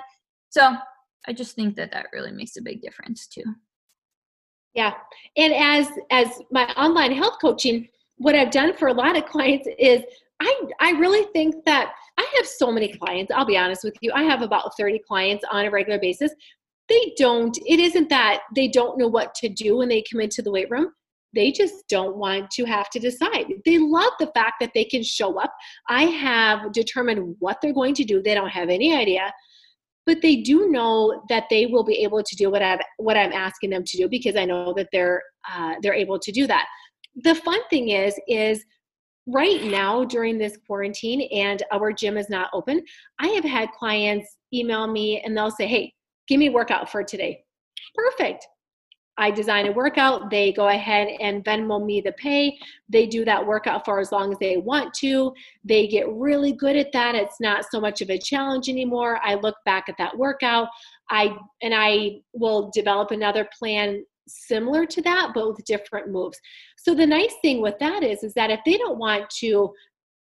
So 0.49 0.77
I 1.27 1.33
just 1.33 1.57
think 1.57 1.75
that 1.75 1.91
that 1.91 2.05
really 2.13 2.31
makes 2.31 2.55
a 2.55 2.61
big 2.61 2.81
difference 2.81 3.27
too. 3.27 3.43
Yeah. 4.73 4.93
And 5.35 5.53
as 5.53 5.89
as 6.09 6.27
my 6.51 6.67
online 6.75 7.11
health 7.11 7.35
coaching, 7.41 7.89
what 8.15 8.33
I've 8.33 8.49
done 8.49 8.77
for 8.77 8.87
a 8.87 8.93
lot 8.93 9.17
of 9.17 9.25
clients 9.25 9.67
is 9.77 10.03
I 10.39 10.61
I 10.79 10.91
really 10.91 11.27
think 11.33 11.65
that 11.65 11.91
I 12.17 12.25
have 12.37 12.47
so 12.47 12.71
many 12.71 12.87
clients. 12.93 13.29
I'll 13.35 13.45
be 13.45 13.57
honest 13.57 13.83
with 13.83 13.97
you. 13.99 14.13
I 14.15 14.23
have 14.23 14.41
about 14.41 14.77
30 14.77 15.01
clients 15.05 15.43
on 15.51 15.65
a 15.65 15.69
regular 15.69 15.99
basis. 15.99 16.31
They 16.87 17.13
don't 17.17 17.57
it 17.65 17.81
isn't 17.81 18.07
that 18.07 18.43
they 18.55 18.69
don't 18.69 18.97
know 18.97 19.09
what 19.09 19.35
to 19.35 19.49
do 19.49 19.75
when 19.75 19.89
they 19.89 20.01
come 20.09 20.21
into 20.21 20.41
the 20.41 20.51
weight 20.51 20.71
room. 20.71 20.93
They 21.37 21.51
just 21.51 21.87
don't 21.87 22.17
want 22.17 22.49
to 22.51 22.65
have 22.65 22.89
to 22.89 22.99
decide. 22.99 23.45
They 23.63 23.77
love 23.77 24.11
the 24.19 24.31
fact 24.33 24.55
that 24.59 24.71
they 24.73 24.83
can 24.83 25.03
show 25.03 25.39
up. 25.39 25.53
I 25.87 26.03
have 26.05 26.73
determined 26.73 27.35
what 27.37 27.59
they're 27.61 27.73
going 27.73 27.93
to 27.93 28.03
do. 28.03 28.23
They 28.23 28.33
don't 28.33 28.49
have 28.49 28.69
any 28.69 28.95
idea 28.95 29.31
but 30.07 30.21
they 30.21 30.37
do 30.37 30.69
know 30.69 31.21
that 31.27 31.43
they 31.51 31.65
will 31.65 31.83
be 31.83 32.01
able 32.01 32.23
to 32.23 32.35
do 32.37 32.49
what 32.49 32.63
I'm 32.63 32.79
what 32.95 33.17
I'm 33.17 33.33
asking 33.33 33.69
them 33.69 33.83
to 33.85 33.97
do 33.97 34.07
because 34.09 34.35
I 34.37 34.45
know 34.45 34.73
that 34.75 34.87
they're 34.91 35.21
uh, 35.53 35.75
they're 35.81 35.93
able 35.93 36.17
to 36.17 36.31
do 36.31 36.47
that. 36.47 36.65
The 37.23 37.35
fun 37.35 37.59
thing 37.69 37.89
is 37.89 38.15
is 38.27 38.63
right 39.27 39.61
now 39.65 40.05
during 40.05 40.37
this 40.37 40.57
quarantine 40.65 41.27
and 41.33 41.61
our 41.73 41.91
gym 41.91 42.17
is 42.17 42.29
not 42.29 42.49
open, 42.53 42.81
I 43.19 43.27
have 43.27 43.43
had 43.43 43.69
clients 43.71 44.37
email 44.53 44.87
me 44.87 45.21
and 45.21 45.35
they'll 45.35 45.51
say, 45.51 45.67
"Hey, 45.67 45.93
give 46.27 46.39
me 46.39 46.47
a 46.47 46.51
workout 46.51 46.89
for 46.89 47.03
today." 47.03 47.43
Perfect. 47.93 48.47
I 49.17 49.31
design 49.31 49.67
a 49.67 49.71
workout, 49.71 50.29
they 50.29 50.53
go 50.53 50.67
ahead 50.67 51.07
and 51.19 51.43
Venmo 51.43 51.83
me 51.83 52.01
the 52.01 52.11
pay. 52.13 52.57
They 52.87 53.07
do 53.07 53.25
that 53.25 53.45
workout 53.45 53.83
for 53.83 53.99
as 53.99 54.11
long 54.11 54.31
as 54.31 54.39
they 54.39 54.57
want 54.57 54.93
to. 54.95 55.33
They 55.63 55.87
get 55.87 56.07
really 56.11 56.53
good 56.53 56.75
at 56.75 56.91
that. 56.93 57.15
It's 57.15 57.39
not 57.39 57.65
so 57.71 57.81
much 57.81 58.01
of 58.01 58.09
a 58.09 58.19
challenge 58.19 58.69
anymore. 58.69 59.19
I 59.23 59.35
look 59.35 59.55
back 59.65 59.89
at 59.89 59.97
that 59.97 60.17
workout. 60.17 60.67
I 61.09 61.35
and 61.61 61.73
I 61.73 62.19
will 62.33 62.69
develop 62.73 63.11
another 63.11 63.47
plan 63.57 64.03
similar 64.27 64.85
to 64.85 65.01
that 65.01 65.31
but 65.33 65.47
with 65.47 65.65
different 65.65 66.09
moves. 66.09 66.37
So 66.75 66.93
the 66.93 67.07
nice 67.07 67.33
thing 67.41 67.61
with 67.61 67.79
that 67.79 68.03
is 68.03 68.23
is 68.23 68.33
that 68.33 68.51
if 68.51 68.59
they 68.65 68.77
don't 68.77 68.99
want 68.99 69.29
to 69.39 69.73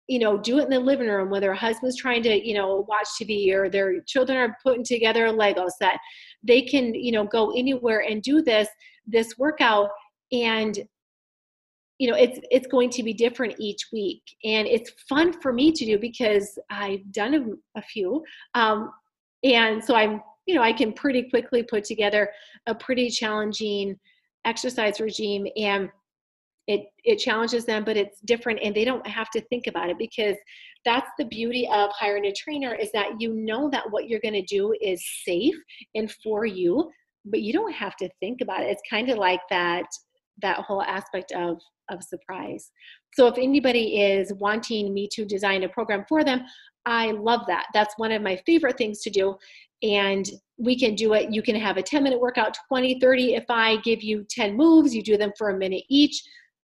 you 0.09 0.20
know, 0.20 0.38
do 0.38 0.59
it 0.59 0.64
in 0.64 0.70
the 0.70 0.78
living 0.78 1.09
room 1.09 1.30
where 1.30 1.40
their 1.40 1.55
husband's 1.55 1.97
trying 1.97 2.22
to, 2.22 2.47
you 2.47 2.55
know, 2.55 2.86
watch 2.88 3.09
TV 3.20 3.53
or 3.53 3.68
their 3.68 4.01
children 4.03 4.38
are 4.38 4.57
putting 4.62 4.84
together 4.84 5.26
a 5.26 5.32
Lego 5.32 5.66
set. 5.68 5.99
They 6.43 6.62
can, 6.62 6.95
you 6.95 7.12
know, 7.12 7.24
go 7.24 7.53
anywhere 7.53 8.01
and 8.09 8.22
do 8.22 8.43
this 8.43 8.68
this 9.07 9.39
workout 9.39 9.89
and 10.32 10.80
you 11.99 12.11
know 12.11 12.16
it's 12.16 12.39
it's 12.51 12.66
going 12.66 12.91
to 12.91 13.03
be 13.03 13.12
different 13.12 13.55
each 13.59 13.87
week. 13.93 14.22
And 14.45 14.66
it's 14.66 14.91
fun 15.09 15.32
for 15.41 15.53
me 15.53 15.72
to 15.72 15.84
do 15.84 15.99
because 15.99 16.59
i've 16.70 17.11
done 17.12 17.34
a, 17.34 17.78
a 17.78 17.82
few 17.82 18.22
um, 18.55 18.91
and 19.45 19.82
so 19.82 19.95
i'm 19.95 20.20
you 20.47 20.55
know 20.55 20.62
i 20.62 20.72
can 20.72 20.93
pretty 20.93 21.28
quickly 21.30 21.62
put 21.62 21.84
together 21.84 22.30
a 22.66 22.74
pretty 22.74 23.09
challenging 23.11 23.97
exercise 24.45 25.01
regime 25.01 25.47
and 25.57 25.89
it 26.66 26.86
it 27.04 27.16
challenges 27.16 27.64
them 27.64 27.84
but 27.84 27.96
it's 27.96 28.20
different 28.22 28.58
and 28.62 28.74
they 28.74 28.84
don't 28.84 29.06
have 29.06 29.30
to 29.30 29.40
think 29.42 29.66
about 29.66 29.88
it 29.88 29.98
because 29.98 30.36
that's 30.84 31.10
the 31.18 31.24
beauty 31.26 31.68
of 31.72 31.90
hiring 31.92 32.26
a 32.26 32.32
trainer 32.32 32.74
is 32.74 32.90
that 32.92 33.10
you 33.20 33.32
know 33.32 33.70
that 33.70 33.90
what 33.90 34.08
you're 34.08 34.20
going 34.20 34.34
to 34.34 34.42
do 34.42 34.74
is 34.80 35.04
safe 35.24 35.54
and 35.94 36.10
for 36.22 36.44
you 36.44 36.90
but 37.26 37.42
you 37.42 37.52
don't 37.52 37.72
have 37.72 37.96
to 37.96 38.08
think 38.20 38.40
about 38.40 38.62
it. 38.62 38.70
It's 38.70 38.82
kind 38.88 39.10
of 39.10 39.18
like 39.18 39.40
that 39.50 39.86
that 40.42 40.58
whole 40.58 40.82
aspect 40.82 41.32
of 41.32 41.58
of 41.90 42.02
surprise. 42.02 42.70
So 43.14 43.26
if 43.26 43.38
anybody 43.38 44.00
is 44.00 44.32
wanting 44.34 44.92
me 44.92 45.08
to 45.12 45.24
design 45.24 45.62
a 45.62 45.68
program 45.68 46.04
for 46.08 46.24
them 46.24 46.42
i 46.88 47.10
love 47.10 47.40
that. 47.48 47.66
That's 47.74 47.94
one 47.96 48.12
of 48.12 48.22
my 48.22 48.40
favorite 48.46 48.78
things 48.78 49.00
to 49.02 49.10
do 49.10 49.36
and 49.82 50.30
we 50.56 50.78
can 50.78 50.94
do 50.94 51.14
it. 51.14 51.32
You 51.32 51.42
can 51.42 51.56
have 51.56 51.76
a 51.76 51.82
10 51.82 52.02
minute 52.02 52.20
workout 52.20 52.56
20 52.68 53.00
30 53.00 53.34
if 53.34 53.44
i 53.50 53.76
give 53.78 54.02
you 54.02 54.24
10 54.30 54.56
moves 54.56 54.94
you 54.94 55.02
do 55.02 55.16
them 55.16 55.32
for 55.36 55.50
a 55.50 55.58
minute 55.58 55.82
each 55.88 56.22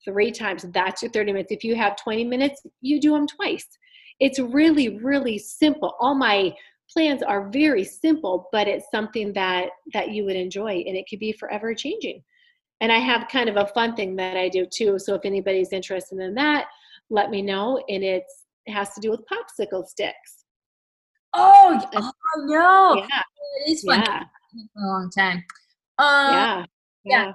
three 0.06 0.32
times. 0.32 0.66
That's 0.74 1.02
your 1.02 1.12
30 1.12 1.34
minutes. 1.34 1.52
If 1.52 1.64
you 1.64 1.76
have 1.76 1.96
20 1.96 2.24
minutes, 2.26 2.62
you 2.82 3.00
do 3.00 3.12
them 3.14 3.28
twice. 3.28 3.68
It's 4.20 4.40
really, 4.40 4.98
really 4.98 5.38
simple. 5.38 5.96
All 6.00 6.16
my 6.16 6.54
plans 6.92 7.22
are 7.22 7.50
very 7.50 7.84
simple, 7.84 8.50
but 8.52 8.68
it's 8.68 8.90
something 8.92 9.34
that 9.34 9.70
that 9.94 10.10
you 10.12 10.26
would 10.26 10.36
enjoy 10.36 10.84
and 10.88 10.98
it 10.98 11.06
could 11.10 11.20
be 11.20 11.32
forever 11.32 11.74
changing. 11.74 12.24
And 12.82 12.92
I 12.92 12.98
have 12.98 13.28
kind 13.28 13.50
of 13.50 13.58
a 13.58 13.68
fun 13.68 13.96
thing 13.96 14.16
that 14.16 14.38
I 14.38 14.50
do 14.50 14.66
too. 14.66 14.98
So 15.00 15.14
if 15.16 15.26
anybody's 15.26 15.74
interested 15.74 16.20
in 16.20 16.34
that, 16.36 16.68
let 17.10 17.30
me 17.30 17.42
know. 17.42 17.84
And 17.90 18.04
it's 18.04 18.46
it 18.66 18.74
has 18.74 18.94
to 18.94 19.02
do 19.02 19.12
with 19.12 19.22
popsicle 19.22 19.86
sticks. 19.86 20.46
Oh, 21.34 21.80
oh 21.96 22.12
no. 22.46 22.96
Yeah. 22.96 23.22
It 23.66 23.72
is 23.72 23.84
fun 23.84 24.04
yeah. 24.06 24.24
for 24.74 24.84
a 24.84 24.88
long 24.88 25.12
time. 25.16 25.44
Um, 25.98 26.34
yeah. 26.34 26.66
yeah. 27.04 27.26
Yeah. 27.26 27.34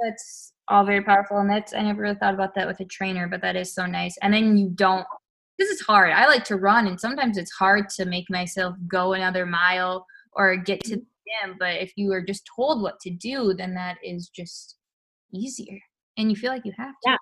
That's 0.00 0.53
all 0.68 0.84
very 0.84 1.02
powerful 1.02 1.38
and 1.38 1.50
that's 1.50 1.74
i 1.74 1.82
never 1.82 2.02
really 2.02 2.14
thought 2.16 2.34
about 2.34 2.54
that 2.54 2.66
with 2.66 2.80
a 2.80 2.84
trainer 2.86 3.28
but 3.28 3.40
that 3.42 3.56
is 3.56 3.74
so 3.74 3.86
nice. 3.86 4.16
And 4.22 4.32
then 4.32 4.56
you 4.56 4.70
don't 4.70 5.06
this 5.56 5.70
is 5.70 5.82
hard. 5.82 6.10
I 6.10 6.26
like 6.26 6.42
to 6.44 6.56
run 6.56 6.88
and 6.88 7.00
sometimes 7.00 7.38
it's 7.38 7.52
hard 7.52 7.88
to 7.90 8.06
make 8.06 8.28
myself 8.28 8.74
go 8.88 9.12
another 9.12 9.46
mile 9.46 10.04
or 10.32 10.56
get 10.56 10.80
to 10.84 10.90
the 10.90 10.96
mm-hmm. 10.96 11.48
gym 11.48 11.56
but 11.58 11.76
if 11.76 11.92
you 11.96 12.12
are 12.12 12.22
just 12.22 12.48
told 12.56 12.82
what 12.82 12.98
to 13.00 13.10
do 13.10 13.54
then 13.54 13.74
that 13.74 13.98
is 14.02 14.28
just 14.28 14.76
easier 15.32 15.78
and 16.16 16.30
you 16.30 16.36
feel 16.36 16.52
like 16.52 16.64
you 16.64 16.72
have 16.76 16.94
to. 17.04 17.10
Yeah. 17.10 17.16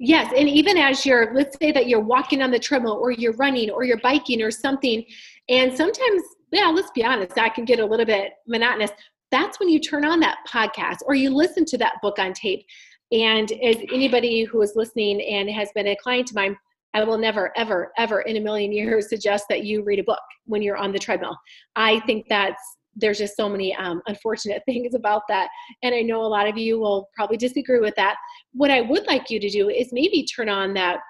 Yes, 0.00 0.32
and 0.36 0.48
even 0.48 0.76
as 0.76 1.04
you're, 1.04 1.34
let's 1.34 1.58
say 1.58 1.72
that 1.72 1.88
you're 1.88 1.98
walking 1.98 2.40
on 2.40 2.52
the 2.52 2.58
treadmill 2.58 2.92
or 2.92 3.10
you're 3.10 3.32
running 3.32 3.68
or 3.68 3.82
you're 3.82 3.98
biking 3.98 4.40
or 4.42 4.50
something, 4.50 5.04
and 5.48 5.76
sometimes, 5.76 6.22
yeah, 6.52 6.68
let's 6.68 6.92
be 6.92 7.02
honest, 7.02 7.34
that 7.34 7.54
can 7.54 7.64
get 7.64 7.80
a 7.80 7.84
little 7.84 8.06
bit 8.06 8.34
monotonous 8.46 8.92
that's 9.30 9.60
when 9.60 9.68
you 9.68 9.80
turn 9.80 10.04
on 10.04 10.20
that 10.20 10.38
podcast 10.48 10.98
or 11.06 11.14
you 11.14 11.30
listen 11.30 11.64
to 11.66 11.78
that 11.78 11.96
book 12.02 12.18
on 12.18 12.32
tape. 12.32 12.64
And 13.12 13.50
as 13.62 13.76
anybody 13.92 14.44
who 14.44 14.60
is 14.62 14.72
listening 14.76 15.20
and 15.22 15.48
has 15.50 15.70
been 15.74 15.88
a 15.88 15.96
client 15.96 16.30
of 16.30 16.36
mine, 16.36 16.56
I 16.94 17.04
will 17.04 17.18
never, 17.18 17.52
ever, 17.56 17.92
ever 17.96 18.22
in 18.22 18.36
a 18.36 18.40
million 18.40 18.72
years 18.72 19.08
suggest 19.08 19.44
that 19.48 19.64
you 19.64 19.82
read 19.82 19.98
a 19.98 20.04
book 20.04 20.20
when 20.46 20.62
you're 20.62 20.76
on 20.76 20.92
the 20.92 20.98
treadmill. 20.98 21.36
I 21.76 22.00
think 22.00 22.26
that's 22.28 22.62
there's 23.00 23.18
just 23.18 23.36
so 23.36 23.48
many 23.48 23.74
um, 23.76 24.02
unfortunate 24.06 24.62
things 24.66 24.94
about 24.94 25.22
that. 25.28 25.48
And 25.82 25.94
I 25.94 26.02
know 26.02 26.22
a 26.22 26.26
lot 26.26 26.48
of 26.48 26.56
you 26.56 26.78
will 26.78 27.08
probably 27.14 27.36
disagree 27.36 27.80
with 27.80 27.94
that. 27.96 28.16
What 28.52 28.70
I 28.70 28.80
would 28.80 29.06
like 29.06 29.30
you 29.30 29.40
to 29.40 29.48
do 29.48 29.68
is 29.68 29.92
maybe 29.92 30.24
turn 30.24 30.48
on 30.48 30.74
that 30.74 31.00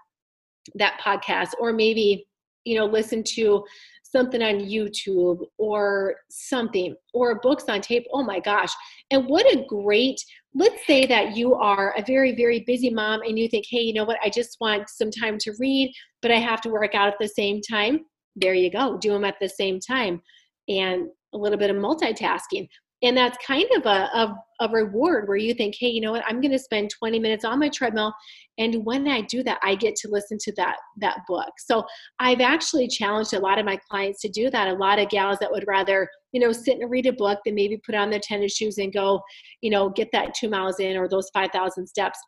that 0.75 1.01
podcast 1.03 1.49
or 1.59 1.73
maybe 1.73 2.27
you 2.65 2.79
know 2.79 2.85
listen 2.85 3.25
to 3.25 3.65
something 4.11 4.43
on 4.43 4.61
YouTube 4.61 5.41
or 5.59 6.17
something 6.31 6.95
or 7.15 7.41
books 7.41 7.65
on 7.69 7.81
tape. 7.81 8.07
Oh 8.13 8.23
my 8.23 8.41
gosh. 8.41 8.73
And 9.11 9.27
what 9.27 9.47
a 9.47 9.65
great, 9.69 10.21
let's 10.55 10.87
say 10.87 11.07
that 11.07 11.37
you 11.37 11.55
are 11.55 11.95
a 11.97 12.03
very, 12.03 12.35
very 12.35 12.65
busy 12.67 12.91
mom 12.91 13.23
and 13.23 13.39
you 13.39 13.49
think, 13.49 13.67
hey, 13.69 13.81
you 13.81 13.93
know 13.93 14.05
what? 14.05 14.19
I 14.25 14.31
just 14.31 14.57
want 14.61 14.89
some 14.89 15.11
time 15.11 15.39
to 15.41 15.53
read, 15.59 15.93
but 16.23 16.31
I 16.31 16.37
have 16.37 16.61
to 16.63 16.71
work 16.71 16.95
out 16.95 17.09
at 17.09 17.19
the 17.21 17.29
same 17.29 17.61
time. 17.61 18.01
There 18.37 18.55
you 18.55 18.71
go. 18.71 18.99
Do 18.99 19.13
them 19.13 19.25
at 19.25 19.37
the 19.41 19.49
same 19.49 19.81
time. 19.81 20.23
And 20.69 21.09
a 21.35 21.39
little 21.39 21.59
bit 21.59 21.71
of 21.71 21.77
multitasking 21.77 22.69
and 23.03 23.17
that's 23.17 23.39
kind 23.47 23.67
of 23.77 23.87
a, 23.87 24.11
a, 24.15 24.37
a, 24.61 24.69
reward 24.69 25.29
where 25.29 25.37
you 25.37 25.55
think 25.55 25.75
hey 25.79 25.89
you 25.89 26.01
know 26.01 26.13
what? 26.13 26.25
I'm 26.27 26.41
going 26.41 26.53
to 26.53 26.59
spend 26.59 26.91
20 26.91 27.19
minutes 27.19 27.45
on 27.45 27.59
my 27.59 27.69
treadmill 27.69 28.13
and 28.59 28.85
when 28.85 29.09
i 29.09 29.21
do 29.23 29.43
that 29.43 29.59
i 29.63 29.75
get 29.75 29.95
to 29.97 30.09
listen 30.09 30.39
to 30.41 30.53
that 30.57 30.77
that 30.99 31.19
book. 31.27 31.51
So 31.59 31.85
i've 32.19 32.41
actually 32.41 32.89
challenged 32.89 33.35
a 33.35 33.39
lot 33.39 33.59
of 33.59 33.65
my 33.65 33.79
clients 33.91 34.21
to 34.23 34.29
do 34.29 34.51
that. 34.51 34.69
A 34.69 34.75
lot 34.75 34.99
of 34.99 35.09
gals 35.09 35.39
that 35.41 35.51
would 35.51 35.65
rather 35.67 36.09
you 36.33 36.41
know 36.41 36.53
sit 36.53 36.79
and 36.79 36.91
read 36.91 37.07
a 37.07 37.13
book 37.13 37.39
than 37.45 37.55
maybe 37.55 37.81
put 37.85 37.95
on 37.95 38.11
their 38.11 38.21
tennis 38.21 38.55
shoes 38.55 38.79
and 38.79 38.93
go 38.93 39.21
you 39.61 39.71
know 39.71 39.89
get 39.91 40.11
that 40.13 40.35
two 40.35 40.49
miles 40.49 40.81
in 40.81 40.97
or 40.97 41.09
those 41.09 41.31
5000 41.33 41.87
steps. 41.87 42.19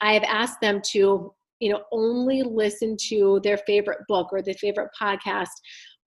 I 0.00 0.14
have 0.14 0.24
asked 0.24 0.60
them 0.60 0.80
to 0.92 1.32
you 1.60 1.72
know 1.72 1.82
only 1.92 2.42
listen 2.42 2.96
to 3.08 3.40
their 3.42 3.58
favorite 3.58 4.00
book 4.08 4.28
or 4.32 4.42
their 4.42 4.54
favorite 4.54 4.90
podcast 5.00 5.48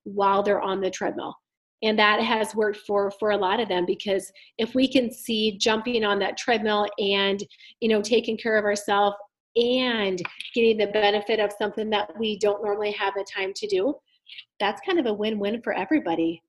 while 0.04 0.44
they're 0.44 0.62
on 0.62 0.82
the 0.82 0.90
treadmill 0.90 1.36
and 1.84 2.00
that 2.00 2.22
has 2.22 2.56
worked 2.56 2.80
for 2.88 3.12
for 3.12 3.32
a 3.32 3.38
lot 3.38 3.60
of 3.60 3.68
them 3.68 3.86
because 3.86 4.32
if 4.58 4.74
we 4.76 4.88
can 4.88 5.12
see 5.12 5.58
jumping 5.58 6.04
on 6.04 6.20
that 6.20 6.38
treadmill 6.38 6.88
and 7.00 7.44
you 7.80 7.90
know 7.90 8.02
taking 8.02 8.38
care 8.38 8.58
of 8.58 8.66
ourselves 8.66 9.16
and 9.56 10.22
getting 10.54 10.78
the 10.78 10.88
benefit 10.88 11.40
of 11.40 11.52
something 11.58 11.90
that 11.90 12.10
we 12.20 12.38
don't 12.40 12.64
normally 12.64 12.92
have 12.92 13.14
the 13.14 13.26
time 13.34 13.54
to 13.56 13.68
do 13.68 13.94
that's 14.60 14.82
kind 14.86 15.00
of 15.00 15.06
a 15.06 15.14
win-win 15.14 15.62
for 15.62 15.74
everybody. 15.74 16.42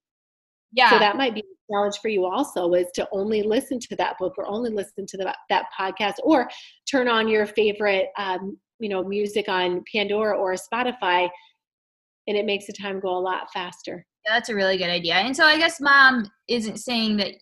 Yeah. 0.72 0.90
so 0.90 0.98
that 0.98 1.16
might 1.16 1.34
be 1.34 1.40
a 1.40 1.72
challenge 1.72 1.98
for 2.02 2.08
you 2.08 2.26
also 2.26 2.72
is 2.74 2.88
to 2.94 3.08
only 3.12 3.42
listen 3.42 3.78
to 3.80 3.96
that 3.96 4.18
book 4.18 4.34
or 4.36 4.46
only 4.46 4.70
listen 4.70 5.06
to 5.06 5.16
the, 5.16 5.34
that 5.48 5.66
podcast 5.78 6.14
or 6.22 6.50
turn 6.90 7.08
on 7.08 7.28
your 7.28 7.46
favorite 7.46 8.08
um, 8.18 8.58
you 8.78 8.88
know 8.88 9.02
music 9.02 9.48
on 9.48 9.82
pandora 9.90 10.36
or 10.36 10.54
spotify 10.54 11.28
and 12.26 12.36
it 12.36 12.44
makes 12.44 12.66
the 12.66 12.72
time 12.72 13.00
go 13.00 13.16
a 13.16 13.18
lot 13.18 13.50
faster 13.54 14.04
that's 14.26 14.48
a 14.48 14.54
really 14.54 14.76
good 14.76 14.90
idea. 14.90 15.14
And 15.14 15.36
so 15.36 15.44
I 15.44 15.56
guess 15.58 15.80
mom 15.80 16.30
isn't 16.48 16.78
saying 16.78 17.16
that 17.18 17.32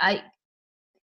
I 0.00 0.22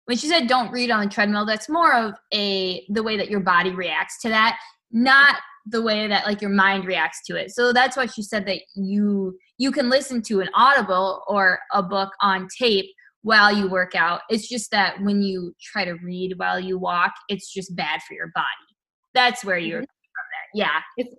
when 0.06 0.18
she 0.18 0.28
said 0.28 0.48
don't 0.48 0.72
read 0.72 0.90
on 0.90 1.04
the 1.04 1.10
treadmill, 1.10 1.46
that's 1.46 1.68
more 1.68 1.94
of 1.94 2.14
a 2.34 2.86
the 2.90 3.04
way 3.04 3.18
that 3.18 3.30
your 3.30 3.42
body 3.42 3.72
reacts 3.72 4.22
to 4.22 4.30
that, 4.30 4.58
not 4.92 5.36
the 5.70 5.82
way 5.82 6.08
that 6.08 6.26
like 6.26 6.42
your 6.42 6.52
mind 6.52 6.86
reacts 6.86 7.26
to 7.26 7.36
it. 7.36 7.52
So 7.52 7.74
that's 7.74 7.98
why 7.98 8.06
she 8.06 8.24
said 8.24 8.46
that 8.48 8.62
you 8.76 9.38
you 9.58 9.72
can 9.72 9.90
listen 9.90 10.22
to 10.24 10.40
an 10.40 10.50
audible 10.54 11.24
or 11.28 11.60
a 11.74 11.84
book 11.84 12.10
on 12.22 12.48
tape 12.58 12.86
while 13.24 13.54
you 13.54 13.70
work 13.70 13.96
out. 13.96 14.22
It's 14.30 14.48
just 14.48 14.72
that 14.72 15.02
when 15.02 15.22
you 15.22 15.54
try 15.62 15.84
to 15.84 15.96
read 15.96 16.36
while 16.38 16.60
you 16.60 16.78
walk, 16.78 17.12
it's 17.28 17.54
just 17.54 17.76
bad 17.76 18.02
for 18.08 18.14
your 18.14 18.32
body. 18.34 18.46
That's 19.14 19.44
where 19.44 19.58
you're 19.58 19.82
mm-hmm. 19.82 19.92
Yeah. 20.54 20.80
It's 20.96 21.14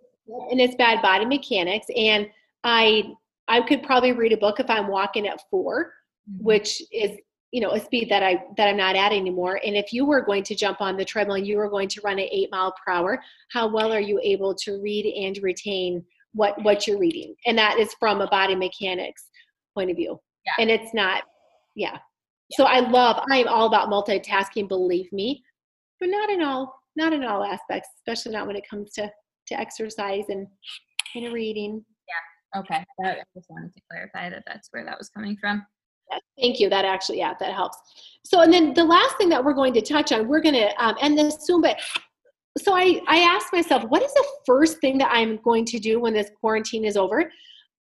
and 0.50 0.60
it's 0.60 0.74
bad 0.76 1.02
body 1.02 1.24
mechanics 1.24 1.86
and 1.96 2.26
I 2.64 3.12
I 3.48 3.60
could 3.62 3.82
probably 3.82 4.12
read 4.12 4.32
a 4.32 4.36
book 4.36 4.60
if 4.60 4.68
I'm 4.68 4.88
walking 4.88 5.26
at 5.26 5.40
4 5.50 5.84
mm-hmm. 5.84 6.44
which 6.44 6.82
is 6.92 7.18
you 7.50 7.62
know 7.62 7.70
a 7.70 7.80
speed 7.80 8.10
that 8.10 8.22
I 8.22 8.42
that 8.56 8.68
I'm 8.68 8.76
not 8.76 8.96
at 8.96 9.12
anymore. 9.12 9.60
And 9.64 9.76
if 9.76 9.92
you 9.92 10.04
were 10.04 10.20
going 10.20 10.42
to 10.44 10.54
jump 10.54 10.80
on 10.80 10.96
the 10.96 11.04
treadmill 11.04 11.36
and 11.36 11.46
you 11.46 11.56
were 11.56 11.70
going 11.70 11.88
to 11.88 12.00
run 12.02 12.18
at 12.18 12.28
eight 12.30 12.50
mile 12.50 12.74
per 12.84 12.92
hour, 12.92 13.22
how 13.52 13.72
well 13.72 13.92
are 13.92 14.00
you 14.00 14.20
able 14.22 14.54
to 14.54 14.80
read 14.82 15.06
and 15.06 15.38
retain 15.42 16.04
what 16.34 16.62
what 16.62 16.86
you're 16.86 16.98
reading? 16.98 17.34
And 17.46 17.56
that 17.58 17.78
is 17.78 17.94
from 17.98 18.20
a 18.20 18.28
body 18.28 18.54
mechanics 18.54 19.28
point 19.74 19.90
of 19.90 19.96
view. 19.96 20.20
Yeah. 20.44 20.62
And 20.62 20.70
it's 20.70 20.92
not, 20.94 21.24
yeah. 21.74 21.92
yeah. 21.92 21.98
So 22.56 22.64
I 22.64 22.80
love. 22.80 23.22
I 23.30 23.38
am 23.38 23.48
all 23.48 23.66
about 23.66 23.88
multitasking. 23.88 24.68
Believe 24.68 25.10
me, 25.12 25.42
but 26.00 26.08
not 26.08 26.30
in 26.30 26.42
all 26.42 26.74
not 26.96 27.12
in 27.12 27.24
all 27.24 27.44
aspects, 27.44 27.88
especially 27.96 28.32
not 28.32 28.46
when 28.46 28.56
it 28.56 28.68
comes 28.68 28.90
to 28.92 29.10
to 29.48 29.58
exercise 29.58 30.24
and 30.28 30.46
and 31.14 31.32
reading. 31.32 31.84
Okay, 32.56 32.84
I 33.04 33.16
just 33.34 33.50
wanted 33.50 33.74
to 33.74 33.80
clarify 33.90 34.30
that 34.30 34.42
that's 34.46 34.68
where 34.70 34.84
that 34.84 34.98
was 34.98 35.10
coming 35.10 35.36
from. 35.36 35.66
thank 36.40 36.58
you. 36.58 36.70
That 36.70 36.84
actually, 36.84 37.18
yeah, 37.18 37.34
that 37.38 37.52
helps. 37.52 37.76
So, 38.24 38.40
and 38.40 38.52
then 38.52 38.72
the 38.74 38.84
last 38.84 39.16
thing 39.18 39.28
that 39.28 39.44
we're 39.44 39.54
going 39.54 39.74
to 39.74 39.82
touch 39.82 40.12
on, 40.12 40.26
we're 40.28 40.40
going 40.40 40.54
to 40.54 40.82
um, 40.82 40.96
end 41.00 41.18
this 41.18 41.44
soon, 41.44 41.60
but 41.60 41.78
so 42.62 42.74
I, 42.74 43.00
I 43.06 43.18
asked 43.18 43.52
myself, 43.52 43.84
what 43.84 44.02
is 44.02 44.12
the 44.12 44.26
first 44.46 44.80
thing 44.80 44.98
that 44.98 45.10
I'm 45.12 45.36
going 45.42 45.64
to 45.66 45.78
do 45.78 46.00
when 46.00 46.12
this 46.12 46.30
quarantine 46.40 46.84
is 46.84 46.96
over? 46.96 47.30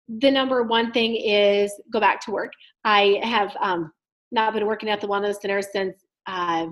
The 0.08 0.30
number 0.30 0.62
one 0.62 0.92
thing 0.92 1.16
is 1.16 1.72
go 1.92 2.00
back 2.00 2.20
to 2.26 2.30
work. 2.30 2.52
I 2.84 3.20
have 3.22 3.56
um, 3.60 3.92
not 4.32 4.52
been 4.52 4.66
working 4.66 4.88
at 4.88 5.00
the 5.00 5.06
Wellness 5.06 5.40
Center 5.40 5.62
since 5.62 5.96
uh, 6.26 6.66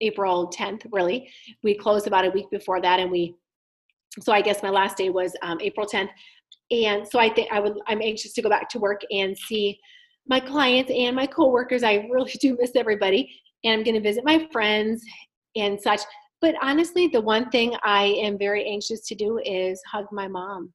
April 0.00 0.50
10th, 0.50 0.86
really. 0.92 1.30
We 1.62 1.74
closed 1.74 2.06
about 2.06 2.24
a 2.24 2.30
week 2.30 2.50
before 2.50 2.80
that, 2.80 3.00
and 3.00 3.10
we, 3.10 3.34
so 4.20 4.32
I 4.32 4.40
guess 4.40 4.62
my 4.62 4.70
last 4.70 4.96
day 4.96 5.10
was 5.10 5.34
um, 5.42 5.58
April 5.60 5.86
10th. 5.86 6.10
And 6.70 7.06
so 7.06 7.18
I 7.18 7.30
think 7.30 7.50
I 7.50 7.60
would, 7.60 7.74
I'm 7.86 8.02
anxious 8.02 8.32
to 8.34 8.42
go 8.42 8.48
back 8.48 8.68
to 8.70 8.78
work 8.78 9.00
and 9.10 9.36
see 9.36 9.78
my 10.26 10.40
clients 10.40 10.90
and 10.94 11.16
my 11.16 11.26
coworkers. 11.26 11.82
I 11.82 12.06
really 12.10 12.32
do 12.40 12.56
miss 12.60 12.72
everybody. 12.76 13.32
And 13.64 13.74
I'm 13.74 13.84
going 13.84 13.94
to 13.94 14.00
visit 14.00 14.24
my 14.24 14.46
friends 14.52 15.02
and 15.56 15.80
such. 15.80 16.00
But 16.40 16.54
honestly, 16.62 17.08
the 17.08 17.20
one 17.20 17.50
thing 17.50 17.74
I 17.82 18.04
am 18.04 18.38
very 18.38 18.64
anxious 18.68 19.00
to 19.08 19.14
do 19.14 19.40
is 19.44 19.80
hug 19.90 20.06
my 20.12 20.28
mom. 20.28 20.72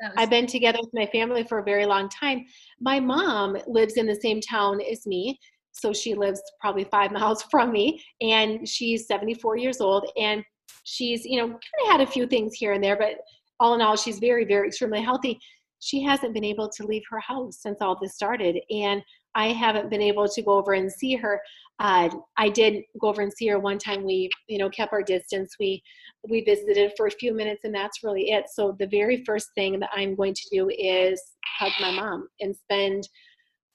Was- 0.00 0.12
I've 0.16 0.30
been 0.30 0.46
together 0.46 0.78
with 0.80 0.94
my 0.94 1.06
family 1.06 1.44
for 1.44 1.58
a 1.58 1.64
very 1.64 1.86
long 1.86 2.08
time. 2.08 2.44
My 2.80 3.00
mom 3.00 3.56
lives 3.66 3.94
in 3.94 4.06
the 4.06 4.14
same 4.14 4.40
town 4.40 4.80
as 4.80 5.06
me. 5.06 5.38
So 5.72 5.92
she 5.92 6.14
lives 6.14 6.40
probably 6.60 6.84
five 6.84 7.12
miles 7.12 7.42
from 7.44 7.72
me, 7.72 8.02
and 8.20 8.68
she's 8.68 9.06
74 9.06 9.56
years 9.56 9.80
old. 9.80 10.10
And 10.16 10.44
she's, 10.84 11.24
you 11.24 11.38
know, 11.38 11.48
kind 11.48 11.60
of 11.84 11.90
had 11.90 12.00
a 12.00 12.10
few 12.10 12.26
things 12.26 12.54
here 12.54 12.72
and 12.72 12.82
there, 12.82 12.96
but 12.96 13.16
all 13.60 13.74
in 13.74 13.82
all, 13.82 13.96
she's 13.96 14.18
very, 14.18 14.44
very 14.44 14.68
extremely 14.68 15.02
healthy. 15.02 15.38
She 15.78 16.02
hasn't 16.02 16.34
been 16.34 16.44
able 16.44 16.68
to 16.70 16.86
leave 16.86 17.02
her 17.10 17.20
house 17.20 17.58
since 17.60 17.80
all 17.80 17.96
this 18.00 18.14
started. 18.14 18.58
And 18.70 19.02
I 19.34 19.48
haven't 19.48 19.90
been 19.90 20.02
able 20.02 20.28
to 20.28 20.42
go 20.42 20.52
over 20.52 20.72
and 20.72 20.90
see 20.90 21.14
her. 21.16 21.40
Uh, 21.78 22.10
I 22.36 22.48
did 22.48 22.82
go 23.00 23.08
over 23.08 23.22
and 23.22 23.32
see 23.32 23.46
her 23.48 23.58
one 23.58 23.78
time. 23.78 24.04
We, 24.04 24.28
you 24.48 24.58
know, 24.58 24.68
kept 24.68 24.92
our 24.92 25.02
distance. 25.02 25.54
We 25.58 25.82
we 26.28 26.42
visited 26.42 26.92
for 26.96 27.06
a 27.06 27.10
few 27.10 27.32
minutes, 27.32 27.62
and 27.64 27.74
that's 27.74 28.02
really 28.04 28.32
it. 28.32 28.46
So 28.52 28.76
the 28.78 28.86
very 28.86 29.24
first 29.24 29.48
thing 29.54 29.78
that 29.80 29.88
I'm 29.94 30.14
going 30.14 30.34
to 30.34 30.48
do 30.52 30.68
is 30.68 31.22
hug 31.58 31.72
my 31.80 31.90
mom 31.92 32.28
and 32.40 32.54
spend 32.54 33.08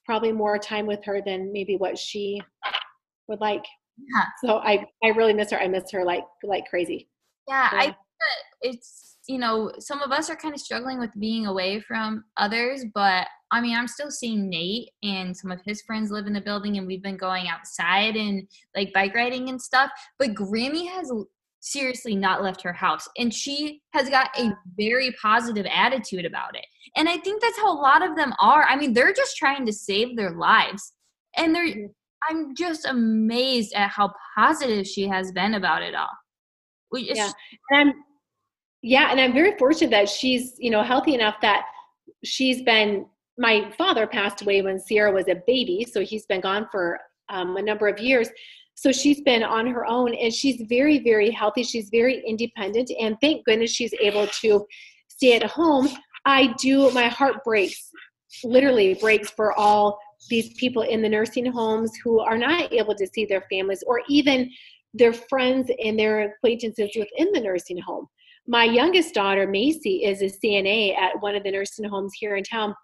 probably 0.06 0.32
more 0.32 0.60
time 0.60 0.86
with 0.86 1.04
her 1.06 1.22
than 1.26 1.52
maybe 1.52 1.78
what 1.78 1.98
she 1.98 2.42
would 3.28 3.42
like. 3.42 3.66
Yeah. 3.98 4.26
So 4.44 4.58
I 4.58 4.86
I 5.04 5.08
really 5.10 5.34
miss 5.34 5.50
her. 5.52 5.60
I 5.60 5.68
miss 5.68 5.90
her 5.92 6.06
like 6.06 6.26
like 6.44 6.66
crazy. 6.70 7.08
Yeah, 7.48 7.70
yeah. 7.72 7.80
I 7.80 7.96
it's 8.62 9.15
you 9.28 9.38
know, 9.38 9.72
some 9.80 10.02
of 10.02 10.12
us 10.12 10.30
are 10.30 10.36
kind 10.36 10.54
of 10.54 10.60
struggling 10.60 11.00
with 11.00 11.12
being 11.20 11.48
away 11.48 11.80
from 11.80 12.24
others, 12.38 12.86
but 12.94 13.28
I 13.52 13.62
mean, 13.62 13.76
I'm 13.76 13.88
still 13.88 14.12
seeing 14.12 14.50
Nate 14.50 14.90
and 15.04 15.36
some 15.36 15.52
of 15.52 15.62
his 15.66 15.82
friends 15.82 16.12
live 16.12 16.28
in 16.28 16.34
the 16.34 16.42
building, 16.42 16.78
and 16.78 16.86
we've 16.86 17.04
been 17.04 17.18
going 17.18 17.48
outside 17.48 18.16
and 18.16 18.48
like 18.76 18.94
bike 18.94 19.16
riding 19.16 19.50
and 19.50 19.62
stuff. 19.62 19.92
But 20.20 20.34
Grammy 20.34 20.88
has 20.90 21.12
seriously 21.60 22.16
not 22.16 22.44
left 22.44 22.62
her 22.64 22.74
house, 22.74 23.08
and 23.18 23.34
she 23.34 23.82
has 23.94 24.10
got 24.10 24.30
a 24.40 24.52
very 24.78 25.16
positive 25.22 25.66
attitude 25.72 26.26
about 26.26 26.56
it. 26.56 26.66
And 26.96 27.10
I 27.10 27.18
think 27.18 27.42
that's 27.42 27.58
how 27.58 27.72
a 27.72 27.82
lot 27.82 28.08
of 28.08 28.16
them 28.16 28.34
are. 28.40 28.64
I 28.64 28.76
mean, 28.76 28.94
they're 28.94 29.14
just 29.14 29.38
trying 29.38 29.66
to 29.66 29.74
save 29.74 30.16
their 30.16 30.32
lives, 30.32 30.94
and 31.38 31.54
they're. 31.54 31.90
I'm 32.28 32.56
just 32.56 32.88
amazed 32.88 33.74
at 33.76 33.92
how 33.92 34.12
positive 34.36 34.88
she 34.88 35.08
has 35.08 35.32
been 35.32 35.54
about 35.54 35.84
it 35.84 35.94
all. 35.94 36.10
yeah, 36.94 37.30
and 37.70 37.90
I'm 37.90 37.94
yeah 38.86 39.12
and 39.12 39.20
i'm 39.20 39.34
very 39.34 39.58
fortunate 39.58 39.92
that 39.92 40.08
she's 40.08 40.56
you 40.60 40.70
know 40.70 40.84
healthy 40.84 41.14
enough 41.14 41.36
that 41.42 41.66
she's 42.24 42.62
been 42.62 43.06
my 43.38 43.72
father 43.78 44.06
passed 44.08 44.42
away 44.42 44.62
when 44.62 44.80
sierra 44.80 45.12
was 45.12 45.28
a 45.28 45.42
baby 45.48 45.86
so 45.92 46.02
he's 46.02 46.26
been 46.26 46.42
gone 46.42 46.68
for 46.72 47.00
um, 47.30 47.58
a 47.58 47.62
number 47.62 47.88
of 47.88 48.00
years. 48.00 48.30
So 48.76 48.92
she's 48.92 49.22
been 49.22 49.44
on 49.44 49.68
her 49.68 49.86
own 49.86 50.14
and 50.14 50.34
she's 50.34 50.62
very 50.68 51.00
very 51.00 51.32
healthy. 51.32 51.64
She's 51.64 51.90
very 51.90 52.24
independent 52.28 52.92
and 53.00 53.18
thank 53.22 53.46
goodness 53.46 53.72
she's 53.72 53.94
able 54.02 54.28
to 54.28 54.66
stay 55.08 55.36
at 55.36 55.44
home. 55.44 55.88
I 56.26 56.54
do 56.60 56.92
my 56.92 57.08
heart 57.08 57.44
breaks 57.44 57.92
literally 58.44 58.96
breaks 58.96 59.30
for 59.30 59.58
all 59.58 59.98
these 60.30 60.54
people 60.56 60.82
in 60.82 61.02
the 61.02 61.08
nursing 61.08 61.46
homes 61.46 61.92
who 62.04 62.20
are 62.20 62.38
not 62.38 62.74
able 62.74 62.94
to 62.96 63.08
see 63.14 63.26
their 63.26 63.46
families 63.50 63.82
or 63.88 64.02
even 64.10 64.50
their 64.94 65.14
friends 65.14 65.72
and 65.84 65.98
their 65.98 66.32
acquaintances 66.32 66.90
within 66.96 67.32
the 67.32 67.40
nursing 67.40 67.78
home 67.78 68.08
my 68.48 68.64
youngest 68.64 69.14
daughter, 69.14 69.48
Macy, 69.48 70.04
is 70.04 70.22
a 70.22 70.26
CNA 70.26 70.98
at 70.98 71.20
one 71.22 71.36
of 71.36 71.44
the 71.44 71.52
nursing 71.52 71.90
homes 71.90 72.14
here 72.18 72.36
in 72.36 72.44
town. 72.44 72.76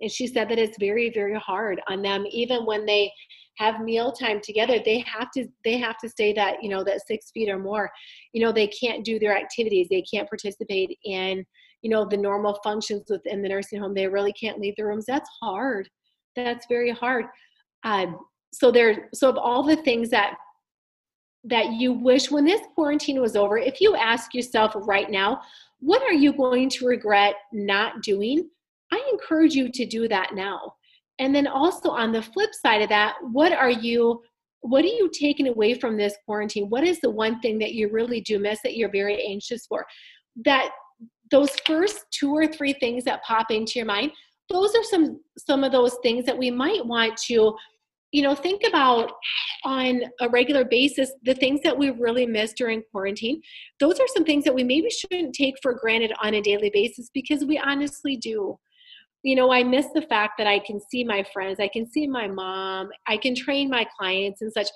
And 0.00 0.10
she 0.10 0.26
said 0.26 0.48
that 0.48 0.58
it's 0.58 0.76
very, 0.78 1.10
very 1.10 1.38
hard 1.38 1.80
on 1.88 2.02
them, 2.02 2.24
even 2.30 2.66
when 2.66 2.84
they 2.84 3.10
have 3.58 3.80
meal 3.80 4.12
time 4.12 4.40
together 4.42 4.78
they 4.84 4.98
have 5.00 5.30
to 5.30 5.46
they 5.64 5.76
have 5.76 5.98
to 5.98 6.08
stay 6.08 6.32
that 6.32 6.56
you 6.62 6.70
know 6.70 6.82
that 6.82 7.06
six 7.06 7.30
feet 7.32 7.50
or 7.50 7.58
more. 7.58 7.90
You 8.32 8.42
know 8.42 8.52
they 8.52 8.68
can't 8.68 9.04
do 9.04 9.18
their 9.18 9.36
activities. 9.36 9.88
They 9.90 10.02
can't 10.02 10.28
participate 10.28 10.98
in 11.04 11.44
you 11.82 11.90
know 11.90 12.04
the 12.04 12.16
normal 12.16 12.58
functions 12.64 13.04
within 13.08 13.42
the 13.42 13.48
nursing 13.48 13.80
home. 13.80 13.94
They 13.94 14.08
really 14.08 14.32
can't 14.32 14.58
leave 14.58 14.74
the 14.76 14.86
rooms. 14.86 15.04
That's 15.06 15.28
hard. 15.42 15.88
That's 16.34 16.66
very 16.68 16.90
hard. 16.90 17.26
Um, 17.84 18.18
so 18.52 18.70
there 18.70 19.08
so 19.14 19.28
of 19.28 19.36
all 19.36 19.62
the 19.62 19.76
things 19.76 20.10
that 20.10 20.34
that 21.44 21.72
you 21.72 21.92
wish 21.92 22.30
when 22.30 22.44
this 22.44 22.60
quarantine 22.74 23.20
was 23.20 23.36
over, 23.36 23.58
if 23.58 23.80
you 23.80 23.96
ask 23.96 24.34
yourself 24.34 24.72
right 24.74 25.10
now, 25.10 25.40
what 25.80 26.02
are 26.02 26.12
you 26.12 26.32
going 26.32 26.68
to 26.70 26.86
regret 26.86 27.34
not 27.52 28.02
doing? 28.02 28.48
I 28.92 29.02
encourage 29.12 29.54
you 29.54 29.70
to 29.72 29.86
do 29.86 30.06
that 30.08 30.34
now. 30.34 30.74
And 31.18 31.34
then 31.34 31.46
also 31.46 31.90
on 31.90 32.12
the 32.12 32.22
flip 32.22 32.50
side 32.54 32.82
of 32.82 32.88
that, 32.90 33.14
what 33.32 33.52
are 33.52 33.70
you 33.70 34.22
what 34.64 34.84
are 34.84 34.88
you 34.88 35.10
taking 35.12 35.48
away 35.48 35.74
from 35.74 35.96
this 35.96 36.14
quarantine? 36.24 36.68
What 36.68 36.84
is 36.84 37.00
the 37.00 37.10
one 37.10 37.40
thing 37.40 37.58
that 37.58 37.74
you 37.74 37.88
really 37.88 38.20
do 38.20 38.38
miss 38.38 38.60
that 38.62 38.76
you're 38.76 38.92
very 38.92 39.20
anxious 39.26 39.66
for? 39.66 39.84
That 40.44 40.70
those 41.32 41.50
first 41.66 42.06
two 42.12 42.32
or 42.32 42.46
three 42.46 42.72
things 42.74 43.02
that 43.04 43.24
pop 43.24 43.50
into 43.50 43.72
your 43.80 43.86
mind, 43.86 44.12
those 44.48 44.74
are 44.76 44.84
some 44.84 45.20
some 45.36 45.64
of 45.64 45.72
those 45.72 45.96
things 46.02 46.24
that 46.26 46.38
we 46.38 46.50
might 46.50 46.86
want 46.86 47.16
to 47.26 47.56
you 48.12 48.20
know, 48.20 48.34
think 48.34 48.62
about 48.66 49.10
on 49.64 50.02
a 50.20 50.28
regular 50.28 50.64
basis 50.64 51.10
the 51.22 51.34
things 51.34 51.60
that 51.62 51.76
we 51.76 51.90
really 51.90 52.26
miss 52.26 52.52
during 52.52 52.82
quarantine. 52.90 53.40
Those 53.80 53.98
are 53.98 54.08
some 54.08 54.24
things 54.24 54.44
that 54.44 54.54
we 54.54 54.62
maybe 54.62 54.90
shouldn't 54.90 55.34
take 55.34 55.54
for 55.62 55.72
granted 55.72 56.12
on 56.22 56.34
a 56.34 56.42
daily 56.42 56.70
basis 56.72 57.10
because 57.12 57.44
we 57.44 57.58
honestly 57.58 58.16
do. 58.16 58.58
You 59.22 59.36
know, 59.36 59.50
I 59.52 59.62
miss 59.62 59.86
the 59.94 60.02
fact 60.02 60.34
that 60.38 60.46
I 60.46 60.58
can 60.58 60.78
see 60.90 61.04
my 61.04 61.24
friends, 61.32 61.58
I 61.58 61.68
can 61.68 61.90
see 61.90 62.06
my 62.06 62.28
mom, 62.28 62.90
I 63.06 63.16
can 63.16 63.34
train 63.34 63.70
my 63.70 63.86
clients 63.98 64.42
and 64.42 64.52
such. 64.52 64.68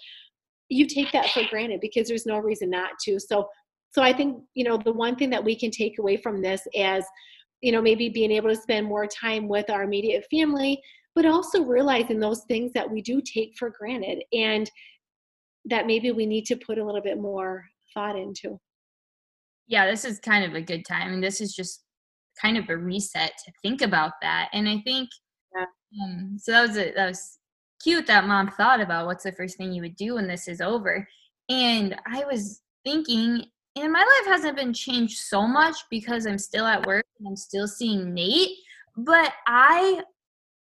You 0.69 0.87
take 0.87 1.13
that 1.13 1.29
for 1.31 1.43
granted 1.51 1.81
because 1.81 2.09
there's 2.09 2.27
no 2.27 2.39
reason 2.39 2.71
not 2.71 2.93
to. 3.05 3.21
So, 3.21 3.49
so 3.93 4.03
I 4.03 4.13
think 4.13 4.43
you 4.55 4.65
know 4.65 4.79
the 4.79 4.93
one 4.93 5.17
thing 5.17 5.31
that 5.31 5.45
we 5.45 5.59
can 5.59 5.71
take 5.71 5.99
away 5.99 6.17
from 6.17 6.41
this 6.41 6.63
is, 6.73 7.05
you 7.61 7.73
know 7.73 7.83
maybe 7.83 8.09
being 8.09 8.31
able 8.33 8.49
to 8.49 8.57
spend 8.57 8.87
more 8.87 9.07
time 9.07 9.49
with 9.49 9.69
our 9.71 9.83
immediate 9.83 10.25
family 10.31 10.81
but 11.17 11.25
also 11.25 11.65
realizing 11.65 12.21
those 12.21 12.45
things 12.45 12.73
that 12.75 12.89
we 12.89 13.01
do 13.01 13.23
take 13.23 13.55
for 13.59 13.71
granted 13.71 14.23
and 14.35 14.71
that 15.65 15.87
maybe 15.87 16.13
we 16.13 16.27
need 16.27 16.45
to 16.45 16.57
put 16.57 16.79
a 16.79 16.85
little 16.85 17.01
bit 17.01 17.19
more 17.19 17.65
thought 17.95 18.17
into. 18.17 18.61
Yeah, 19.67 19.91
this 19.91 20.05
is 20.05 20.21
kind 20.21 20.45
of 20.45 20.55
a 20.55 20.61
good 20.61 20.85
time. 20.87 21.15
And 21.15 21.25
this 21.25 21.41
is 21.41 21.55
just 21.55 21.83
kind 22.41 22.59
of 22.59 22.69
a 22.69 22.77
reset 22.77 23.33
to 23.45 23.53
think 23.63 23.81
about 23.81 24.13
that. 24.21 24.51
And 24.53 24.69
I 24.69 24.79
think 24.85 25.09
yeah. 25.57 25.65
um, 26.05 26.37
so 26.39 26.53
that 26.53 26.69
was 26.69 26.77
a, 26.77 26.93
that 26.93 27.09
was 27.09 27.39
cute 27.83 28.07
that 28.07 28.27
mom 28.27 28.51
thought 28.51 28.81
about 28.81 29.07
what's 29.07 29.25
the 29.25 29.33
first 29.33 29.57
thing 29.57 29.73
you 29.73 29.83
would 29.83 29.97
do 29.97 30.15
when 30.15 30.29
this 30.29 30.47
is 30.47 30.61
over. 30.61 31.09
And 31.49 31.97
I 32.07 32.25
was 32.27 32.61
thinking, 32.85 33.43
and 33.75 33.93
my 33.93 34.01
life 34.01 34.35
hasn't 34.35 34.57
been 34.57 34.75
changed 34.75 35.17
so 35.17 35.47
much 35.47 35.77
because 35.91 36.27
I'm 36.27 36.39
still 36.39 36.67
at 36.67 36.87
work 36.87 37.07
and 37.19 37.27
I'm 37.27 37.37
still 37.37 37.67
seeing 37.67 38.13
Nate, 38.13 38.51
but 38.99 39.33
I 39.47 40.03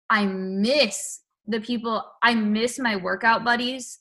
I 0.09 0.25
miss 0.25 1.21
the 1.47 1.59
people, 1.59 2.03
I 2.23 2.33
miss 2.35 2.79
my 2.79 2.95
workout 2.95 3.43
buddies 3.43 3.99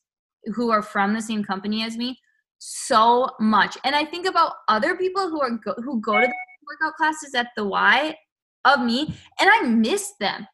who 0.54 0.70
are 0.70 0.82
from 0.82 1.14
the 1.14 1.22
same 1.22 1.44
company 1.44 1.82
as 1.82 1.96
me 1.96 2.18
so 2.58 3.30
much. 3.40 3.76
And 3.84 3.94
I 3.94 4.04
think 4.04 4.26
about 4.26 4.52
other 4.68 4.96
people 4.96 5.28
who 5.28 5.40
are 5.40 5.50
go, 5.50 5.74
who 5.78 6.00
go 6.00 6.20
to 6.20 6.26
the 6.26 6.32
workout 6.66 6.96
classes 6.96 7.34
at 7.34 7.48
the 7.56 7.64
Y 7.64 8.16
of 8.64 8.80
me 8.80 9.14
and 9.38 9.50
I 9.50 9.62
miss 9.62 10.12
them. 10.20 10.46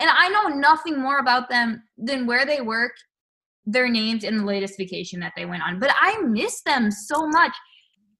And 0.00 0.10
I 0.10 0.28
know 0.28 0.48
nothing 0.48 1.00
more 1.00 1.18
about 1.18 1.48
them 1.48 1.82
than 1.96 2.26
where 2.26 2.44
they 2.44 2.60
work, 2.60 2.92
their 3.64 3.88
names 3.88 4.24
and 4.24 4.40
the 4.40 4.44
latest 4.44 4.76
vacation 4.76 5.20
that 5.20 5.32
they 5.36 5.46
went 5.46 5.62
on. 5.62 5.78
But 5.78 5.94
I 5.98 6.20
miss 6.22 6.62
them 6.62 6.90
so 6.90 7.26
much 7.28 7.52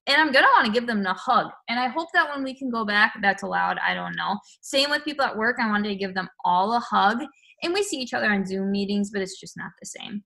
and 0.07 0.21
I'm 0.21 0.33
gonna 0.33 0.49
want 0.55 0.67
to 0.67 0.73
give 0.73 0.87
them 0.87 1.05
a 1.07 1.15
hug. 1.15 1.51
And 1.69 1.81
I 1.81 1.89
hope 1.89 2.09
that 2.15 2.29
when 2.29 2.45
we 2.45 2.55
can 2.55 2.71
go 2.71 2.85
back, 2.85 3.15
that's 3.23 3.43
allowed. 3.43 3.79
I 3.79 3.95
don't 3.95 4.17
know. 4.17 4.39
Same 4.61 4.91
with 4.91 5.05
people 5.05 5.25
at 5.25 5.37
work. 5.37 5.57
I 5.61 5.69
wanted 5.69 5.89
to 5.89 5.97
give 5.97 6.15
them 6.15 6.29
all 6.45 6.75
a 6.75 6.81
hug. 6.81 7.23
And 7.63 7.73
we 7.73 7.83
see 7.83 7.97
each 7.97 8.13
other 8.13 8.31
on 8.31 8.45
Zoom 8.45 8.71
meetings, 8.71 9.11
but 9.11 9.23
it's 9.23 9.41
just 9.41 9.57
not 9.57 9.71
the 9.81 9.87
same. 9.87 10.23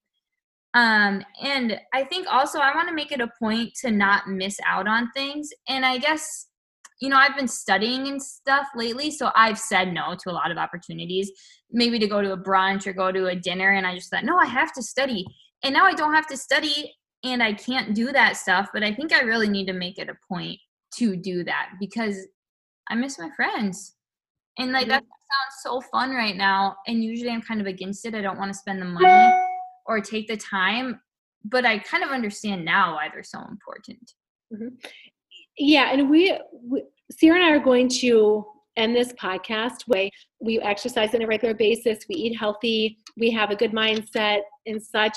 Um, 0.75 1.23
and 1.43 1.81
I 1.95 2.05
think 2.05 2.27
also 2.31 2.59
I 2.59 2.75
want 2.75 2.89
to 2.89 2.95
make 2.95 3.13
it 3.13 3.21
a 3.21 3.31
point 3.39 3.73
to 3.83 3.91
not 3.91 4.29
miss 4.29 4.59
out 4.67 4.87
on 4.87 5.11
things. 5.13 5.51
And 5.69 5.87
I 5.87 5.99
guess 5.99 6.49
you 7.01 7.09
know, 7.09 7.17
I've 7.17 7.37
been 7.37 7.49
studying 7.49 8.09
and 8.09 8.21
stuff 8.21 8.67
lately, 8.75 9.11
so 9.11 9.31
I've 9.37 9.59
said 9.59 9.93
no 9.93 10.17
to 10.21 10.31
a 10.31 10.33
lot 10.33 10.51
of 10.51 10.59
opportunities, 10.59 11.31
maybe 11.71 11.99
to 11.99 12.09
go 12.09 12.23
to 12.23 12.33
a 12.33 12.37
brunch 12.37 12.87
or 12.87 12.93
go 12.93 13.13
to 13.13 13.27
a 13.27 13.37
dinner, 13.37 13.73
and 13.73 13.87
I 13.87 13.95
just 13.95 14.11
thought, 14.11 14.25
no, 14.25 14.37
I 14.37 14.47
have 14.47 14.73
to 14.73 14.83
study. 14.83 15.25
And 15.63 15.73
now 15.75 15.85
I 15.85 15.95
don't 15.95 16.15
have 16.15 16.27
to 16.29 16.37
study 16.37 16.93
and 17.25 17.43
I 17.43 17.53
can't 17.53 17.95
do 17.95 18.13
that 18.13 18.37
stuff, 18.37 18.69
but 18.73 18.83
I 18.83 18.95
think 18.95 19.13
I 19.13 19.21
really 19.21 19.49
need 19.49 19.67
to 19.67 19.73
make 19.73 19.99
it 19.99 20.09
a 20.09 20.17
point 20.29 20.59
to 20.95 21.17
do 21.17 21.45
that 21.45 21.71
because 21.81 22.27
I 22.89 22.95
miss 22.95 23.19
my 23.19 23.31
friends. 23.37 23.95
And 24.59 24.73
like 24.73 24.83
mm-hmm. 24.83 24.91
that 24.91 25.03
sounds 25.03 25.63
so 25.63 25.81
fun 25.91 26.11
right 26.11 26.37
now. 26.37 26.77
And 26.87 27.03
usually 27.03 27.31
I'm 27.31 27.43
kind 27.43 27.61
of 27.61 27.67
against 27.67 28.05
it. 28.07 28.15
I 28.15 28.23
don't 28.23 28.39
want 28.39 28.53
to 28.53 28.59
spend 28.59 28.81
the 28.81 28.87
money 28.87 29.35
or 29.87 30.01
take 30.01 30.29
the 30.29 30.37
time, 30.37 31.01
but 31.45 31.65
I 31.65 31.79
kind 31.79 32.05
of 32.05 32.11
understand 32.11 32.65
now 32.65 32.95
why 32.95 33.09
they're 33.13 33.23
so 33.23 33.41
important. 33.49 34.13
Mm-hmm. 34.53 34.75
Yeah, 35.57 35.93
and 35.93 36.09
we, 36.09 36.39
we 36.63 36.85
Sierra 37.11 37.41
and 37.41 37.47
I 37.47 37.51
are 37.51 37.59
going 37.59 37.89
to 37.89 38.45
end 38.77 38.95
this 38.95 39.13
podcast 39.15 39.89
way 39.89 40.11
we 40.41 40.61
exercise 40.61 41.15
on 41.15 41.23
a 41.23 41.27
regular 41.27 41.55
basis, 41.55 42.05
we 42.09 42.15
eat 42.15 42.37
healthy, 42.37 42.99
we 43.17 43.31
have 43.31 43.51
a 43.51 43.57
good 43.57 43.73
mindset 43.73 44.41
and 44.67 44.83
such. 44.83 45.17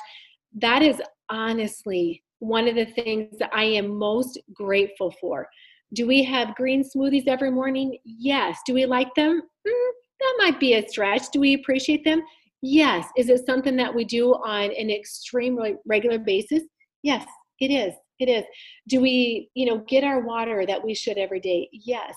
That 0.55 0.81
is 0.81 1.01
honestly 1.31 2.21
one 2.39 2.67
of 2.67 2.75
the 2.75 2.85
things 2.85 3.37
that 3.37 3.51
I 3.53 3.63
am 3.63 3.87
most 3.87 4.39
grateful 4.53 5.13
for. 5.21 5.47
Do 5.93 6.07
we 6.07 6.23
have 6.23 6.55
green 6.55 6.83
smoothies 6.83 7.27
every 7.27 7.51
morning? 7.51 7.97
Yes. 8.03 8.59
Do 8.65 8.73
we 8.73 8.85
like 8.85 9.13
them? 9.15 9.41
Mm, 9.67 9.91
that 10.19 10.35
might 10.39 10.59
be 10.59 10.73
a 10.73 10.87
stretch. 10.87 11.23
Do 11.31 11.39
we 11.39 11.53
appreciate 11.53 12.03
them? 12.03 12.23
Yes. 12.61 13.07
Is 13.15 13.29
it 13.29 13.45
something 13.45 13.75
that 13.77 13.93
we 13.93 14.05
do 14.05 14.33
on 14.33 14.71
an 14.71 14.89
extremely 14.89 15.75
regular 15.85 16.17
basis? 16.17 16.63
Yes, 17.03 17.25
it 17.59 17.71
is. 17.71 17.93
It 18.19 18.29
is. 18.29 18.43
Do 18.87 19.01
we, 19.01 19.49
you 19.53 19.67
know, 19.67 19.83
get 19.87 20.03
our 20.03 20.21
water 20.21 20.65
that 20.65 20.83
we 20.83 20.93
should 20.95 21.17
every 21.17 21.39
day? 21.39 21.69
Yes. 21.71 22.15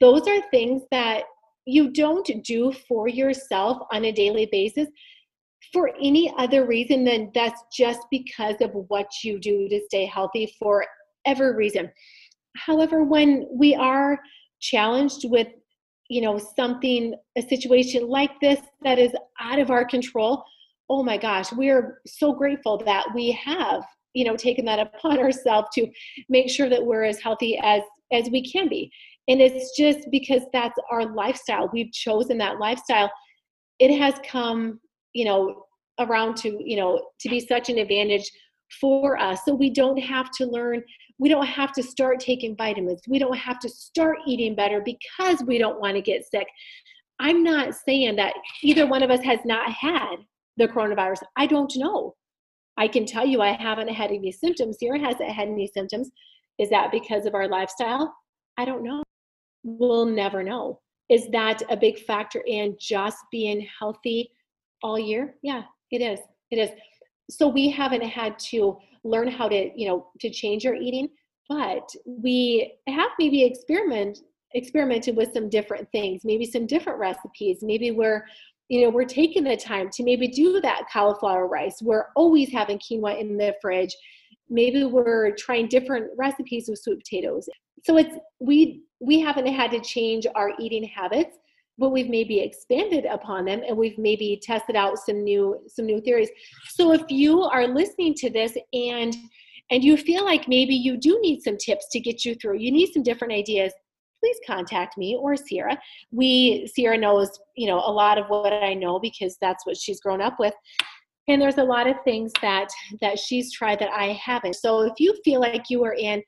Those 0.00 0.26
are 0.28 0.40
things 0.50 0.82
that 0.90 1.24
you 1.66 1.90
don't 1.90 2.30
do 2.44 2.72
for 2.72 3.08
yourself 3.08 3.82
on 3.92 4.06
a 4.06 4.12
daily 4.12 4.48
basis 4.50 4.88
for 5.72 5.90
any 6.00 6.32
other 6.38 6.66
reason 6.66 7.04
than 7.04 7.30
that's 7.34 7.62
just 7.76 8.00
because 8.10 8.56
of 8.60 8.70
what 8.88 9.06
you 9.22 9.38
do 9.38 9.68
to 9.68 9.80
stay 9.86 10.06
healthy 10.06 10.54
for 10.58 10.84
every 11.26 11.54
reason. 11.54 11.90
However, 12.56 13.04
when 13.04 13.46
we 13.52 13.74
are 13.74 14.18
challenged 14.60 15.28
with 15.28 15.48
you 16.08 16.22
know 16.22 16.38
something 16.56 17.14
a 17.36 17.42
situation 17.42 18.08
like 18.08 18.30
this 18.40 18.60
that 18.82 18.98
is 18.98 19.12
out 19.40 19.58
of 19.58 19.70
our 19.70 19.84
control 19.84 20.42
oh 20.88 21.02
my 21.02 21.18
gosh 21.18 21.52
we 21.52 21.68
are 21.68 22.00
so 22.06 22.32
grateful 22.32 22.78
that 22.78 23.04
we 23.14 23.30
have 23.30 23.84
you 24.14 24.24
know 24.24 24.34
taken 24.34 24.64
that 24.64 24.78
upon 24.94 25.18
ourselves 25.18 25.68
to 25.74 25.86
make 26.30 26.50
sure 26.50 26.68
that 26.68 26.84
we're 26.84 27.04
as 27.04 27.20
healthy 27.20 27.58
as 27.62 27.82
as 28.12 28.28
we 28.30 28.50
can 28.50 28.68
be. 28.68 28.90
And 29.28 29.40
it's 29.40 29.76
just 29.76 30.08
because 30.10 30.42
that's 30.52 30.78
our 30.90 31.12
lifestyle. 31.14 31.68
We've 31.72 31.92
chosen 31.92 32.38
that 32.38 32.58
lifestyle. 32.58 33.10
It 33.78 33.96
has 33.98 34.14
come 34.26 34.80
you 35.12 35.24
know 35.24 35.64
around 36.00 36.36
to 36.36 36.60
you 36.64 36.76
know 36.76 37.10
to 37.20 37.28
be 37.28 37.40
such 37.40 37.68
an 37.68 37.78
advantage 37.78 38.30
for 38.80 39.18
us. 39.18 39.40
So 39.44 39.54
we 39.54 39.70
don't 39.70 39.98
have 39.98 40.30
to 40.32 40.46
learn 40.46 40.82
we 41.18 41.28
don't 41.28 41.46
have 41.46 41.72
to 41.72 41.82
start 41.82 42.20
taking 42.20 42.56
vitamins. 42.56 43.02
We 43.08 43.18
don't 43.18 43.36
have 43.36 43.58
to 43.60 43.68
start 43.68 44.18
eating 44.26 44.54
better 44.54 44.80
because 44.80 45.42
we 45.42 45.58
don't 45.58 45.80
want 45.80 45.96
to 45.96 46.02
get 46.02 46.24
sick. 46.24 46.46
I'm 47.18 47.42
not 47.42 47.74
saying 47.74 48.16
that 48.16 48.34
either 48.62 48.86
one 48.86 49.02
of 49.02 49.10
us 49.10 49.22
has 49.24 49.40
not 49.44 49.72
had 49.72 50.16
the 50.56 50.68
coronavirus. 50.68 51.22
I 51.36 51.46
don't 51.46 51.72
know. 51.76 52.14
I 52.76 52.86
can 52.86 53.04
tell 53.04 53.26
you 53.26 53.42
i 53.42 53.50
haven't 53.50 53.88
had 53.88 54.12
any 54.12 54.30
symptoms. 54.30 54.76
Sierra 54.78 55.00
hasn't 55.00 55.30
had 55.30 55.48
any 55.48 55.66
symptoms. 55.66 56.10
Is 56.58 56.70
that 56.70 56.92
because 56.92 57.26
of 57.26 57.34
our 57.34 57.48
lifestyle? 57.48 58.14
I 58.56 58.64
don't 58.64 58.84
know. 58.84 59.02
We'll 59.64 60.06
never 60.06 60.44
know. 60.44 60.80
Is 61.08 61.28
that 61.32 61.62
a 61.70 61.76
big 61.76 61.98
factor 61.98 62.42
in 62.46 62.76
just 62.78 63.18
being 63.32 63.66
healthy 63.78 64.30
all 64.82 64.98
year? 64.98 65.34
Yeah 65.42 65.62
it 65.90 66.02
is 66.02 66.20
it 66.50 66.56
is. 66.56 66.70
So 67.30 67.48
we 67.48 67.68
haven't 67.70 68.02
had 68.02 68.38
to 68.50 68.78
learn 69.04 69.28
how 69.28 69.48
to 69.48 69.70
you 69.78 69.88
know 69.88 70.08
to 70.20 70.30
change 70.30 70.66
our 70.66 70.74
eating 70.74 71.08
but 71.48 71.88
we 72.06 72.74
have 72.88 73.10
maybe 73.18 73.44
experiment 73.44 74.18
experimented 74.54 75.16
with 75.16 75.32
some 75.32 75.48
different 75.48 75.90
things 75.92 76.22
maybe 76.24 76.44
some 76.44 76.66
different 76.66 76.98
recipes 76.98 77.58
maybe 77.62 77.90
we're 77.90 78.24
you 78.68 78.82
know 78.82 78.90
we're 78.90 79.04
taking 79.04 79.44
the 79.44 79.56
time 79.56 79.88
to 79.90 80.02
maybe 80.02 80.28
do 80.28 80.60
that 80.60 80.82
cauliflower 80.92 81.46
rice. 81.46 81.80
We're 81.80 82.06
always 82.16 82.50
having 82.50 82.78
quinoa 82.78 83.18
in 83.18 83.38
the 83.38 83.54
fridge. 83.62 83.96
Maybe 84.50 84.84
we're 84.84 85.34
trying 85.36 85.68
different 85.68 86.10
recipes 86.18 86.66
with 86.68 86.78
sweet 86.78 86.98
potatoes. 86.98 87.48
So 87.84 87.96
it's 87.96 88.14
we 88.40 88.82
we 89.00 89.20
haven't 89.20 89.46
had 89.46 89.70
to 89.70 89.80
change 89.80 90.26
our 90.34 90.50
eating 90.58 90.84
habits 90.84 91.38
but 91.78 91.90
we've 91.90 92.10
maybe 92.10 92.40
expanded 92.40 93.04
upon 93.06 93.44
them 93.44 93.62
and 93.66 93.76
we've 93.76 93.98
maybe 93.98 94.40
tested 94.42 94.76
out 94.76 94.98
some 94.98 95.22
new 95.22 95.58
some 95.68 95.86
new 95.86 96.00
theories. 96.00 96.30
So 96.70 96.92
if 96.92 97.02
you 97.08 97.42
are 97.42 97.66
listening 97.66 98.14
to 98.14 98.30
this 98.30 98.56
and 98.72 99.16
and 99.70 99.84
you 99.84 99.96
feel 99.96 100.24
like 100.24 100.48
maybe 100.48 100.74
you 100.74 100.96
do 100.96 101.18
need 101.20 101.42
some 101.42 101.56
tips 101.56 101.88
to 101.92 102.00
get 102.00 102.24
you 102.24 102.34
through 102.34 102.56
you 102.58 102.72
need 102.72 102.92
some 102.92 103.02
different 103.02 103.34
ideas 103.34 103.72
please 104.20 104.38
contact 104.46 104.96
me 104.96 105.16
or 105.16 105.36
sierra 105.36 105.78
we 106.10 106.66
sierra 106.74 106.96
knows 106.96 107.38
you 107.56 107.66
know 107.66 107.78
a 107.78 107.92
lot 107.92 108.18
of 108.18 108.26
what 108.28 108.52
i 108.52 108.74
know 108.74 108.98
because 108.98 109.36
that's 109.40 109.64
what 109.66 109.76
she's 109.76 110.00
grown 110.00 110.20
up 110.20 110.38
with. 110.38 110.54
And 111.28 111.42
there's 111.42 111.58
a 111.58 111.64
lot 111.64 111.86
of 111.86 111.96
things 112.04 112.32
that 112.40 112.68
that 113.00 113.18
she's 113.18 113.52
tried 113.52 113.78
that 113.80 113.90
i 113.90 114.06
haven't. 114.12 114.54
So 114.54 114.82
if 114.82 114.94
you 114.98 115.14
feel 115.24 115.40
like 115.40 115.68
you 115.68 115.84
are 115.84 115.94
in 115.94 116.22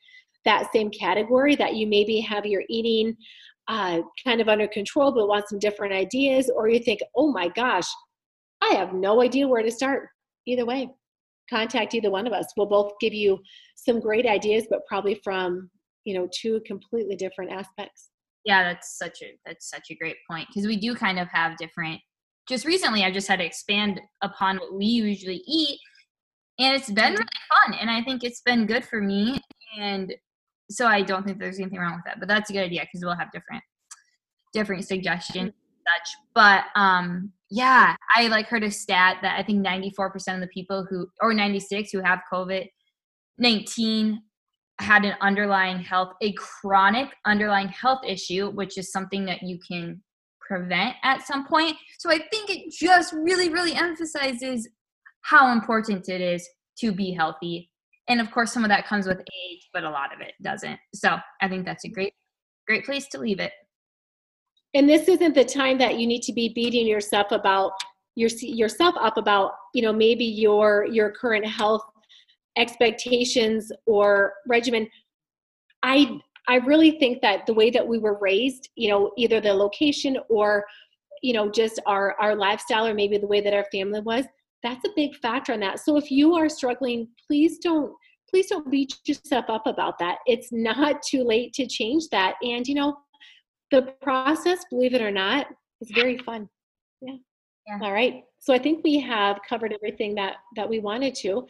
that 0.44 0.72
same 0.72 0.90
category 0.90 1.54
that 1.56 1.74
you 1.74 1.86
maybe 1.86 2.20
have 2.20 2.46
your 2.46 2.62
eating 2.68 3.16
uh, 3.70 4.02
kind 4.24 4.40
of 4.40 4.48
under 4.48 4.66
control 4.66 5.12
but 5.12 5.28
want 5.28 5.48
some 5.48 5.60
different 5.60 5.94
ideas, 5.94 6.50
or 6.54 6.68
you 6.68 6.80
think, 6.80 7.00
oh 7.16 7.30
my 7.30 7.48
gosh, 7.48 7.86
I 8.60 8.74
have 8.74 8.92
no 8.92 9.22
idea 9.22 9.46
where 9.46 9.62
to 9.62 9.70
start. 9.70 10.08
Either 10.46 10.66
way, 10.66 10.88
contact 11.48 11.94
either 11.94 12.10
one 12.10 12.26
of 12.26 12.32
us. 12.32 12.46
We'll 12.56 12.66
both 12.66 12.92
give 13.00 13.14
you 13.14 13.38
some 13.76 14.00
great 14.00 14.26
ideas, 14.26 14.66
but 14.68 14.80
probably 14.88 15.20
from 15.22 15.70
you 16.04 16.14
know 16.14 16.28
two 16.34 16.60
completely 16.66 17.14
different 17.14 17.52
aspects. 17.52 18.08
Yeah, 18.44 18.64
that's 18.64 18.98
such 18.98 19.22
a 19.22 19.38
that's 19.46 19.70
such 19.70 19.86
a 19.90 19.94
great 19.94 20.16
point 20.28 20.48
because 20.48 20.66
we 20.66 20.76
do 20.76 20.94
kind 20.96 21.20
of 21.20 21.28
have 21.28 21.56
different. 21.56 22.00
Just 22.48 22.64
recently, 22.64 23.04
I 23.04 23.12
just 23.12 23.28
had 23.28 23.38
to 23.38 23.44
expand 23.44 24.00
upon 24.22 24.56
what 24.56 24.74
we 24.74 24.86
usually 24.86 25.42
eat, 25.46 25.78
and 26.58 26.74
it's 26.74 26.90
been 26.90 27.12
really 27.12 27.24
fun, 27.66 27.78
and 27.78 27.88
I 27.88 28.02
think 28.02 28.24
it's 28.24 28.40
been 28.40 28.66
good 28.66 28.84
for 28.84 29.00
me. 29.00 29.40
And 29.78 30.12
so 30.70 30.86
I 30.86 31.02
don't 31.02 31.24
think 31.24 31.38
there's 31.38 31.58
anything 31.58 31.80
wrong 31.80 31.96
with 31.96 32.04
that. 32.06 32.20
But 32.20 32.28
that's 32.28 32.50
a 32.50 32.52
good 32.52 32.64
idea 32.64 32.82
because 32.82 33.04
we'll 33.04 33.16
have 33.16 33.32
different 33.32 33.62
different 34.52 34.86
suggestions 34.86 35.52
such. 35.52 36.08
But 36.34 36.64
um 36.74 37.32
yeah, 37.50 37.96
I 38.14 38.28
like 38.28 38.46
heard 38.46 38.62
a 38.62 38.70
stat 38.70 39.18
that 39.22 39.38
I 39.38 39.42
think 39.42 39.66
94% 39.66 40.34
of 40.34 40.40
the 40.40 40.46
people 40.46 40.86
who 40.88 41.08
or 41.20 41.34
96 41.34 41.90
who 41.90 42.00
have 42.00 42.20
COVID 42.32 42.68
19 43.38 44.22
had 44.80 45.04
an 45.04 45.14
underlying 45.20 45.78
health, 45.78 46.12
a 46.22 46.32
chronic 46.34 47.08
underlying 47.26 47.68
health 47.68 48.00
issue, 48.06 48.50
which 48.50 48.78
is 48.78 48.92
something 48.92 49.24
that 49.26 49.42
you 49.42 49.58
can 49.66 50.00
prevent 50.40 50.96
at 51.02 51.26
some 51.26 51.46
point. 51.46 51.76
So 51.98 52.10
I 52.10 52.18
think 52.30 52.50
it 52.50 52.72
just 52.72 53.12
really, 53.12 53.50
really 53.50 53.74
emphasizes 53.74 54.68
how 55.22 55.52
important 55.52 56.08
it 56.08 56.20
is 56.20 56.48
to 56.78 56.92
be 56.92 57.12
healthy 57.12 57.69
and 58.10 58.20
of 58.20 58.30
course 58.30 58.52
some 58.52 58.64
of 58.64 58.68
that 58.68 58.86
comes 58.86 59.06
with 59.06 59.20
age 59.20 59.68
but 59.72 59.84
a 59.84 59.90
lot 59.90 60.14
of 60.14 60.20
it 60.20 60.34
doesn't. 60.42 60.78
So 60.94 61.16
i 61.40 61.48
think 61.48 61.64
that's 61.64 61.84
a 61.84 61.88
great 61.88 62.12
great 62.66 62.84
place 62.84 63.08
to 63.08 63.18
leave 63.18 63.40
it. 63.40 63.52
And 64.74 64.88
this 64.88 65.08
isn't 65.08 65.34
the 65.34 65.44
time 65.44 65.76
that 65.78 65.98
you 65.98 66.06
need 66.06 66.22
to 66.22 66.32
be 66.32 66.50
beating 66.54 66.86
yourself 66.86 67.32
about 67.32 67.72
your, 68.14 68.30
yourself 68.40 68.94
up 69.00 69.16
about 69.16 69.52
you 69.74 69.82
know 69.82 69.92
maybe 69.92 70.24
your 70.24 70.86
your 70.86 71.10
current 71.10 71.46
health 71.46 71.82
expectations 72.56 73.72
or 73.86 74.34
regimen. 74.46 74.88
I 75.82 76.20
i 76.48 76.56
really 76.56 76.92
think 76.98 77.22
that 77.22 77.46
the 77.46 77.54
way 77.54 77.70
that 77.70 77.86
we 77.86 77.98
were 77.98 78.18
raised 78.20 78.68
you 78.74 78.88
know 78.90 79.12
either 79.16 79.40
the 79.40 79.52
location 79.52 80.18
or 80.28 80.64
you 81.22 81.32
know 81.32 81.50
just 81.50 81.80
our 81.86 82.14
our 82.20 82.34
lifestyle 82.34 82.86
or 82.86 82.94
maybe 82.94 83.18
the 83.18 83.26
way 83.26 83.40
that 83.40 83.54
our 83.54 83.66
family 83.72 84.00
was 84.00 84.24
that's 84.62 84.84
a 84.84 84.90
big 84.94 85.16
factor 85.16 85.52
in 85.52 85.60
that. 85.60 85.80
So 85.80 85.96
if 85.96 86.10
you 86.10 86.34
are 86.34 86.48
struggling 86.48 87.08
please 87.26 87.58
don't 87.58 87.92
please 88.28 88.46
don't 88.46 88.70
beat 88.70 88.96
yourself 89.06 89.46
up 89.48 89.66
about 89.66 89.98
that. 89.98 90.18
It's 90.26 90.52
not 90.52 91.02
too 91.08 91.24
late 91.24 91.52
to 91.54 91.66
change 91.66 92.04
that. 92.10 92.34
And 92.42 92.66
you 92.66 92.74
know 92.74 92.96
the 93.70 93.94
process 94.02 94.64
believe 94.70 94.94
it 94.94 95.02
or 95.02 95.10
not 95.10 95.46
is 95.80 95.90
very 95.94 96.18
fun. 96.18 96.48
Yeah, 97.00 97.14
yeah. 97.66 97.78
all 97.82 97.92
right. 97.92 98.24
So 98.38 98.54
i 98.54 98.58
think 98.58 98.82
we 98.84 98.98
have 99.00 99.38
covered 99.48 99.72
everything 99.72 100.14
that 100.16 100.36
that 100.56 100.68
we 100.68 100.80
wanted 100.80 101.14
to. 101.16 101.46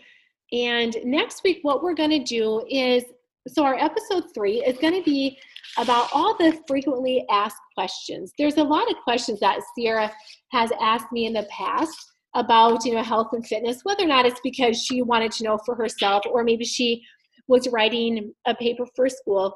And 0.53 0.97
next 1.05 1.45
week 1.45 1.61
what 1.63 1.83
we're 1.83 1.95
going 1.95 2.11
to 2.11 2.25
do 2.25 2.65
is 2.69 3.05
so 3.49 3.65
our 3.65 3.77
episode 3.77 4.25
three 4.35 4.63
is 4.65 4.79
going 4.79 4.95
to 4.95 5.03
be 5.03 5.39
about 5.79 6.09
all 6.13 6.37
the 6.37 6.61
frequently 6.67 7.25
asked 7.31 7.61
questions. 7.75 8.33
There's 8.37 8.59
a 8.59 8.63
lot 8.63 8.91
of 8.91 8.97
questions 9.03 9.41
that 9.41 9.61
sierra 9.75 10.13
has 10.53 10.71
asked 10.81 11.11
me 11.11 11.27
in 11.27 11.33
the 11.33 11.47
past 11.51 11.97
about 12.35 12.85
you 12.85 12.95
know 12.95 13.03
health 13.03 13.29
and 13.33 13.45
fitness 13.45 13.81
whether 13.83 14.05
or 14.05 14.07
not 14.07 14.25
it's 14.25 14.41
because 14.45 14.81
she 14.81 15.03
wanted 15.03 15.33
to 15.33 15.43
know 15.43 15.59
for 15.67 15.75
herself 15.75 16.23
or 16.31 16.45
maybe 16.45 16.65
she 16.65 17.03
was 17.51 17.69
writing 17.69 18.33
a 18.47 18.55
paper 18.55 18.87
for 18.95 19.09
school. 19.09 19.55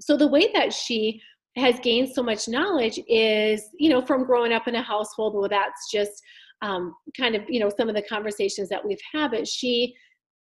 So 0.00 0.16
the 0.16 0.26
way 0.26 0.50
that 0.54 0.72
she 0.72 1.20
has 1.56 1.78
gained 1.80 2.08
so 2.08 2.22
much 2.22 2.48
knowledge 2.48 2.98
is 3.06 3.62
you 3.78 3.90
know 3.90 4.00
from 4.00 4.24
growing 4.24 4.52
up 4.52 4.66
in 4.66 4.76
a 4.76 4.82
household 4.82 5.34
where 5.34 5.48
that's 5.48 5.90
just 5.92 6.22
um, 6.62 6.94
kind 7.16 7.36
of 7.36 7.42
you 7.48 7.60
know 7.60 7.70
some 7.76 7.88
of 7.88 7.94
the 7.94 8.02
conversations 8.02 8.68
that 8.70 8.84
we've 8.84 9.00
had 9.12 9.30
but 9.32 9.46
she 9.46 9.94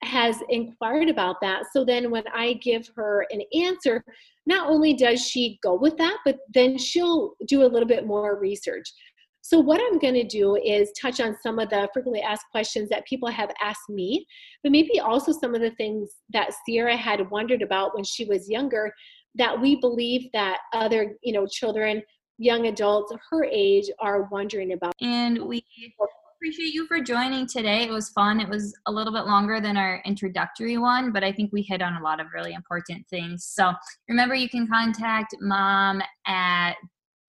has 0.03 0.37
inquired 0.49 1.09
about 1.09 1.37
that. 1.41 1.63
So 1.73 1.83
then 1.83 2.11
when 2.11 2.23
i 2.35 2.53
give 2.53 2.89
her 2.95 3.25
an 3.31 3.41
answer 3.53 4.03
not 4.45 4.69
only 4.69 4.93
does 4.93 5.25
she 5.25 5.57
go 5.63 5.75
with 5.75 5.97
that 5.97 6.17
but 6.25 6.37
then 6.53 6.77
she'll 6.77 7.33
do 7.47 7.63
a 7.63 7.71
little 7.73 7.87
bit 7.87 8.05
more 8.05 8.37
research 8.37 8.91
so 9.47 9.59
what 9.59 9.79
i'm 9.79 9.99
going 9.99 10.13
to 10.13 10.23
do 10.23 10.55
is 10.57 10.91
touch 10.99 11.19
on 11.19 11.35
some 11.41 11.59
of 11.59 11.69
the 11.69 11.87
frequently 11.93 12.21
asked 12.21 12.45
questions 12.51 12.89
that 12.89 13.05
people 13.05 13.29
have 13.29 13.51
asked 13.61 13.89
me 13.89 14.25
but 14.63 14.71
maybe 14.71 14.99
also 14.99 15.31
some 15.31 15.55
of 15.55 15.61
the 15.61 15.71
things 15.71 16.09
that 16.31 16.51
sierra 16.65 16.95
had 16.95 17.29
wondered 17.29 17.61
about 17.61 17.95
when 17.95 18.03
she 18.03 18.25
was 18.25 18.49
younger 18.49 18.91
that 19.35 19.59
we 19.59 19.79
believe 19.79 20.29
that 20.33 20.57
other 20.73 21.15
you 21.21 21.33
know 21.33 21.45
children 21.45 22.01
young 22.37 22.67
adults 22.67 23.13
her 23.29 23.45
age 23.45 23.89
are 23.99 24.23
wondering 24.31 24.73
about. 24.73 24.93
And 25.01 25.41
we 25.43 25.63
appreciate 26.35 26.73
you 26.73 26.85
for 26.85 27.01
joining 27.01 27.47
today. 27.47 27.83
It 27.83 27.91
was 27.91 28.09
fun. 28.09 28.39
It 28.39 28.47
was 28.47 28.75
a 28.85 28.91
little 28.91 29.11
bit 29.11 29.25
longer 29.25 29.59
than 29.59 29.75
our 29.75 30.01
introductory 30.05 30.77
one 30.77 31.11
but 31.11 31.23
i 31.23 31.31
think 31.31 31.51
we 31.51 31.61
hit 31.61 31.81
on 31.81 31.95
a 31.95 32.03
lot 32.03 32.19
of 32.19 32.27
really 32.33 32.53
important 32.53 33.07
things. 33.09 33.45
So 33.45 33.73
remember 34.07 34.35
you 34.35 34.49
can 34.49 34.67
contact 34.67 35.35
mom 35.41 36.01
at 36.25 36.73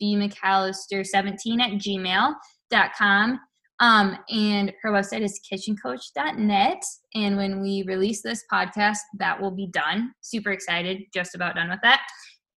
bmcallister17 0.03 1.61
at 1.61 1.73
gmail.com 1.73 3.41
um, 3.81 4.19
and 4.29 4.73
her 4.83 4.91
website 4.91 5.23
is 5.23 5.41
kitchencoach.net. 5.51 6.83
And 7.15 7.37
when 7.37 7.61
we 7.61 7.85
release 7.87 8.23
this 8.23 8.43
podcast, 8.53 8.99
that 9.19 9.41
will 9.41 9.53
be 9.53 9.69
done. 9.69 10.13
Super 10.21 10.51
excited, 10.51 11.03
just 11.15 11.35
about 11.35 11.55
done 11.55 11.71
with 11.71 11.81
that. 11.83 12.03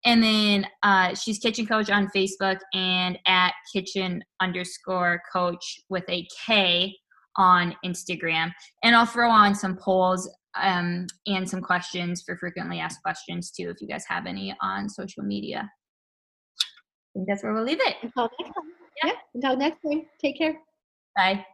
And 0.04 0.24
then 0.24 0.66
uh, 0.82 1.14
she's 1.14 1.38
kitchen 1.38 1.68
coach 1.68 1.92
on 1.92 2.10
Facebook 2.16 2.58
and 2.74 3.20
at 3.28 3.54
kitchen 3.72 4.24
underscore 4.40 5.22
coach 5.32 5.80
with 5.90 6.06
a 6.10 6.28
K 6.44 6.96
on 7.38 7.76
Instagram. 7.86 8.52
And 8.84 8.96
I'll 8.96 9.06
throw 9.06 9.30
on 9.30 9.54
some 9.54 9.78
polls 9.78 10.28
um, 10.60 11.06
and 11.28 11.48
some 11.48 11.62
questions 11.62 12.24
for 12.26 12.36
frequently 12.36 12.80
asked 12.80 13.04
questions 13.04 13.52
too, 13.52 13.70
if 13.70 13.80
you 13.80 13.88
guys 13.88 14.04
have 14.08 14.26
any 14.26 14.56
on 14.60 14.90
social 14.90 15.24
media. 15.24 15.70
Think 17.14 17.28
that's 17.28 17.44
where 17.44 17.54
we'll 17.54 17.64
leave 17.64 17.82
it. 17.82 17.96
Until 18.02 18.30
next 18.40 18.54
time. 18.54 18.72
Yeah. 19.04 19.12
yeah. 19.12 19.20
Until 19.36 19.58
next 19.58 19.80
time. 19.86 20.06
Take 20.20 20.38
care. 20.38 20.60
Bye. 21.16 21.46